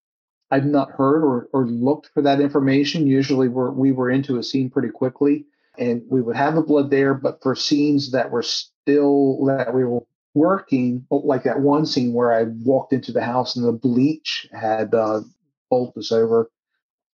I've 0.51 0.65
not 0.65 0.91
heard 0.91 1.23
or, 1.23 1.49
or 1.53 1.67
looked 1.67 2.11
for 2.15 2.23
that 2.23 2.41
information. 2.41 3.07
Usually, 3.07 3.49
we're, 3.49 3.71
we 3.71 3.93
were 3.93 4.11
into 4.11 4.39
a 4.39 4.43
scene 4.43 4.71
pretty 4.71 4.89
quickly 4.89 5.47
and 5.79 6.03
we 6.09 6.21
would 6.21 6.37
have 6.37 6.55
the 6.55 6.63
blood 6.63 6.91
there, 6.91 7.15
but 7.15 7.41
for 7.43 7.55
scenes 7.55 8.11
that 8.11 8.31
were 8.31 8.43
still 8.43 9.45
that 9.47 9.73
we 9.73 9.85
were 9.85 10.03
working, 10.35 11.07
like 11.11 11.45
that 11.45 11.61
one 11.61 11.87
scene 11.87 12.13
where 12.13 12.33
I 12.33 12.45
walked 12.65 12.93
into 12.93 13.13
the 13.13 13.23
house 13.23 13.57
and 13.57 13.65
the 13.65 13.73
bleach 13.73 14.49
had 14.53 14.95
uh, 14.95 15.21
us 15.71 16.13
over. 16.13 16.51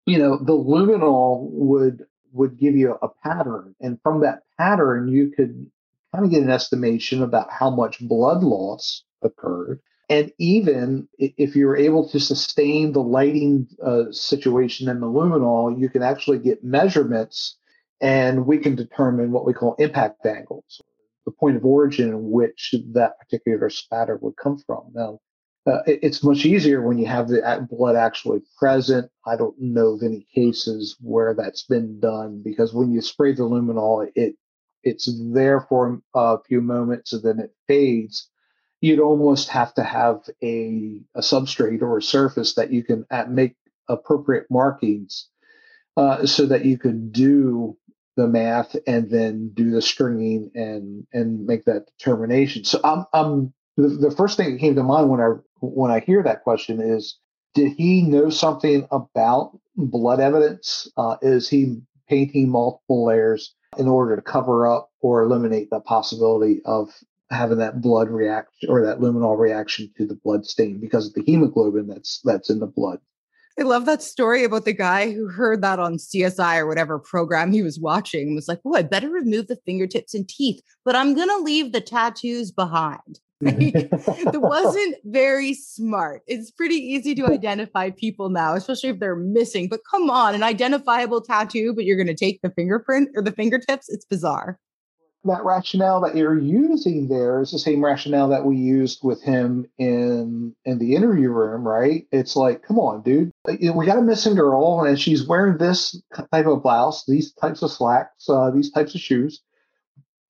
You 0.07 0.19
know, 0.19 0.39
the 0.39 0.53
luminol 0.53 1.51
would 1.51 2.05
would 2.33 2.59
give 2.59 2.75
you 2.75 2.99
a 3.01 3.09
pattern, 3.23 3.77
and 3.81 3.99
from 4.03 4.21
that 4.23 4.41
pattern, 4.59 5.09
you 5.09 5.31
could 5.31 5.71
kind 6.15 6.25
of 6.25 6.31
get 6.31 6.43
an 6.43 6.51
estimation 6.51 7.23
about 7.23 7.51
how 7.51 7.71
much 7.71 8.01
blood 8.01 8.43
loss 8.43 9.05
occurred. 9.23 9.81
And 10.11 10.33
even 10.39 11.09
if 11.19 11.57
you 11.57 11.67
were 11.67 11.77
able 11.77 12.09
to 12.11 12.21
sustain 12.21 12.93
the 12.93 13.03
lighting 13.03 13.67
uh, 13.85 14.13
situation 14.13 14.89
in 14.89 15.01
the 15.01 15.07
luminol, 15.07 15.79
you 15.81 15.89
can 15.89 16.03
actually 16.03 16.39
get 16.39 16.63
measurements 16.63 17.57
and 18.01 18.47
we 18.47 18.59
can 18.59 18.75
determine 18.75 19.33
what 19.33 19.47
we 19.47 19.55
call 19.55 19.77
impact 19.79 20.27
angles 20.27 20.83
the 21.25 21.33
point 21.33 21.57
of 21.57 21.65
origin 21.65 22.09
in 22.11 22.31
which 22.31 22.75
that 22.93 23.19
particular 23.19 23.71
spatter 23.71 24.19
would 24.21 24.37
come 24.37 24.59
from. 24.67 24.91
Now, 24.95 25.21
uh, 25.67 25.81
it, 25.87 26.01
it's 26.03 26.23
much 26.23 26.45
easier 26.45 26.83
when 26.83 26.99
you 26.99 27.07
have 27.07 27.29
the 27.29 27.67
blood 27.71 27.97
actually 27.97 28.41
present. 28.59 29.11
I 29.27 29.37
don't 29.37 29.59
know 29.59 29.95
of 29.95 30.03
any 30.03 30.27
cases 30.35 30.97
where 31.01 31.35
that's 31.35 31.65
been 31.65 32.01
done 32.01 32.43
because 32.45 32.75
when 32.75 32.93
you 32.93 33.01
spray 33.01 33.33
the 33.33 33.45
luminol, 33.45 34.07
it 34.15 34.37
it's 34.85 35.11
there 35.33 35.61
for 35.63 36.01
a 36.15 36.39
few 36.47 36.61
moments 36.61 37.13
and 37.13 37.23
then 37.23 37.39
it 37.39 37.55
fades. 37.67 38.29
You'd 38.81 39.01
almost 39.01 39.49
have 39.49 39.73
to 39.75 39.83
have 39.83 40.29
a, 40.43 41.01
a 41.15 41.21
substrate 41.21 41.83
or 41.83 41.99
a 41.99 42.03
surface 42.03 42.55
that 42.55 42.73
you 42.73 42.85
can 42.85 43.07
make 43.29 43.57
appropriate 43.89 44.47
markings 44.51 45.29
uh, 45.97 46.27
so 46.27 46.47
that 46.47 46.65
you 46.65 46.79
could 46.79 47.13
do 47.13 47.77
the 48.17 48.27
math 48.27 48.77
and 48.87 49.11
then 49.11 49.51
do 49.55 49.71
the 49.71 49.83
stringing 49.83 50.51
and 50.55 51.07
and 51.13 51.47
make 51.47 51.65
that 51.65 51.87
determination. 51.99 52.65
So 52.65 52.81
I'm 52.85 53.05
I'm 53.13 53.53
the, 53.77 53.89
the 53.89 54.11
first 54.11 54.37
thing 54.37 54.53
that 54.53 54.61
came 54.61 54.77
to 54.77 54.83
mind 54.83 55.09
when 55.09 55.21
I 55.21 55.33
when 55.61 55.91
I 55.91 56.01
hear 56.01 56.23
that 56.23 56.45
question 56.45 56.81
is 56.81 57.19
did 57.55 57.73
he 57.73 58.03
know 58.03 58.31
something 58.31 58.87
about 58.91 59.59
blood 59.77 60.21
evidence? 60.21 60.89
Uh, 60.97 61.17
is 61.23 61.49
he 61.49 61.81
painting 62.09 62.51
multiple 62.51 63.07
layers 63.07 63.55
in 63.79 63.89
order 63.89 64.17
to 64.17 64.23
cover 64.23 64.67
up 64.67 64.91
or 65.01 65.23
eliminate 65.23 65.71
the 65.71 65.81
possibility 65.81 66.61
of 66.65 66.91
having 67.31 67.59
that 67.59 67.81
blood 67.81 68.09
reaction 68.09 68.71
or 68.71 68.85
that 68.85 69.01
luminol 69.01 69.39
reaction 69.39 69.91
to 69.97 70.07
the 70.07 70.15
blood 70.15 70.47
stain 70.47 70.81
because 70.81 71.09
of 71.09 71.15
the 71.15 71.23
hemoglobin 71.27 71.87
that's 71.87 72.21
that's 72.25 72.51
in 72.51 72.61
the 72.61 72.67
blood? 72.67 72.99
I 73.59 73.63
love 73.63 73.87
that 73.87 74.03
story 74.03 74.43
about 74.43 74.65
the 74.65 74.73
guy 74.73 75.13
who 75.13 75.29
heard 75.29 75.63
that 75.63 75.79
on 75.79 75.95
CSI 75.95 76.59
or 76.59 76.67
whatever 76.67 76.99
program 76.99 77.53
he 77.53 77.63
was 77.63 77.79
watching 77.79 78.29
and 78.29 78.35
was 78.35 78.49
like, 78.49 78.61
oh, 78.65 78.75
I 78.75 78.83
better 78.83 79.09
remove 79.09 79.47
the 79.47 79.59
fingertips 79.65 80.13
and 80.13 80.29
teeth, 80.29 80.61
but 80.85 80.97
I'm 80.97 81.15
going 81.15 81.29
to 81.29 81.39
leave 81.39 81.71
the 81.71 81.81
tattoos 81.81 82.51
behind. 82.51 83.21
it 84.35 84.41
wasn't 84.41 84.97
very 85.05 85.55
smart. 85.55 86.23
It's 86.27 86.51
pretty 86.51 86.77
easy 86.77 87.15
to 87.17 87.27
identify 87.27 87.91
people 87.91 88.31
now, 88.31 88.55
especially 88.55 88.91
if 88.91 89.01
they're 89.01 89.17
missing. 89.17 89.69
But 89.69 89.81
come 89.91 90.11
on, 90.11 90.35
an 90.35 90.43
identifiable 90.43 91.21
tattoo, 91.21 91.73
but 91.75 91.85
you're 91.85 91.97
going 91.97 92.07
to 92.07 92.15
take 92.15 92.41
the 92.43 92.51
fingerprint 92.51 93.11
or 93.15 93.23
the 93.23 93.33
fingertips? 93.33 93.89
It's 93.89 94.05
bizarre 94.05 94.59
that 95.25 95.45
rationale 95.45 96.01
that 96.03 96.17
you're 96.17 96.39
using 96.39 97.09
there 97.09 97.41
is 97.41 97.51
the 97.51 97.59
same 97.59 97.83
rationale 97.83 98.29
that 98.29 98.45
we 98.45 98.57
used 98.57 99.01
with 99.03 99.23
him 99.23 99.67
in 99.79 100.55
in 100.65 100.79
the 100.79 100.95
interview 100.95 101.31
room, 101.31 101.67
right? 101.67 102.07
It's 102.13 102.37
like, 102.37 102.63
come 102.63 102.79
on, 102.79 103.03
dude, 103.03 103.33
we 103.47 103.87
got 103.87 103.99
a 103.99 104.03
missing 104.03 104.35
girl, 104.35 104.85
and 104.85 105.01
she's 105.01 105.27
wearing 105.27 105.59
this 105.59 106.01
type 106.31 106.47
of 106.47 106.63
blouse, 106.63 107.05
these 107.07 107.33
types 107.33 107.63
of 107.63 107.71
slacks, 107.71 108.29
uh, 108.29 108.51
these 108.51 108.71
types 108.71 108.95
of 108.95 109.01
shoes, 109.01 109.41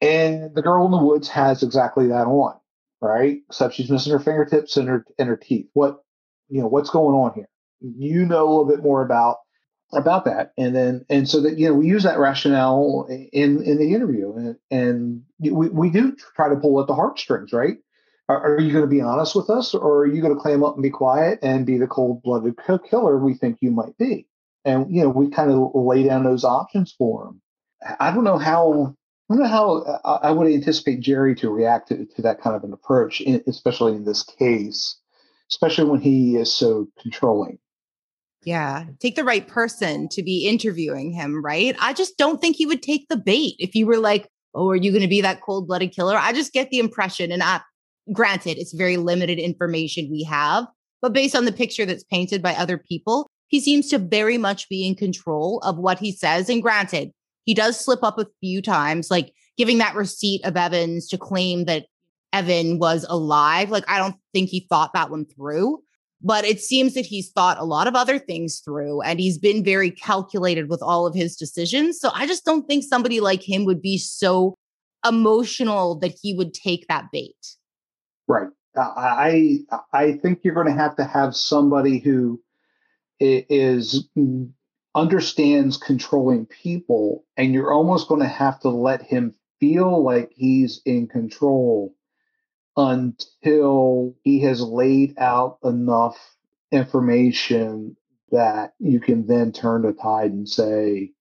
and 0.01 0.55
the 0.55 0.63
girl 0.63 0.85
in 0.85 0.93
the 0.93 0.99
woods 0.99 1.29
has 1.29 1.63
exactly 1.63 2.07
that 2.09 2.27
on, 2.27 2.57
right? 3.01 3.39
Except 3.49 3.75
she's 3.75 3.91
missing 3.91 4.13
her 4.13 4.21
fingertips 4.21 4.77
and 4.77 4.89
her 4.89 5.05
and 5.19 5.29
her 5.29 5.37
teeth. 5.37 5.67
What, 5.73 6.01
you 6.49 6.61
know, 6.61 6.69
what's 6.69 6.91
going 6.91 7.15
on 7.15 7.35
here? 7.35 7.49
You 7.81 8.25
know 8.25 8.49
a 8.49 8.51
little 8.51 8.67
bit 8.67 8.83
more 8.83 9.05
about 9.05 9.39
about 9.93 10.25
that 10.25 10.53
and 10.57 10.75
then 10.75 11.05
and 11.09 11.29
so 11.29 11.41
that 11.41 11.59
you 11.59 11.69
know 11.69 11.75
we 11.75 11.87
use 11.87 12.03
that 12.03 12.19
rationale 12.19 13.07
in 13.33 13.63
in 13.63 13.79
the 13.79 13.95
interview 13.95 14.35
and, 14.35 14.57
and 14.71 15.23
we, 15.39 15.69
we 15.69 15.91
do 15.91 16.17
try 16.37 16.49
to 16.49 16.57
pull 16.57 16.81
at 16.81 16.87
the 16.87 16.95
heartstrings 16.95 17.53
right 17.53 17.77
are, 18.27 18.59
you 18.59 18.73
going 18.73 18.85
to 18.85 18.91
be 18.91 19.03
honest 19.03 19.37
with 19.37 19.51
us 19.51 19.75
or 19.75 19.99
are 19.99 20.07
you 20.07 20.23
going 20.23 20.35
to 20.35 20.41
clam 20.41 20.65
up 20.65 20.75
and 20.75 20.83
be 20.83 20.91
quiet 20.91 21.39
and 21.43 21.67
be 21.67 21.77
the 21.77 21.87
cold-blooded 21.87 22.55
killer 22.89 23.19
we 23.19 23.35
think 23.35 23.59
you 23.61 23.71
might 23.71 23.97
be 23.99 24.27
and 24.65 24.93
you 24.95 25.03
know 25.03 25.11
we 25.11 25.29
kind 25.29 25.51
of 25.51 25.71
lay 25.75 26.03
down 26.05 26.25
those 26.25 26.45
options 26.45 26.95
for 26.97 27.27
them. 27.27 27.43
i 28.01 28.11
don't 28.11 28.25
know 28.25 28.39
how 28.39 28.95
I 29.31 29.35
don't 29.35 29.43
know 29.43 29.49
how 29.49 29.77
uh, 30.05 30.19
I 30.23 30.31
would 30.31 30.53
anticipate 30.53 31.01
Jerry 31.01 31.35
to 31.37 31.51
react 31.51 31.89
to, 31.89 32.05
to 32.05 32.23
that 32.23 32.43
kind 32.43 32.55
of 32.55 32.63
an 32.63 32.73
approach, 32.73 33.23
especially 33.47 33.93
in 33.93 34.05
this 34.05 34.23
case, 34.23 34.99
especially 35.51 35.87
when 35.91 36.01
he 36.01 36.37
is 36.37 36.55
so 36.55 36.89
controlling. 37.01 37.59
Yeah, 38.45 38.85
take 39.01 39.17
the 39.17 39.25
right 39.25 39.49
person 39.49 40.09
to 40.11 40.23
be 40.23 40.47
interviewing 40.47 41.13
him, 41.13 41.43
right? 41.43 41.75
I 41.81 41.95
just 41.95 42.19
don't 42.19 42.41
think 42.41 42.57
he 42.57 42.67
would 42.67 42.83
take 42.83 43.09
the 43.09 43.17
bait 43.17 43.55
if 43.59 43.75
you 43.75 43.87
were 43.87 43.97
like, 43.97 44.29
"Oh, 44.55 44.69
are 44.69 44.77
you 44.77 44.91
going 44.91 45.01
to 45.01 45.09
be 45.09 45.23
that 45.23 45.41
cold-blooded 45.41 45.93
killer?" 45.93 46.17
I 46.19 46.35
just 46.35 46.53
get 46.53 46.69
the 46.69 46.79
impression 46.79 47.33
and 47.33 47.43
I 47.43 47.63
granted, 48.13 48.59
it's 48.59 48.75
very 48.75 48.99
limited 48.99 49.39
information 49.39 50.11
we 50.11 50.23
have, 50.25 50.67
but 51.01 51.15
based 51.15 51.35
on 51.35 51.47
the 51.47 51.53
picture 51.53 51.87
that's 51.87 52.05
painted 52.05 52.43
by 52.43 52.55
other 52.55 52.77
people, 52.77 53.31
he 53.49 53.61
seems 53.61 53.89
to 53.89 53.99
very 53.99 54.37
much 54.37 54.69
be 54.69 54.87
in 54.87 54.95
control 54.95 55.61
of 55.61 55.79
what 55.79 55.99
he 55.99 56.13
says 56.13 56.49
and 56.49 56.63
granted, 56.63 57.11
he 57.45 57.55
does 57.55 57.83
slip 57.83 58.03
up 58.03 58.19
a 58.19 58.27
few 58.41 58.61
times 58.63 59.11
like 59.11 59.33
giving 59.57 59.79
that 59.79 59.95
receipt 59.95 60.45
of 60.45 60.57
Evans 60.57 61.09
to 61.09 61.19
claim 61.19 61.65
that 61.65 61.87
Evan 62.33 62.79
was 62.79 63.07
alive. 63.09 63.71
Like 63.71 63.85
I 63.89 63.99
don't 63.99 64.17
think 64.33 64.51
he 64.51 64.67
thought 64.69 64.93
that 64.95 65.11
one 65.11 65.27
through 65.27 65.83
but 66.25 66.47
it 66.47 66.61
seems 66.61 66.95
that 66.95 67.05
he's 67.05 67.31
thought 67.31 67.59
a 67.59 67.65
lot 67.65 67.87
of 67.87 67.95
other 67.95 68.19
things 68.19 68.61
through 68.61 69.03
and 69.03 69.21
he's 69.21 69.37
been 69.37 69.63
very 69.63 69.91
calculated 69.91 70.71
with 70.71 70.83
all 70.83 71.07
of 71.07 71.15
his 71.15 71.37
decisions. 71.37 72.01
So 72.01 72.11
I 72.15 72.27
just 72.27 72.47
don't 72.47 72.67
think 72.67 72.83
somebody 72.83 73.21
like 73.21 73.43
him 73.43 73.67
would 73.67 73.83
be 73.83 73.99
so 73.99 74.55
emotional 75.07 75.97
that 75.97 76.15
he 76.21 76.33
would 76.33 76.55
take 76.55 76.89
that 76.89 77.11
bait. 77.13 77.37
Right. 78.27 78.49
I 78.75 79.59
I 79.93 80.13
think 80.13 80.41
you're 80.43 80.55
going 80.55 80.67
to 80.67 80.73
have 80.73 80.97
to 80.97 81.05
have 81.05 81.37
somebody 81.37 81.99
who 81.99 82.41
is 83.21 84.09
understands 84.95 85.77
controlling 85.77 86.47
people 86.47 87.25
and 87.37 87.53
you're 87.53 87.73
almost 87.73 88.09
going 88.09 88.21
to 88.21 88.29
have 88.29 88.61
to 88.61 88.69
let 88.69 89.03
him 89.03 89.35
feel 89.59 90.03
like 90.03 90.31
he's 90.35 90.81
in 90.85 91.09
control 91.09 91.95
until 92.77 94.15
he 94.23 94.41
has 94.41 94.61
laid 94.61 95.15
out 95.19 95.59
enough 95.65 96.19
information 96.71 97.97
that 98.31 98.75
you 98.79 99.01
can 99.01 99.27
then 99.27 99.53
turn 99.53 99.83
the 99.83 99.93
tide 99.93 100.33
and 100.33 100.49
say, 100.49 101.13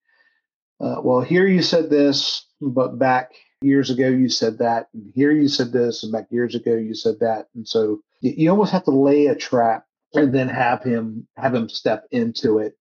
uh, 0.81 0.95
well, 1.01 1.21
here 1.21 1.47
you 1.47 1.61
said 1.61 1.89
this, 1.89 2.45
but 2.59 2.97
back 2.97 3.31
years 3.61 3.89
ago 3.89 4.07
you 4.07 4.29
said 4.29 4.57
that, 4.57 4.89
and 4.93 5.11
here 5.13 5.31
you 5.31 5.47
said 5.47 5.71
this, 5.71 6.03
and 6.03 6.11
back 6.11 6.27
years 6.31 6.55
ago 6.55 6.73
you 6.75 6.95
said 6.95 7.19
that, 7.19 7.47
and 7.55 7.67
so 7.67 8.01
you 8.21 8.49
almost 8.49 8.71
have 8.71 8.83
to 8.85 8.91
lay 8.91 9.27
a 9.27 9.35
trap 9.35 9.85
and 10.13 10.33
then 10.33 10.49
have 10.49 10.83
him 10.83 11.27
have 11.37 11.53
him 11.53 11.69
step 11.69 12.05
into 12.11 12.59
it 12.59 12.77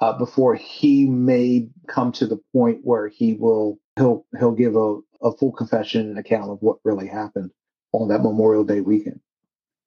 uh, 0.00 0.12
before 0.12 0.54
he 0.54 1.06
may 1.06 1.68
come 1.88 2.12
to 2.12 2.26
the 2.26 2.38
point 2.52 2.80
where 2.82 3.08
he 3.08 3.34
will 3.34 3.78
he'll 3.96 4.24
he'll 4.38 4.52
give 4.52 4.76
a, 4.76 4.98
a 5.22 5.32
full 5.36 5.52
confession 5.52 6.08
and 6.08 6.18
account 6.18 6.50
of 6.50 6.58
what 6.60 6.78
really 6.84 7.08
happened 7.08 7.50
on 7.92 8.08
that 8.08 8.22
Memorial 8.22 8.64
Day 8.64 8.80
weekend. 8.80 9.20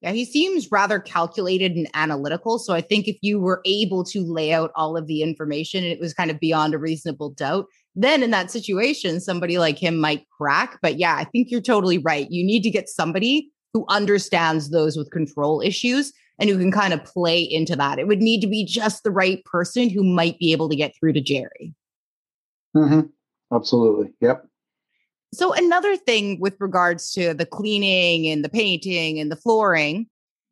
Yeah, 0.02 0.14
he 0.14 0.26
seems 0.26 0.72
rather 0.72 1.00
calculated 1.00 1.74
and 1.74 1.88
analytical. 1.94 2.58
So 2.58 2.74
I 2.74 2.82
think 2.82 3.08
if 3.08 3.18
you 3.22 3.40
were 3.40 3.62
able 3.66 4.04
to 4.06 4.22
lay 4.22 4.52
out 4.52 4.72
all 4.76 4.98
of 4.98 5.06
the 5.06 5.22
information 5.22 5.84
and 5.84 5.94
it 5.94 6.00
was 6.00 6.14
kind 6.14 6.32
of 6.32 6.40
beyond 6.40 6.74
a 6.74 6.80
reasonable 6.80 7.30
doubt, 7.30 7.68
then 7.94 8.24
in 8.24 8.32
that 8.32 8.50
situation, 8.50 9.20
somebody 9.20 9.60
like 9.60 9.78
him 9.78 9.98
might 9.98 10.26
crack. 10.36 10.80
But 10.82 10.98
yeah, 10.98 11.16
I 11.18 11.26
think 11.26 11.52
you're 11.52 11.62
totally 11.62 12.00
right. 12.00 12.30
You 12.32 12.44
need 12.44 12.64
to 12.64 12.72
get 12.72 12.90
somebody 12.90 13.52
who 13.74 13.86
understands 13.90 14.72
those 14.72 14.98
with 14.98 15.12
control 15.12 15.62
issues 15.62 16.12
and 16.42 16.50
who 16.50 16.58
can 16.58 16.72
kind 16.72 16.92
of 16.92 17.06
play 17.06 17.40
into 17.40 17.76
that. 17.76 18.00
It 18.00 18.08
would 18.08 18.22
need 18.22 18.42
to 18.42 18.48
be 18.48 18.66
just 18.66 19.04
the 19.04 19.12
right 19.12 19.46
person 19.46 19.90
who 19.90 20.04
might 20.04 20.40
be 20.40 20.52
able 20.52 20.68
to 20.70 20.76
get 20.76 20.94
through 21.00 21.14
to 21.14 21.22
Jerry. 21.22 21.76
Mm-hmm. 22.76 23.02
Absolutely. 23.54 24.12
Yep. 24.22 24.48
So, 25.34 25.54
another 25.54 25.96
thing 25.96 26.40
with 26.40 26.58
regards 26.60 27.12
to 27.12 27.34
the 27.36 27.46
cleaning 27.46 28.28
and 28.28 28.44
the 28.44 28.50
painting 28.50 29.20
and 29.20 29.32
the 29.32 29.36
flooring 29.36 30.08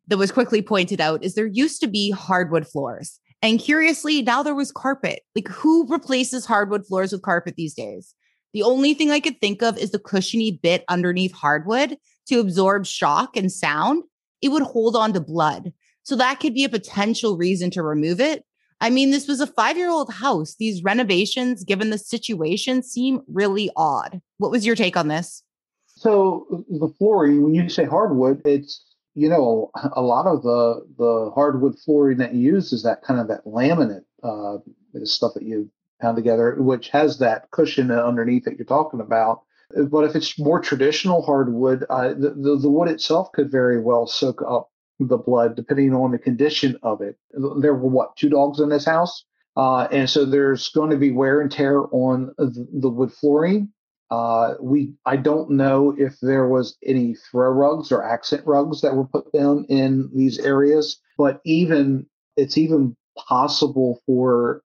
that 0.06 0.16
was 0.16 0.30
quickly 0.30 0.62
pointed 0.62 1.00
out 1.00 1.24
is 1.24 1.34
there 1.34 1.46
used 1.46 1.80
to 1.80 1.88
be 1.88 2.12
hardwood 2.12 2.66
floors. 2.66 3.18
And 3.42 3.58
curiously, 3.58 4.22
now 4.22 4.42
there 4.42 4.54
was 4.54 4.70
carpet. 4.70 5.22
Like, 5.34 5.48
who 5.48 5.86
replaces 5.88 6.46
hardwood 6.46 6.86
floors 6.86 7.10
with 7.10 7.22
carpet 7.22 7.56
these 7.56 7.74
days? 7.74 8.14
The 8.52 8.62
only 8.62 8.94
thing 8.94 9.10
I 9.10 9.20
could 9.20 9.40
think 9.40 9.62
of 9.62 9.76
is 9.76 9.90
the 9.90 9.98
cushiony 9.98 10.52
bit 10.62 10.84
underneath 10.88 11.32
hardwood 11.32 11.96
to 12.28 12.38
absorb 12.38 12.86
shock 12.86 13.36
and 13.36 13.50
sound. 13.50 14.04
It 14.40 14.50
would 14.50 14.62
hold 14.62 14.94
on 14.94 15.12
to 15.14 15.20
blood. 15.20 15.72
So, 16.02 16.16
that 16.16 16.40
could 16.40 16.54
be 16.54 16.64
a 16.64 16.68
potential 16.68 17.36
reason 17.36 17.70
to 17.72 17.82
remove 17.82 18.20
it. 18.20 18.44
I 18.80 18.88
mean, 18.88 19.10
this 19.10 19.28
was 19.28 19.40
a 19.40 19.46
five 19.46 19.76
year 19.76 19.90
old 19.90 20.12
house. 20.12 20.56
These 20.58 20.82
renovations, 20.82 21.64
given 21.64 21.90
the 21.90 21.98
situation, 21.98 22.82
seem 22.82 23.20
really 23.28 23.70
odd. 23.76 24.20
What 24.38 24.50
was 24.50 24.64
your 24.64 24.76
take 24.76 24.96
on 24.96 25.08
this? 25.08 25.42
So, 25.86 26.64
the 26.68 26.88
flooring, 26.98 27.42
when 27.42 27.54
you 27.54 27.68
say 27.68 27.84
hardwood, 27.84 28.40
it's 28.44 28.84
you 29.14 29.28
know 29.28 29.70
a 29.92 30.02
lot 30.02 30.26
of 30.26 30.42
the 30.42 30.86
the 30.96 31.30
hardwood 31.34 31.78
flooring 31.78 32.18
that 32.18 32.34
you 32.34 32.54
use 32.54 32.72
is 32.72 32.82
that 32.84 33.02
kind 33.02 33.20
of 33.20 33.28
that 33.28 33.44
laminate 33.44 34.04
uh, 34.22 34.58
stuff 35.04 35.34
that 35.34 35.42
you 35.42 35.70
pound 36.00 36.16
together, 36.16 36.56
which 36.58 36.88
has 36.88 37.18
that 37.18 37.50
cushion 37.50 37.90
underneath 37.90 38.44
that 38.44 38.56
you're 38.56 38.64
talking 38.64 39.00
about. 39.00 39.42
But 39.90 40.04
if 40.04 40.16
it's 40.16 40.38
more 40.38 40.60
traditional 40.60 41.22
hardwood, 41.22 41.84
uh, 41.88 42.08
the, 42.08 42.30
the, 42.30 42.58
the 42.60 42.70
wood 42.70 42.88
itself 42.88 43.30
could 43.32 43.52
very 43.52 43.80
well 43.80 44.06
soak 44.06 44.42
up 44.42 44.69
the 45.00 45.16
blood 45.16 45.56
depending 45.56 45.94
on 45.94 46.12
the 46.12 46.18
condition 46.18 46.78
of 46.82 47.00
it. 47.00 47.16
There 47.32 47.74
were 47.74 47.88
what 47.88 48.16
two 48.16 48.28
dogs 48.28 48.60
in 48.60 48.68
this 48.68 48.84
house, 48.84 49.24
uh, 49.56 49.88
and 49.90 50.08
so 50.08 50.24
there's 50.24 50.68
going 50.68 50.90
to 50.90 50.96
be 50.96 51.10
wear 51.10 51.40
and 51.40 51.50
tear 51.50 51.82
on 51.92 52.34
the, 52.38 52.66
the 52.72 52.88
wood 52.88 53.12
flooring. 53.12 53.72
Uh, 54.10 54.54
we 54.60 54.92
I 55.06 55.16
don't 55.16 55.50
know 55.50 55.94
if 55.96 56.18
there 56.20 56.48
was 56.48 56.76
any 56.84 57.14
throw 57.14 57.50
rugs 57.50 57.92
or 57.92 58.02
accent 58.02 58.44
rugs 58.44 58.80
that 58.80 58.96
were 58.96 59.06
put 59.06 59.32
down 59.32 59.66
in 59.68 60.10
these 60.14 60.38
areas, 60.38 61.00
but 61.16 61.40
even 61.44 62.06
it's 62.36 62.58
even 62.58 62.96
possible 63.16 64.00
for 64.06 64.62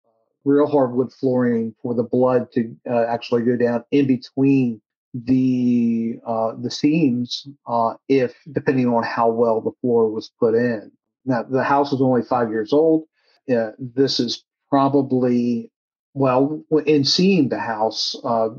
real 0.43 0.67
hardwood 0.67 1.11
flooring 1.13 1.75
for 1.81 1.93
the 1.93 2.03
blood 2.03 2.51
to 2.51 2.75
uh, 2.89 3.05
actually 3.07 3.43
go 3.43 3.55
down 3.55 3.83
in 3.91 4.07
between 4.07 4.81
the 5.13 6.15
uh, 6.25 6.53
the 6.61 6.71
seams 6.71 7.47
uh, 7.67 7.93
if 8.07 8.33
depending 8.51 8.87
on 8.87 9.03
how 9.03 9.29
well 9.29 9.61
the 9.61 9.71
floor 9.81 10.09
was 10.09 10.31
put 10.39 10.55
in. 10.55 10.91
Now 11.25 11.43
the 11.43 11.63
house 11.63 11.91
is 11.93 12.01
only 12.01 12.21
five 12.21 12.49
years 12.49 12.73
old. 12.73 13.03
Uh, 13.51 13.71
this 13.77 14.19
is 14.19 14.43
probably 14.69 15.71
well, 16.13 16.63
in 16.85 17.03
seeing 17.05 17.49
the 17.49 17.59
house 17.59 18.15
uh, 18.23 18.49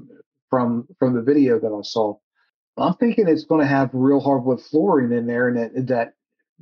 from 0.51 0.87
from 0.99 1.15
the 1.15 1.23
video 1.23 1.59
that 1.59 1.73
I 1.73 1.83
saw, 1.83 2.17
I'm 2.77 2.95
thinking 2.95 3.29
it's 3.29 3.45
going 3.45 3.61
to 3.61 3.67
have 3.67 3.91
real 3.93 4.21
hardwood 4.21 4.61
flooring 4.61 5.13
in 5.13 5.27
there, 5.27 5.49
and 5.49 5.59
that, 5.59 5.87
that 5.89 6.15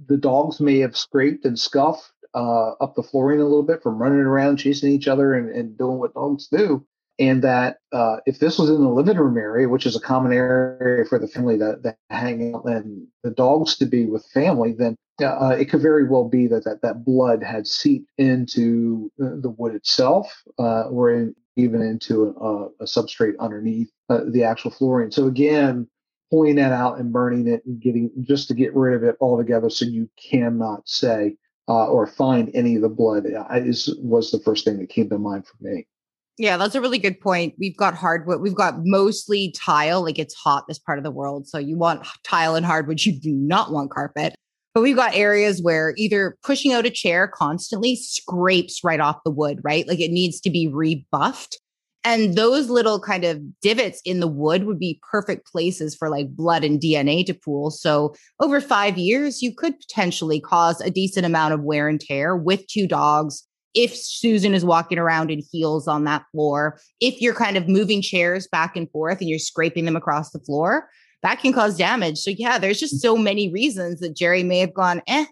the 0.07 0.17
dogs 0.17 0.61
may 0.61 0.79
have 0.79 0.97
scraped 0.97 1.45
and 1.45 1.59
scuffed 1.59 2.13
uh, 2.35 2.71
up 2.81 2.95
the 2.95 3.03
flooring 3.03 3.41
a 3.41 3.45
little 3.45 3.63
bit 3.63 3.83
from 3.83 3.99
running 3.99 4.21
around 4.21 4.57
chasing 4.57 4.93
each 4.93 5.09
other 5.09 5.35
and, 5.35 5.51
and 5.51 5.79
doing 5.79 5.99
what 5.99 6.15
dogs 6.15 6.49
do. 6.49 6.85
And 7.21 7.43
that 7.45 7.77
uh, 7.93 8.17
if 8.25 8.39
this 8.39 8.59
was 8.59 8.71
in 8.71 8.83
the 8.83 8.89
living 8.89 9.19
room 9.19 9.37
area, 9.37 9.69
which 9.69 9.85
is 9.85 9.95
a 9.95 10.01
common 10.01 10.33
area 10.33 11.05
for 11.05 11.19
the 11.19 11.29
family 11.29 11.59
to, 11.59 11.77
that 11.83 11.99
hang 12.09 12.55
out 12.55 12.65
and 12.65 13.07
the 13.23 13.31
dogs 13.31 13.77
to 13.77 13.87
be 13.87 14.07
with 14.07 14.25
family, 14.33 14.73
then 14.73 14.97
uh, 15.23 15.55
it 15.59 15.67
could 15.67 15.83
very 15.83 16.09
well 16.09 16.27
be 16.27 16.47
that 16.47 16.65
that, 16.65 16.81
that 16.81 17.05
blood 17.05 17.43
had 17.43 17.67
seeped 17.67 18.11
into 18.17 19.13
the 19.19 19.51
wood 19.59 19.75
itself 19.75 20.43
uh, 20.59 20.85
or 20.85 21.13
in, 21.13 21.35
even 21.57 21.83
into 21.83 22.35
a, 22.41 22.83
a 22.83 22.87
substrate 22.87 23.35
underneath 23.39 23.91
uh, 24.09 24.21
the 24.29 24.43
actual 24.43 24.71
flooring. 24.71 25.11
So 25.11 25.27
again, 25.27 25.87
pulling 26.31 26.57
that 26.57 26.73
out 26.73 26.99
and 26.99 27.13
burning 27.13 27.49
it 27.49 27.63
and 27.67 27.81
getting 27.83 28.11
just 28.23 28.49
to 28.49 28.55
get 28.55 28.75
rid 28.75 28.95
of 28.95 29.03
it 29.03 29.17
altogether 29.21 29.69
so 29.69 29.85
you 29.85 30.09
cannot 30.31 30.89
say 30.89 31.37
uh, 31.69 31.87
or 31.87 32.07
find 32.07 32.51
any 32.55 32.77
of 32.77 32.83
the 32.83 32.89
blood 32.89 33.27
is 33.55 33.95
was 33.99 34.31
the 34.31 34.41
first 34.41 34.65
thing 34.65 34.79
that 34.79 34.89
came 34.89 35.09
to 35.09 35.19
mind 35.19 35.47
for 35.47 35.57
me. 35.61 35.87
Yeah, 36.41 36.57
that's 36.57 36.75
a 36.75 36.81
really 36.81 36.99
good 36.99 37.21
point. 37.21 37.55
We've 37.59 37.77
got 37.77 37.93
hardwood. 37.93 38.41
We've 38.41 38.55
got 38.55 38.77
mostly 38.79 39.53
tile. 39.53 40.03
Like 40.03 40.19
it's 40.19 40.33
hot 40.33 40.65
this 40.67 40.79
part 40.79 40.97
of 40.97 41.05
the 41.05 41.11
world, 41.11 41.47
so 41.47 41.59
you 41.59 41.77
want 41.77 42.07
tile 42.25 42.55
and 42.55 42.65
hardwood. 42.65 43.05
You 43.05 43.21
do 43.21 43.31
not 43.31 43.73
want 43.73 43.91
carpet. 43.91 44.35
But 44.73 44.81
we've 44.81 44.97
got 44.97 45.15
areas 45.15 45.61
where 45.61 45.93
either 45.99 46.39
pushing 46.43 46.73
out 46.73 46.87
a 46.87 46.91
chair 46.91 47.29
constantly 47.29 47.95
scrapes 47.95 48.83
right 48.83 49.01
off 49.01 49.19
the 49.23 49.31
wood, 49.31 49.61
right? 49.63 49.87
Like 49.87 50.01
it 50.01 50.13
needs 50.13 50.41
to 50.41 50.49
be 50.49 50.67
rebuffed. 50.67 51.59
And 52.05 52.35
those 52.37 52.71
little 52.71 52.99
kind 52.99 53.25
of 53.25 53.43
divots 53.61 54.01
in 54.07 54.21
the 54.21 54.27
wood 54.27 54.65
would 54.65 54.79
be 54.79 54.99
perfect 55.11 55.47
places 55.47 55.95
for 55.95 56.09
like 56.09 56.35
blood 56.35 56.65
and 56.65 56.81
DNA 56.81 57.27
to 57.27 57.35
pool. 57.35 57.71
So 57.71 58.15
over 58.41 58.63
five 58.63 58.97
years, 58.97 59.43
you 59.43 59.55
could 59.55 59.79
potentially 59.79 60.41
cause 60.41 60.81
a 60.81 60.91
decent 60.91 61.27
amount 61.27 61.53
of 61.53 61.63
wear 61.63 61.87
and 61.87 62.01
tear 62.01 62.35
with 62.35 62.67
two 62.67 62.87
dogs. 62.87 63.47
If 63.75 63.95
Susan 63.95 64.55
is 64.55 64.65
walking 64.65 64.99
around 64.99 65.31
in 65.31 65.43
heels 65.51 65.87
on 65.87 66.05
that 66.05 66.25
floor, 66.33 66.81
if 67.01 67.21
you're 67.21 67.35
kind 67.35 67.57
of 67.57 67.69
moving 67.69 68.03
chairs 68.03 68.49
back 68.51 68.77
and 68.77 68.91
forth 68.91 69.21
and 69.21 69.29
you're 69.29 69.39
scraping 69.39 69.85
them 69.85 69.97
across 69.97 70.31
the 70.31 70.41
floor, 70.41 70.89
that 71.23 71.41
can 71.41 71.53
cause 71.53 71.77
damage. 71.77 72.19
So, 72.19 72.31
yeah, 72.31 72.59
there's 72.59 72.81
just 72.81 73.01
so 73.01 73.17
many 73.17 73.53
reasons 73.53 74.01
that 74.01 74.17
Jerry 74.17 74.43
may 74.43 74.59
have 74.59 74.75
gone, 74.75 75.03
eh, 75.07 75.27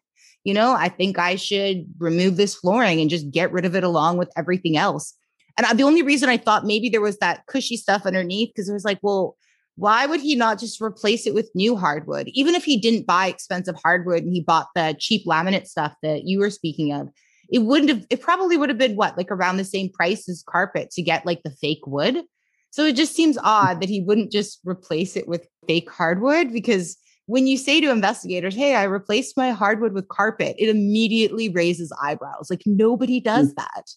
you 0.45 0.55
know, 0.55 0.73
I 0.73 0.89
think 0.89 1.19
I 1.19 1.37
should 1.37 1.85
remove 1.99 2.37
this 2.37 2.55
flooring 2.55 3.01
and 3.01 3.11
just 3.11 3.31
get 3.31 3.53
rid 3.53 3.65
of 3.65 3.75
it 3.75 3.85
along 3.85 4.19
with 4.19 4.31
everything 4.37 4.77
else. 4.77 5.15
And 5.57 5.79
the 5.79 5.85
only 5.85 6.03
reason 6.03 6.29
I 6.29 6.37
thought 6.37 6.65
maybe 6.65 6.89
there 6.89 7.01
was 7.01 7.19
that 7.19 7.45
cushy 7.47 7.77
stuff 7.77 8.07
underneath, 8.07 8.51
because 8.55 8.69
it 8.69 8.73
was 8.73 8.85
like, 8.85 9.01
well, 9.03 9.37
why 9.75 10.07
would 10.07 10.21
he 10.21 10.37
not 10.37 10.59
just 10.59 10.81
replace 10.81 11.27
it 11.27 11.35
with 11.35 11.51
new 11.55 11.77
hardwood? 11.77 12.29
Even 12.35 12.55
if 12.55 12.65
he 12.65 12.77
didn't 12.77 13.07
buy 13.07 13.27
expensive 13.27 13.77
hardwood 13.83 14.23
and 14.23 14.33
he 14.33 14.41
bought 14.41 14.69
the 14.75 14.95
cheap 14.99 15.27
laminate 15.27 15.67
stuff 15.67 15.95
that 16.03 16.25
you 16.25 16.39
were 16.39 16.51
speaking 16.51 16.93
of, 16.93 17.09
it 17.49 17.61
wouldn't 17.61 17.91
have, 17.91 18.07
it 18.11 18.21
probably 18.21 18.57
would 18.57 18.69
have 18.69 18.79
been 18.79 18.97
what, 18.97 19.17
like 19.17 19.31
around 19.31 19.57
the 19.57 19.65
same 19.65 19.91
price 19.91 20.29
as 20.29 20.45
carpet 20.47 20.91
to 20.93 21.03
get 21.03 21.27
like 21.27 21.43
the 21.43 21.51
fake 21.51 21.87
wood. 21.87 22.23
So 22.71 22.85
it 22.85 22.97
just 22.97 23.15
seems 23.15 23.39
odd 23.43 23.81
that 23.81 23.89
he 23.89 24.03
wouldn't 24.03 24.31
just 24.31 24.61
replace 24.65 25.17
it 25.17 25.27
with 25.27 25.49
fake 25.67 25.91
hardwood 25.91 26.53
because 26.53 26.97
when 27.27 27.47
you 27.47 27.57
say 27.57 27.81
to 27.81 27.91
investigators, 27.91 28.55
Hey, 28.55 28.75
I 28.75 28.85
replaced 28.85 29.37
my 29.37 29.51
hardwood 29.51 29.93
with 29.93 30.09
carpet, 30.09 30.57
it 30.59 30.69
immediately 30.69 31.49
raises 31.49 31.93
eyebrows. 32.03 32.49
Like 32.51 32.63
nobody 32.67 33.21
does 33.21 33.55
that. 33.55 33.91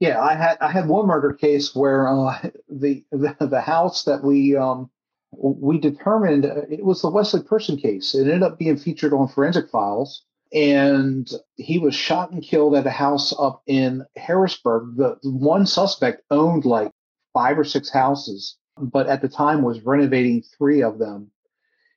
Yeah, 0.00 0.20
I 0.20 0.34
had 0.34 0.58
I 0.60 0.68
had 0.68 0.88
one 0.88 1.06
murder 1.06 1.32
case 1.32 1.76
where 1.76 2.08
uh, 2.08 2.36
the, 2.68 3.04
the, 3.12 3.36
the 3.38 3.60
house 3.60 4.02
that 4.04 4.24
we 4.24 4.56
um, 4.56 4.90
we 5.30 5.78
determined 5.78 6.44
uh, 6.44 6.62
it 6.68 6.84
was 6.84 7.02
the 7.02 7.10
Wesley 7.10 7.42
Person 7.44 7.76
case. 7.76 8.14
It 8.14 8.22
ended 8.22 8.42
up 8.42 8.58
being 8.58 8.76
featured 8.76 9.12
on 9.12 9.28
Forensic 9.28 9.70
Files, 9.70 10.24
and 10.52 11.30
he 11.56 11.78
was 11.78 11.94
shot 11.94 12.30
and 12.30 12.42
killed 12.42 12.74
at 12.74 12.86
a 12.86 12.90
house 12.90 13.32
up 13.38 13.62
in 13.66 14.04
Harrisburg. 14.16 14.96
The 14.96 15.16
one 15.22 15.66
suspect 15.66 16.22
owned 16.30 16.64
like 16.64 16.90
five 17.32 17.58
or 17.58 17.64
six 17.64 17.90
houses, 17.90 18.56
but 18.76 19.06
at 19.06 19.22
the 19.22 19.28
time 19.28 19.62
was 19.62 19.80
renovating 19.82 20.42
three 20.56 20.82
of 20.82 20.98
them. 20.98 21.30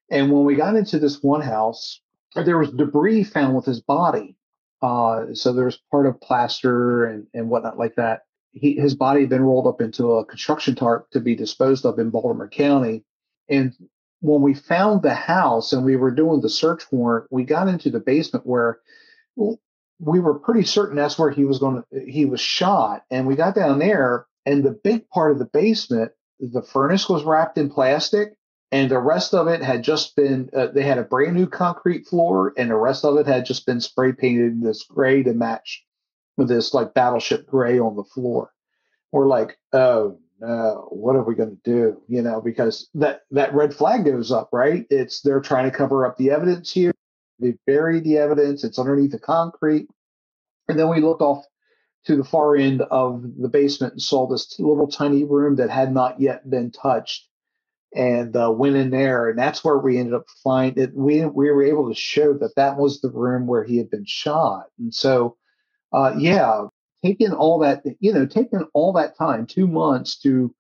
And 0.10 0.32
when 0.32 0.45
we 0.45 0.56
got 0.56 0.76
into 0.76 0.99
this 0.99 1.22
one 1.23 1.41
house, 1.41 2.02
there 2.36 2.57
was 2.57 2.72
debris 2.72 3.23
found 3.23 3.56
with 3.56 3.65
his 3.65 3.82
body 3.82 4.38
uh, 4.86 5.34
so 5.34 5.52
was 5.53 5.80
part 5.90 6.06
of 6.06 6.22
plaster 6.22 7.06
and, 7.06 7.26
and 7.34 7.49
whatnot 7.49 7.80
like 7.80 7.95
that. 7.95 8.22
He, 8.52 8.76
his 8.76 8.95
body 8.95 9.22
had 9.22 9.30
been 9.30 9.44
rolled 9.44 9.68
up 9.68 9.82
into 9.82 10.11
a 10.14 10.26
construction 10.26 10.76
tarp 10.76 11.10
to 11.11 11.19
be 11.19 11.36
disposed 11.36 11.86
of 11.86 11.98
in 11.98 12.10
Baltimore 12.10 12.48
County. 12.48 13.03
And 13.49 13.73
when 14.21 14.41
we 14.41 14.53
found 14.53 15.01
the 15.01 15.13
house 15.13 15.73
and 15.73 15.83
we 15.83 15.95
were 15.95 16.11
doing 16.11 16.41
the 16.41 16.49
search 16.49 16.83
warrant, 16.91 17.27
we 17.31 17.43
got 17.43 17.67
into 17.67 17.89
the 17.89 17.99
basement 17.99 18.45
where 18.45 18.79
we 19.35 20.19
were 20.19 20.39
pretty 20.39 20.63
certain 20.63 20.95
that's 20.95 21.19
where 21.19 21.31
he 21.31 21.45
was 21.45 21.59
going 21.59 21.83
he 22.07 22.25
was 22.25 22.41
shot. 22.41 23.03
And 23.11 23.27
we 23.27 23.35
got 23.35 23.55
down 23.55 23.79
there 23.79 24.25
and 24.45 24.63
the 24.63 24.71
big 24.83 25.07
part 25.09 25.31
of 25.31 25.39
the 25.39 25.45
basement, 25.45 26.11
the 26.39 26.61
furnace 26.61 27.07
was 27.07 27.23
wrapped 27.23 27.57
in 27.57 27.69
plastic 27.69 28.35
and 28.71 28.89
the 28.89 28.99
rest 28.99 29.33
of 29.33 29.47
it 29.47 29.61
had 29.61 29.83
just 29.83 30.15
been 30.15 30.49
uh, 30.55 30.67
they 30.67 30.83
had 30.83 30.97
a 30.97 31.03
brand 31.03 31.35
new 31.35 31.47
concrete 31.47 32.07
floor 32.07 32.53
and 32.57 32.69
the 32.69 32.75
rest 32.75 33.05
of 33.05 33.17
it 33.17 33.27
had 33.27 33.45
just 33.45 33.65
been 33.65 33.79
spray 33.79 34.11
painted 34.11 34.61
this 34.61 34.83
gray 34.83 35.23
to 35.23 35.33
match 35.33 35.85
with 36.37 36.47
this 36.47 36.73
like 36.73 36.93
battleship 36.93 37.45
gray 37.47 37.79
on 37.79 37.95
the 37.95 38.03
floor 38.03 38.51
we're 39.11 39.27
like 39.27 39.57
oh 39.73 40.19
no 40.40 40.88
what 40.91 41.16
are 41.16 41.24
we 41.24 41.36
going 41.36 41.57
to 41.57 41.72
do? 41.72 42.02
You 42.07 42.22
know 42.22 42.41
because 42.41 42.90
that 42.95 43.22
that 43.32 43.53
red 43.53 43.74
flag 43.74 44.06
goes 44.06 44.32
up 44.32 44.49
right? 44.52 44.86
It's 44.90 45.22
they're 45.22 45.41
trying 45.41 45.70
to 45.70 45.78
cover 45.78 46.06
up 46.06 46.18
the 46.18 46.32
evidence 46.32 46.72
here. 46.72 46.94
They 47.40 47.56
buried 47.68 48.03
the 48.03 48.18
evidence. 48.18 48.64
It's 48.64 48.80
underneath 48.80 49.12
the 49.12 49.20
concrete. 49.20 49.88
And 50.68 50.80
then 50.80 50.90
we 50.90 51.02
looked 51.02 51.22
off 51.22 51.45
to 52.06 52.16
the 52.16 52.24
far 52.24 52.56
end 52.56 52.82
of 52.82 53.24
the 53.38 53.49
basement 53.49 53.94
and 53.94 54.02
saw 54.02 54.28
this 54.28 54.60
little 54.60 54.88
tiny 54.88 55.24
room 55.24 55.56
that 55.57 55.70
had 55.70 55.94
not 55.94 56.20
yet 56.20 56.49
been 56.49 56.72
touched 56.72 57.28
and 57.95 58.36
uh, 58.36 58.52
went 58.52 58.76
in 58.76 58.90
there, 58.90 59.30
and 59.30 59.40
that's 59.40 59.64
where 59.64 59.78
we 59.78 59.98
ended 59.98 60.14
up 60.14 60.26
finding. 60.44 60.84
It. 60.84 60.94
We 60.94 61.26
we 61.26 61.49
were 61.49 61.64
able 61.64 61.88
to 61.90 61.95
show 61.95 62.34
that 62.34 62.56
that 62.57 62.78
was 62.78 62.99
the 62.99 63.10
room 63.10 63.48
where 63.48 63.64
he 63.64 63.78
had 63.78 63.90
been 63.90 64.06
shot, 64.06 64.66
and 64.78 64.94
so 64.94 65.38
uh, 65.94 66.14
yeah, 66.18 66.68
taking 67.03 67.34
all 67.34 67.59
that 67.59 67.84
you 67.99 68.13
know, 68.13 68.26
taking 68.26 68.65
all 68.73 68.93
that 68.93 69.17
time, 69.17 69.45
two 69.45 69.67
months 69.67 70.17
to 70.19 70.53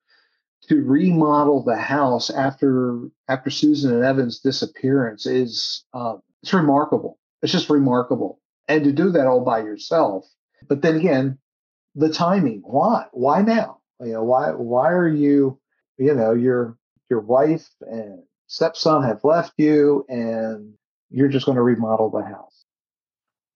to 0.67 0.81
remodel 0.81 1.63
the 1.63 1.75
house 1.77 2.29
after 2.29 3.01
after 3.27 3.49
Susan 3.49 3.93
and 3.93 4.03
Evan's 4.03 4.39
disappearance 4.39 5.25
is 5.25 5.83
uh, 5.93 6.17
it's 6.41 6.53
remarkable. 6.53 7.19
It's 7.41 7.51
just 7.51 7.69
remarkable, 7.69 8.39
and 8.67 8.83
to 8.83 8.91
do 8.91 9.11
that 9.11 9.27
all 9.27 9.41
by 9.43 9.59
yourself. 9.59 10.25
But 10.67 10.81
then 10.81 10.95
again, 10.95 11.37
the 11.95 12.09
timing. 12.09 12.61
Why? 12.63 13.05
Why 13.11 13.41
now? 13.41 13.81
You 13.99 14.13
know, 14.13 14.23
why? 14.23 14.51
Why 14.51 14.91
are 14.91 15.07
you? 15.07 15.59
You 15.97 16.13
know, 16.15 16.33
you're 16.33 16.77
your 17.09 17.21
wife 17.21 17.67
and 17.81 18.23
stepson 18.47 19.03
have 19.03 19.23
left 19.23 19.53
you 19.57 20.05
and 20.09 20.73
you're 21.09 21.29
just 21.29 21.45
going 21.45 21.55
to 21.55 21.61
remodel 21.61 22.09
the 22.09 22.23
house. 22.23 22.64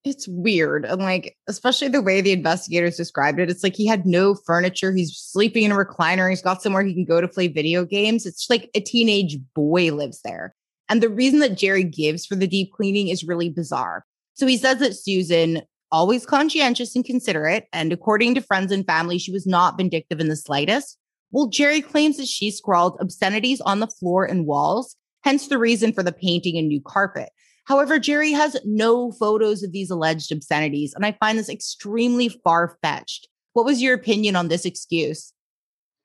It's 0.05 0.27
weird. 0.29 0.85
And 0.85 1.01
like, 1.01 1.35
especially 1.47 1.89
the 1.89 2.01
way 2.01 2.21
the 2.21 2.31
investigators 2.31 2.95
described 2.95 3.39
it, 3.39 3.49
it's 3.49 3.63
like 3.63 3.75
he 3.75 3.85
had 3.85 4.05
no 4.05 4.33
furniture. 4.33 4.93
He's 4.93 5.17
sleeping 5.17 5.63
in 5.63 5.71
a 5.71 5.75
recliner. 5.75 6.29
He's 6.29 6.41
got 6.41 6.61
somewhere 6.61 6.83
he 6.83 6.93
can 6.93 7.05
go 7.05 7.19
to 7.19 7.27
play 7.27 7.49
video 7.49 7.83
games. 7.83 8.25
It's 8.25 8.49
like 8.49 8.69
a 8.73 8.79
teenage 8.79 9.37
boy 9.53 9.93
lives 9.93 10.21
there. 10.23 10.55
And 10.87 11.03
the 11.03 11.09
reason 11.09 11.39
that 11.39 11.57
Jerry 11.57 11.83
gives 11.83 12.25
for 12.25 12.35
the 12.35 12.47
deep 12.47 12.71
cleaning 12.73 13.09
is 13.09 13.23
really 13.23 13.49
bizarre. 13.49 14.05
So 14.33 14.47
he 14.47 14.57
says 14.57 14.79
that 14.79 14.95
Susan, 14.95 15.61
always 15.91 16.25
conscientious 16.25 16.95
and 16.95 17.03
considerate, 17.03 17.67
and 17.73 17.91
according 17.91 18.35
to 18.35 18.41
friends 18.41 18.71
and 18.71 18.85
family, 18.85 19.17
she 19.17 19.31
was 19.31 19.45
not 19.45 19.77
vindictive 19.77 20.19
in 20.19 20.29
the 20.29 20.35
slightest. 20.35 20.97
Well, 21.31 21.47
Jerry 21.47 21.81
claims 21.81 22.17
that 22.17 22.27
she 22.27 22.49
scrawled 22.49 22.97
obscenities 23.01 23.61
on 23.61 23.81
the 23.81 23.87
floor 23.87 24.23
and 24.23 24.45
walls, 24.47 24.95
hence 25.23 25.47
the 25.47 25.57
reason 25.57 25.93
for 25.93 26.03
the 26.03 26.11
painting 26.11 26.57
and 26.57 26.67
new 26.67 26.81
carpet. 26.81 27.29
However, 27.69 27.99
Jerry 27.99 28.31
has 28.31 28.57
no 28.65 29.11
photos 29.11 29.61
of 29.61 29.71
these 29.71 29.91
alleged 29.91 30.31
obscenities, 30.31 30.91
and 30.95 31.05
I 31.05 31.11
find 31.11 31.37
this 31.37 31.49
extremely 31.49 32.27
far 32.27 32.79
fetched. 32.81 33.27
What 33.53 33.63
was 33.63 33.79
your 33.79 33.93
opinion 33.93 34.35
on 34.35 34.47
this 34.47 34.65
excuse? 34.65 35.31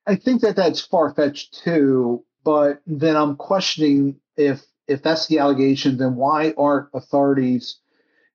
I 0.06 0.16
think 0.16 0.42
that 0.42 0.56
that's 0.56 0.82
far 0.82 1.14
fetched 1.14 1.58
too, 1.64 2.22
but 2.44 2.82
then 2.86 3.16
I'm 3.16 3.36
questioning 3.36 4.20
if 4.36 4.62
if 4.86 5.02
that's 5.02 5.26
the 5.28 5.38
allegation, 5.38 5.96
then 5.96 6.16
why 6.16 6.52
aren't 6.58 6.90
authorities 6.92 7.78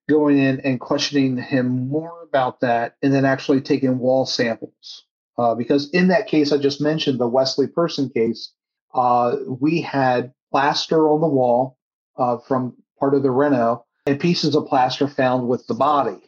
going 0.10 0.40
in 0.40 0.60
and 0.62 0.80
questioning 0.80 1.38
him 1.38 1.88
more 1.88 2.24
about 2.24 2.62
that 2.62 2.96
and 3.04 3.14
then 3.14 3.26
actually 3.26 3.62
taking 3.62 4.00
wall 4.00 4.26
samples? 4.26 5.06
Uh, 5.38 5.54
because 5.54 5.92
in 5.92 6.08
that 6.08 6.28
case 6.28 6.52
I 6.52 6.58
just 6.58 6.82
mentioned, 6.82 7.20
the 7.20 7.28
Wesley 7.28 7.68
Person 7.68 8.10
case, 8.10 8.52
uh, 8.96 9.36
we 9.48 9.82
had 9.82 10.34
plaster 10.52 11.08
on 11.08 11.22
the 11.22 11.28
wall 11.28 11.78
uh, 12.18 12.38
from 12.48 12.76
part 13.00 13.14
of 13.14 13.24
the 13.24 13.32
reno 13.32 13.86
and 14.06 14.20
pieces 14.20 14.56
of 14.56 14.68
plaster 14.68 15.08
found 15.08 15.48
with 15.48 15.66
the 15.68 15.74
body. 15.74 16.22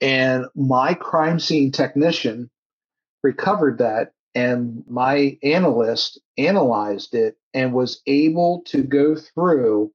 And 0.00 0.46
my 0.54 0.94
crime 0.94 1.40
scene 1.40 1.72
technician 1.72 2.50
recovered 3.22 3.78
that 3.78 4.12
and 4.34 4.84
my 4.86 5.38
analyst 5.42 6.20
analyzed 6.36 7.14
it 7.14 7.36
and 7.54 7.72
was 7.72 8.02
able 8.06 8.62
to 8.66 8.82
go 8.82 9.16
through 9.16 9.90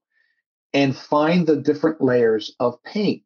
and 0.74 0.96
find 0.96 1.46
the 1.46 1.56
different 1.56 2.00
layers 2.00 2.54
of 2.58 2.82
paint 2.82 3.22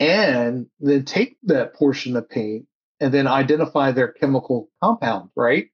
and 0.00 0.66
then 0.80 1.04
take 1.04 1.36
that 1.42 1.74
portion 1.74 2.16
of 2.16 2.30
paint 2.30 2.66
and 3.00 3.12
then 3.12 3.26
identify 3.26 3.92
their 3.92 4.08
chemical 4.08 4.70
compound, 4.82 5.30
right? 5.36 5.68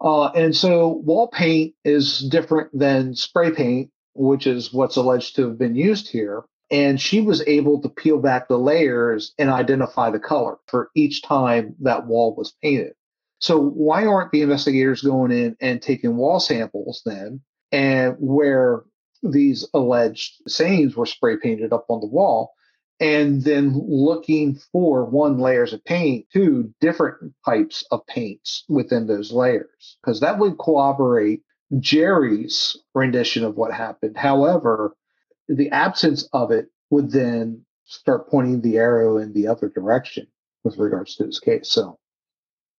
Uh, 0.00 0.28
and 0.28 0.56
so 0.56 0.88
wall 0.88 1.28
paint 1.28 1.74
is 1.84 2.20
different 2.20 2.70
than 2.76 3.14
spray 3.14 3.50
paint, 3.50 3.90
which 4.14 4.46
is 4.46 4.72
what's 4.72 4.96
alleged 4.96 5.36
to 5.36 5.48
have 5.48 5.58
been 5.58 5.76
used 5.76 6.08
here. 6.08 6.44
And 6.70 7.00
she 7.00 7.20
was 7.20 7.42
able 7.46 7.80
to 7.82 7.88
peel 7.88 8.18
back 8.18 8.46
the 8.48 8.58
layers 8.58 9.34
and 9.38 9.50
identify 9.50 10.10
the 10.10 10.20
color 10.20 10.58
for 10.66 10.90
each 10.94 11.22
time 11.22 11.74
that 11.80 12.06
wall 12.06 12.34
was 12.36 12.54
painted. 12.62 12.92
So 13.40 13.60
why 13.60 14.06
aren't 14.06 14.30
the 14.30 14.42
investigators 14.42 15.02
going 15.02 15.32
in 15.32 15.56
and 15.60 15.82
taking 15.82 16.16
wall 16.16 16.38
samples 16.38 17.02
then 17.04 17.40
and 17.72 18.14
where 18.18 18.84
these 19.22 19.66
alleged 19.74 20.42
sayings 20.46 20.96
were 20.96 21.06
spray 21.06 21.36
painted 21.38 21.72
up 21.72 21.86
on 21.88 22.00
the 22.00 22.06
wall 22.06 22.52
and 23.00 23.42
then 23.42 23.72
looking 23.88 24.56
for 24.72 25.06
one 25.06 25.38
layers 25.38 25.72
of 25.72 25.82
paint, 25.84 26.26
two 26.32 26.72
different 26.80 27.32
types 27.46 27.82
of 27.90 28.06
paints 28.06 28.64
within 28.68 29.06
those 29.06 29.32
layers, 29.32 29.96
because 30.02 30.20
that 30.20 30.38
would 30.38 30.58
corroborate 30.58 31.42
Jerry's 31.78 32.76
rendition 32.94 33.44
of 33.44 33.56
what 33.56 33.72
happened. 33.72 34.16
However, 34.16 34.96
the 35.48 35.70
absence 35.70 36.28
of 36.32 36.50
it 36.50 36.66
would 36.90 37.10
then 37.12 37.64
start 37.84 38.28
pointing 38.28 38.60
the 38.60 38.78
arrow 38.78 39.18
in 39.18 39.32
the 39.32 39.46
other 39.46 39.68
direction 39.68 40.26
with 40.64 40.78
regards 40.78 41.16
to 41.16 41.24
this 41.24 41.40
case. 41.40 41.70
So 41.70 41.98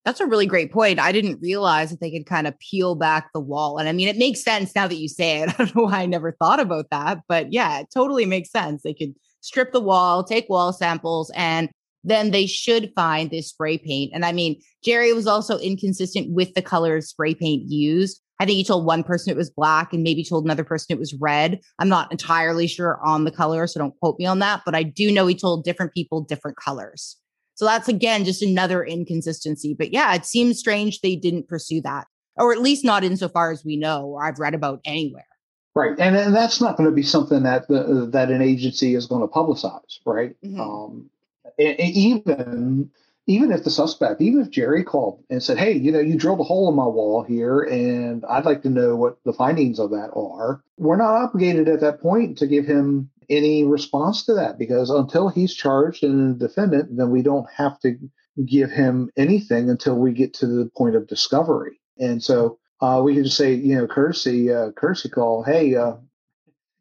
that's 0.05 0.19
a 0.19 0.25
really 0.25 0.45
great 0.45 0.71
point. 0.71 0.99
I 0.99 1.11
didn't 1.11 1.41
realize 1.41 1.91
that 1.91 1.99
they 1.99 2.11
could 2.11 2.25
kind 2.25 2.47
of 2.47 2.57
peel 2.59 2.95
back 2.95 3.29
the 3.33 3.39
wall. 3.39 3.77
And 3.77 3.87
I 3.87 3.91
mean, 3.91 4.07
it 4.07 4.17
makes 4.17 4.43
sense 4.43 4.73
now 4.75 4.87
that 4.87 4.95
you 4.95 5.07
say 5.07 5.41
it. 5.41 5.49
I 5.53 5.53
don't 5.53 5.75
know 5.75 5.83
why 5.83 6.01
I 6.01 6.05
never 6.05 6.31
thought 6.31 6.59
about 6.59 6.89
that, 6.91 7.19
but 7.27 7.53
yeah, 7.53 7.79
it 7.79 7.87
totally 7.93 8.25
makes 8.25 8.51
sense. 8.51 8.81
They 8.83 8.93
could 8.93 9.13
strip 9.41 9.71
the 9.71 9.81
wall, 9.81 10.23
take 10.23 10.49
wall 10.49 10.73
samples, 10.73 11.31
and 11.35 11.69
then 12.03 12.31
they 12.31 12.47
should 12.47 12.91
find 12.95 13.29
this 13.29 13.49
spray 13.49 13.77
paint. 13.77 14.11
And 14.13 14.25
I 14.25 14.31
mean, 14.31 14.59
Jerry 14.83 15.13
was 15.13 15.27
also 15.27 15.59
inconsistent 15.59 16.31
with 16.31 16.53
the 16.55 16.61
color 16.61 16.95
of 16.95 17.03
spray 17.03 17.35
paint 17.35 17.69
used. 17.69 18.21
I 18.41 18.45
think 18.45 18.55
he 18.55 18.63
told 18.63 18.87
one 18.87 19.03
person 19.03 19.29
it 19.29 19.37
was 19.37 19.51
black 19.51 19.93
and 19.93 20.01
maybe 20.01 20.23
told 20.23 20.45
another 20.45 20.63
person 20.63 20.87
it 20.89 20.99
was 20.99 21.13
red. 21.13 21.59
I'm 21.77 21.89
not 21.89 22.11
entirely 22.11 22.65
sure 22.65 22.99
on 23.05 23.23
the 23.23 23.29
color, 23.31 23.67
so 23.67 23.79
don't 23.79 23.95
quote 23.99 24.17
me 24.17 24.25
on 24.25 24.39
that, 24.39 24.63
but 24.65 24.73
I 24.73 24.81
do 24.81 25.11
know 25.11 25.27
he 25.27 25.35
told 25.35 25.63
different 25.63 25.93
people 25.93 26.21
different 26.21 26.57
colors. 26.57 27.17
So 27.53 27.65
that's 27.65 27.87
again 27.87 28.25
just 28.25 28.41
another 28.41 28.83
inconsistency. 28.83 29.75
But 29.77 29.93
yeah, 29.93 30.15
it 30.15 30.25
seems 30.25 30.57
strange 30.57 31.01
they 31.01 31.15
didn't 31.15 31.49
pursue 31.49 31.81
that, 31.81 32.07
or 32.35 32.51
at 32.51 32.63
least 32.63 32.83
not 32.83 33.03
insofar 33.03 33.51
as 33.51 33.63
we 33.63 33.77
know 33.77 34.07
or 34.07 34.25
I've 34.25 34.39
read 34.39 34.55
about 34.55 34.79
anywhere. 34.85 35.27
Right, 35.75 35.91
and, 35.99 36.17
and 36.17 36.35
that's 36.35 36.59
not 36.59 36.77
going 36.77 36.89
to 36.89 36.95
be 36.95 37.03
something 37.03 37.43
that 37.43 37.67
the, 37.67 38.09
that 38.11 38.31
an 38.31 38.41
agency 38.41 38.95
is 38.95 39.05
going 39.05 39.21
to 39.21 39.27
publicize, 39.27 39.99
right? 40.03 40.35
Mm-hmm. 40.43 40.59
Um, 40.59 41.11
and, 41.59 41.79
and 41.79 41.89
even 41.91 42.89
even 43.31 43.51
if 43.51 43.63
the 43.63 43.69
suspect, 43.69 44.21
even 44.21 44.41
if 44.41 44.49
Jerry 44.49 44.83
called 44.83 45.23
and 45.29 45.41
said, 45.41 45.57
"Hey, 45.57 45.73
you 45.73 45.91
know, 45.91 45.99
you 45.99 46.17
drilled 46.17 46.39
a 46.39 46.43
hole 46.43 46.69
in 46.69 46.75
my 46.75 46.85
wall 46.85 47.23
here, 47.23 47.61
and 47.61 48.25
I'd 48.25 48.45
like 48.45 48.63
to 48.63 48.69
know 48.69 48.95
what 48.95 49.17
the 49.25 49.33
findings 49.33 49.79
of 49.79 49.91
that 49.91 50.11
are," 50.15 50.61
we're 50.77 50.97
not 50.97 51.15
obligated 51.23 51.67
at 51.67 51.81
that 51.81 52.01
point 52.01 52.37
to 52.39 52.47
give 52.47 52.65
him 52.65 53.09
any 53.29 53.63
response 53.63 54.25
to 54.25 54.33
that 54.33 54.59
because 54.59 54.89
until 54.89 55.29
he's 55.29 55.55
charged 55.55 56.03
and 56.03 56.35
a 56.35 56.47
defendant, 56.47 56.97
then 56.97 57.09
we 57.09 57.21
don't 57.21 57.47
have 57.55 57.79
to 57.79 57.97
give 58.45 58.69
him 58.69 59.09
anything 59.17 59.69
until 59.69 59.95
we 59.95 60.11
get 60.11 60.33
to 60.33 60.47
the 60.47 60.69
point 60.75 60.95
of 60.95 61.07
discovery. 61.07 61.79
And 61.97 62.21
so 62.21 62.59
uh, 62.81 63.01
we 63.03 63.13
can 63.13 63.23
just 63.23 63.37
say, 63.37 63.53
you 63.53 63.75
know, 63.75 63.87
courtesy, 63.87 64.51
uh, 64.51 64.71
courtesy 64.71 65.09
call. 65.09 65.43
Hey, 65.43 65.75
uh, 65.75 65.93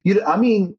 you, 0.02 0.22
I 0.24 0.36
mean, 0.39 0.77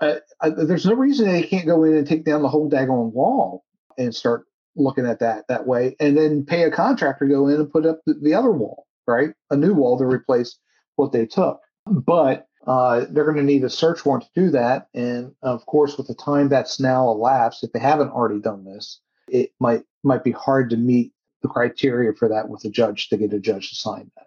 uh, 0.00 0.16
I, 0.40 0.50
there's 0.50 0.86
no 0.86 0.94
reason 0.94 1.28
they 1.28 1.42
can't 1.42 1.66
go 1.66 1.84
in 1.84 1.94
and 1.94 2.06
take 2.06 2.24
down 2.24 2.42
the 2.42 2.48
whole 2.48 2.70
daggone 2.70 3.12
wall 3.12 3.64
and 3.98 4.14
start 4.14 4.46
looking 4.76 5.06
at 5.06 5.20
that 5.20 5.46
that 5.48 5.66
way, 5.66 5.96
and 6.00 6.16
then 6.16 6.44
pay 6.44 6.62
a 6.62 6.70
contractor 6.70 7.26
to 7.26 7.34
go 7.34 7.48
in 7.48 7.56
and 7.56 7.70
put 7.70 7.86
up 7.86 8.00
the, 8.06 8.14
the 8.14 8.34
other 8.34 8.50
wall, 8.50 8.86
right? 9.06 9.30
A 9.50 9.56
new 9.56 9.74
wall 9.74 9.98
to 9.98 10.04
replace 10.04 10.58
what 10.96 11.12
they 11.12 11.26
took. 11.26 11.60
But 11.86 12.46
uh, 12.66 13.06
they're 13.10 13.24
going 13.24 13.36
to 13.36 13.42
need 13.42 13.64
a 13.64 13.70
search 13.70 14.04
warrant 14.04 14.24
to 14.24 14.40
do 14.40 14.50
that. 14.50 14.88
And 14.94 15.34
of 15.42 15.64
course, 15.66 15.96
with 15.96 16.08
the 16.08 16.14
time 16.14 16.48
that's 16.48 16.78
now 16.78 17.08
elapsed, 17.08 17.64
if 17.64 17.72
they 17.72 17.78
haven't 17.78 18.10
already 18.10 18.40
done 18.40 18.64
this, 18.64 19.00
it 19.28 19.52
might 19.60 19.82
might 20.02 20.24
be 20.24 20.32
hard 20.32 20.70
to 20.70 20.76
meet 20.76 21.12
the 21.42 21.48
criteria 21.48 22.12
for 22.12 22.28
that 22.28 22.48
with 22.48 22.64
a 22.64 22.70
judge 22.70 23.08
to 23.08 23.16
get 23.16 23.32
a 23.32 23.40
judge 23.40 23.70
to 23.70 23.76
sign 23.76 24.10
that. 24.16 24.26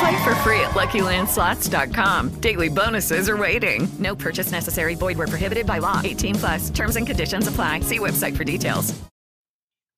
Play 0.00 0.24
for 0.24 0.34
free 0.36 0.60
at 0.60 0.70
LuckyLandSlots.com. 0.70 2.40
Daily 2.40 2.70
bonuses 2.70 3.28
are 3.28 3.36
waiting. 3.36 3.86
No 3.98 4.16
purchase 4.16 4.50
necessary. 4.50 4.94
Void 4.94 5.18
where 5.18 5.26
prohibited 5.26 5.66
by 5.66 5.78
law. 5.78 6.00
18 6.02 6.36
plus. 6.36 6.70
Terms 6.70 6.96
and 6.96 7.06
conditions 7.06 7.46
apply. 7.46 7.80
See 7.80 7.98
website 7.98 8.34
for 8.34 8.44
details. 8.44 8.98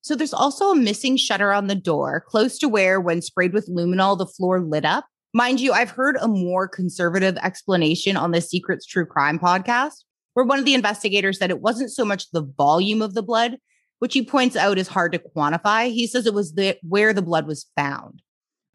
So 0.01 0.17
there's 0.17 0.33
also 0.33 0.71
a 0.71 0.75
missing 0.75 1.15
shutter 1.15 1.53
on 1.53 1.67
the 1.67 1.75
door, 1.75 2.19
close 2.19 2.57
to 2.57 2.67
where, 2.67 2.99
when 2.99 3.21
sprayed 3.21 3.53
with 3.53 3.69
luminol, 3.69 4.17
the 4.17 4.25
floor 4.25 4.59
lit 4.59 4.83
up. 4.83 5.05
Mind 5.33 5.61
you, 5.61 5.71
I've 5.71 5.91
heard 5.91 6.17
a 6.19 6.27
more 6.27 6.67
conservative 6.67 7.37
explanation 7.37 8.17
on 8.17 8.31
the 8.31 8.41
Secrets 8.41 8.85
True 8.85 9.05
Crime 9.05 9.39
podcast, 9.39 10.03
where 10.33 10.45
one 10.45 10.59
of 10.59 10.65
the 10.65 10.73
investigators 10.73 11.39
said 11.39 11.49
it 11.49 11.61
wasn't 11.61 11.93
so 11.93 12.03
much 12.03 12.29
the 12.31 12.51
volume 12.57 13.01
of 13.01 13.13
the 13.13 13.23
blood, 13.23 13.55
which 13.99 14.13
he 14.13 14.25
points 14.25 14.57
out 14.57 14.77
is 14.77 14.89
hard 14.89 15.13
to 15.13 15.19
quantify. 15.19 15.89
He 15.89 16.07
says 16.07 16.25
it 16.25 16.33
was 16.33 16.55
the 16.55 16.77
where 16.83 17.13
the 17.13 17.21
blood 17.21 17.47
was 17.47 17.67
found. 17.77 18.21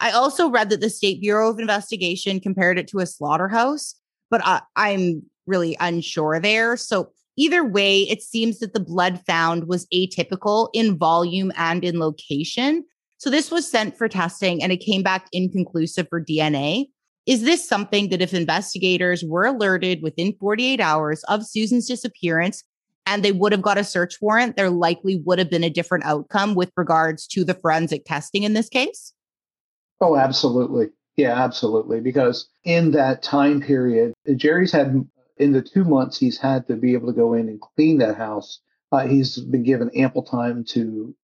I 0.00 0.12
also 0.12 0.48
read 0.48 0.70
that 0.70 0.80
the 0.80 0.90
State 0.90 1.20
Bureau 1.20 1.50
of 1.50 1.58
Investigation 1.58 2.40
compared 2.40 2.78
it 2.78 2.88
to 2.88 3.00
a 3.00 3.06
slaughterhouse, 3.06 3.94
but 4.30 4.40
I, 4.44 4.60
I'm 4.76 5.22
really 5.46 5.76
unsure 5.80 6.38
there. 6.40 6.76
So 6.76 7.10
either 7.36 7.64
way, 7.64 8.02
it 8.02 8.22
seems 8.22 8.58
that 8.60 8.74
the 8.74 8.80
blood 8.80 9.20
found 9.26 9.66
was 9.66 9.86
atypical 9.92 10.68
in 10.72 10.96
volume 10.98 11.52
and 11.56 11.84
in 11.84 11.98
location. 11.98 12.84
So 13.16 13.30
this 13.30 13.50
was 13.50 13.68
sent 13.68 13.96
for 13.96 14.08
testing 14.08 14.62
and 14.62 14.70
it 14.70 14.76
came 14.76 15.02
back 15.02 15.26
inconclusive 15.32 16.06
for 16.08 16.24
DNA. 16.24 16.86
Is 17.26 17.42
this 17.42 17.68
something 17.68 18.08
that 18.08 18.22
if 18.22 18.32
investigators 18.32 19.24
were 19.24 19.44
alerted 19.44 20.02
within 20.02 20.34
48 20.38 20.80
hours 20.80 21.24
of 21.24 21.44
Susan's 21.44 21.86
disappearance 21.86 22.62
and 23.04 23.22
they 23.22 23.32
would 23.32 23.52
have 23.52 23.62
got 23.62 23.78
a 23.78 23.84
search 23.84 24.16
warrant, 24.22 24.56
there 24.56 24.70
likely 24.70 25.16
would 25.16 25.38
have 25.38 25.50
been 25.50 25.64
a 25.64 25.70
different 25.70 26.04
outcome 26.04 26.54
with 26.54 26.70
regards 26.76 27.26
to 27.28 27.44
the 27.44 27.54
forensic 27.54 28.04
testing 28.04 28.44
in 28.44 28.54
this 28.54 28.68
case? 28.68 29.12
Oh, 30.00 30.16
absolutely. 30.16 30.88
Yeah, 31.16 31.32
absolutely. 31.42 32.00
Because 32.00 32.48
in 32.64 32.92
that 32.92 33.22
time 33.22 33.60
period, 33.60 34.14
Jerry's 34.36 34.72
had, 34.72 35.06
in 35.36 35.52
the 35.52 35.62
two 35.62 35.84
months 35.84 36.18
he's 36.18 36.38
had 36.38 36.66
to 36.68 36.76
be 36.76 36.94
able 36.94 37.08
to 37.08 37.12
go 37.16 37.34
in 37.34 37.48
and 37.48 37.60
clean 37.60 37.98
that 37.98 38.16
house, 38.16 38.60
uh, 38.92 39.06
he's 39.06 39.38
been 39.38 39.64
given 39.64 39.90
ample 39.94 40.22
time 40.22 40.64
to 40.64 41.14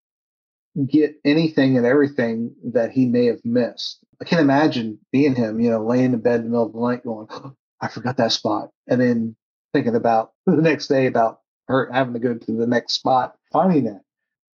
get 0.89 1.17
anything 1.25 1.77
and 1.77 1.87
everything 1.87 2.55
that 2.73 2.91
he 2.91 3.07
may 3.07 3.27
have 3.27 3.45
missed. 3.45 3.99
I 4.21 4.25
can't 4.25 4.43
imagine 4.43 4.99
being 5.13 5.35
him, 5.35 5.61
you 5.61 5.71
know, 5.71 5.85
laying 5.85 6.13
in 6.13 6.21
bed 6.21 6.41
in 6.41 6.47
the 6.47 6.51
middle 6.51 6.67
of 6.67 6.73
the 6.73 6.81
night 6.81 7.05
going, 7.05 7.29
oh, 7.31 7.55
I 7.81 7.89
forgot 7.89 8.17
that 8.17 8.33
spot. 8.33 8.71
And 8.89 9.01
then 9.01 9.37
thinking 9.73 9.95
about 9.95 10.33
the 10.47 10.57
next 10.57 10.89
day 10.89 11.07
about 11.07 11.41
her 11.69 11.91
having 11.93 12.15
to 12.15 12.19
go 12.19 12.35
to 12.35 12.53
the 12.53 12.67
next 12.67 12.95
spot, 12.95 13.37
finding 13.53 13.85
that. 13.85 14.03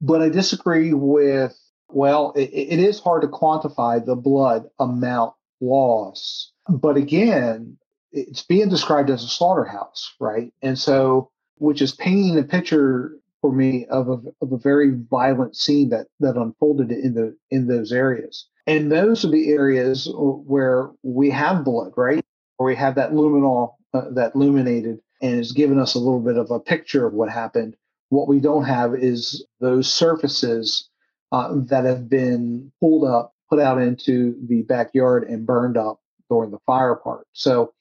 But 0.01 0.23
I 0.23 0.29
disagree 0.29 0.93
with 0.93 1.59
well, 1.93 2.33
it, 2.37 2.51
it 2.53 2.79
is 2.79 3.01
hard 3.01 3.23
to 3.23 3.29
quantify 3.29 4.05
the 4.05 4.17
blood 4.17 4.69
amount 4.79 5.35
loss. 5.61 6.53
But 6.69 6.97
again, 6.97 7.77
it's 8.13 8.43
being 8.43 8.69
described 8.69 9.11
as 9.11 9.23
a 9.23 9.29
slaughterhouse, 9.29 10.15
right? 10.21 10.53
And 10.63 10.79
so 10.79 11.31
which 11.61 11.83
is 11.83 11.93
painting 11.93 12.39
a 12.39 12.43
picture 12.43 13.13
for 13.41 13.53
me 13.53 13.87
of 13.87 14.09
a, 14.09 14.21
of 14.43 14.53
a 14.53 14.59
very 14.59 14.91
violent 15.11 15.57
scene 15.57 15.91
that 15.91 16.07
that 16.19 16.37
unfolded 16.37 16.91
in 16.91 17.15
the 17.15 17.37
in 17.51 17.69
those 17.69 17.93
areas. 17.93 18.47
And 18.67 18.91
those 18.91 19.25
are 19.25 19.31
the 19.31 19.51
areas 19.51 20.09
where 20.15 20.91
we 21.03 21.31
have 21.31 21.65
blood, 21.65 21.93
right? 21.97 22.25
Where 22.57 22.67
we 22.67 22.77
have 22.77 22.95
that 22.97 23.13
luminol 23.13 23.75
uh, 23.95 24.11
that 24.13 24.35
illuminated 24.35 25.01
and 25.23 25.37
has 25.37 25.53
given 25.53 25.79
us 25.79 25.95
a 25.95 25.99
little 25.99 26.21
bit 26.21 26.37
of 26.37 26.51
a 26.51 26.61
picture 26.61 27.07
of 27.07 27.15
what 27.15 27.31
happened. 27.31 27.77
What 28.09 28.29
we 28.29 28.41
don't 28.41 28.65
have 28.65 28.95
is 28.95 29.45
those 29.61 29.93
surfaces 29.93 30.90
uh, 31.33 31.55
that 31.67 31.85
have 31.85 32.09
been 32.09 32.73
pulled 32.81 33.09
up, 33.09 33.35
put 33.49 33.59
out 33.59 33.81
into 33.81 34.37
the 34.49 34.63
backyard, 34.63 35.25
and 35.25 35.47
burned 35.47 35.77
up 35.77 36.01
during 36.29 36.51
the 36.51 36.59
fire 36.67 36.95
part. 36.95 37.27
So 37.33 37.73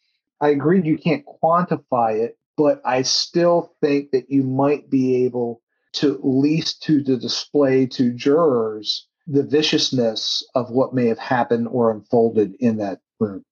I 0.41 0.49
agree 0.49 0.81
you 0.81 0.97
can't 0.97 1.25
quantify 1.43 2.19
it, 2.19 2.37
but 2.57 2.81
I 2.85 3.01
still 3.01 3.73
think 3.81 4.11
that 4.11 4.29
you 4.29 4.43
might 4.43 4.89
be 4.89 5.25
able 5.25 5.61
to 5.93 6.15
at 6.15 6.25
least 6.25 6.83
to 6.83 7.03
the 7.03 7.17
display 7.17 7.85
to 7.87 8.13
jurors 8.13 9.07
the 9.27 9.43
viciousness 9.43 10.43
of 10.55 10.71
what 10.71 10.93
may 10.93 11.07
have 11.07 11.19
happened 11.19 11.67
or 11.71 11.91
unfolded 11.91 12.55
in 12.59 12.77
that 12.77 12.99
room. 13.19 13.43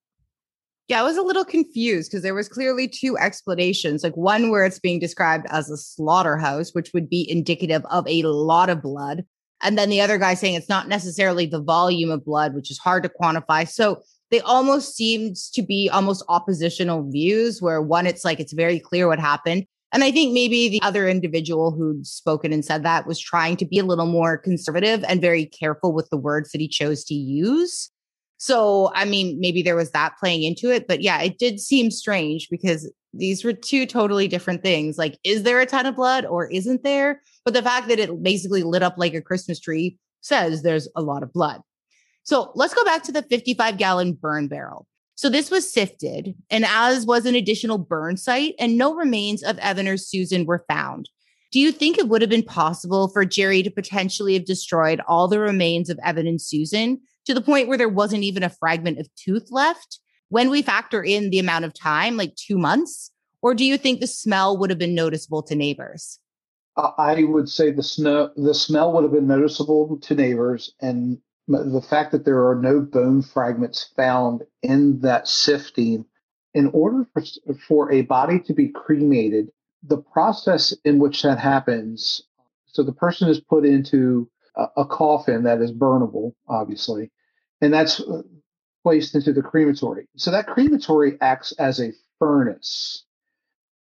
Yeah, 0.88 1.00
I 1.00 1.04
was 1.04 1.18
a 1.18 1.22
little 1.22 1.44
confused 1.44 2.10
because 2.10 2.22
there 2.22 2.34
was 2.34 2.48
clearly 2.48 2.88
two 2.88 3.16
explanations. 3.18 4.02
Like 4.02 4.16
one 4.16 4.50
where 4.50 4.64
it's 4.64 4.78
being 4.78 4.98
described 4.98 5.46
as 5.50 5.70
a 5.70 5.76
slaughterhouse, 5.76 6.70
which 6.72 6.92
would 6.94 7.10
be 7.10 7.30
indicative 7.30 7.84
of 7.90 8.08
a 8.08 8.22
lot 8.22 8.70
of 8.70 8.82
blood. 8.82 9.24
And 9.62 9.76
then 9.76 9.90
the 9.90 10.00
other 10.00 10.18
guy 10.18 10.34
saying 10.34 10.54
it's 10.54 10.68
not 10.68 10.88
necessarily 10.88 11.46
the 11.46 11.62
volume 11.62 12.10
of 12.10 12.24
blood, 12.24 12.54
which 12.54 12.70
is 12.70 12.78
hard 12.78 13.02
to 13.02 13.08
quantify. 13.08 13.68
So 13.68 14.02
they 14.30 14.40
almost 14.40 14.94
seemed 14.94 15.36
to 15.54 15.62
be 15.62 15.88
almost 15.92 16.24
oppositional 16.28 17.10
views 17.10 17.60
where 17.62 17.82
one, 17.82 18.06
it's 18.06 18.24
like 18.24 18.40
it's 18.40 18.52
very 18.52 18.78
clear 18.78 19.08
what 19.08 19.18
happened. 19.18 19.64
And 19.92 20.04
I 20.04 20.10
think 20.10 20.34
maybe 20.34 20.68
the 20.68 20.82
other 20.82 21.08
individual 21.08 21.70
who'd 21.70 22.06
spoken 22.06 22.52
and 22.52 22.64
said 22.64 22.82
that 22.82 23.06
was 23.06 23.18
trying 23.18 23.56
to 23.56 23.64
be 23.64 23.78
a 23.78 23.84
little 23.84 24.06
more 24.06 24.36
conservative 24.36 25.02
and 25.08 25.20
very 25.20 25.46
careful 25.46 25.94
with 25.94 26.10
the 26.10 26.18
words 26.18 26.52
that 26.52 26.60
he 26.60 26.68
chose 26.68 27.04
to 27.04 27.14
use. 27.14 27.90
So, 28.36 28.92
I 28.94 29.06
mean, 29.06 29.40
maybe 29.40 29.62
there 29.62 29.76
was 29.76 29.90
that 29.92 30.12
playing 30.20 30.42
into 30.44 30.70
it, 30.70 30.86
but 30.86 31.00
yeah, 31.00 31.20
it 31.22 31.38
did 31.38 31.58
seem 31.58 31.90
strange 31.90 32.48
because 32.50 32.92
these 33.14 33.44
were 33.44 33.52
two 33.52 33.86
totally 33.86 34.28
different 34.28 34.62
things. 34.62 34.98
Like, 34.98 35.18
is 35.24 35.42
there 35.42 35.60
a 35.60 35.66
ton 35.66 35.86
of 35.86 35.96
blood 35.96 36.24
or 36.24 36.50
isn't 36.50 36.82
there? 36.82 37.22
But 37.44 37.54
the 37.54 37.62
fact 37.62 37.88
that 37.88 37.98
it 37.98 38.22
basically 38.22 38.62
lit 38.62 38.82
up 38.82 38.94
like 38.96 39.14
a 39.14 39.22
Christmas 39.22 39.60
tree 39.60 39.98
says 40.20 40.62
there's 40.62 40.88
a 40.94 41.02
lot 41.02 41.22
of 41.22 41.32
blood. 41.32 41.60
So 42.24 42.52
let's 42.54 42.74
go 42.74 42.84
back 42.84 43.02
to 43.04 43.12
the 43.12 43.22
55 43.22 43.78
gallon 43.78 44.12
burn 44.12 44.48
barrel. 44.48 44.86
So 45.14 45.28
this 45.28 45.50
was 45.50 45.72
sifted, 45.72 46.36
and 46.48 46.64
as 46.64 47.04
was 47.04 47.26
an 47.26 47.34
additional 47.34 47.78
burn 47.78 48.16
site, 48.16 48.54
and 48.60 48.78
no 48.78 48.94
remains 48.94 49.42
of 49.42 49.58
Evan 49.58 49.88
or 49.88 49.96
Susan 49.96 50.46
were 50.46 50.64
found. 50.68 51.08
Do 51.50 51.58
you 51.58 51.72
think 51.72 51.98
it 51.98 52.08
would 52.08 52.20
have 52.20 52.30
been 52.30 52.44
possible 52.44 53.08
for 53.08 53.24
Jerry 53.24 53.62
to 53.62 53.70
potentially 53.70 54.34
have 54.34 54.44
destroyed 54.44 55.00
all 55.08 55.26
the 55.26 55.40
remains 55.40 55.90
of 55.90 55.98
Evan 56.04 56.26
and 56.26 56.40
Susan 56.40 57.00
to 57.24 57.34
the 57.34 57.40
point 57.40 57.66
where 57.66 57.78
there 57.78 57.88
wasn't 57.88 58.22
even 58.22 58.42
a 58.44 58.50
fragment 58.50 58.98
of 58.98 59.08
tooth 59.16 59.48
left 59.50 59.98
when 60.28 60.50
we 60.50 60.62
factor 60.62 61.02
in 61.02 61.30
the 61.30 61.38
amount 61.38 61.64
of 61.64 61.74
time, 61.74 62.16
like 62.16 62.34
two 62.36 62.58
months? 62.58 63.10
Or 63.40 63.54
do 63.54 63.64
you 63.64 63.78
think 63.78 64.00
the 64.00 64.06
smell 64.06 64.58
would 64.58 64.70
have 64.70 64.78
been 64.78 64.94
noticeable 64.94 65.42
to 65.44 65.54
neighbors? 65.54 66.18
I 66.76 67.24
would 67.24 67.48
say 67.48 67.70
the 67.70 67.82
snow, 67.82 68.30
the 68.36 68.54
smell 68.54 68.92
would 68.92 69.02
have 69.02 69.12
been 69.12 69.26
noticeable 69.26 69.98
to 70.00 70.14
neighbors, 70.14 70.72
and 70.80 71.18
the 71.48 71.84
fact 71.88 72.12
that 72.12 72.24
there 72.24 72.46
are 72.46 72.54
no 72.54 72.80
bone 72.80 73.22
fragments 73.22 73.90
found 73.96 74.42
in 74.62 75.00
that 75.00 75.26
sifting. 75.26 76.04
In 76.54 76.68
order 76.68 77.06
for, 77.12 77.22
for 77.66 77.92
a 77.92 78.02
body 78.02 78.40
to 78.40 78.54
be 78.54 78.68
cremated, 78.68 79.50
the 79.82 79.98
process 79.98 80.74
in 80.84 80.98
which 80.98 81.22
that 81.22 81.38
happens, 81.38 82.22
so 82.66 82.82
the 82.82 82.92
person 82.92 83.28
is 83.28 83.38
put 83.38 83.64
into 83.64 84.28
a, 84.56 84.66
a 84.78 84.86
coffin 84.86 85.44
that 85.44 85.60
is 85.60 85.72
burnable, 85.72 86.32
obviously, 86.48 87.10
and 87.60 87.72
that's 87.72 88.00
uh, 88.00 88.22
placed 88.82 89.14
into 89.14 89.32
the 89.32 89.42
crematory. 89.42 90.06
So 90.16 90.30
that 90.30 90.46
crematory 90.46 91.18
acts 91.20 91.52
as 91.52 91.80
a 91.80 91.92
furnace. 92.18 93.04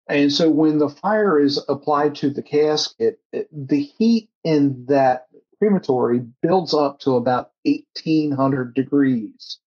And 0.09 0.32
so 0.32 0.51
when 0.51 0.78
the 0.78 0.89
fire 0.89 1.39
is 1.39 1.62
applied 1.69 2.15
to 2.16 2.31
the 2.31 2.43
casket, 2.43 3.20
the 3.32 3.82
heat 3.82 4.31
in 4.43 4.86
that 4.86 5.27
crematory 5.59 6.20
builds 6.40 6.73
up 6.73 7.01
to 7.01 7.16
about 7.16 7.51
1800 7.65 8.74
degrees. 8.74 9.59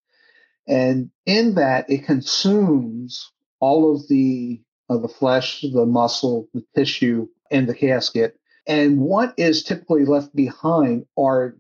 And 0.68 1.11
in 1.26 1.56
that, 1.56 1.89
it 1.89 2.06
consumes 2.06 3.31
all 3.60 3.95
of 3.95 4.07
the 4.07 4.61
of 4.89 5.02
the 5.02 5.07
flesh, 5.07 5.61
the 5.61 5.85
muscle, 5.85 6.49
the 6.53 6.65
tissue, 6.76 7.27
and 7.49 7.68
the 7.68 7.73
casket. 7.73 8.38
And 8.68 8.99
what 8.99 9.34
is 9.38 9.64
typically 9.64 10.06
left 10.06 10.35
behind 10.35 11.06
are 11.18 11.56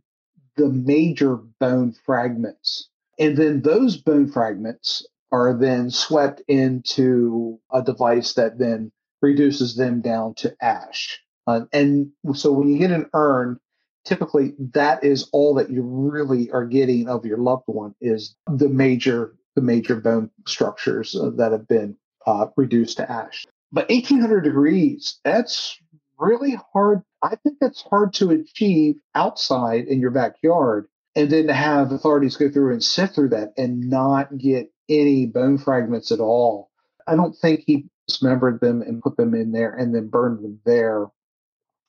the 0.57 0.69
major 0.69 1.35
bone 1.35 1.93
fragments. 2.05 2.89
And 3.21 3.37
then 3.37 3.61
those 3.61 3.97
bone 3.97 4.31
fragments 4.31 5.05
are 5.31 5.53
then 5.53 5.91
swept 5.91 6.41
into 6.47 7.59
a 7.71 7.83
device 7.83 8.33
that 8.33 8.57
then 8.57 8.91
reduces 9.21 9.75
them 9.75 10.01
down 10.01 10.33
to 10.35 10.55
ash. 10.59 11.21
Uh, 11.45 11.61
and 11.71 12.11
so 12.33 12.51
when 12.51 12.67
you 12.67 12.79
get 12.79 12.89
an 12.89 13.07
urn, 13.13 13.59
typically 14.05 14.55
that 14.73 15.03
is 15.03 15.29
all 15.33 15.53
that 15.53 15.69
you 15.69 15.83
really 15.83 16.49
are 16.49 16.65
getting 16.65 17.07
of 17.07 17.23
your 17.23 17.37
loved 17.37 17.65
one 17.67 17.93
is 18.01 18.35
the 18.47 18.67
major 18.67 19.35
the 19.53 19.61
major 19.61 19.97
bone 19.97 20.31
structures 20.47 21.15
uh, 21.15 21.29
that 21.35 21.51
have 21.51 21.67
been 21.67 21.95
uh, 22.25 22.47
reduced 22.57 22.97
to 22.97 23.11
ash. 23.11 23.45
But 23.71 23.87
1800 23.89 24.41
degrees, 24.41 25.19
that's 25.23 25.79
really 26.17 26.57
hard. 26.73 27.03
I 27.21 27.35
think 27.35 27.57
that's 27.61 27.83
hard 27.83 28.13
to 28.13 28.31
achieve 28.31 28.95
outside 29.13 29.85
in 29.85 29.99
your 29.99 30.11
backyard. 30.11 30.87
And 31.15 31.29
then 31.29 31.47
to 31.47 31.53
have 31.53 31.91
authorities 31.91 32.37
go 32.37 32.49
through 32.49 32.71
and 32.73 32.83
sift 32.83 33.15
through 33.15 33.29
that 33.29 33.53
and 33.57 33.89
not 33.89 34.37
get 34.37 34.71
any 34.87 35.25
bone 35.25 35.57
fragments 35.57 36.11
at 36.11 36.19
all. 36.19 36.69
I 37.07 37.15
don't 37.15 37.35
think 37.35 37.63
he 37.65 37.89
dismembered 38.07 38.61
them 38.61 38.81
and 38.81 39.01
put 39.01 39.17
them 39.17 39.33
in 39.33 39.51
there 39.51 39.73
and 39.73 39.93
then 39.93 40.07
burned 40.07 40.43
them 40.43 40.59
there. 40.65 41.07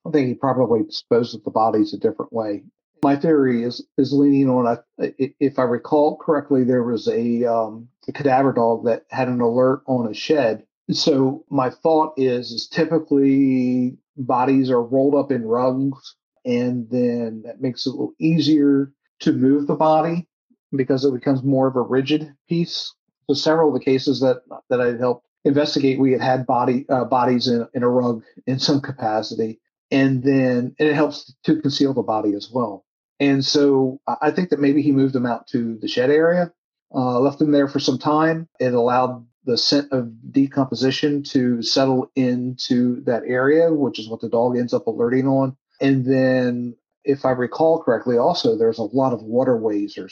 I 0.07 0.11
think 0.11 0.29
he 0.29 0.35
probably 0.35 0.83
disposed 0.83 1.35
of 1.35 1.45
the 1.45 1.51
bodies 1.51 1.95
a 1.95 1.99
different 1.99 2.33
way. 2.33 2.65
My 3.05 3.17
theory 3.17 3.65
is 3.65 3.85
is 3.99 4.13
leaning 4.13 4.49
on 4.49 4.67
a, 4.67 5.15
if 5.19 5.59
I 5.59 5.63
recall 5.63 6.17
correctly, 6.17 6.65
there 6.65 6.85
was 6.85 7.09
a, 7.09 7.45
um, 7.45 7.89
a 8.09 8.13
cadaver 8.13 8.53
dog 8.53 8.85
that 8.85 9.05
had 9.11 9.29
an 9.29 9.41
alert 9.41 9.83
on 9.87 10.09
a 10.09 10.15
shed. 10.15 10.65
So 10.91 11.45
my 11.51 11.71
thought 11.71 12.15
is 12.17 12.51
is 12.53 12.69
typically 12.69 13.99
bodies 14.17 14.71
are 14.71 14.83
rolled 14.83 15.15
up 15.15 15.33
in 15.33 15.45
rugs, 15.45 16.15
and 16.45 16.89
then 16.91 17.43
that 17.45 17.61
makes 17.61 17.87
it 17.87 17.91
a 17.91 17.93
little 17.93 18.15
easier 18.19 18.93
to 19.23 19.33
move 19.33 19.67
the 19.67 19.75
body 19.75 20.29
because 20.75 21.05
it 21.05 21.13
becomes 21.13 21.43
more 21.43 21.67
of 21.67 21.77
a 21.77 21.83
rigid 21.83 22.35
piece. 22.49 22.95
So 23.29 23.35
several 23.35 23.69
of 23.69 23.75
the 23.75 23.85
cases 23.85 24.21
that 24.21 24.43
that 24.69 24.81
I 24.81 24.97
helped 24.97 25.27
investigate, 25.45 25.99
we 25.99 26.13
had 26.13 26.21
had 26.21 26.47
body 26.47 26.87
uh, 26.89 27.05
bodies 27.05 27.49
in, 27.49 27.67
in 27.75 27.83
a 27.83 27.89
rug 27.89 28.23
in 28.47 28.59
some 28.59 28.81
capacity, 28.81 29.61
and 29.91 30.23
then 30.23 30.75
and 30.79 30.89
it 30.89 30.95
helps 30.95 31.35
to 31.45 31.61
conceal 31.61 31.95
the 31.95 32.03
body 32.03 32.35
as 32.35 32.51
well. 32.53 32.85
And 33.21 33.45
so 33.45 34.01
I 34.21 34.33
think 34.33 34.51
that 34.51 34.59
maybe 34.59 34.83
he 34.83 34.91
moved 34.91 35.15
them 35.15 35.27
out 35.27 35.47
to 35.49 35.79
the 35.79 35.87
shed 35.87 36.11
area, 36.11 36.53
uh, 36.93 37.21
left 37.21 37.39
them 37.39 37.53
there 37.53 37.69
for 37.69 37.79
some 37.79 37.99
time. 37.99 38.49
It 38.59 38.75
allowed 38.75 39.25
the 39.45 39.57
scent 39.57 39.93
of 39.93 40.33
decomposition 40.33 41.23
to 41.25 41.63
settle 41.63 42.11
into 42.17 43.01
that 43.03 43.23
area, 43.27 43.73
which 43.73 43.99
is 43.99 44.09
what 44.09 44.21
the 44.21 44.29
dog 44.29 44.57
ends 44.57 44.75
up 44.75 44.87
alerting 44.87 45.29
on. 45.29 45.57
And 45.81 46.05
then, 46.05 46.77
if 47.05 47.25
I 47.25 47.31
recall 47.31 47.83
correctly, 47.83 48.19
also 48.19 48.57
there's 48.57 48.79
a 48.79 48.85
lot 48.85 49.13
of 49.13 49.23
waterways 49.23 49.99
or 49.99 50.09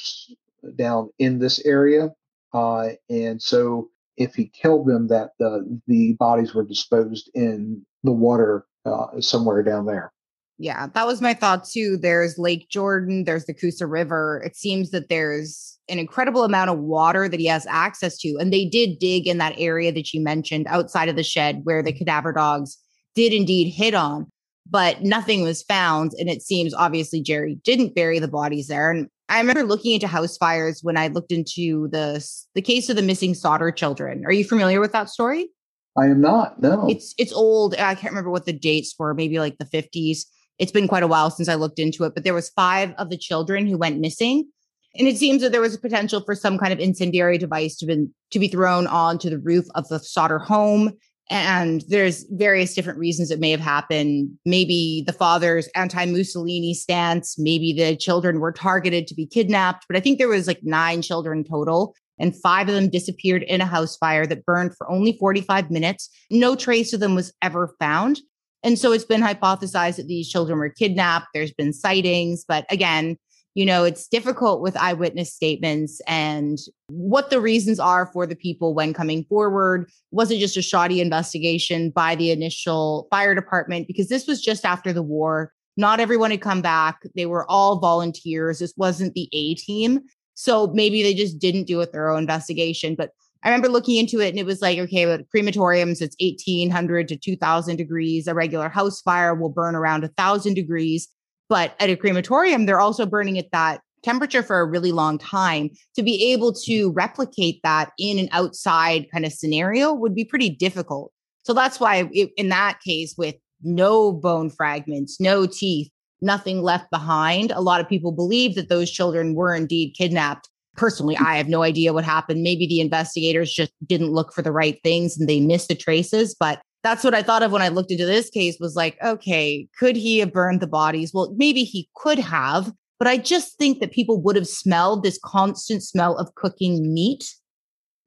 down 0.77 1.11
in 1.19 1.39
this 1.39 1.65
area, 1.65 2.11
uh, 2.53 2.91
and 3.09 3.41
so 3.41 3.89
if 4.17 4.35
he 4.35 4.47
killed 4.49 4.87
them, 4.87 5.09
that 5.09 5.31
the 5.39 5.81
the 5.87 6.15
bodies 6.15 6.55
were 6.55 6.65
disposed 6.65 7.31
in 7.35 7.85
the 8.03 8.12
water 8.12 8.67
uh, 8.85 9.21
somewhere 9.21 9.62
down 9.62 9.87
there. 9.87 10.12
Yeah, 10.59 10.89
that 10.93 11.07
was 11.07 11.23
my 11.23 11.33
thought 11.33 11.65
too. 11.65 11.97
There's 11.97 12.37
Lake 12.37 12.69
Jordan, 12.69 13.25
there's 13.25 13.47
the 13.47 13.55
Coosa 13.55 13.87
River. 13.87 14.43
It 14.45 14.57
seems 14.57 14.91
that 14.91 15.09
there's 15.09 15.79
an 15.89 15.99
incredible 15.99 16.45
amount 16.45 16.69
of 16.69 16.79
water 16.79 17.31
that 17.31 17.41
he 17.41 17.47
has 17.47 17.67
access 17.67 18.19
to. 18.19 18.37
And 18.39 18.53
they 18.53 18.67
did 18.67 18.99
dig 18.99 19.27
in 19.27 19.39
that 19.39 19.55
area 19.57 19.91
that 19.91 20.12
you 20.12 20.23
mentioned 20.23 20.67
outside 20.69 21.09
of 21.09 21.17
the 21.17 21.23
shed 21.23 21.62
where 21.65 21.83
the 21.83 21.95
cadaver 21.95 22.33
dogs 22.33 22.77
did 23.15 23.33
indeed 23.33 23.71
hit 23.71 23.95
on, 23.95 24.31
but 24.70 25.02
nothing 25.02 25.42
was 25.42 25.62
found. 25.62 26.12
And 26.18 26.28
it 26.28 26.42
seems 26.42 26.72
obviously 26.72 27.20
Jerry 27.20 27.56
didn't 27.64 27.94
bury 27.94 28.18
the 28.18 28.28
bodies 28.28 28.68
there. 28.68 28.90
And 28.90 29.09
I 29.28 29.38
remember 29.38 29.64
looking 29.64 29.92
into 29.92 30.06
house 30.06 30.36
fires 30.36 30.80
when 30.82 30.97
I 30.97 31.09
looked 31.09 31.32
into 31.32 31.88
the 31.88 32.24
the 32.55 32.62
case 32.62 32.88
of 32.88 32.97
the 32.97 33.02
missing 33.02 33.34
Sodder 33.34 33.70
children. 33.70 34.24
Are 34.24 34.32
you 34.32 34.44
familiar 34.44 34.80
with 34.80 34.92
that 34.92 35.09
story? 35.09 35.51
I 35.98 36.06
am 36.06 36.20
not. 36.20 36.62
No. 36.62 36.88
It's 36.88 37.14
it's 37.18 37.32
old. 37.32 37.74
I 37.74 37.94
can't 37.94 38.12
remember 38.12 38.30
what 38.30 38.47
the 38.47 38.52
dates 38.52 38.94
were, 38.98 39.14
maybe 39.14 39.38
like 39.38 39.59
the 39.59 39.64
50s. 39.64 40.20
It's 40.59 40.72
been 40.72 40.88
quite 40.88 41.02
a 41.02 41.09
while 41.09 41.30
since 41.30 41.48
I 41.48 41.55
looked 41.55 41.78
into 41.78 42.05
it, 42.05 42.14
but 42.14 42.22
there 42.22 42.34
was 42.34 42.51
five 42.51 42.92
of 42.98 43.09
the 43.09 43.16
children 43.16 43.66
who 43.66 43.78
went 43.78 43.98
missing. 43.98 44.48
And 44.94 45.06
it 45.06 45.16
seems 45.16 45.40
that 45.42 45.52
there 45.52 45.60
was 45.60 45.74
a 45.74 45.80
potential 45.80 46.20
for 46.20 46.34
some 46.34 46.59
kind 46.59 46.72
of 46.72 46.80
incendiary 46.80 47.38
device 47.38 47.76
to 47.76 47.86
be 47.86 48.09
to 48.30 48.38
be 48.38 48.48
thrown 48.48 48.86
onto 48.86 49.30
the 49.30 49.38
roof 49.38 49.66
of 49.74 49.88
the 49.88 49.98
Sodder 49.98 50.38
home 50.38 50.92
And 51.31 51.85
there's 51.89 52.24
various 52.31 52.74
different 52.74 52.98
reasons 52.98 53.31
it 53.31 53.39
may 53.39 53.52
have 53.52 53.61
happened. 53.61 54.36
Maybe 54.44 55.05
the 55.07 55.12
father's 55.12 55.69
anti 55.77 56.05
Mussolini 56.05 56.74
stance, 56.74 57.39
maybe 57.39 57.73
the 57.73 57.97
children 57.97 58.40
were 58.40 58.51
targeted 58.51 59.07
to 59.07 59.15
be 59.15 59.27
kidnapped. 59.27 59.86
But 59.89 59.97
I 59.97 60.01
think 60.01 60.19
there 60.19 60.28
was 60.28 60.48
like 60.48 60.65
nine 60.65 61.02
children 61.02 61.44
total, 61.44 61.94
and 62.19 62.35
five 62.35 62.69
of 62.69 62.74
them 62.74 62.90
disappeared 62.90 63.44
in 63.44 63.61
a 63.61 63.66
house 63.66 63.97
fire 63.97 64.27
that 64.27 64.44
burned 64.44 64.77
for 64.77 64.90
only 64.90 65.16
45 65.19 65.70
minutes. 65.70 66.11
No 66.31 66.57
trace 66.57 66.93
of 66.93 66.98
them 66.98 67.15
was 67.15 67.32
ever 67.43 67.74
found. 67.78 68.20
And 68.62 68.78
so 68.78 68.93
it's 68.93 69.05
been 69.05 69.23
hypothesized 69.23 69.97
that 69.97 70.09
these 70.09 70.28
children 70.28 70.59
were 70.59 70.69
kidnapped. 70.69 71.28
There's 71.32 71.52
been 71.52 71.73
sightings, 71.73 72.44
but 72.47 72.66
again, 72.70 73.16
you 73.55 73.66
know, 73.66 73.85
it's 73.85 74.06
difficult 74.06 74.62
with 74.62 74.77
eyewitness 74.77 75.32
statements 75.32 76.01
and 76.06 76.59
what 76.89 77.31
the 77.31 77.40
reasons 77.40 77.81
are 77.81 78.06
for 78.06 78.27
the 78.27 78.36
people 78.36 78.74
when 78.74 78.94
coming 78.94 79.24
forward. 79.24 79.90
Was 80.12 80.31
it 80.31 80.39
just 80.39 80.56
a 80.56 80.62
shoddy 80.62 81.01
investigation 81.01 81.90
by 81.90 82.14
the 82.14 82.31
initial 82.31 83.09
fire 83.10 83.35
department? 83.35 83.89
Because 83.89 84.09
this 84.09 84.27
was 84.27 84.40
just 84.40 84.64
after 84.64 84.93
the 84.93 85.02
war. 85.02 85.52
Not 85.77 85.98
everyone 85.98 86.31
had 86.31 86.40
come 86.40 86.62
back. 86.62 87.01
They 87.16 87.27
were 87.27 87.51
all 87.51 87.81
volunteers. 87.81 88.60
This 88.60 88.74
wasn't 88.77 89.14
the 89.14 89.28
A 89.32 89.55
team. 89.55 90.01
So 90.35 90.68
maybe 90.68 91.02
they 91.02 91.14
just 91.14 91.39
didn't 91.39 91.66
do 91.66 91.81
a 91.81 91.86
thorough 91.86 92.16
investigation. 92.16 92.94
But 92.94 93.10
I 93.43 93.48
remember 93.48 93.68
looking 93.68 93.97
into 93.97 94.20
it 94.20 94.28
and 94.28 94.39
it 94.39 94.47
was 94.47 94.62
like, 94.62 94.78
okay, 94.78 95.06
but 95.06 95.28
crematoriums, 95.35 96.02
it's 96.02 96.16
1800 96.20 97.09
to 97.09 97.16
2000 97.16 97.77
degrees. 97.77 98.27
A 98.27 98.35
regular 98.35 98.68
house 98.68 99.01
fire 99.01 99.35
will 99.35 99.48
burn 99.48 99.74
around 99.74 100.02
1000 100.02 100.55
degrees. 100.55 101.09
But 101.51 101.74
at 101.81 101.90
a 101.90 101.97
crematorium, 101.97 102.64
they're 102.64 102.81
also 102.81 103.05
burning 103.05 103.36
at 103.36 103.51
that 103.52 103.82
temperature 104.02 104.43
for 104.43 104.60
a 104.60 104.66
really 104.66 104.93
long 104.93 105.18
time. 105.18 105.68
To 105.97 106.02
be 106.02 106.32
able 106.32 106.55
to 106.64 106.90
replicate 106.93 107.60
that 107.64 107.90
in 107.98 108.18
an 108.18 108.31
outside 108.32 109.10
kind 109.12 109.27
of 109.27 109.32
scenario 109.32 109.93
would 109.93 110.14
be 110.14 110.24
pretty 110.24 110.48
difficult. 110.48 111.12
So 111.43 111.52
that's 111.52 111.78
why, 111.78 112.09
it, 112.12 112.31
in 112.39 112.48
that 112.48 112.81
case, 112.81 113.14
with 113.18 113.35
no 113.62 114.12
bone 114.12 114.48
fragments, 114.48 115.20
no 115.20 115.44
teeth, 115.44 115.90
nothing 116.22 116.62
left 116.62 116.90
behind, 116.90 117.51
a 117.51 117.60
lot 117.60 117.81
of 117.81 117.89
people 117.89 118.12
believe 118.12 118.55
that 118.55 118.68
those 118.68 118.90
children 118.90 119.35
were 119.35 119.55
indeed 119.55 119.94
kidnapped. 119.98 120.48
Personally, 120.77 121.16
I 121.16 121.36
have 121.36 121.48
no 121.48 121.62
idea 121.62 121.93
what 121.93 122.05
happened. 122.05 122.43
Maybe 122.43 122.66
the 122.66 122.81
investigators 122.81 123.52
just 123.52 123.72
didn't 123.86 124.12
look 124.12 124.32
for 124.32 124.40
the 124.40 124.52
right 124.52 124.78
things 124.85 125.18
and 125.18 125.28
they 125.28 125.40
missed 125.40 125.68
the 125.68 125.74
traces. 125.74 126.35
But 126.39 126.62
that's 126.82 127.05
what 127.05 127.15
I 127.15 127.23
thought 127.23 127.43
of 127.43 127.52
when 127.52 127.62
I 127.62 127.69
looked 127.69 127.90
into 127.90 128.07
this 128.07 128.31
case 128.31 128.59
was 128.59 128.74
like, 128.74 128.97
okay, 129.02 129.69
could 129.78 129.97
he 129.97 130.19
have 130.19 130.32
burned 130.32 130.61
the 130.61 130.66
bodies? 130.66 131.12
Well, 131.12 131.35
maybe 131.36 131.65
he 131.65 131.89
could 131.94 132.19
have, 132.19 132.73
but 132.98 133.07
I 133.07 133.19
just 133.19 133.59
think 133.59 133.81
that 133.81 133.93
people 133.93 134.20
would 134.23 134.36
have 134.36 134.48
smelled 134.48 135.02
this 135.02 135.19
constant 135.23 135.82
smell 135.82 136.16
of 136.16 136.35
cooking 136.35 136.93
meat. 136.93 137.24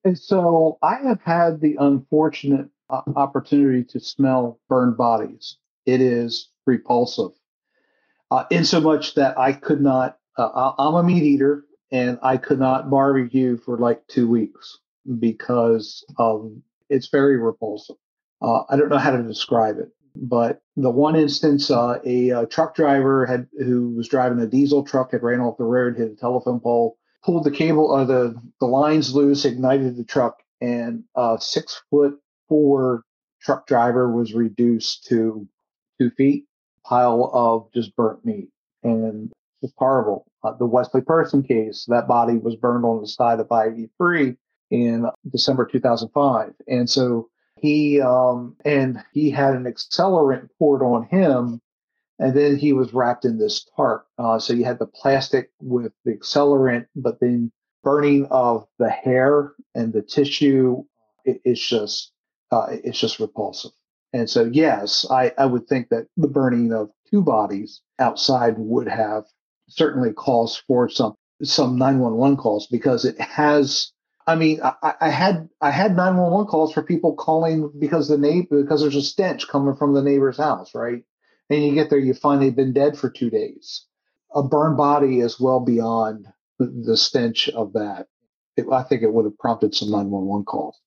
And 0.04 0.18
so 0.18 0.78
I 0.82 0.96
have 0.96 1.22
had 1.22 1.62
the 1.62 1.76
unfortunate 1.80 2.68
uh, 2.90 3.02
opportunity 3.16 3.84
to 3.86 4.00
smell 4.00 4.60
burned 4.68 4.98
bodies. 4.98 5.58
It 5.86 6.02
is 6.02 6.50
repulsive, 6.66 7.32
uh, 8.32 8.46
in 8.50 8.66
so 8.66 8.82
much 8.82 9.16
that 9.16 9.38
I 9.38 9.54
could 9.54 9.82
not. 9.82 10.18
Uh, 10.38 10.72
I'm 10.78 10.96
a 10.96 11.04
meat 11.04 11.24
eater, 11.24 11.66
and 11.92 12.18
I 12.24 12.38
could 12.38 12.60
not 12.60 12.90
barbecue 12.90 13.58
for 13.58 13.78
like 13.78 14.06
two 14.08 14.28
weeks 14.28 14.80
because 15.20 16.04
of 16.18 16.52
it's 16.90 17.10
very 17.10 17.38
repulsive. 17.38 17.98
Uh, 18.44 18.64
I 18.70 18.76
don't 18.76 18.90
know 18.90 18.98
how 18.98 19.12
to 19.12 19.24
describe 19.24 19.78
it, 19.80 19.90
but 20.16 20.62
the 20.76 20.90
one 20.90 21.16
instance, 21.16 21.72
uh, 21.72 22.00
a, 22.06 22.30
a, 22.30 22.40
uh, 22.40 22.46
truck 22.46 22.76
driver 22.76 23.26
had 23.26 23.48
who 23.58 23.92
was 23.96 24.10
driving 24.10 24.40
a 24.40 24.48
diesel 24.48 24.84
truck 24.84 25.12
had 25.12 25.24
ran 25.24 25.40
off 25.40 25.58
the 25.58 25.64
road, 25.64 25.98
hit 25.98 26.12
a 26.12 26.16
telephone 26.16 26.60
pole, 26.60 26.98
pulled 27.24 27.46
the 27.46 27.52
cable, 27.52 27.94
uh, 27.94 28.04
the 28.04 28.36
the 28.60 28.66
lines 28.66 29.16
loose, 29.16 29.46
ignited 29.46 29.96
the 29.96 30.04
truck, 30.04 30.44
and 30.60 31.04
a 31.16 31.38
six 31.40 31.82
foot 31.90 32.20
four 32.50 33.04
truck 33.42 33.66
driver 33.66 34.12
was 34.12 34.34
reduced 34.34 35.06
to 35.06 35.48
two 36.00 36.10
feet, 36.12 36.46
pile 36.84 37.32
of 37.34 37.72
just 37.74 37.96
burnt 37.96 38.26
meat, 38.26 38.50
and 38.84 39.32
it's 39.62 39.74
horrible. 39.78 40.26
Uh, 40.44 40.52
the 40.58 40.66
Wesley 40.66 41.02
Person 41.02 41.44
case, 41.44 41.86
that 41.88 42.08
body 42.08 42.38
was 42.38 42.58
burned 42.58 42.84
on 42.84 43.00
the 43.00 43.08
side 43.08 43.40
of 43.40 43.50
I-83 43.50 44.36
in 44.72 45.06
December 45.32 45.66
2005, 45.66 46.54
and 46.68 46.90
so 46.90 47.30
he 47.64 48.02
um, 48.02 48.58
and 48.66 49.02
he 49.14 49.32
had 49.32 49.56
an 49.56 49.64
accelerant 49.64 50.50
poured 50.60 50.84
on 50.84 51.08
him 51.08 51.62
and 52.20 52.36
then 52.36 52.58
he 52.58 52.74
was 52.74 52.94
wrapped 52.94 53.24
in 53.24 53.40
this 53.40 53.66
tarp. 53.76 54.06
Uh, 54.18 54.38
so 54.38 54.54
you 54.54 54.66
had 54.66 54.80
the 54.80 54.86
plastic 54.86 55.50
with 55.62 55.94
the 56.04 56.12
accelerant 56.12 56.88
but 56.94 57.22
then 57.22 57.52
burning 57.82 58.28
of 58.30 58.68
the 58.80 58.90
hair 58.90 59.54
and 59.74 59.94
the 59.94 60.02
tissue 60.02 60.84
it, 61.24 61.40
it's 61.46 61.66
just 61.66 62.12
uh, 62.52 62.68
it's 62.70 63.00
just 63.00 63.20
repulsive. 63.20 63.72
And 64.12 64.30
so 64.30 64.44
yes 64.44 65.10
I, 65.10 65.32
I 65.38 65.46
would 65.46 65.66
think 65.68 65.88
that 65.88 66.08
the 66.18 66.28
burning 66.28 66.74
of 66.74 66.92
two 67.10 67.22
bodies 67.22 67.82
outside 67.98 68.56
would 68.58 68.90
have 68.90 69.24
certainly 69.70 70.12
calls 70.12 70.62
for 70.68 70.90
some 70.90 71.16
some 71.42 71.78
911 71.78 72.36
calls 72.36 72.68
because 72.68 73.06
it 73.06 73.20
has 73.22 73.93
I 74.26 74.36
mean, 74.36 74.62
I, 74.64 74.94
I 75.02 75.10
had 75.10 75.50
I 75.62 75.72
had 75.72 75.96
nine 75.96 76.18
one 76.18 76.32
one 76.32 76.46
calls 76.46 76.74
for 76.74 76.82
people 76.82 77.16
calling 77.16 77.72
because 77.80 78.08
the 78.08 78.18
neighbor 78.18 78.62
because 78.62 78.82
there's 78.82 78.96
a 78.96 79.02
stench 79.02 79.48
coming 79.48 79.76
from 79.76 79.94
the 79.94 80.02
neighbor's 80.02 80.38
house, 80.38 80.74
right? 80.74 81.04
And 81.50 81.64
you 81.64 81.74
get 81.74 81.90
there, 81.90 82.00
you 82.00 82.14
find 82.14 82.42
they've 82.42 82.56
been 82.56 82.74
dead 82.74 82.98
for 82.98 83.10
two 83.10 83.30
days. 83.30 83.86
A 84.34 84.42
burned 84.42 84.78
body 84.78 85.20
is 85.20 85.40
well 85.40 85.60
beyond 85.60 86.28
the, 86.58 86.98
stench 86.98 87.50
of 87.50 87.74
that. 87.74 88.08
It, 88.56 88.66
I 88.72 88.84
think 88.84 89.04
it 89.04 89.14
would 89.14 89.26
have 89.26 89.38
prompted 89.38 89.76
some 89.76 89.92
nine 89.92 90.10
one 90.10 90.26
one 90.26 90.46
calls. 90.46 90.80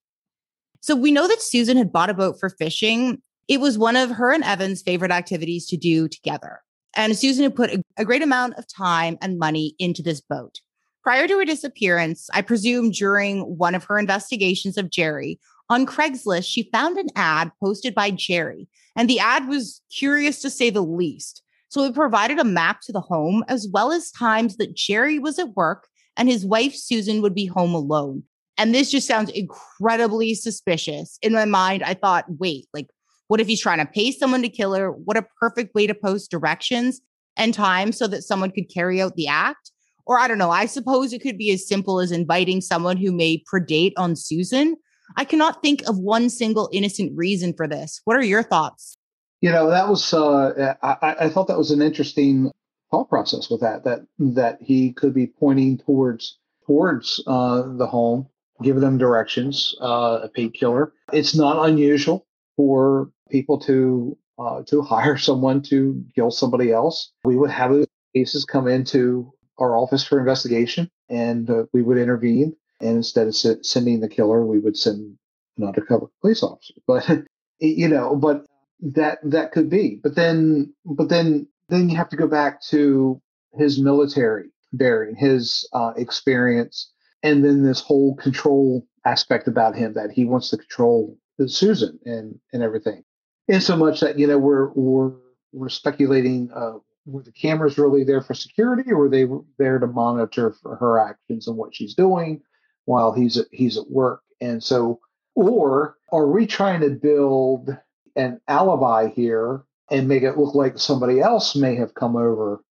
So 0.81 0.97
we 0.97 1.13
know 1.13 1.29
that 1.29 1.43
Susan 1.43 1.77
had 1.77 1.93
bought 1.93 2.11
a 2.11 2.15
boat 2.15 2.41
for 2.41 2.49
fishing. 2.49 3.21
It 3.49 3.61
was 3.61 3.79
one 3.79 3.97
of 3.97 4.11
her 4.11 4.33
and 4.33 4.45
Evan's 4.45 4.83
favorite 4.83 5.11
activities 5.11 5.67
to 5.69 5.77
do 5.77 6.09
together. 6.09 6.61
And 6.95 7.17
Susan 7.17 7.45
had 7.45 7.55
put 7.55 7.71
a, 7.71 7.83
a 7.99 8.05
great 8.05 8.23
amount 8.23 8.55
of 8.55 8.67
time 8.67 9.19
and 9.21 9.39
money 9.39 9.75
into 9.79 10.03
this 10.03 10.21
boat. 10.21 10.61
Prior 11.07 11.29
to 11.29 11.39
her 11.39 11.45
disappearance, 11.45 12.29
I 12.35 12.43
presume 12.43 12.91
during 12.91 13.43
one 13.43 13.77
of 13.77 13.85
her 13.85 13.97
investigations 13.97 14.77
of 14.77 14.91
Jerry, 14.91 15.39
on 15.71 15.87
Craigslist, 15.87 16.51
she 16.51 16.69
found 16.73 16.99
an 16.99 17.11
ad 17.15 17.53
posted 17.63 17.95
by 17.95 18.11
Jerry, 18.11 18.69
and 18.97 19.09
the 19.09 19.21
ad 19.21 19.47
was 19.47 19.83
curious 19.97 20.43
to 20.43 20.51
say 20.51 20.69
the 20.69 20.83
least. 20.83 21.45
So 21.69 21.85
it 21.85 21.95
provided 21.95 22.41
a 22.41 22.45
map 22.45 22.81
to 22.81 22.93
the 22.93 23.01
home 23.01 23.45
as 23.47 23.69
well 23.73 23.93
as 23.93 24.11
times 24.11 24.57
that 24.57 24.75
Jerry 24.75 25.21
was 25.21 25.39
at 25.39 25.55
work 25.55 25.87
and 26.17 26.29
his 26.29 26.45
wife 26.45 26.75
Susan 26.75 27.23
would 27.23 27.37
be 27.37 27.47
home 27.47 27.73
alone. 27.73 28.25
And 28.59 28.75
this 28.75 28.91
just 28.91 29.07
sounds 29.07 29.31
incredibly 29.31 30.35
suspicious. 30.35 31.21
In 31.23 31.33
my 31.33 31.45
mind, 31.45 31.85
I 31.85 31.95
thought, 31.95 32.25
wait, 32.41 32.67
like, 32.75 32.89
what 33.29 33.41
if 33.41 33.47
he's 33.47 33.63
trying 33.63 33.79
to 33.79 33.87
pay 33.87 34.11
someone 34.11 34.43
to 34.43 34.49
kill 34.49 34.75
her? 34.75 34.91
What 34.91 35.17
a 35.17 35.27
perfect 35.39 35.73
way 35.73 35.87
to 35.87 35.95
post 35.95 36.33
directions 36.33 37.01
and 37.37 37.55
time 37.55 37.93
so 37.93 38.09
that 38.09 38.25
someone 38.25 38.51
could 38.51 38.75
carry 38.75 39.01
out 39.01 39.15
the 39.15 39.29
act. 39.29 39.71
Or 40.07 40.19
I 40.19 40.29
don't 40.29 40.39
know, 40.39 40.51
I 40.51 40.67
suppose 40.67 41.13
it 41.13 41.21
could 41.21 41.37
be 41.37 41.51
as 41.51 41.67
simple 41.67 42.01
as 42.01 42.13
inviting 42.13 42.61
someone 42.61 42.97
who 42.97 43.13
may 43.13 43.43
predate 43.53 43.93
on 43.97 44.15
Susan. 44.15 44.77
I 45.17 45.25
cannot 45.25 45.63
think 45.63 45.83
of 45.89 45.99
one 45.99 46.31
single 46.31 46.69
innocent 46.73 47.13
reason 47.15 47.53
for 47.57 47.67
this. 47.67 48.01
What 48.05 48.17
are 48.17 48.25
your 48.25 48.43
thoughts? 48.43 48.97
You 49.41 49.51
know, 49.51 49.69
that 49.69 49.89
was 49.89 50.15
uh, 50.15 50.75
I, 50.83 51.17
I 51.21 51.29
thought 51.29 51.49
that 51.49 51.59
was 51.59 51.71
an 51.71 51.83
interesting 51.83 52.51
thought 52.91 53.09
process 53.09 53.51
with 53.51 53.61
that 53.61 53.85
that 53.85 54.01
that 54.19 54.59
he 54.61 54.93
could 54.93 55.15
be 55.15 55.27
pointing 55.27 55.79
towards 55.79 56.39
towards 56.67 57.23
uh, 57.27 57.63
the 57.77 57.87
home, 57.87 58.27
giving 58.63 58.81
them 58.81 58.99
directions. 58.99 59.75
Uh, 59.81 60.21
a 60.23 60.29
paid 60.29 60.55
killer. 60.55 60.93
It's 61.13 61.35
not 61.35 61.69
unusual 61.69 62.27
for 62.57 63.11
people 63.31 63.59
to 63.61 64.17
uh, 64.39 64.63
to 64.69 64.83
hire 64.95 65.17
someone 65.17 65.63
to 65.63 66.05
kill 66.15 66.31
somebody 66.31 66.73
else. 66.73 67.13
We 67.25 67.37
would 67.37 67.51
have 67.51 67.87
cases 68.15 68.45
come 68.45 68.67
into 68.67 69.33
our 69.59 69.77
office 69.77 70.05
for 70.05 70.19
investigation, 70.19 70.91
and 71.09 71.49
uh, 71.51 71.65
we 71.73 71.83
would 71.83 71.99
intervene. 71.99 72.57
And 72.81 72.97
instead 72.97 73.27
of 73.27 73.35
sending 73.35 74.01
the 74.01 74.09
killer, 74.09 74.45
we 74.45 74.59
would 74.59 74.77
send 74.77 75.17
an 75.57 75.65
undercover 75.65 76.07
police 76.21 76.43
officer. 76.43 76.75
But 76.87 77.09
you 77.59 77.89
know, 77.89 78.17
but 78.17 78.47
that 78.81 79.19
that 79.23 79.53
could 79.53 79.71
be. 79.71 79.99
But 80.03 80.15
then, 80.15 80.75
but 80.85 81.09
then, 81.09 81.47
then 81.69 81.89
you 81.89 81.97
have 81.97 82.11
to 82.11 82.17
go 82.17 82.27
back 82.27 82.63
to 82.69 83.21
his 83.55 83.81
military 83.81 84.51
bearing, 84.73 85.17
his 85.17 85.67
uh, 85.73 85.93
experience, 85.97 86.93
and 87.23 87.45
then 87.45 87.65
this 87.65 87.81
whole 87.81 88.15
control 88.17 88.87
aspect 89.05 89.49
about 89.49 89.75
him 89.75 89.95
that 89.95 90.11
he 90.11 90.25
wants 90.25 90.51
to 90.51 90.59
control 90.59 91.17
Susan 91.47 91.99
and 92.05 92.39
and 92.53 92.63
everything. 92.63 93.03
In 93.49 93.61
so 93.61 93.77
much 93.77 94.01
that 94.01 94.19
you 94.19 94.27
know 94.27 94.39
we're 94.39 94.71
we're 94.73 95.13
we're 95.53 95.69
speculating 95.69 96.51
uh, 96.55 96.75
were 97.07 97.23
the 97.23 97.33
cameras 97.33 97.79
really 97.79 98.05
there 98.05 98.21
for 98.21 98.35
security 98.35 98.91
or 98.91 98.99
were 98.99 99.09
they 99.09 99.27
there 99.59 99.79
to 99.79 99.87
monitor 99.87 100.53
for 100.63 100.77
her 100.77 100.99
actions 100.99 101.47
and 101.47 101.57
what 101.57 101.75
she's 101.75 101.95
doing 101.95 102.43
while 102.85 103.13
he's 103.13 103.37
at, 103.37 103.47
he's 103.53 103.79
at 103.79 103.91
work? 103.91 104.23
And 104.41 104.63
so 104.63 105.01
or 105.37 105.97
are 106.11 106.27
we 106.27 106.47
trying 106.47 106.81
to 106.81 106.91
build 106.91 107.77
an 108.17 108.41
alibi 108.49 109.09
here 109.09 109.63
and 109.91 110.09
make 110.09 110.23
it 110.23 110.39
look 110.39 110.55
like 110.55 110.79
somebody 110.79 111.21
else 111.21 111.55
may 111.55 111.77
have 111.77 111.95
come 111.95 112.17
over 112.17 112.65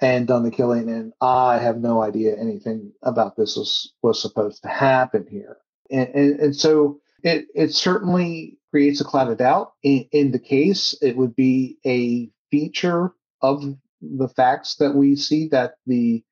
and 0.00 0.26
done 0.26 0.42
the 0.42 0.50
killing? 0.50 0.88
And 0.88 1.12
i 1.20 1.58
have 1.58 1.78
no 1.78 2.02
idea 2.02 2.36
anything 2.36 2.92
about 3.02 3.36
this 3.36 3.56
was 3.56 3.92
was 4.02 4.20
supposed 4.20 4.62
to 4.62 4.68
happen 4.68 5.26
here. 5.30 5.58
And 5.90 6.08
and, 6.08 6.40
and 6.40 6.56
so 6.56 7.00
it 7.22 7.46
it 7.54 7.74
certainly 7.74 8.58
creates 8.70 9.00
a 9.00 9.04
cloud 9.04 9.30
of 9.30 9.38
doubt. 9.38 9.72
In, 9.82 10.08
in 10.10 10.30
the 10.32 10.38
case, 10.38 10.96
it 11.02 11.16
would 11.16 11.36
be 11.36 11.78
a 11.86 12.30
feature 12.50 13.12
of 13.42 13.62
the 14.00 14.28
facts 14.28 14.76
that 14.76 14.94
we 14.94 15.16
see 15.16 15.48
that 15.48 15.74
the 15.86 16.22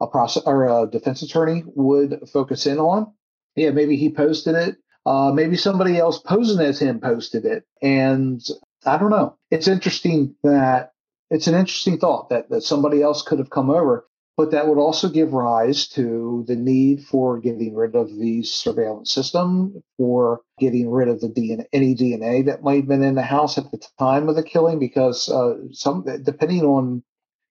a 0.00 0.06
process 0.06 0.42
or 0.44 0.66
a 0.66 0.90
defense 0.90 1.22
attorney 1.22 1.62
would 1.66 2.28
focus 2.32 2.66
in 2.66 2.78
on. 2.78 3.12
Yeah, 3.56 3.70
maybe 3.70 3.96
he 3.96 4.10
posted 4.10 4.54
it. 4.54 4.76
Uh, 5.06 5.32
maybe 5.32 5.56
somebody 5.56 5.98
else 5.98 6.18
posing 6.18 6.64
as 6.64 6.80
him 6.80 7.00
posted 7.00 7.44
it. 7.44 7.64
And 7.82 8.42
I 8.84 8.98
don't 8.98 9.10
know. 9.10 9.36
It's 9.50 9.68
interesting 9.68 10.34
that 10.42 10.92
it's 11.30 11.46
an 11.46 11.54
interesting 11.54 11.98
thought 11.98 12.30
that, 12.30 12.48
that 12.50 12.62
somebody 12.62 13.02
else 13.02 13.22
could 13.22 13.38
have 13.38 13.50
come 13.50 13.70
over, 13.70 14.06
but 14.36 14.50
that 14.50 14.66
would 14.66 14.78
also 14.78 15.08
give 15.08 15.32
rise 15.32 15.86
to 15.88 16.44
the 16.48 16.56
need 16.56 17.04
for 17.04 17.38
getting 17.38 17.74
rid 17.74 17.94
of 17.94 18.08
the 18.16 18.42
surveillance 18.42 19.12
system, 19.12 19.82
for 19.96 20.40
getting 20.58 20.90
rid 20.90 21.08
of 21.08 21.20
the 21.20 21.28
DNA, 21.28 21.64
any 21.72 21.94
DNA 21.94 22.44
that 22.46 22.62
might 22.62 22.76
have 22.76 22.88
been 22.88 23.02
in 23.02 23.14
the 23.14 23.22
house 23.22 23.58
at 23.58 23.70
the 23.70 23.80
time 23.98 24.28
of 24.28 24.34
the 24.34 24.42
killing, 24.42 24.80
because 24.80 25.28
uh, 25.28 25.54
some 25.72 26.04
depending 26.22 26.62
on, 26.62 27.02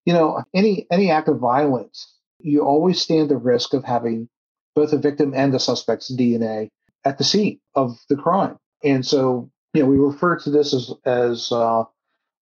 you 0.06 0.14
know, 0.14 0.44
any 0.54 0.86
any 0.92 1.10
act 1.10 1.30
of 1.30 1.40
violence, 1.40 2.14
you 2.40 2.62
always 2.62 3.02
stand 3.02 3.30
the 3.30 3.38
risk 3.38 3.74
of 3.74 3.86
having 3.86 4.28
both 4.76 4.92
the 4.92 4.98
victim 4.98 5.34
and 5.34 5.54
the 5.54 5.60
suspect's 5.60 6.14
DNA 6.14 6.70
at 7.06 7.18
the 7.18 7.24
scene 7.24 7.60
of 7.76 7.98
the 8.10 8.18
crime. 8.18 8.58
And 8.84 9.06
so, 9.06 9.50
you 9.74 9.84
know, 9.84 9.90
we 9.90 9.98
refer 9.98 10.38
to 10.40 10.50
this 10.50 10.74
as 10.74 10.92
as 11.06 11.52
uh, 11.52 11.84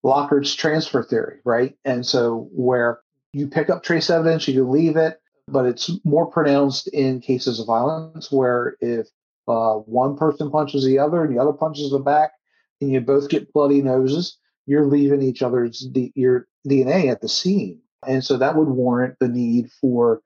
Locard's 0.01 0.55
transfer 0.55 1.03
theory, 1.03 1.39
right? 1.45 1.75
And 1.85 2.03
so, 2.03 2.49
where 2.51 3.01
you 3.33 3.47
pick 3.47 3.69
up 3.69 3.83
trace 3.83 4.09
evidence, 4.09 4.47
you 4.47 4.67
leave 4.67 4.97
it, 4.97 5.19
but 5.47 5.65
it's 5.65 5.89
more 6.03 6.25
pronounced 6.25 6.87
in 6.89 7.21
cases 7.21 7.59
of 7.59 7.67
violence 7.67 8.31
where 8.31 8.75
if 8.79 9.07
uh, 9.47 9.75
one 9.75 10.17
person 10.17 10.51
punches 10.51 10.85
the 10.85 10.99
other 10.99 11.23
and 11.23 11.35
the 11.35 11.41
other 11.41 11.53
punches 11.53 11.91
the 11.91 11.99
back, 11.99 12.31
and 12.79 12.91
you 12.91 13.01
both 13.01 13.29
get 13.29 13.51
bloody 13.53 13.81
noses, 13.81 14.37
you're 14.65 14.85
leaving 14.85 15.21
each 15.21 15.41
other's 15.41 15.79
D- 15.79 16.13
your 16.15 16.47
DNA 16.67 17.11
at 17.11 17.21
the 17.21 17.29
scene, 17.29 17.79
and 18.07 18.23
so 18.23 18.37
that 18.37 18.55
would 18.55 18.67
warrant 18.67 19.17
the 19.19 19.27
need 19.27 19.69
for 19.79 20.21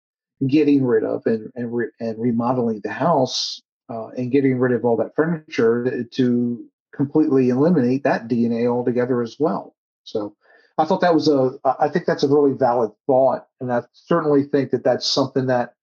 getting 0.48 0.84
rid 0.84 1.04
of 1.04 1.24
and 1.26 1.50
and, 1.56 1.74
re- 1.74 1.92
and 2.00 2.20
remodeling 2.20 2.82
the 2.84 2.92
house 2.92 3.62
uh, 3.90 4.08
and 4.10 4.32
getting 4.32 4.60
rid 4.60 4.74
of 4.74 4.84
all 4.84 4.98
that 4.98 5.16
furniture 5.16 6.06
to 6.12 6.66
completely 6.94 7.50
eliminate 7.50 8.04
that 8.04 8.28
DNA 8.28 8.68
altogether 8.68 9.22
as 9.22 9.36
well. 9.40 9.76
So 10.04 10.36
I 10.78 10.86
thought 10.86 11.02
that 11.02 11.14
was 11.14 11.28
a, 11.28 11.58
I 11.80 11.88
think 11.88 12.06
that's 12.06 12.24
a 12.24 12.28
really 12.28 12.54
valid 12.54 12.92
thought. 13.08 13.48
And 13.62 13.72
I 13.72 13.84
certainly 13.94 14.44
think 14.44 14.72
that 14.72 14.84
that's 14.84 15.08
something 15.08 15.48
that 15.48 15.74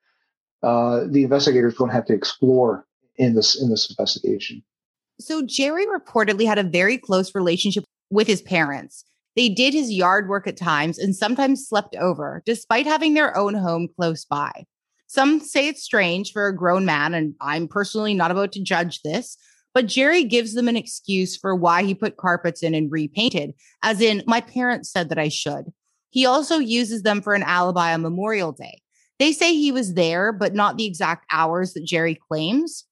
uh, 0.62 1.05
the 1.09 1.24
investigators 1.24 1.74
going 1.74 1.90
to 1.90 1.94
have 1.94 2.06
to 2.06 2.14
explore 2.14 2.86
in 3.16 3.35
this, 3.35 3.60
in 3.60 3.70
this 3.70 3.90
investigation. 3.90 4.62
So 5.19 5.43
Jerry 5.43 5.86
reportedly 5.86 6.47
had 6.47 6.59
a 6.59 6.62
very 6.62 6.98
close 6.98 7.35
relationship 7.35 7.85
with 8.10 8.27
his 8.27 8.43
parents. 8.43 9.05
They 9.35 9.48
did 9.48 9.73
his 9.73 9.90
yard 9.90 10.28
work 10.28 10.47
at 10.47 10.59
times 10.59 10.98
and 10.98 11.16
sometimes 11.16 11.66
slept 11.66 11.97
over, 11.97 12.43
despite 12.44 12.86
having 12.86 13.14
their 13.14 13.36
own 13.36 13.55
home 13.55 13.89
close 13.97 14.24
by. 14.27 14.66
Some 15.06 15.40
say 15.40 15.69
it's 15.69 15.82
strange 15.82 16.32
for 16.32 16.47
a 16.47 16.56
grown 16.56 16.85
man, 16.85 17.14
and 17.14 17.35
I'm 17.40 17.69
personally 17.69 18.14
not 18.14 18.31
about 18.31 18.52
to 18.52 18.62
judge 18.62 19.01
this, 19.02 19.36
but 19.74 19.86
Jerry 19.86 20.24
gives 20.24 20.54
them 20.54 20.68
an 20.68 20.76
excuse 20.76 21.36
for 21.36 21.54
why 21.54 21.82
he 21.82 21.94
put 21.94 22.16
carpets 22.16 22.62
in 22.62 22.74
and 22.74 22.90
repainted, 22.90 23.54
as 23.82 24.00
in, 24.00 24.22
my 24.26 24.40
parents 24.40 24.90
said 24.90 25.08
that 25.08 25.18
I 25.18 25.28
should. 25.28 25.72
He 26.10 26.26
also 26.26 26.58
uses 26.58 27.02
them 27.02 27.22
for 27.22 27.34
an 27.34 27.42
alibi 27.42 27.94
on 27.94 28.02
Memorial 28.02 28.52
Day. 28.52 28.82
They 29.18 29.32
say 29.32 29.54
he 29.54 29.72
was 29.72 29.94
there, 29.94 30.32
but 30.32 30.54
not 30.54 30.76
the 30.76 30.84
exact 30.84 31.26
hours 31.30 31.72
that 31.72 31.84
Jerry 31.84 32.14
claims. 32.14 32.84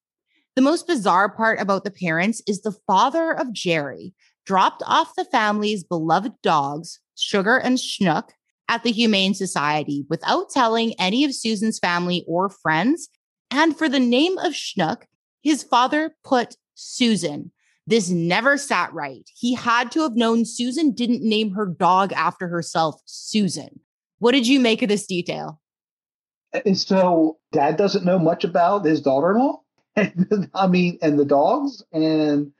The 0.57 0.62
most 0.62 0.86
bizarre 0.86 1.28
part 1.28 1.61
about 1.61 1.85
the 1.85 1.90
parents 1.90 2.43
is 2.47 2.62
the 2.62 2.77
father 2.86 3.32
of 3.32 3.52
Jerry 3.52 4.15
dropped 4.47 4.82
off 4.86 5.15
the 5.16 5.24
family's 5.24 5.85
beloved 5.85 6.32
dogs, 6.43 6.98
Sugar 7.15 7.57
and 7.57 7.78
Schnook, 7.78 8.31
at 8.69 8.85
the 8.85 8.93
Humane 8.93 9.35
Society 9.35 10.07
without 10.09 10.51
telling 10.51 10.94
any 10.98 11.24
of 11.24 11.35
Susan's 11.35 11.78
family 11.78 12.24
or 12.27 12.48
friends. 12.48 13.09
And 13.51 13.77
for 13.77 13.89
the 13.89 14.01
name 14.01 14.39
of 14.39 14.52
Schnook, 14.52 15.02
his 15.43 15.62
father 15.62 16.15
put 16.24 16.57
Susan. 16.81 17.52
This 17.86 18.11
never 18.11 18.57
sat 18.57 18.93
right. 18.93 19.28
He 19.35 19.55
had 19.55 19.90
to 19.93 20.02
have 20.02 20.15
known 20.15 20.44
Susan 20.44 20.93
didn't 20.93 21.23
name 21.23 21.52
her 21.52 21.66
dog 21.66 22.12
after 22.12 22.48
herself, 22.48 23.01
Susan. 23.05 23.81
What 24.19 24.32
did 24.32 24.47
you 24.47 24.61
make 24.61 24.82
of 24.82 24.89
this 24.89 25.07
detail? 25.07 25.61
And 26.65 26.78
so 26.78 27.39
dad 27.52 27.77
doesn't 27.77 28.05
know 28.05 28.19
much 28.19 28.44
about 28.44 28.85
his 28.85 29.01
daughter-in-law. 29.01 29.61
I 30.55 30.66
mean, 30.66 30.98
and 31.02 31.19
the 31.19 31.24
dogs. 31.24 31.82
And 31.93 32.52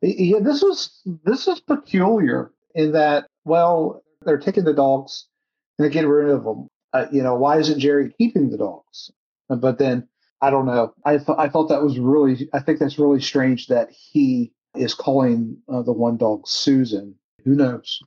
yeah, 0.00 0.38
this 0.40 0.62
was 0.62 1.00
this 1.24 1.48
is 1.48 1.60
peculiar 1.60 2.52
in 2.74 2.92
that, 2.92 3.26
well, 3.44 4.02
they're 4.24 4.38
taking 4.38 4.64
the 4.64 4.74
dogs 4.74 5.26
and 5.76 5.84
they're 5.84 5.92
getting 5.92 6.10
rid 6.10 6.30
of 6.30 6.44
them. 6.44 6.68
Uh, 6.92 7.06
you 7.12 7.22
know, 7.22 7.34
why 7.34 7.58
isn't 7.58 7.80
Jerry 7.80 8.12
keeping 8.16 8.50
the 8.50 8.58
dogs? 8.58 9.10
But 9.48 9.78
then 9.78 10.08
I 10.40 10.50
don't 10.50 10.66
know. 10.66 10.94
I 11.04 11.18
th- 11.18 11.38
I 11.38 11.48
thought 11.48 11.68
that 11.68 11.82
was 11.82 11.98
really. 11.98 12.48
I 12.52 12.60
think 12.60 12.78
that's 12.78 12.98
really 12.98 13.20
strange 13.20 13.66
that 13.68 13.90
he 13.90 14.52
is 14.76 14.94
calling 14.94 15.56
uh, 15.68 15.82
the 15.82 15.92
one 15.92 16.16
dog 16.16 16.46
Susan. 16.46 17.14
Who 17.44 17.54
knows? 17.54 18.00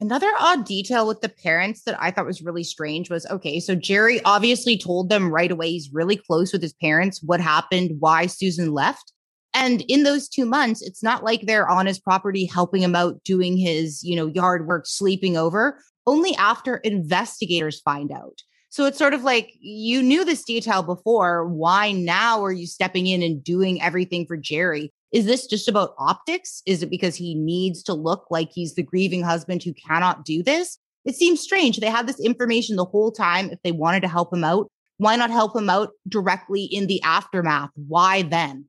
Another 0.00 0.30
odd 0.40 0.64
detail 0.64 1.06
with 1.06 1.20
the 1.20 1.28
parents 1.28 1.82
that 1.82 1.94
I 2.00 2.10
thought 2.10 2.24
was 2.24 2.40
really 2.40 2.64
strange 2.64 3.10
was 3.10 3.26
okay, 3.26 3.60
so 3.60 3.74
Jerry 3.74 4.20
obviously 4.24 4.78
told 4.78 5.10
them 5.10 5.30
right 5.30 5.50
away 5.50 5.70
he's 5.70 5.90
really 5.92 6.16
close 6.16 6.52
with 6.52 6.62
his 6.62 6.72
parents, 6.72 7.22
what 7.22 7.40
happened, 7.40 7.92
why 7.98 8.26
Susan 8.26 8.72
left. 8.72 9.12
And 9.52 9.82
in 9.88 10.04
those 10.04 10.28
two 10.28 10.46
months, 10.46 10.80
it's 10.80 11.02
not 11.02 11.24
like 11.24 11.42
they're 11.42 11.68
on 11.68 11.86
his 11.86 11.98
property 11.98 12.46
helping 12.46 12.82
him 12.82 12.96
out 12.96 13.22
doing 13.24 13.56
his, 13.56 14.02
you 14.02 14.16
know, 14.16 14.28
yard 14.28 14.66
work, 14.66 14.86
sleeping 14.86 15.36
over, 15.36 15.78
only 16.06 16.34
after 16.36 16.76
investigators 16.76 17.80
find 17.80 18.10
out. 18.10 18.38
So 18.70 18.86
it's 18.86 18.98
sort 18.98 19.14
of 19.14 19.24
like 19.24 19.52
you 19.60 20.00
knew 20.00 20.24
this 20.24 20.44
detail 20.44 20.84
before. 20.84 21.44
Why 21.46 21.90
now 21.90 22.44
are 22.44 22.52
you 22.52 22.68
stepping 22.68 23.08
in 23.08 23.20
and 23.20 23.42
doing 23.42 23.82
everything 23.82 24.26
for 24.26 24.36
Jerry? 24.36 24.92
Is 25.12 25.26
this 25.26 25.48
just 25.48 25.68
about 25.68 25.94
optics? 25.98 26.62
Is 26.66 26.80
it 26.80 26.88
because 26.88 27.16
he 27.16 27.34
needs 27.34 27.82
to 27.82 27.94
look 27.94 28.26
like 28.30 28.50
he's 28.52 28.76
the 28.76 28.84
grieving 28.84 29.22
husband 29.22 29.64
who 29.64 29.74
cannot 29.74 30.24
do 30.24 30.44
this? 30.44 30.78
It 31.04 31.16
seems 31.16 31.40
strange. 31.40 31.78
They 31.78 31.90
had 31.90 32.06
this 32.06 32.20
information 32.20 32.76
the 32.76 32.84
whole 32.84 33.10
time. 33.10 33.50
If 33.50 33.58
they 33.64 33.72
wanted 33.72 34.02
to 34.02 34.08
help 34.08 34.32
him 34.32 34.44
out, 34.44 34.68
why 34.98 35.16
not 35.16 35.30
help 35.30 35.56
him 35.56 35.68
out 35.68 35.90
directly 36.06 36.62
in 36.62 36.86
the 36.86 37.02
aftermath? 37.02 37.70
Why 37.74 38.22
then? 38.22 38.66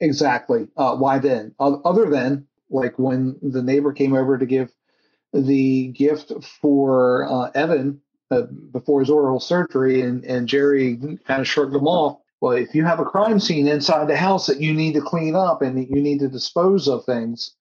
Exactly. 0.00 0.66
Uh, 0.76 0.96
why 0.96 1.20
then? 1.20 1.54
Other 1.60 2.10
than 2.10 2.48
like 2.68 2.98
when 2.98 3.36
the 3.42 3.62
neighbor 3.62 3.92
came 3.92 4.14
over 4.14 4.38
to 4.38 4.46
give 4.46 4.72
the 5.32 5.88
gift 5.88 6.32
for 6.60 7.28
uh, 7.30 7.50
Evan 7.54 8.00
uh, 8.34 8.46
before 8.72 9.00
his 9.00 9.10
oral 9.10 9.40
surgery, 9.40 10.02
and, 10.02 10.24
and 10.24 10.48
Jerry 10.48 10.96
kind 11.26 11.40
of 11.40 11.48
shrugged 11.48 11.74
them 11.74 11.86
off. 11.86 12.18
Well, 12.40 12.52
if 12.52 12.74
you 12.74 12.84
have 12.84 13.00
a 13.00 13.04
crime 13.04 13.40
scene 13.40 13.68
inside 13.68 14.06
the 14.06 14.16
house 14.16 14.46
that 14.46 14.60
you 14.60 14.74
need 14.74 14.94
to 14.94 15.00
clean 15.00 15.34
up 15.34 15.62
and 15.62 15.78
you 15.78 16.02
need 16.02 16.20
to 16.20 16.28
dispose 16.28 16.88
of 16.88 17.04
things, 17.04 17.54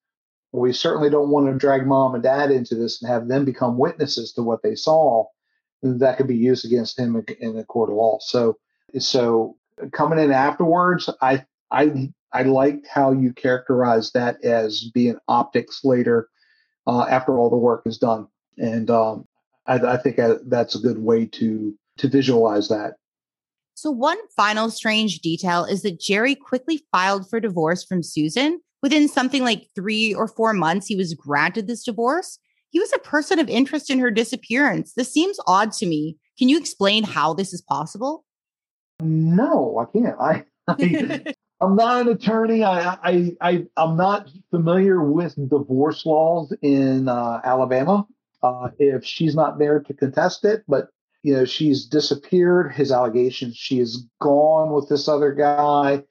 we 0.51 0.73
certainly 0.73 1.09
don't 1.09 1.29
want 1.29 1.47
to 1.47 1.57
drag 1.57 1.87
mom 1.87 2.13
and 2.13 2.23
dad 2.23 2.51
into 2.51 2.75
this 2.75 3.01
and 3.01 3.09
have 3.09 3.27
them 3.27 3.45
become 3.45 3.77
witnesses 3.77 4.33
to 4.33 4.43
what 4.43 4.61
they 4.61 4.75
saw. 4.75 5.25
That 5.81 6.17
could 6.17 6.27
be 6.27 6.35
used 6.35 6.65
against 6.65 6.99
him 6.99 7.23
in 7.39 7.57
a 7.57 7.63
court 7.63 7.89
of 7.89 7.95
law. 7.95 8.17
So, 8.21 8.57
so 8.99 9.57
coming 9.91 10.19
in 10.19 10.31
afterwards, 10.31 11.09
I 11.21 11.45
I 11.71 12.11
I 12.31 12.43
liked 12.43 12.87
how 12.87 13.11
you 13.11 13.33
characterized 13.33 14.13
that 14.13 14.43
as 14.43 14.89
being 14.93 15.17
optics 15.27 15.83
later, 15.83 16.29
uh, 16.87 17.05
after 17.09 17.37
all 17.37 17.49
the 17.49 17.55
work 17.57 17.83
is 17.85 17.97
done, 17.97 18.27
and 18.57 18.89
um, 18.89 19.27
I, 19.65 19.75
I 19.75 19.97
think 19.97 20.19
that's 20.45 20.75
a 20.75 20.79
good 20.79 20.99
way 20.99 21.25
to 21.25 21.73
to 21.97 22.07
visualize 22.07 22.69
that. 22.69 22.95
So 23.75 23.91
one 23.91 24.17
final 24.35 24.69
strange 24.69 25.19
detail 25.19 25.65
is 25.65 25.81
that 25.81 25.99
Jerry 25.99 26.35
quickly 26.35 26.85
filed 26.91 27.29
for 27.29 27.39
divorce 27.39 27.83
from 27.83 28.03
Susan. 28.03 28.59
Within 28.81 29.07
something 29.07 29.43
like 29.43 29.67
three 29.75 30.13
or 30.13 30.27
four 30.27 30.53
months, 30.53 30.87
he 30.87 30.95
was 30.95 31.13
granted 31.13 31.67
this 31.67 31.83
divorce. 31.83 32.39
He 32.69 32.79
was 32.79 32.91
a 32.93 32.99
person 32.99 33.39
of 33.39 33.49
interest 33.49 33.89
in 33.89 33.99
her 33.99 34.11
disappearance. 34.11 34.93
This 34.95 35.11
seems 35.11 35.37
odd 35.47 35.71
to 35.73 35.85
me. 35.85 36.17
Can 36.37 36.49
you 36.49 36.57
explain 36.57 37.03
how 37.03 37.33
this 37.33 37.53
is 37.53 37.61
possible? 37.61 38.25
No, 39.01 39.77
I 39.79 39.97
can't. 39.97 40.19
I, 40.19 40.43
I 40.67 41.33
I'm 41.61 41.75
not 41.75 42.01
an 42.01 42.09
attorney. 42.09 42.63
I, 42.63 42.97
I, 43.03 43.31
I, 43.39 43.65
am 43.77 43.95
not 43.95 44.29
familiar 44.49 45.01
with 45.01 45.35
divorce 45.49 46.05
laws 46.05 46.53
in 46.61 47.07
uh, 47.07 47.39
Alabama 47.43 48.05
uh, 48.43 48.69
if 48.77 49.05
she's 49.05 49.35
not 49.35 49.57
there 49.57 49.79
to 49.79 49.93
contest 49.93 50.45
it. 50.45 50.63
But 50.67 50.89
you 51.23 51.33
know, 51.33 51.45
she's 51.45 51.85
disappeared. 51.85 52.73
His 52.73 52.91
allegations 52.91 53.55
she 53.55 53.79
is 53.79 54.05
gone 54.21 54.73
with 54.73 54.89
this 54.89 55.07
other 55.07 55.33
guy, 55.33 56.03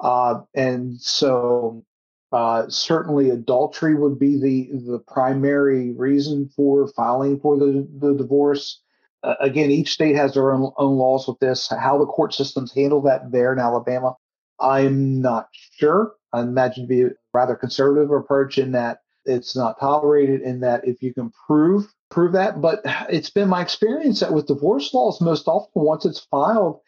uh, 0.00 0.40
and 0.54 1.00
so 1.00 1.84
uh, 2.32 2.68
certainly 2.68 3.30
adultery 3.30 3.94
would 3.94 4.18
be 4.18 4.38
the 4.38 4.70
the 4.90 4.98
primary 4.98 5.92
reason 5.92 6.50
for 6.54 6.88
filing 6.88 7.38
for 7.40 7.56
the 7.56 7.88
the 7.98 8.14
divorce. 8.14 8.82
Uh, 9.22 9.34
again, 9.40 9.70
each 9.70 9.92
state 9.92 10.14
has 10.14 10.34
their 10.34 10.52
own, 10.52 10.70
own 10.76 10.96
laws 10.96 11.26
with 11.26 11.38
this. 11.38 11.68
How 11.68 11.98
the 11.98 12.06
court 12.06 12.34
systems 12.34 12.72
handle 12.72 13.00
that 13.02 13.32
there 13.32 13.52
in 13.52 13.58
Alabama, 13.58 14.14
I'm 14.60 15.20
not 15.20 15.48
sure. 15.78 16.14
I 16.32 16.42
imagine 16.42 16.84
to 16.84 16.88
be 16.88 17.02
a 17.02 17.10
rather 17.32 17.54
conservative 17.54 18.10
approach 18.10 18.58
in 18.58 18.72
that 18.72 18.98
it's 19.26 19.56
not 19.56 19.78
tolerated 19.80 20.42
in 20.42 20.60
that 20.60 20.86
if 20.86 21.02
you 21.02 21.12
can 21.12 21.32
prove 21.46 21.92
prove 22.10 22.32
that. 22.32 22.60
But 22.60 22.80
it's 23.10 23.30
been 23.30 23.48
my 23.48 23.62
experience 23.62 24.20
that 24.20 24.32
with 24.32 24.46
divorce 24.46 24.92
laws, 24.94 25.20
most 25.20 25.48
often 25.48 25.82
once 25.82 26.04
it's 26.04 26.20
filed, 26.30 26.80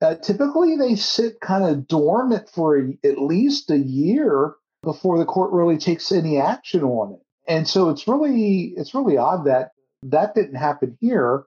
uh, 0.00 0.16
typically 0.16 0.76
they 0.76 0.96
sit 0.96 1.40
kind 1.40 1.64
of 1.64 1.86
dormant 1.86 2.48
for 2.48 2.78
a, 2.78 2.98
at 3.04 3.18
least 3.18 3.70
a 3.70 3.78
year 3.78 4.54
before 4.82 5.18
the 5.18 5.24
court 5.24 5.52
really 5.52 5.78
takes 5.78 6.10
any 6.10 6.38
action 6.38 6.82
on 6.82 7.14
it. 7.14 7.20
And 7.46 7.68
so 7.68 7.88
it's 7.88 8.08
really 8.08 8.74
it's 8.76 8.94
really 8.94 9.16
odd 9.16 9.46
that 9.46 9.72
that 10.04 10.34
didn't 10.34 10.56
happen 10.56 10.96
here. 11.00 11.44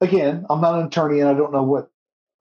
Again, 0.00 0.44
I'm 0.50 0.60
not 0.60 0.78
an 0.78 0.86
attorney 0.86 1.20
and 1.20 1.28
I 1.28 1.34
don't 1.34 1.52
know 1.52 1.62
what 1.62 1.90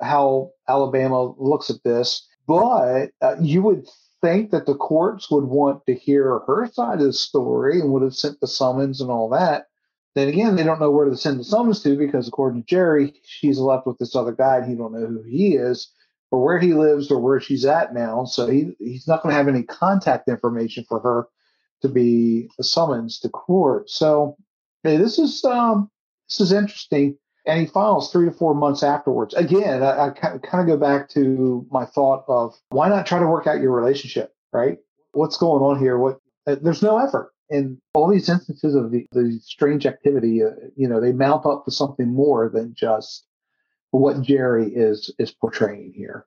how 0.01 0.51
Alabama 0.67 1.33
looks 1.37 1.69
at 1.69 1.83
this, 1.83 2.27
but 2.47 3.11
uh, 3.21 3.35
you 3.39 3.61
would 3.61 3.87
think 4.23 4.51
that 4.51 4.65
the 4.65 4.75
courts 4.75 5.29
would 5.29 5.43
want 5.43 5.85
to 5.85 5.93
hear 5.93 6.39
her 6.47 6.67
side 6.71 6.99
of 6.99 7.07
the 7.07 7.13
story 7.13 7.81
and 7.81 7.91
would 7.91 8.01
have 8.01 8.15
sent 8.15 8.39
the 8.39 8.47
summons 8.47 9.01
and 9.01 9.11
all 9.11 9.29
that. 9.29 9.67
Then 10.15 10.29
again, 10.29 10.55
they 10.55 10.63
don't 10.63 10.79
know 10.79 10.91
where 10.91 11.09
to 11.09 11.17
send 11.17 11.39
the 11.39 11.43
summons 11.43 11.83
to 11.83 11.97
because, 11.97 12.27
according 12.27 12.61
to 12.61 12.67
Jerry, 12.67 13.13
she's 13.25 13.59
left 13.59 13.85
with 13.85 13.97
this 13.97 14.15
other 14.15 14.31
guy 14.31 14.57
and 14.57 14.69
he 14.69 14.75
don't 14.75 14.93
know 14.93 15.05
who 15.05 15.23
he 15.23 15.55
is 15.55 15.91
or 16.31 16.41
where 16.43 16.59
he 16.59 16.73
lives 16.73 17.11
or 17.11 17.19
where 17.19 17.41
she's 17.41 17.65
at 17.65 17.93
now. 17.93 18.23
So 18.23 18.47
he, 18.47 18.71
he's 18.79 19.07
not 19.07 19.21
going 19.21 19.33
to 19.33 19.37
have 19.37 19.47
any 19.47 19.63
contact 19.63 20.29
information 20.29 20.85
for 20.87 20.99
her 21.01 21.27
to 21.81 21.89
be 21.89 22.49
a 22.59 22.63
summons 22.63 23.19
to 23.19 23.29
court. 23.29 23.89
So 23.89 24.37
hey, 24.83 24.97
this 24.97 25.19
is 25.19 25.43
um, 25.43 25.91
this 26.29 26.39
is 26.39 26.51
interesting. 26.53 27.17
And 27.45 27.59
he 27.59 27.67
files 27.67 28.11
three 28.11 28.27
to 28.27 28.31
four 28.31 28.55
months 28.55 28.83
afterwards. 28.83 29.33
Again, 29.33 29.83
I, 29.83 30.07
I 30.07 30.09
kind 30.11 30.39
of 30.43 30.67
go 30.67 30.77
back 30.77 31.09
to 31.09 31.65
my 31.71 31.85
thought 31.85 32.23
of 32.27 32.55
why 32.69 32.87
not 32.87 33.05
try 33.05 33.19
to 33.19 33.27
work 33.27 33.47
out 33.47 33.59
your 33.59 33.71
relationship, 33.71 34.33
right? 34.53 34.77
What's 35.11 35.37
going 35.37 35.61
on 35.61 35.77
here? 35.79 35.97
What 35.97 36.19
uh, 36.47 36.55
there's 36.61 36.81
no 36.81 36.97
effort 36.97 37.31
in 37.49 37.79
all 37.93 38.09
these 38.09 38.29
instances 38.29 38.75
of 38.75 38.91
the, 38.91 39.05
the 39.11 39.39
strange 39.43 39.85
activity. 39.85 40.41
Uh, 40.43 40.51
you 40.75 40.87
know, 40.87 41.01
they 41.01 41.11
mount 41.11 41.45
up 41.45 41.65
to 41.65 41.71
something 41.71 42.13
more 42.13 42.49
than 42.49 42.73
just 42.75 43.25
what 43.91 44.21
Jerry 44.21 44.71
is 44.73 45.13
is 45.19 45.31
portraying 45.31 45.93
here. 45.95 46.25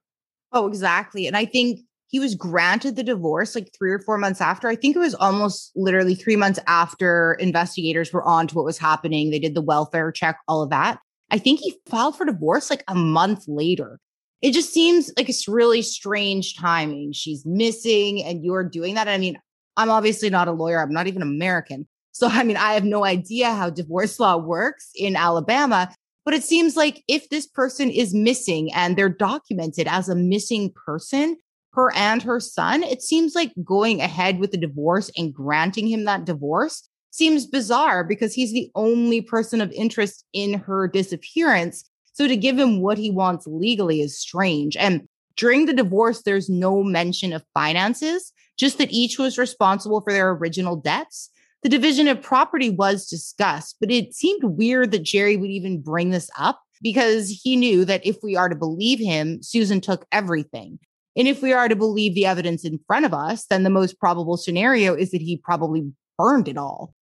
Oh, 0.52 0.66
exactly. 0.68 1.26
And 1.26 1.36
I 1.36 1.44
think 1.44 1.80
he 2.08 2.20
was 2.20 2.34
granted 2.34 2.94
the 2.94 3.02
divorce 3.02 3.54
like 3.54 3.70
three 3.76 3.90
or 3.90 3.98
four 3.98 4.16
months 4.16 4.40
after. 4.40 4.68
I 4.68 4.76
think 4.76 4.94
it 4.94 5.00
was 5.00 5.14
almost 5.14 5.72
literally 5.74 6.14
three 6.14 6.36
months 6.36 6.60
after 6.68 7.36
investigators 7.40 8.12
were 8.12 8.22
on 8.24 8.46
to 8.48 8.54
what 8.54 8.64
was 8.64 8.78
happening. 8.78 9.30
They 9.30 9.40
did 9.40 9.54
the 9.54 9.62
welfare 9.62 10.12
check, 10.12 10.38
all 10.46 10.62
of 10.62 10.70
that. 10.70 10.98
I 11.30 11.38
think 11.38 11.60
he 11.60 11.76
filed 11.86 12.16
for 12.16 12.24
divorce 12.24 12.70
like 12.70 12.84
a 12.88 12.94
month 12.94 13.44
later. 13.48 13.98
It 14.42 14.52
just 14.52 14.72
seems 14.72 15.10
like 15.16 15.28
it's 15.28 15.48
really 15.48 15.82
strange 15.82 16.56
timing. 16.56 17.12
She's 17.12 17.44
missing 17.46 18.22
and 18.22 18.44
you're 18.44 18.64
doing 18.64 18.94
that. 18.94 19.08
I 19.08 19.18
mean, 19.18 19.38
I'm 19.76 19.90
obviously 19.90 20.30
not 20.30 20.48
a 20.48 20.52
lawyer, 20.52 20.80
I'm 20.80 20.92
not 20.92 21.06
even 21.06 21.22
American. 21.22 21.86
So, 22.12 22.28
I 22.28 22.44
mean, 22.44 22.56
I 22.56 22.72
have 22.72 22.84
no 22.84 23.04
idea 23.04 23.52
how 23.52 23.70
divorce 23.70 24.18
law 24.18 24.36
works 24.36 24.90
in 24.94 25.16
Alabama, 25.16 25.92
but 26.24 26.34
it 26.34 26.42
seems 26.42 26.76
like 26.76 27.02
if 27.08 27.28
this 27.28 27.46
person 27.46 27.90
is 27.90 28.14
missing 28.14 28.72
and 28.72 28.96
they're 28.96 29.08
documented 29.08 29.86
as 29.86 30.08
a 30.08 30.14
missing 30.14 30.72
person, 30.86 31.36
her 31.72 31.92
and 31.94 32.22
her 32.22 32.40
son, 32.40 32.82
it 32.82 33.02
seems 33.02 33.34
like 33.34 33.52
going 33.62 34.00
ahead 34.00 34.38
with 34.38 34.50
the 34.50 34.56
divorce 34.56 35.10
and 35.16 35.34
granting 35.34 35.86
him 35.86 36.04
that 36.04 36.24
divorce 36.24 36.88
seems 37.16 37.46
bizarre 37.46 38.04
because 38.04 38.34
he's 38.34 38.52
the 38.52 38.70
only 38.74 39.20
person 39.20 39.60
of 39.60 39.72
interest 39.72 40.24
in 40.32 40.54
her 40.54 40.86
disappearance. 40.86 41.88
So 42.12 42.28
to 42.28 42.36
give 42.36 42.58
him 42.58 42.80
what 42.80 42.98
he 42.98 43.10
wants 43.10 43.46
legally 43.46 44.00
is 44.00 44.18
strange. 44.18 44.76
And 44.76 45.08
during 45.36 45.66
the 45.66 45.72
divorce, 45.72 46.22
there's 46.22 46.48
no 46.48 46.82
mention 46.82 47.32
of 47.32 47.44
finances, 47.54 48.32
just 48.58 48.78
that 48.78 48.90
each 48.90 49.18
was 49.18 49.38
responsible 49.38 50.00
for 50.00 50.12
their 50.12 50.30
original 50.30 50.76
debts. 50.76 51.30
The 51.62 51.68
division 51.68 52.08
of 52.08 52.22
property 52.22 52.70
was 52.70 53.06
discussed, 53.06 53.76
but 53.80 53.90
it 53.90 54.14
seemed 54.14 54.44
weird 54.44 54.92
that 54.92 55.02
Jerry 55.02 55.36
would 55.36 55.50
even 55.50 55.80
bring 55.80 56.10
this 56.10 56.30
up 56.38 56.60
because 56.82 57.40
he 57.42 57.56
knew 57.56 57.84
that 57.84 58.04
if 58.04 58.16
we 58.22 58.36
are 58.36 58.48
to 58.48 58.54
believe 58.54 58.98
him, 58.98 59.42
Susan 59.42 59.80
took 59.80 60.06
everything. 60.12 60.78
And 61.16 61.26
if 61.26 61.42
we 61.42 61.52
are 61.52 61.68
to 61.68 61.76
believe 61.76 62.14
the 62.14 62.26
evidence 62.26 62.64
in 62.64 62.78
front 62.86 63.06
of 63.06 63.14
us, 63.14 63.46
then 63.46 63.62
the 63.62 63.70
most 63.70 63.98
probable 63.98 64.36
scenario 64.36 64.94
is 64.94 65.10
that 65.12 65.22
he 65.22 65.38
probably 65.38 65.90
burned 66.18 66.48
it 66.48 66.58
all. 66.58 66.94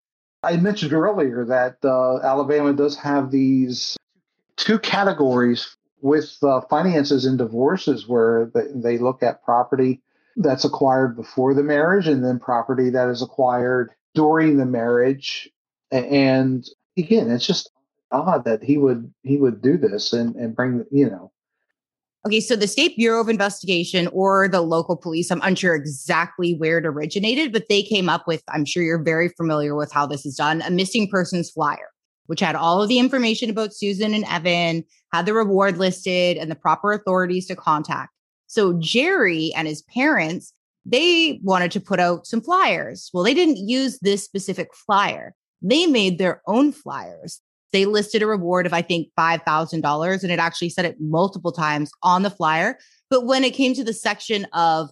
I 0.44 0.56
mentioned 0.58 0.92
earlier 0.92 1.44
that 1.46 1.78
uh, 1.84 2.18
Alabama 2.18 2.72
does 2.72 2.96
have 2.98 3.30
these 3.30 3.96
two 4.56 4.78
categories 4.78 5.76
with 6.00 6.36
uh, 6.42 6.60
finances 6.68 7.24
and 7.24 7.38
divorces 7.38 8.06
where 8.06 8.50
they, 8.74 8.98
look 8.98 9.22
at 9.22 9.42
property 9.42 10.02
that's 10.36 10.64
acquired 10.64 11.16
before 11.16 11.54
the 11.54 11.62
marriage 11.62 12.06
and 12.06 12.22
then 12.22 12.38
property 12.38 12.90
that 12.90 13.08
is 13.08 13.22
acquired 13.22 13.90
during 14.14 14.58
the 14.58 14.66
marriage. 14.66 15.48
And 15.90 16.64
again, 16.98 17.30
it's 17.30 17.46
just 17.46 17.70
odd 18.10 18.44
that 18.44 18.62
he 18.62 18.76
would 18.76 19.12
he 19.22 19.38
would 19.38 19.62
do 19.62 19.76
this 19.78 20.12
and, 20.12 20.36
and 20.36 20.54
bring 20.54 20.84
you 20.90 21.10
know 21.10 21.32
Okay, 22.26 22.40
so 22.40 22.56
the 22.56 22.66
State 22.66 22.96
Bureau 22.96 23.20
of 23.20 23.28
Investigation 23.28 24.06
or 24.06 24.48
the 24.48 24.62
local 24.62 24.96
police, 24.96 25.30
I'm 25.30 25.42
unsure 25.42 25.74
exactly 25.74 26.54
where 26.54 26.78
it 26.78 26.86
originated, 26.86 27.52
but 27.52 27.68
they 27.68 27.82
came 27.82 28.08
up 28.08 28.26
with, 28.26 28.42
I'm 28.48 28.64
sure 28.64 28.82
you're 28.82 29.02
very 29.02 29.28
familiar 29.28 29.74
with 29.74 29.92
how 29.92 30.06
this 30.06 30.24
is 30.24 30.36
done, 30.36 30.62
a 30.62 30.70
missing 30.70 31.06
persons 31.06 31.50
flyer, 31.50 31.90
which 32.24 32.40
had 32.40 32.56
all 32.56 32.82
of 32.82 32.88
the 32.88 32.98
information 32.98 33.50
about 33.50 33.74
Susan 33.74 34.14
and 34.14 34.24
Evan, 34.24 34.84
had 35.12 35.26
the 35.26 35.34
reward 35.34 35.76
listed 35.76 36.38
and 36.38 36.50
the 36.50 36.56
proper 36.56 36.94
authorities 36.94 37.46
to 37.48 37.56
contact. 37.56 38.10
So 38.46 38.72
Jerry 38.78 39.52
and 39.54 39.68
his 39.68 39.82
parents, 39.82 40.54
they 40.86 41.40
wanted 41.42 41.72
to 41.72 41.80
put 41.80 42.00
out 42.00 42.26
some 42.26 42.40
flyers. 42.40 43.10
Well, 43.12 43.24
they 43.24 43.34
didn't 43.34 43.68
use 43.68 43.98
this 43.98 44.24
specific 44.24 44.68
flyer. 44.74 45.34
They 45.60 45.84
made 45.84 46.16
their 46.16 46.40
own 46.46 46.72
flyers 46.72 47.42
they 47.74 47.86
listed 47.86 48.22
a 48.22 48.26
reward 48.26 48.66
of, 48.66 48.72
I 48.72 48.82
think, 48.82 49.08
$5,000 49.18 50.22
and 50.22 50.32
it 50.32 50.38
actually 50.38 50.70
said 50.70 50.84
it 50.84 50.96
multiple 51.00 51.50
times 51.50 51.90
on 52.04 52.22
the 52.22 52.30
flyer. 52.30 52.78
But 53.10 53.26
when 53.26 53.42
it 53.42 53.52
came 53.52 53.74
to 53.74 53.82
the 53.82 53.92
section 53.92 54.46
of 54.52 54.90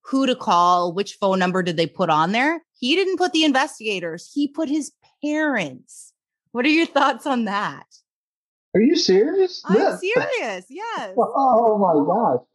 who 0.00 0.26
to 0.26 0.34
call, 0.34 0.94
which 0.94 1.18
phone 1.20 1.38
number 1.38 1.62
did 1.62 1.76
they 1.76 1.86
put 1.86 2.08
on 2.08 2.32
there, 2.32 2.62
he 2.78 2.96
didn't 2.96 3.18
put 3.18 3.32
the 3.32 3.44
investigators, 3.44 4.30
he 4.32 4.48
put 4.48 4.70
his 4.70 4.92
parents. 5.22 6.14
What 6.52 6.64
are 6.64 6.70
your 6.70 6.86
thoughts 6.86 7.26
on 7.26 7.44
that? 7.44 7.84
Are 8.74 8.80
you 8.80 8.96
serious? 8.96 9.62
I'm 9.66 9.76
yeah. 9.76 9.96
serious. 9.96 10.64
Yes. 10.70 11.14
Oh 11.18 11.76
my 11.76 11.92
gosh. 12.06 12.46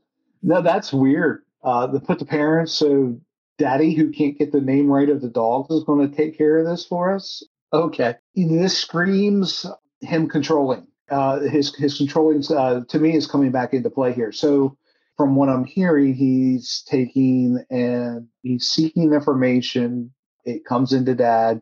No, 0.41 0.61
that's 0.63 0.91
weird. 0.91 1.43
Uh, 1.63 1.85
they 1.85 1.99
put 1.99 2.17
the 2.17 2.25
parents. 2.25 2.73
So 2.73 3.19
daddy, 3.59 3.93
who 3.93 4.11
can't 4.11 4.37
get 4.37 4.51
the 4.51 4.61
name 4.61 4.87
right 4.87 5.09
of 5.09 5.21
the 5.21 5.29
dogs, 5.29 5.69
is 5.69 5.83
going 5.83 6.09
to 6.09 6.15
take 6.15 6.35
care 6.35 6.57
of 6.57 6.65
this 6.65 6.83
for 6.83 7.13
us. 7.13 7.43
Okay, 7.73 8.15
this 8.35 8.77
screams 8.77 9.65
him 10.01 10.29
controlling. 10.29 10.87
Uh, 11.09 11.39
his 11.39 11.75
his 11.75 11.97
controlling 11.97 12.43
uh, 12.55 12.81
to 12.89 12.99
me 12.99 13.15
is 13.15 13.27
coming 13.27 13.51
back 13.51 13.73
into 13.73 13.89
play 13.89 14.13
here. 14.13 14.31
So 14.31 14.77
from 15.17 15.35
what 15.35 15.49
I'm 15.49 15.65
hearing, 15.65 16.13
he's 16.13 16.83
taking 16.87 17.63
and 17.69 18.27
he's 18.43 18.67
seeking 18.67 19.13
information. 19.13 20.13
It 20.45 20.65
comes 20.65 20.93
into 20.93 21.15
dad. 21.15 21.61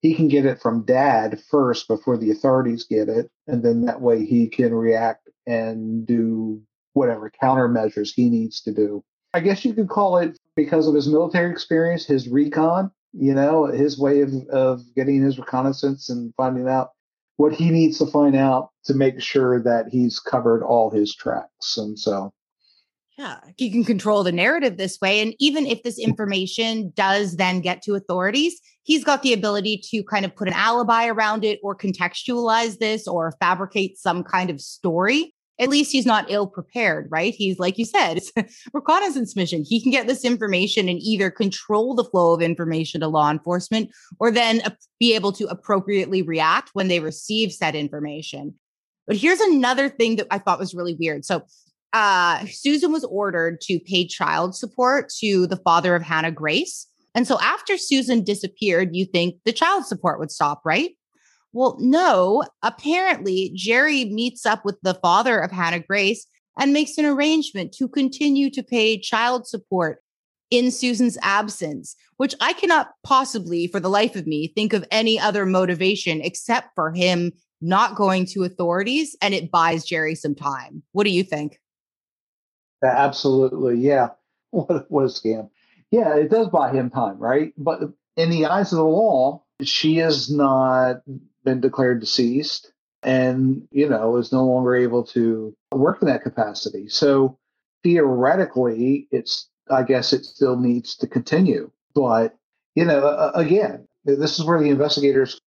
He 0.00 0.14
can 0.14 0.28
get 0.28 0.46
it 0.46 0.60
from 0.60 0.84
dad 0.84 1.40
first 1.50 1.88
before 1.88 2.16
the 2.18 2.30
authorities 2.30 2.86
get 2.88 3.08
it, 3.08 3.30
and 3.46 3.62
then 3.62 3.86
that 3.86 4.00
way 4.00 4.24
he 4.24 4.48
can 4.48 4.74
react 4.74 5.28
and 5.46 6.06
do 6.06 6.62
whatever 6.92 7.32
countermeasures 7.42 8.10
he 8.14 8.28
needs 8.28 8.60
to 8.62 8.72
do. 8.72 9.02
I 9.32 9.40
guess 9.40 9.64
you 9.64 9.72
could 9.74 9.88
call 9.88 10.18
it 10.18 10.38
because 10.56 10.88
of 10.88 10.94
his 10.94 11.08
military 11.08 11.50
experience, 11.50 12.04
his 12.04 12.28
recon 12.28 12.90
you 13.12 13.34
know, 13.34 13.66
his 13.66 13.98
way 13.98 14.20
of, 14.20 14.32
of 14.50 14.82
getting 14.94 15.22
his 15.22 15.38
reconnaissance 15.38 16.08
and 16.08 16.32
finding 16.36 16.68
out 16.68 16.90
what 17.36 17.52
he 17.52 17.70
needs 17.70 17.98
to 17.98 18.06
find 18.06 18.36
out 18.36 18.70
to 18.84 18.94
make 18.94 19.20
sure 19.20 19.62
that 19.62 19.86
he's 19.90 20.18
covered 20.18 20.62
all 20.62 20.90
his 20.90 21.14
tracks. 21.14 21.76
And 21.76 21.98
so, 21.98 22.32
yeah, 23.16 23.38
he 23.56 23.70
can 23.70 23.84
control 23.84 24.22
the 24.22 24.32
narrative 24.32 24.76
this 24.76 24.98
way. 25.00 25.20
And 25.20 25.34
even 25.38 25.66
if 25.66 25.82
this 25.82 26.00
mm. 26.00 26.04
information 26.04 26.92
does 26.94 27.36
then 27.36 27.60
get 27.60 27.82
to 27.82 27.94
authorities, 27.94 28.60
he's 28.82 29.04
got 29.04 29.22
the 29.22 29.32
ability 29.32 29.82
to 29.90 30.02
kind 30.04 30.24
of 30.24 30.34
put 30.34 30.48
an 30.48 30.54
alibi 30.54 31.06
around 31.06 31.44
it 31.44 31.60
or 31.62 31.76
contextualize 31.76 32.78
this 32.78 33.06
or 33.06 33.34
fabricate 33.40 33.98
some 33.98 34.24
kind 34.24 34.50
of 34.50 34.60
story 34.60 35.34
at 35.60 35.68
least 35.68 35.90
he's 35.92 36.06
not 36.06 36.30
ill 36.30 36.46
prepared, 36.46 37.08
right? 37.10 37.34
He's 37.34 37.58
like 37.58 37.78
you 37.78 37.84
said, 37.84 38.16
it's 38.16 38.32
reconnaissance 38.72 39.34
mission. 39.34 39.64
He 39.66 39.80
can 39.82 39.90
get 39.90 40.06
this 40.06 40.24
information 40.24 40.88
and 40.88 41.00
either 41.00 41.30
control 41.30 41.94
the 41.94 42.04
flow 42.04 42.34
of 42.34 42.42
information 42.42 43.00
to 43.00 43.08
law 43.08 43.30
enforcement 43.30 43.90
or 44.20 44.30
then 44.30 44.62
be 45.00 45.14
able 45.14 45.32
to 45.32 45.46
appropriately 45.46 46.22
react 46.22 46.70
when 46.74 46.88
they 46.88 47.00
receive 47.00 47.52
said 47.52 47.74
information. 47.74 48.54
But 49.06 49.16
here's 49.16 49.40
another 49.40 49.88
thing 49.88 50.16
that 50.16 50.26
I 50.30 50.38
thought 50.38 50.58
was 50.58 50.74
really 50.74 50.94
weird. 50.94 51.24
So, 51.24 51.42
uh, 51.94 52.44
Susan 52.50 52.92
was 52.92 53.04
ordered 53.04 53.62
to 53.62 53.80
pay 53.80 54.06
child 54.06 54.54
support 54.54 55.08
to 55.20 55.46
the 55.46 55.56
father 55.56 55.94
of 55.94 56.02
Hannah 56.02 56.30
Grace. 56.30 56.86
And 57.14 57.26
so 57.26 57.38
after 57.40 57.78
Susan 57.78 58.22
disappeared, 58.22 58.94
you 58.94 59.06
think 59.06 59.36
the 59.46 59.52
child 59.52 59.86
support 59.86 60.18
would 60.18 60.30
stop, 60.30 60.60
right? 60.64 60.90
Well, 61.52 61.76
no, 61.80 62.44
apparently 62.62 63.52
Jerry 63.54 64.04
meets 64.06 64.44
up 64.44 64.64
with 64.64 64.76
the 64.82 64.94
father 64.94 65.38
of 65.38 65.50
Hannah 65.50 65.80
Grace 65.80 66.26
and 66.58 66.72
makes 66.72 66.98
an 66.98 67.06
arrangement 67.06 67.72
to 67.74 67.88
continue 67.88 68.50
to 68.50 68.62
pay 68.62 68.98
child 68.98 69.46
support 69.46 69.98
in 70.50 70.70
Susan's 70.70 71.18
absence, 71.22 71.94
which 72.16 72.34
I 72.40 72.52
cannot 72.52 72.90
possibly, 73.04 73.66
for 73.66 73.80
the 73.80 73.90
life 73.90 74.16
of 74.16 74.26
me, 74.26 74.48
think 74.48 74.72
of 74.72 74.84
any 74.90 75.18
other 75.18 75.46
motivation 75.46 76.20
except 76.20 76.74
for 76.74 76.92
him 76.92 77.32
not 77.60 77.96
going 77.96 78.24
to 78.26 78.44
authorities 78.44 79.16
and 79.20 79.34
it 79.34 79.50
buys 79.50 79.84
Jerry 79.84 80.14
some 80.14 80.34
time. 80.34 80.82
What 80.92 81.04
do 81.04 81.10
you 81.10 81.22
think? 81.22 81.58
Absolutely. 82.84 83.78
Yeah. 83.78 84.10
What, 84.50 84.90
what 84.90 85.04
a 85.04 85.08
scam. 85.08 85.50
Yeah, 85.90 86.16
it 86.16 86.30
does 86.30 86.48
buy 86.48 86.72
him 86.72 86.88
time, 86.88 87.18
right? 87.18 87.52
But 87.58 87.80
in 88.16 88.30
the 88.30 88.46
eyes 88.46 88.72
of 88.72 88.78
the 88.78 88.84
law, 88.84 89.44
she 89.62 89.98
is 89.98 90.30
not 90.30 91.02
been 91.48 91.60
declared 91.60 92.00
deceased 92.00 92.72
and, 93.02 93.62
you 93.70 93.88
know, 93.88 94.16
is 94.16 94.32
no 94.32 94.44
longer 94.44 94.74
able 94.74 95.04
to 95.04 95.54
work 95.72 96.02
in 96.02 96.08
that 96.08 96.22
capacity. 96.22 96.88
So 96.88 97.38
theoretically, 97.82 99.08
it's, 99.10 99.48
I 99.70 99.82
guess 99.82 100.12
it 100.12 100.24
still 100.24 100.58
needs 100.58 100.96
to 100.96 101.06
continue. 101.06 101.70
But, 101.94 102.36
you 102.74 102.84
know, 102.84 103.30
again, 103.34 103.88
this 104.04 104.38
is 104.38 104.44
where 104.44 104.60
the 104.60 104.68
investigators 104.68 105.40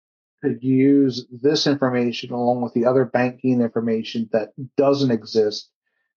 could 0.43 0.63
use 0.63 1.27
this 1.29 1.67
information 1.67 2.31
along 2.31 2.61
with 2.61 2.73
the 2.73 2.85
other 2.85 3.05
banking 3.05 3.61
information 3.61 4.27
that 4.31 4.49
doesn't 4.75 5.11
exist 5.11 5.69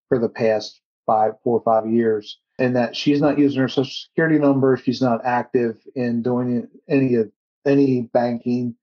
for 0.08 0.18
the 0.18 0.30
past 0.30 0.80
five, 1.04 1.32
four 1.42 1.58
or 1.58 1.62
five 1.62 1.90
years, 1.92 2.38
and 2.58 2.74
that 2.76 2.96
she's 2.96 3.20
not 3.20 3.38
using 3.38 3.60
her 3.60 3.68
social 3.68 3.92
security 3.92 4.38
number, 4.38 4.78
she's 4.78 5.02
not 5.02 5.20
active 5.24 5.76
in 5.94 6.22
doing 6.22 6.68
any 6.88 7.16
of 7.16 7.30
any 7.66 8.02
banking 8.12 8.74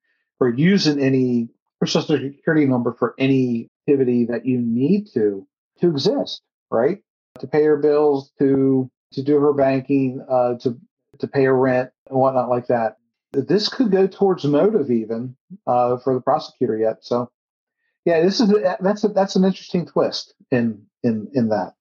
or 0.42 0.50
using 0.50 1.00
any 1.00 1.48
social 1.86 2.02
security 2.02 2.66
number 2.66 2.94
for 2.98 3.14
any 3.18 3.70
activity 3.88 4.26
that 4.26 4.46
you 4.46 4.60
need 4.60 5.08
to 5.14 5.48
to 5.80 5.90
exist, 5.90 6.42
right? 6.70 7.02
To 7.40 7.48
pay 7.48 7.64
her 7.64 7.78
bills, 7.78 8.32
to 8.40 8.90
to 9.14 9.24
do 9.24 9.40
her 9.40 9.54
banking, 9.54 10.26
uh, 10.30 10.56
to 10.60 10.78
to 11.20 11.28
pay 11.28 11.46
her 11.46 11.58
rent 11.58 11.92
and 12.10 12.20
whatnot 12.20 12.50
like 12.50 12.68
that. 12.68 12.98
This 13.34 13.70
could 13.70 13.92
go 13.92 14.08
towards 14.08 14.44
motive 14.44 14.92
even 14.92 15.38
uh, 15.66 15.98
for 15.98 16.14
the 16.14 16.22
prosecutor 16.22 16.78
yet. 16.78 16.98
So, 17.02 17.30
yeah, 18.04 18.22
this 18.22 18.42
is 18.42 18.52
that's 18.82 19.04
a, 19.06 19.10
that's 19.10 19.36
an 19.36 19.46
interesting 19.46 19.86
twist 19.86 20.34
in 20.52 20.86
in 21.04 21.30
in 21.34 21.50
that. 21.50 21.74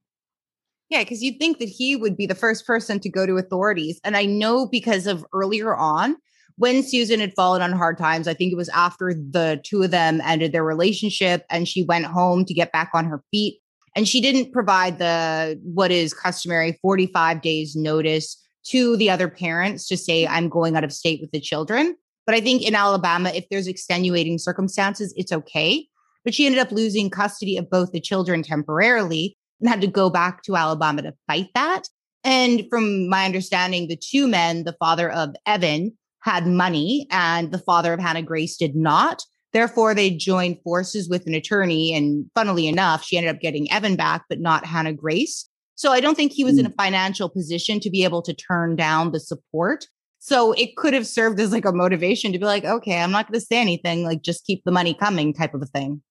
Yeah, 0.91 1.03
because 1.03 1.23
you'd 1.23 1.39
think 1.39 1.59
that 1.59 1.69
he 1.69 1.97
would 1.97 2.17
be 2.17 2.27
the 2.27 2.35
first 2.35 2.67
person 2.67 2.99
to 3.01 3.09
go 3.09 3.25
to 3.25 3.37
authorities. 3.37 4.01
And 4.05 4.17
I 4.17 4.27
know 4.27 4.67
because 4.67 5.07
of 5.07 5.25
earlier 5.33 5.75
on, 5.75 6.17
when 6.61 6.83
Susan 6.83 7.21
had 7.21 7.33
fallen 7.35 7.63
on 7.63 7.73
hard 7.73 7.97
times, 7.97 8.29
I 8.29 8.35
think 8.35 8.53
it 8.53 8.57
was 8.57 8.69
after 8.69 9.15
the 9.15 9.63
two 9.65 9.83
of 9.83 9.93
them 9.93 10.21
ended 10.21 10.53
their 10.53 10.63
relationship 10.63 11.47
and 11.49 11.67
she 11.67 11.85
went 11.85 12.05
home 12.05 12.45
to 12.45 12.53
get 12.53 12.71
back 12.71 12.91
on 12.93 13.07
her 13.07 13.25
feet. 13.31 13.61
And 13.97 14.07
she 14.07 14.21
didn't 14.21 14.53
provide 14.53 14.99
the 14.99 15.59
what 15.63 15.91
is 15.91 16.13
customary 16.13 16.79
45 16.83 17.41
days 17.41 17.77
notice 17.77 18.37
to 18.65 18.95
the 18.99 19.09
other 19.09 19.27
parents 19.27 19.89
to 19.89 19.97
say, 19.97 20.27
I'm 20.27 20.51
going 20.51 20.77
out 20.77 20.85
of 20.85 20.93
state 20.93 21.23
with 21.23 21.31
the 21.31 21.41
children. 21.41 21.97
But 22.27 22.35
I 22.35 22.43
think 22.43 22.61
in 22.61 22.75
Alabama, 22.75 23.31
if 23.35 23.49
there's 23.49 23.67
extenuating 23.67 24.37
circumstances, 24.37 25.15
it's 25.17 25.33
okay. 25.33 25.89
But 26.27 26.35
she 26.35 26.45
ended 26.45 26.61
up 26.61 26.73
losing 26.73 27.09
custody 27.09 27.57
of 27.57 27.71
both 27.71 27.93
the 27.93 28.01
children 28.01 28.43
temporarily 28.43 29.35
and 29.61 29.71
had 29.71 29.81
to 29.81 29.87
go 29.87 30.11
back 30.11 30.43
to 30.43 30.57
Alabama 30.57 31.01
to 31.01 31.15
fight 31.27 31.49
that. 31.55 31.85
And 32.23 32.67
from 32.69 33.09
my 33.09 33.25
understanding, 33.25 33.89
the 33.89 33.97
two 33.97 34.29
men, 34.29 34.65
the 34.65 34.77
father 34.79 35.11
of 35.11 35.35
Evan, 35.47 35.97
had 36.23 36.47
money 36.47 37.07
and 37.11 37.53
the 37.53 37.59
father 37.59 37.93
of 37.93 38.01
Hannah 38.01 38.23
Grace 38.23 38.57
did 38.57 38.77
not. 38.77 39.23
Therefore, 39.53 39.95
they 39.95 40.11
joined 40.11 40.59
forces 40.63 41.09
with 41.09 41.27
an 41.27 41.35
attorney. 41.35 41.93
And 41.95 42.27
funnily 42.35 42.69
enough, 42.69 43.05
she 43.05 43.17
ended 43.17 43.35
up 43.35 43.41
getting 43.41 43.71
Evan 43.73 43.97
back, 43.97 44.25
but 44.29 44.41
not 44.41 44.65
Hannah 44.65 44.93
Grace. 44.93 45.49
So 45.75 45.93
I 45.93 46.01
don't 46.01 46.15
think 46.15 46.33
he 46.33 46.45
was 46.45 46.59
in 46.59 46.67
a 46.67 46.71
mm. 46.71 46.77
financial 46.77 47.29
position 47.29 47.81
to 47.81 47.91
be 47.91 48.05
able 48.05 48.23
to 48.23 48.35
turn 48.35 48.77
down 48.77 49.13
the 49.13 49.21
support. 49.21 49.87
So 50.19 50.53
it 50.53 50.77
could 50.77 50.93
have 50.93 51.07
served 51.07 51.41
as 51.41 51.53
like 51.53 51.65
a 51.65 51.73
motivation 51.73 52.33
to 52.33 52.39
be 52.39 52.45
like, 52.45 52.65
okay, 52.65 53.01
I'm 53.01 53.11
not 53.11 53.27
going 53.27 53.41
to 53.41 53.45
say 53.45 53.59
anything, 53.59 54.05
like 54.05 54.23
just 54.23 54.45
keep 54.45 54.63
the 54.65 54.71
money 54.71 54.93
coming 54.93 55.33
type 55.33 55.55
of 55.55 55.63
a 55.63 55.67
thing. 55.67 56.03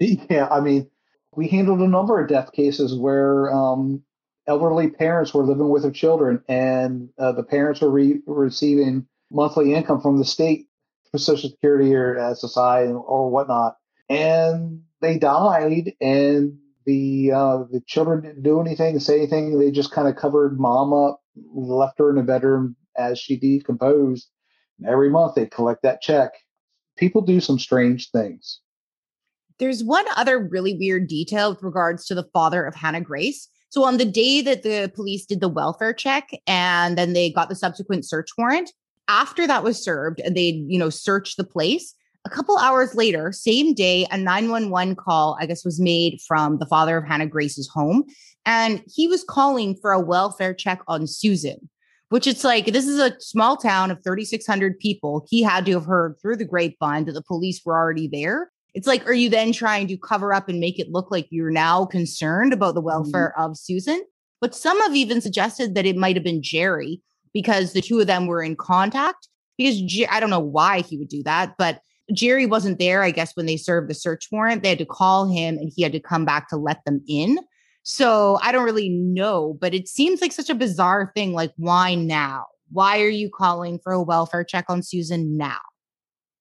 Yeah. 0.30 0.48
I 0.50 0.60
mean, 0.60 0.90
we 1.34 1.48
handled 1.48 1.80
a 1.80 1.88
number 1.88 2.20
of 2.20 2.28
death 2.28 2.52
cases 2.52 2.96
where 2.96 3.52
um, 3.52 4.02
elderly 4.46 4.90
parents 4.90 5.32
were 5.32 5.44
living 5.44 5.68
with 5.68 5.82
their 5.82 5.90
children 5.90 6.42
and 6.48 7.08
uh, 7.18 7.32
the 7.32 7.42
parents 7.42 7.80
were 7.80 7.90
re- 7.90 8.20
receiving 8.26 9.06
monthly 9.30 9.74
income 9.74 10.00
from 10.00 10.18
the 10.18 10.24
state 10.24 10.66
for 11.10 11.18
social 11.18 11.50
security 11.50 11.94
or 11.94 12.16
ssi 12.16 12.88
or 13.08 13.30
whatnot. 13.30 13.76
And 14.08 14.82
they 15.00 15.18
died 15.18 15.92
and 16.00 16.58
the 16.86 17.32
uh, 17.32 17.58
the 17.70 17.82
children 17.86 18.22
didn't 18.22 18.42
do 18.42 18.60
anything 18.60 18.98
say 19.00 19.18
anything. 19.18 19.58
They 19.58 19.70
just 19.70 19.90
kind 19.90 20.08
of 20.08 20.16
covered 20.16 20.60
mom 20.60 20.92
up 20.92 21.20
left 21.54 21.98
her 21.98 22.10
in 22.10 22.18
a 22.18 22.22
bedroom 22.22 22.76
as 22.96 23.18
she 23.18 23.36
decomposed. 23.36 24.28
And 24.78 24.88
every 24.88 25.10
month 25.10 25.34
they 25.34 25.46
collect 25.46 25.82
that 25.82 26.02
check. 26.02 26.32
People 26.96 27.22
do 27.22 27.40
some 27.40 27.58
strange 27.58 28.10
things. 28.10 28.60
There's 29.58 29.84
one 29.84 30.04
other 30.16 30.38
really 30.38 30.74
weird 30.74 31.08
detail 31.08 31.50
with 31.50 31.62
regards 31.62 32.06
to 32.06 32.14
the 32.14 32.28
father 32.32 32.64
of 32.64 32.74
Hannah 32.74 33.00
Grace. 33.00 33.48
So 33.68 33.84
on 33.84 33.96
the 33.96 34.04
day 34.04 34.40
that 34.42 34.62
the 34.62 34.90
police 34.94 35.26
did 35.26 35.40
the 35.40 35.48
welfare 35.48 35.92
check 35.92 36.30
and 36.46 36.98
then 36.98 37.12
they 37.12 37.30
got 37.30 37.48
the 37.48 37.56
subsequent 37.56 38.04
search 38.04 38.30
warrant, 38.36 38.72
after 39.08 39.46
that 39.46 39.64
was 39.64 39.82
served 39.82 40.20
and 40.20 40.36
they, 40.36 40.64
you 40.66 40.78
know, 40.78 40.90
searched 40.90 41.36
the 41.36 41.44
place, 41.44 41.94
a 42.24 42.30
couple 42.30 42.56
hours 42.56 42.94
later, 42.94 43.32
same 43.32 43.74
day, 43.74 44.06
a 44.10 44.16
911 44.16 44.96
call, 44.96 45.36
I 45.38 45.46
guess, 45.46 45.64
was 45.64 45.78
made 45.78 46.20
from 46.26 46.58
the 46.58 46.66
father 46.66 46.96
of 46.96 47.06
Hannah 47.06 47.26
Grace's 47.26 47.68
home. 47.68 48.04
And 48.46 48.82
he 48.86 49.08
was 49.08 49.24
calling 49.24 49.76
for 49.76 49.92
a 49.92 50.00
welfare 50.00 50.54
check 50.54 50.80
on 50.88 51.06
Susan, 51.06 51.68
which 52.08 52.26
it's 52.26 52.44
like, 52.44 52.66
this 52.66 52.86
is 52.86 52.98
a 52.98 53.18
small 53.20 53.56
town 53.56 53.90
of 53.90 54.02
3,600 54.02 54.78
people. 54.78 55.26
He 55.28 55.42
had 55.42 55.66
to 55.66 55.72
have 55.72 55.84
heard 55.84 56.16
through 56.20 56.36
the 56.36 56.44
grapevine 56.46 57.04
that 57.04 57.12
the 57.12 57.22
police 57.22 57.60
were 57.64 57.76
already 57.76 58.08
there. 58.08 58.50
It's 58.74 58.86
like, 58.86 59.06
are 59.06 59.14
you 59.14 59.28
then 59.28 59.52
trying 59.52 59.86
to 59.88 59.96
cover 59.96 60.32
up 60.32 60.48
and 60.48 60.58
make 60.58 60.78
it 60.78 60.90
look 60.90 61.10
like 61.10 61.28
you're 61.30 61.50
now 61.50 61.84
concerned 61.84 62.52
about 62.52 62.74
the 62.74 62.80
mm-hmm. 62.80 62.86
welfare 62.86 63.34
mm-hmm. 63.36 63.50
of 63.50 63.58
Susan? 63.58 64.02
But 64.40 64.54
some 64.54 64.78
have 64.80 64.96
even 64.96 65.20
suggested 65.20 65.74
that 65.74 65.86
it 65.86 65.96
might 65.96 66.16
have 66.16 66.24
been 66.24 66.42
Jerry 66.42 67.00
because 67.34 67.72
the 67.72 67.82
two 67.82 68.00
of 68.00 68.06
them 68.06 68.26
were 68.26 68.42
in 68.42 68.56
contact. 68.56 69.28
Because 69.58 69.80
Jer- 69.82 70.06
I 70.10 70.20
don't 70.20 70.30
know 70.30 70.40
why 70.40 70.80
he 70.80 70.96
would 70.96 71.08
do 71.08 71.22
that, 71.24 71.54
but 71.58 71.80
Jerry 72.12 72.46
wasn't 72.46 72.78
there, 72.78 73.02
I 73.02 73.10
guess, 73.10 73.36
when 73.36 73.46
they 73.46 73.56
served 73.56 73.90
the 73.90 73.94
search 73.94 74.28
warrant. 74.32 74.62
They 74.62 74.70
had 74.70 74.78
to 74.78 74.86
call 74.86 75.30
him 75.30 75.58
and 75.58 75.70
he 75.74 75.82
had 75.82 75.92
to 75.92 76.00
come 76.00 76.24
back 76.24 76.48
to 76.48 76.56
let 76.56 76.84
them 76.84 77.02
in. 77.08 77.38
So 77.82 78.38
I 78.42 78.52
don't 78.52 78.64
really 78.64 78.88
know, 78.88 79.58
but 79.60 79.74
it 79.74 79.88
seems 79.88 80.20
like 80.22 80.32
such 80.32 80.48
a 80.48 80.54
bizarre 80.54 81.12
thing. 81.14 81.34
Like, 81.34 81.52
why 81.56 81.94
now? 81.94 82.46
Why 82.72 83.00
are 83.02 83.08
you 83.08 83.30
calling 83.30 83.78
for 83.78 83.92
a 83.92 84.02
welfare 84.02 84.44
check 84.44 84.64
on 84.68 84.82
Susan 84.82 85.36
now? 85.36 85.58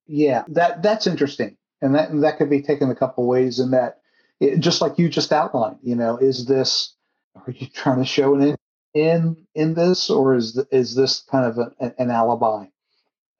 Yeah, 0.07 0.43
that 0.49 0.81
that's 0.81 1.07
interesting 1.07 1.57
and 1.81 1.93
that 1.95 2.09
and 2.09 2.23
that 2.23 2.37
could 2.37 2.49
be 2.49 2.61
taken 2.61 2.89
a 2.89 2.95
couple 2.95 3.27
ways. 3.27 3.59
In 3.59 3.71
that, 3.71 3.99
it, 4.39 4.59
just 4.59 4.81
like 4.81 4.97
you 4.97 5.09
just 5.09 5.31
outlined, 5.31 5.77
you 5.83 5.95
know, 5.95 6.17
is 6.17 6.45
this 6.45 6.95
are 7.35 7.51
you 7.51 7.67
trying 7.67 7.99
to 7.99 8.05
show 8.05 8.33
an 8.35 8.55
in 8.93 9.37
in, 9.55 9.73
this, 9.73 10.09
or 10.09 10.35
is 10.35 10.61
is 10.71 10.95
this 10.95 11.21
kind 11.29 11.45
of 11.45 11.57
a, 11.57 11.93
an 12.01 12.09
alibi? 12.09 12.65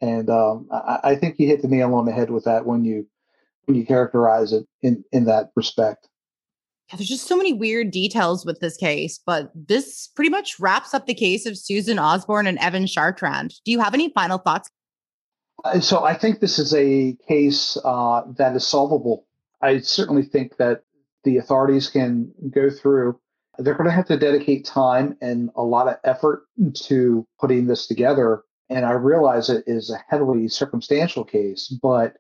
And 0.02 0.30
um, 0.30 0.68
I, 0.72 1.00
I 1.04 1.16
think 1.16 1.40
you 1.40 1.48
hit 1.48 1.62
the 1.62 1.68
nail 1.68 1.96
on 1.96 2.06
the 2.06 2.12
head 2.12 2.30
with 2.30 2.46
that 2.46 2.66
when 2.66 2.84
you 2.84 3.08
when 3.66 3.78
you 3.78 3.86
characterize 3.86 4.54
it 4.54 4.66
in 4.82 5.04
in 5.12 5.26
that 5.26 5.52
respect. 5.56 6.08
Yeah, 6.90 6.98
there's 6.98 7.10
just 7.10 7.28
so 7.28 7.38
many 7.38 7.54
weird 7.54 7.92
details 7.92 8.46
with 8.46 8.60
this 8.60 8.76
case, 8.76 9.20
but 9.26 9.52
this 9.56 10.10
pretty 10.16 10.30
much 10.30 10.60
wraps 10.60 10.94
up 10.94 11.06
the 11.06 11.14
case 11.14 11.46
of 11.46 11.58
Susan 11.58 11.98
Osborne 11.98 12.46
and 12.46 12.60
Evan 12.60 12.86
Chartrand. 12.86 13.54
Do 13.64 13.72
you 13.72 13.80
have 13.80 13.94
any 13.94 14.10
final 14.10 14.38
thoughts? 14.38 14.70
Uh, 15.64 15.80
so 15.80 16.04
I 16.04 16.14
think 16.14 16.40
this 16.40 16.60
is 16.60 16.74
a 16.74 17.16
case 17.28 17.78
uh, 17.86 18.24
that 18.38 18.56
is 18.56 18.68
solvable. 18.68 19.26
I 19.62 19.80
certainly 19.80 20.24
think 20.24 20.58
that 20.58 20.84
the 21.24 21.38
authorities 21.38 21.90
can 21.90 22.34
go 22.54 22.70
through. 22.70 23.20
They're 23.58 23.76
going 23.76 23.90
to 23.90 23.96
have 23.96 24.08
to 24.08 24.18
dedicate 24.18 24.66
time 24.66 25.18
and 25.22 25.50
a 25.56 25.64
lot 25.64 25.88
of 25.88 25.98
effort 26.04 26.46
to 26.86 27.28
putting 27.40 27.68
this 27.68 27.88
together. 27.88 28.44
And 28.70 28.86
I 28.86 28.92
realize 28.94 29.50
it 29.50 29.64
is 29.68 29.90
a 29.90 30.04
heavily 30.08 30.48
circumstantial 30.48 31.24
case, 31.24 31.68
but 31.82 32.16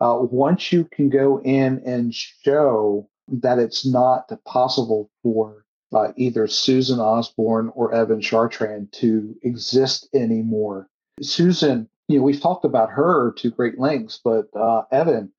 uh, 0.00 0.18
once 0.20 0.72
you 0.72 0.84
can 0.84 1.08
go 1.08 1.40
in 1.42 1.80
and 1.86 2.14
show 2.14 3.08
that 3.28 3.58
it's 3.58 3.86
not 3.86 4.30
possible 4.44 5.10
for 5.22 5.64
uh, 5.94 6.12
either 6.16 6.46
Susan 6.46 7.00
Osborne 7.00 7.70
or 7.74 7.94
Evan 7.94 8.20
Chartrand 8.20 8.90
to 8.92 9.34
exist 9.42 10.08
anymore. 10.12 10.88
Susan 11.22 11.88
you 12.08 12.18
know, 12.18 12.24
we've 12.24 12.40
talked 12.40 12.64
about 12.64 12.90
her 12.90 13.32
to 13.38 13.50
great 13.50 13.78
lengths, 13.78 14.20
but 14.22 14.48
uh, 14.54 14.82
Evan, 14.92 15.32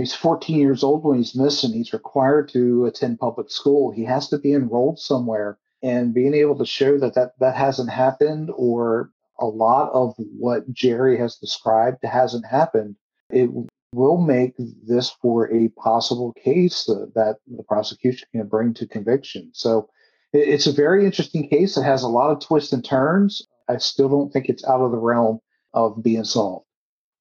he's 0.00 0.14
14 0.14 0.58
years 0.58 0.82
old 0.82 1.04
when 1.04 1.18
he's 1.18 1.34
missing. 1.34 1.72
He's 1.72 1.92
required 1.92 2.48
to 2.50 2.86
attend 2.86 3.18
public 3.18 3.50
school. 3.50 3.90
He 3.90 4.04
has 4.04 4.28
to 4.28 4.38
be 4.38 4.52
enrolled 4.52 4.98
somewhere. 4.98 5.58
And 5.82 6.14
being 6.14 6.34
able 6.34 6.56
to 6.58 6.66
show 6.66 6.98
that 6.98 7.14
that, 7.14 7.32
that 7.40 7.56
hasn't 7.56 7.90
happened 7.90 8.50
or 8.54 9.10
a 9.40 9.46
lot 9.46 9.90
of 9.92 10.14
what 10.16 10.72
Jerry 10.72 11.18
has 11.18 11.36
described 11.36 11.98
hasn't 12.04 12.46
happened, 12.46 12.96
it 13.30 13.50
will 13.92 14.18
make 14.18 14.54
this 14.86 15.10
for 15.10 15.52
a 15.52 15.68
possible 15.70 16.32
case 16.34 16.84
that 16.84 17.36
the 17.46 17.62
prosecution 17.64 18.28
can 18.32 18.46
bring 18.46 18.74
to 18.74 18.86
conviction. 18.86 19.50
So 19.52 19.88
it's 20.32 20.66
a 20.66 20.72
very 20.72 21.04
interesting 21.04 21.48
case. 21.48 21.76
It 21.76 21.82
has 21.82 22.02
a 22.02 22.08
lot 22.08 22.30
of 22.30 22.40
twists 22.40 22.72
and 22.72 22.84
turns. 22.84 23.46
I 23.68 23.76
still 23.78 24.08
don't 24.08 24.32
think 24.32 24.48
it's 24.48 24.64
out 24.64 24.80
of 24.80 24.92
the 24.92 24.98
realm 24.98 25.40
of 25.74 26.02
being 26.02 26.24
solved. 26.24 26.66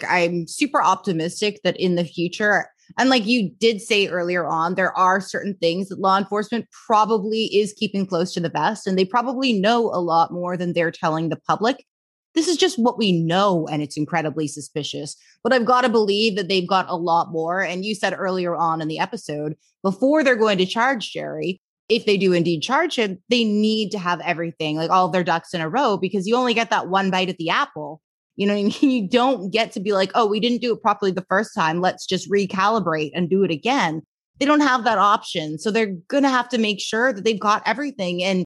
I'm 0.08 0.48
super 0.48 0.82
optimistic 0.82 1.62
that 1.64 1.80
in 1.80 1.96
the 1.96 2.06
future, 2.06 2.68
and 2.98 3.10
like 3.10 3.26
you 3.26 3.52
did 3.60 3.82
say 3.82 4.08
earlier 4.08 4.46
on, 4.46 4.76
there 4.76 4.96
are 4.98 5.22
certain 5.22 5.56
things 5.62 5.90
that 5.90 6.00
law 6.00 6.18
enforcement 6.18 6.68
probably 6.88 7.46
is 7.56 7.74
keeping 7.78 8.06
close 8.06 8.34
to 8.34 8.40
the 8.40 8.50
vest, 8.50 8.88
and 8.88 8.98
they 8.98 9.06
probably 9.06 9.54
know 9.54 9.86
a 9.94 10.02
lot 10.02 10.32
more 10.32 10.58
than 10.58 10.74
they're 10.74 10.92
telling 10.92 11.30
the 11.30 11.40
public. 11.48 11.86
This 12.34 12.48
is 12.48 12.58
just 12.58 12.80
what 12.80 12.98
we 12.98 13.12
know, 13.12 13.68
and 13.70 13.82
it's 13.82 13.98
incredibly 13.98 14.48
suspicious. 14.48 15.16
But 15.44 15.54
I've 15.54 15.66
got 15.66 15.82
to 15.82 15.90
believe 15.90 16.38
that 16.38 16.48
they've 16.48 16.68
got 16.68 16.90
a 16.90 16.96
lot 16.96 17.32
more. 17.32 17.62
And 17.62 17.84
you 17.84 17.94
said 17.94 18.16
earlier 18.18 18.56
on 18.56 18.82
in 18.82 18.88
the 18.88 19.00
episode, 19.00 19.56
before 19.84 20.24
they're 20.24 20.36
going 20.36 20.58
to 20.60 20.66
charge 20.66 21.12
Jerry, 21.12 21.62
if 21.90 22.06
they 22.06 22.16
do 22.16 22.32
indeed 22.32 22.62
charge 22.62 22.96
him, 22.96 23.18
they 23.30 23.44
need 23.44 23.92
to 23.92 24.00
have 24.00 24.22
everything, 24.22 24.78
like 24.78 24.90
all 24.90 25.10
their 25.10 25.26
ducks 25.26 25.54
in 25.54 25.60
a 25.60 25.68
row, 25.68 25.98
because 25.98 26.26
you 26.26 26.38
only 26.38 26.54
get 26.54 26.70
that 26.70 26.88
one 26.88 27.12
bite 27.12 27.28
at 27.28 27.38
the 27.38 27.50
apple. 27.50 28.02
You 28.36 28.48
know 28.48 28.54
I 28.54 28.64
mean? 28.82 28.92
You 28.92 29.08
don't 29.08 29.52
get 29.52 29.72
to 29.74 29.80
be 29.80 29.94
like, 29.94 30.12
oh, 30.16 30.26
we 30.26 30.40
didn't 30.40 30.62
do 30.62 30.74
it 30.74 30.82
properly 30.82 31.12
the 31.12 31.26
first 31.30 31.54
time. 31.56 31.82
Let's 31.82 32.06
just 32.06 32.30
recalibrate 32.30 33.12
and 33.14 33.30
do 33.30 33.44
it 33.44 33.52
again. 33.52 34.02
They 34.40 34.46
don't 34.46 34.62
have 34.62 34.84
that 34.86 34.98
option. 34.98 35.60
So 35.60 35.70
they're 35.70 35.94
going 36.08 36.24
to 36.24 36.30
have 36.30 36.50
to 36.50 36.58
make 36.58 36.80
sure 36.80 37.14
that 37.14 37.24
they've 37.24 37.40
got 37.40 37.62
everything. 37.66 38.24
And 38.24 38.44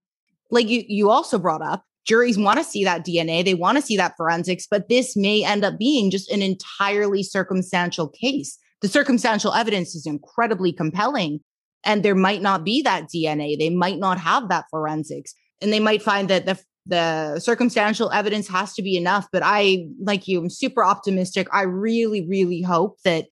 like 0.51 0.67
you, 0.67 0.83
you 0.87 1.09
also 1.09 1.39
brought 1.39 1.61
up, 1.61 1.83
juries 2.05 2.37
want 2.37 2.57
to 2.57 2.63
see 2.63 2.83
that 2.83 3.05
DNA, 3.05 3.43
they 3.43 3.53
want 3.53 3.77
to 3.77 3.81
see 3.81 3.97
that 3.97 4.15
forensics, 4.17 4.67
but 4.69 4.89
this 4.89 5.15
may 5.15 5.43
end 5.43 5.63
up 5.63 5.77
being 5.79 6.11
just 6.11 6.29
an 6.31 6.41
entirely 6.41 7.23
circumstantial 7.23 8.09
case. 8.09 8.57
The 8.81 8.87
circumstantial 8.87 9.53
evidence 9.53 9.95
is 9.95 10.05
incredibly 10.05 10.71
compelling, 10.71 11.39
and 11.83 12.03
there 12.03 12.15
might 12.15 12.41
not 12.41 12.63
be 12.63 12.81
that 12.81 13.05
DNA. 13.05 13.57
They 13.57 13.69
might 13.69 13.97
not 13.97 14.19
have 14.19 14.49
that 14.49 14.65
forensics, 14.69 15.33
and 15.61 15.71
they 15.71 15.79
might 15.79 16.03
find 16.03 16.29
that 16.29 16.45
the 16.45 16.59
the 16.85 17.39
circumstantial 17.39 18.11
evidence 18.11 18.47
has 18.47 18.73
to 18.73 18.81
be 18.81 18.95
enough. 18.95 19.27
But 19.31 19.41
I, 19.43 19.87
like 20.01 20.27
you, 20.27 20.39
I'm 20.39 20.49
super 20.49 20.83
optimistic. 20.83 21.47
I 21.51 21.63
really, 21.63 22.27
really 22.27 22.61
hope 22.61 22.97
that 23.03 23.25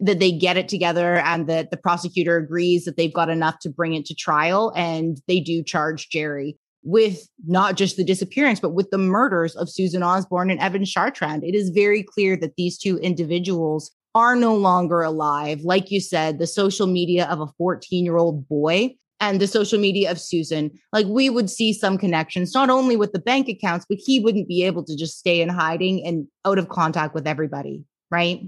that 0.00 0.20
they 0.20 0.30
get 0.30 0.56
it 0.56 0.68
together 0.68 1.16
and 1.16 1.48
that 1.48 1.72
the 1.72 1.76
prosecutor 1.76 2.36
agrees 2.36 2.84
that 2.84 2.96
they've 2.96 3.12
got 3.12 3.28
enough 3.28 3.58
to 3.58 3.68
bring 3.68 3.94
it 3.94 4.06
to 4.06 4.14
trial 4.14 4.72
and 4.76 5.20
they 5.26 5.40
do 5.40 5.60
charge 5.60 6.08
Jerry 6.08 6.56
with 6.84 7.28
not 7.46 7.76
just 7.76 7.96
the 7.96 8.04
disappearance, 8.04 8.60
but 8.60 8.74
with 8.74 8.90
the 8.90 8.98
murders 8.98 9.56
of 9.56 9.68
Susan 9.68 10.02
Osborne 10.02 10.50
and 10.50 10.60
Evan 10.60 10.84
Chartrand. 10.84 11.42
It 11.42 11.56
is 11.56 11.70
very 11.70 12.04
clear 12.04 12.36
that 12.36 12.54
these 12.56 12.78
two 12.78 12.98
individuals 12.98 13.90
are 14.14 14.36
no 14.36 14.54
longer 14.54 15.02
alive. 15.02 15.60
Like 15.62 15.90
you 15.90 16.00
said, 16.00 16.38
the 16.38 16.46
social 16.46 16.86
media 16.86 17.26
of 17.26 17.40
a 17.40 17.48
14 17.58 18.04
year 18.04 18.16
old 18.16 18.48
boy 18.48 18.94
and 19.20 19.40
the 19.40 19.46
social 19.46 19.78
media 19.78 20.10
of 20.10 20.20
Susan, 20.20 20.70
like 20.92 21.06
we 21.06 21.30
would 21.30 21.50
see 21.50 21.72
some 21.72 21.98
connections, 21.98 22.54
not 22.54 22.70
only 22.70 22.96
with 22.96 23.12
the 23.12 23.18
bank 23.18 23.48
accounts, 23.48 23.86
but 23.88 23.98
he 24.00 24.20
wouldn't 24.20 24.48
be 24.48 24.64
able 24.64 24.84
to 24.84 24.96
just 24.96 25.18
stay 25.18 25.40
in 25.40 25.48
hiding 25.48 26.04
and 26.06 26.26
out 26.44 26.58
of 26.58 26.68
contact 26.68 27.14
with 27.14 27.26
everybody, 27.26 27.84
right? 28.10 28.42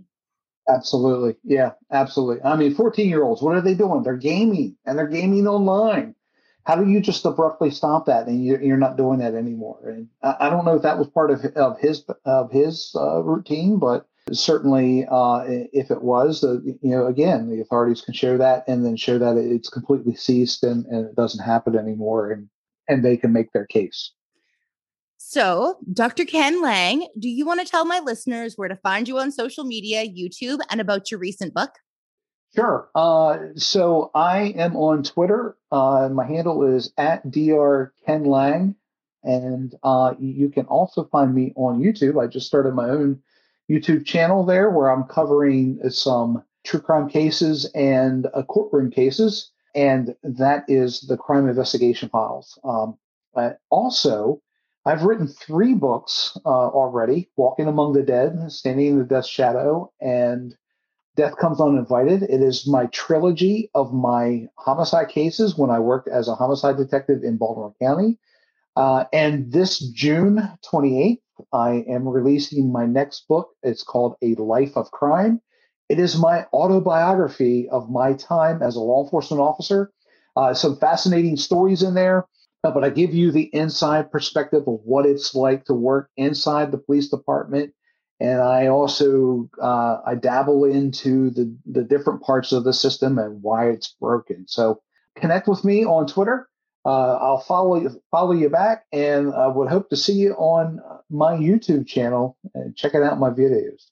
Absolutely. 0.68 1.36
Yeah, 1.42 1.72
absolutely. 1.90 2.42
I 2.44 2.56
mean, 2.56 2.74
14 2.74 3.08
year 3.08 3.24
olds, 3.24 3.42
what 3.42 3.56
are 3.56 3.60
they 3.60 3.74
doing? 3.74 4.02
They're 4.02 4.16
gaming 4.16 4.76
and 4.86 4.98
they're 4.98 5.08
gaming 5.08 5.48
online. 5.48 6.14
How 6.64 6.76
do 6.76 6.88
you 6.88 7.00
just 7.00 7.24
abruptly 7.24 7.70
stop 7.70 8.06
that 8.06 8.26
and 8.26 8.44
you're, 8.44 8.76
not 8.76 8.96
doing 8.96 9.18
that 9.20 9.34
anymore? 9.34 9.80
And 9.88 10.08
I, 10.22 10.36
I, 10.40 10.50
don't 10.50 10.64
know 10.64 10.76
if 10.76 10.82
that 10.82 10.98
was 10.98 11.08
part 11.08 11.30
of, 11.30 11.44
of 11.56 11.80
his 11.80 12.04
of 12.24 12.52
his 12.52 12.94
uh, 12.94 13.22
routine, 13.22 13.78
but 13.78 14.06
certainly 14.32 15.06
uh, 15.10 15.44
if 15.46 15.90
it 15.90 16.02
was, 16.02 16.44
uh, 16.44 16.60
you 16.62 16.90
know, 16.90 17.06
again, 17.06 17.50
the 17.50 17.60
authorities 17.60 18.00
can 18.00 18.14
share 18.14 18.38
that 18.38 18.64
and 18.68 18.84
then 18.84 18.96
show 18.96 19.18
that 19.18 19.36
it's 19.36 19.68
completely 19.68 20.14
ceased 20.14 20.62
and, 20.62 20.86
and 20.86 21.06
it 21.06 21.16
doesn't 21.16 21.44
happen 21.44 21.76
anymore, 21.76 22.30
and 22.30 22.48
and 22.88 23.04
they 23.04 23.16
can 23.16 23.32
make 23.32 23.52
their 23.52 23.66
case. 23.66 24.12
So, 25.16 25.78
Dr. 25.92 26.24
Ken 26.24 26.60
Lang, 26.60 27.06
do 27.18 27.28
you 27.28 27.46
want 27.46 27.60
to 27.60 27.66
tell 27.66 27.84
my 27.84 28.00
listeners 28.00 28.54
where 28.56 28.68
to 28.68 28.76
find 28.76 29.06
you 29.06 29.18
on 29.18 29.30
social 29.30 29.64
media, 29.64 30.04
YouTube, 30.04 30.58
and 30.70 30.80
about 30.80 31.10
your 31.10 31.20
recent 31.20 31.54
book? 31.54 31.70
Sure. 32.54 32.88
Uh, 32.96 33.38
so 33.54 34.10
I 34.14 34.54
am 34.56 34.76
on 34.76 35.04
Twitter. 35.04 35.56
Uh, 35.70 36.08
my 36.12 36.26
handle 36.26 36.64
is 36.64 36.92
at 36.98 37.30
dr 37.30 37.92
ken 38.04 38.24
lang, 38.24 38.74
and 39.22 39.74
uh, 39.84 40.14
you 40.18 40.48
can 40.48 40.66
also 40.66 41.04
find 41.04 41.32
me 41.32 41.52
on 41.54 41.80
YouTube. 41.80 42.20
I 42.20 42.26
just 42.26 42.48
started 42.48 42.74
my 42.74 42.88
own 42.88 43.22
YouTube 43.70 44.04
channel 44.04 44.44
there 44.44 44.70
where 44.70 44.90
I'm 44.90 45.04
covering 45.04 45.78
some 45.90 46.42
true 46.64 46.80
crime 46.80 47.08
cases 47.08 47.70
and 47.74 48.26
uh, 48.34 48.42
courtroom 48.42 48.90
cases, 48.90 49.50
and 49.74 50.14
that 50.22 50.64
is 50.68 51.02
the 51.02 51.16
Crime 51.16 51.48
Investigation 51.48 52.08
Files. 52.08 52.58
Um, 52.64 52.98
also, 53.70 54.42
I've 54.84 55.04
written 55.04 55.28
three 55.28 55.74
books 55.74 56.36
uh, 56.44 56.48
already 56.48 57.28
Walking 57.36 57.68
Among 57.68 57.92
the 57.92 58.02
Dead, 58.02 58.50
Standing 58.50 58.86
in 58.86 58.98
the 58.98 59.04
Death 59.04 59.26
Shadow, 59.26 59.92
and 60.00 60.56
Death 61.16 61.36
Comes 61.36 61.60
Uninvited. 61.60 62.22
It 62.24 62.40
is 62.40 62.66
my 62.66 62.86
trilogy 62.86 63.70
of 63.74 63.92
my 63.92 64.48
homicide 64.56 65.08
cases 65.08 65.56
when 65.56 65.70
I 65.70 65.78
worked 65.78 66.08
as 66.08 66.28
a 66.28 66.34
homicide 66.34 66.76
detective 66.76 67.22
in 67.22 67.36
Baltimore 67.36 67.74
County. 67.80 68.18
Uh, 68.76 69.04
and 69.12 69.52
this 69.52 69.80
June 69.90 70.48
28th, 70.72 71.20
I 71.52 71.84
am 71.88 72.08
releasing 72.08 72.72
my 72.72 72.86
next 72.86 73.26
book. 73.28 73.50
It's 73.62 73.82
called 73.82 74.16
A 74.22 74.34
Life 74.34 74.76
of 74.76 74.90
Crime. 74.90 75.40
It 75.88 75.98
is 75.98 76.18
my 76.18 76.46
autobiography 76.52 77.68
of 77.68 77.90
my 77.90 78.14
time 78.14 78.62
as 78.62 78.76
a 78.76 78.80
law 78.80 79.04
enforcement 79.04 79.40
officer. 79.40 79.90
Uh, 80.36 80.54
some 80.54 80.76
fascinating 80.76 81.36
stories 81.36 81.82
in 81.82 81.94
there, 81.94 82.26
uh, 82.62 82.70
but 82.70 82.84
I 82.84 82.90
give 82.90 83.14
you 83.14 83.32
the 83.32 83.50
inside 83.54 84.12
perspective 84.12 84.62
of 84.68 84.80
what 84.84 85.06
it's 85.06 85.34
like 85.34 85.64
to 85.64 85.74
work 85.74 86.08
inside 86.16 86.70
the 86.70 86.78
police 86.78 87.08
department. 87.08 87.72
And 88.20 88.40
I 88.40 88.66
also 88.66 89.48
uh, 89.60 89.98
I 90.06 90.14
dabble 90.14 90.64
into 90.66 91.30
the 91.30 91.56
the 91.66 91.82
different 91.82 92.22
parts 92.22 92.52
of 92.52 92.64
the 92.64 92.72
system 92.72 93.18
and 93.18 93.42
why 93.42 93.70
it's 93.70 93.96
broken. 94.00 94.46
So 94.46 94.82
connect 95.16 95.48
with 95.48 95.64
me 95.64 95.84
on 95.84 96.06
Twitter 96.06 96.49
uh, 96.84 97.16
I'll 97.16 97.40
follow 97.40 97.76
you, 97.76 98.02
follow 98.10 98.32
you 98.32 98.48
back, 98.48 98.84
and 98.92 99.34
I 99.34 99.46
would 99.46 99.68
hope 99.68 99.90
to 99.90 99.96
see 99.96 100.14
you 100.14 100.32
on 100.34 100.80
my 101.10 101.34
YouTube 101.34 101.86
channel 101.86 102.36
and 102.54 102.74
checking 102.76 103.02
out 103.02 103.18
my 103.18 103.30
videos. 103.30 103.90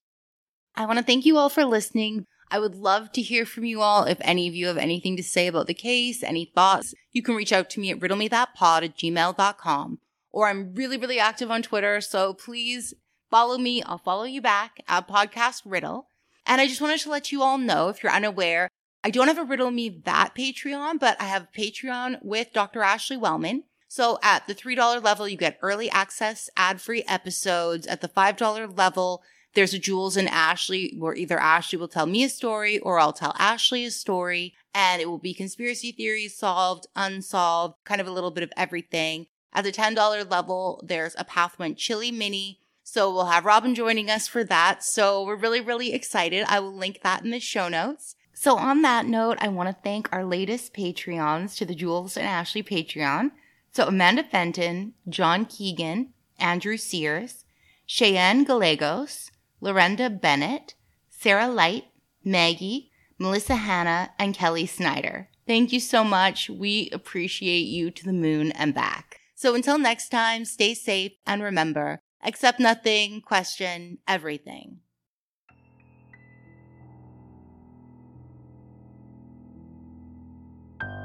I 0.74 0.86
want 0.86 0.98
to 0.98 1.04
thank 1.04 1.26
you 1.26 1.36
all 1.36 1.48
for 1.48 1.64
listening. 1.64 2.24
I 2.50 2.58
would 2.58 2.74
love 2.74 3.12
to 3.12 3.20
hear 3.20 3.44
from 3.44 3.64
you 3.64 3.82
all. 3.82 4.04
If 4.04 4.18
any 4.22 4.48
of 4.48 4.54
you 4.54 4.68
have 4.68 4.78
anything 4.78 5.16
to 5.16 5.22
say 5.22 5.46
about 5.46 5.66
the 5.66 5.74
case, 5.74 6.22
any 6.22 6.50
thoughts, 6.54 6.94
you 7.12 7.22
can 7.22 7.34
reach 7.34 7.52
out 7.52 7.68
to 7.70 7.80
me 7.80 7.90
at 7.90 7.98
riddlemethatpod 7.98 8.84
at 8.84 8.96
gmail.com. 8.96 9.98
Or 10.30 10.48
I'm 10.48 10.74
really, 10.74 10.96
really 10.96 11.18
active 11.18 11.50
on 11.50 11.62
Twitter, 11.62 12.00
so 12.00 12.32
please 12.32 12.94
follow 13.30 13.58
me. 13.58 13.82
I'll 13.82 13.98
follow 13.98 14.24
you 14.24 14.40
back 14.40 14.82
at 14.88 15.08
Podcast 15.08 15.62
Riddle. 15.66 16.06
And 16.46 16.60
I 16.60 16.66
just 16.66 16.80
wanted 16.80 17.00
to 17.00 17.10
let 17.10 17.32
you 17.32 17.42
all 17.42 17.58
know, 17.58 17.88
if 17.88 18.02
you're 18.02 18.12
unaware, 18.12 18.68
I 19.04 19.10
don't 19.10 19.28
have 19.28 19.38
a 19.38 19.44
Riddle 19.44 19.70
Me 19.70 19.88
That 20.04 20.34
Patreon, 20.36 20.98
but 20.98 21.20
I 21.20 21.24
have 21.24 21.52
Patreon 21.56 22.18
with 22.22 22.52
Dr. 22.52 22.82
Ashley 22.82 23.16
Wellman. 23.16 23.64
So 23.86 24.18
at 24.22 24.46
the 24.46 24.54
$3 24.54 25.02
level, 25.02 25.28
you 25.28 25.36
get 25.36 25.58
early 25.62 25.88
access, 25.90 26.50
ad 26.56 26.80
free 26.80 27.04
episodes. 27.06 27.86
At 27.86 28.00
the 28.00 28.08
$5 28.08 28.76
level, 28.76 29.22
there's 29.54 29.72
a 29.72 29.78
Jules 29.78 30.16
and 30.16 30.28
Ashley 30.28 30.94
where 30.98 31.14
either 31.14 31.38
Ashley 31.38 31.78
will 31.78 31.88
tell 31.88 32.06
me 32.06 32.24
a 32.24 32.28
story 32.28 32.78
or 32.80 32.98
I'll 32.98 33.14
tell 33.14 33.34
Ashley 33.38 33.84
a 33.86 33.90
story. 33.90 34.54
And 34.74 35.00
it 35.00 35.08
will 35.08 35.18
be 35.18 35.32
conspiracy 35.32 35.92
theories 35.92 36.36
solved, 36.36 36.86
unsolved, 36.94 37.76
kind 37.84 38.00
of 38.00 38.06
a 38.06 38.12
little 38.12 38.30
bit 38.30 38.44
of 38.44 38.52
everything. 38.56 39.26
At 39.54 39.64
the 39.64 39.72
$10 39.72 40.30
level, 40.30 40.84
there's 40.86 41.14
a 41.18 41.24
Path 41.24 41.58
Went 41.58 41.78
Chili 41.78 42.12
mini. 42.12 42.60
So 42.82 43.12
we'll 43.12 43.26
have 43.26 43.44
Robin 43.44 43.74
joining 43.74 44.10
us 44.10 44.28
for 44.28 44.44
that. 44.44 44.82
So 44.84 45.24
we're 45.24 45.36
really, 45.36 45.60
really 45.60 45.94
excited. 45.94 46.44
I 46.48 46.60
will 46.60 46.76
link 46.76 47.00
that 47.02 47.24
in 47.24 47.30
the 47.30 47.40
show 47.40 47.68
notes. 47.68 48.14
So, 48.40 48.56
on 48.56 48.82
that 48.82 49.04
note, 49.04 49.36
I 49.40 49.48
want 49.48 49.68
to 49.68 49.82
thank 49.82 50.12
our 50.12 50.24
latest 50.24 50.72
Patreons 50.72 51.56
to 51.56 51.64
the 51.64 51.74
Jules 51.74 52.16
and 52.16 52.24
Ashley 52.24 52.62
Patreon. 52.62 53.32
So, 53.72 53.88
Amanda 53.88 54.22
Fenton, 54.22 54.94
John 55.08 55.44
Keegan, 55.44 56.12
Andrew 56.38 56.76
Sears, 56.76 57.44
Cheyenne 57.84 58.44
Gallegos, 58.44 59.32
Lorenda 59.60 60.08
Bennett, 60.08 60.76
Sarah 61.10 61.48
Light, 61.48 61.86
Maggie, 62.22 62.92
Melissa 63.18 63.56
Hanna, 63.56 64.10
and 64.20 64.36
Kelly 64.36 64.66
Snyder. 64.66 65.30
Thank 65.48 65.72
you 65.72 65.80
so 65.80 66.04
much. 66.04 66.48
We 66.48 66.90
appreciate 66.92 67.66
you 67.66 67.90
to 67.90 68.04
the 68.04 68.12
moon 68.12 68.52
and 68.52 68.72
back. 68.72 69.18
So 69.34 69.56
until 69.56 69.78
next 69.78 70.10
time, 70.10 70.44
stay 70.44 70.74
safe 70.74 71.10
and 71.26 71.42
remember, 71.42 71.98
accept 72.22 72.60
nothing, 72.60 73.20
question 73.20 73.98
everything. 74.06 74.78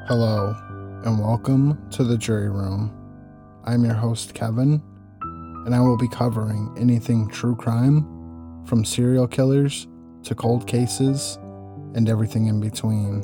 Hello, 0.06 0.54
and 1.06 1.18
welcome 1.18 1.90
to 1.92 2.04
the 2.04 2.18
jury 2.18 2.50
room. 2.50 2.92
I'm 3.64 3.86
your 3.86 3.94
host, 3.94 4.34
Kevin, 4.34 4.84
and 5.66 5.74
I 5.74 5.80
will 5.80 5.96
be 5.96 6.10
covering 6.10 6.76
anything 6.78 7.30
true 7.30 7.56
crime, 7.56 8.02
from 8.66 8.84
serial 8.84 9.30
killers 9.30 9.88
to 10.24 10.36
cold 10.36 10.68
cases 10.68 11.40
and 11.96 12.10
everything 12.10 12.48
in 12.48 12.60
between. 12.60 13.22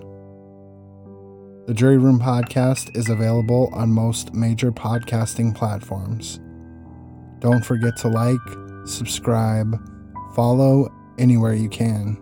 The 1.68 1.74
Jury 1.74 1.98
Room 1.98 2.18
podcast 2.18 2.96
is 2.96 3.10
available 3.10 3.70
on 3.74 3.92
most 3.92 4.34
major 4.34 4.72
podcasting 4.72 5.54
platforms. 5.54 6.40
Don't 7.40 7.66
forget 7.66 7.98
to 7.98 8.08
like, 8.08 8.88
subscribe, 8.88 9.78
follow 10.34 10.90
anywhere 11.18 11.56
you 11.56 11.68
can. 11.68 12.18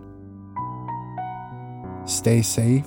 Stay 2.06 2.42
safe, 2.42 2.86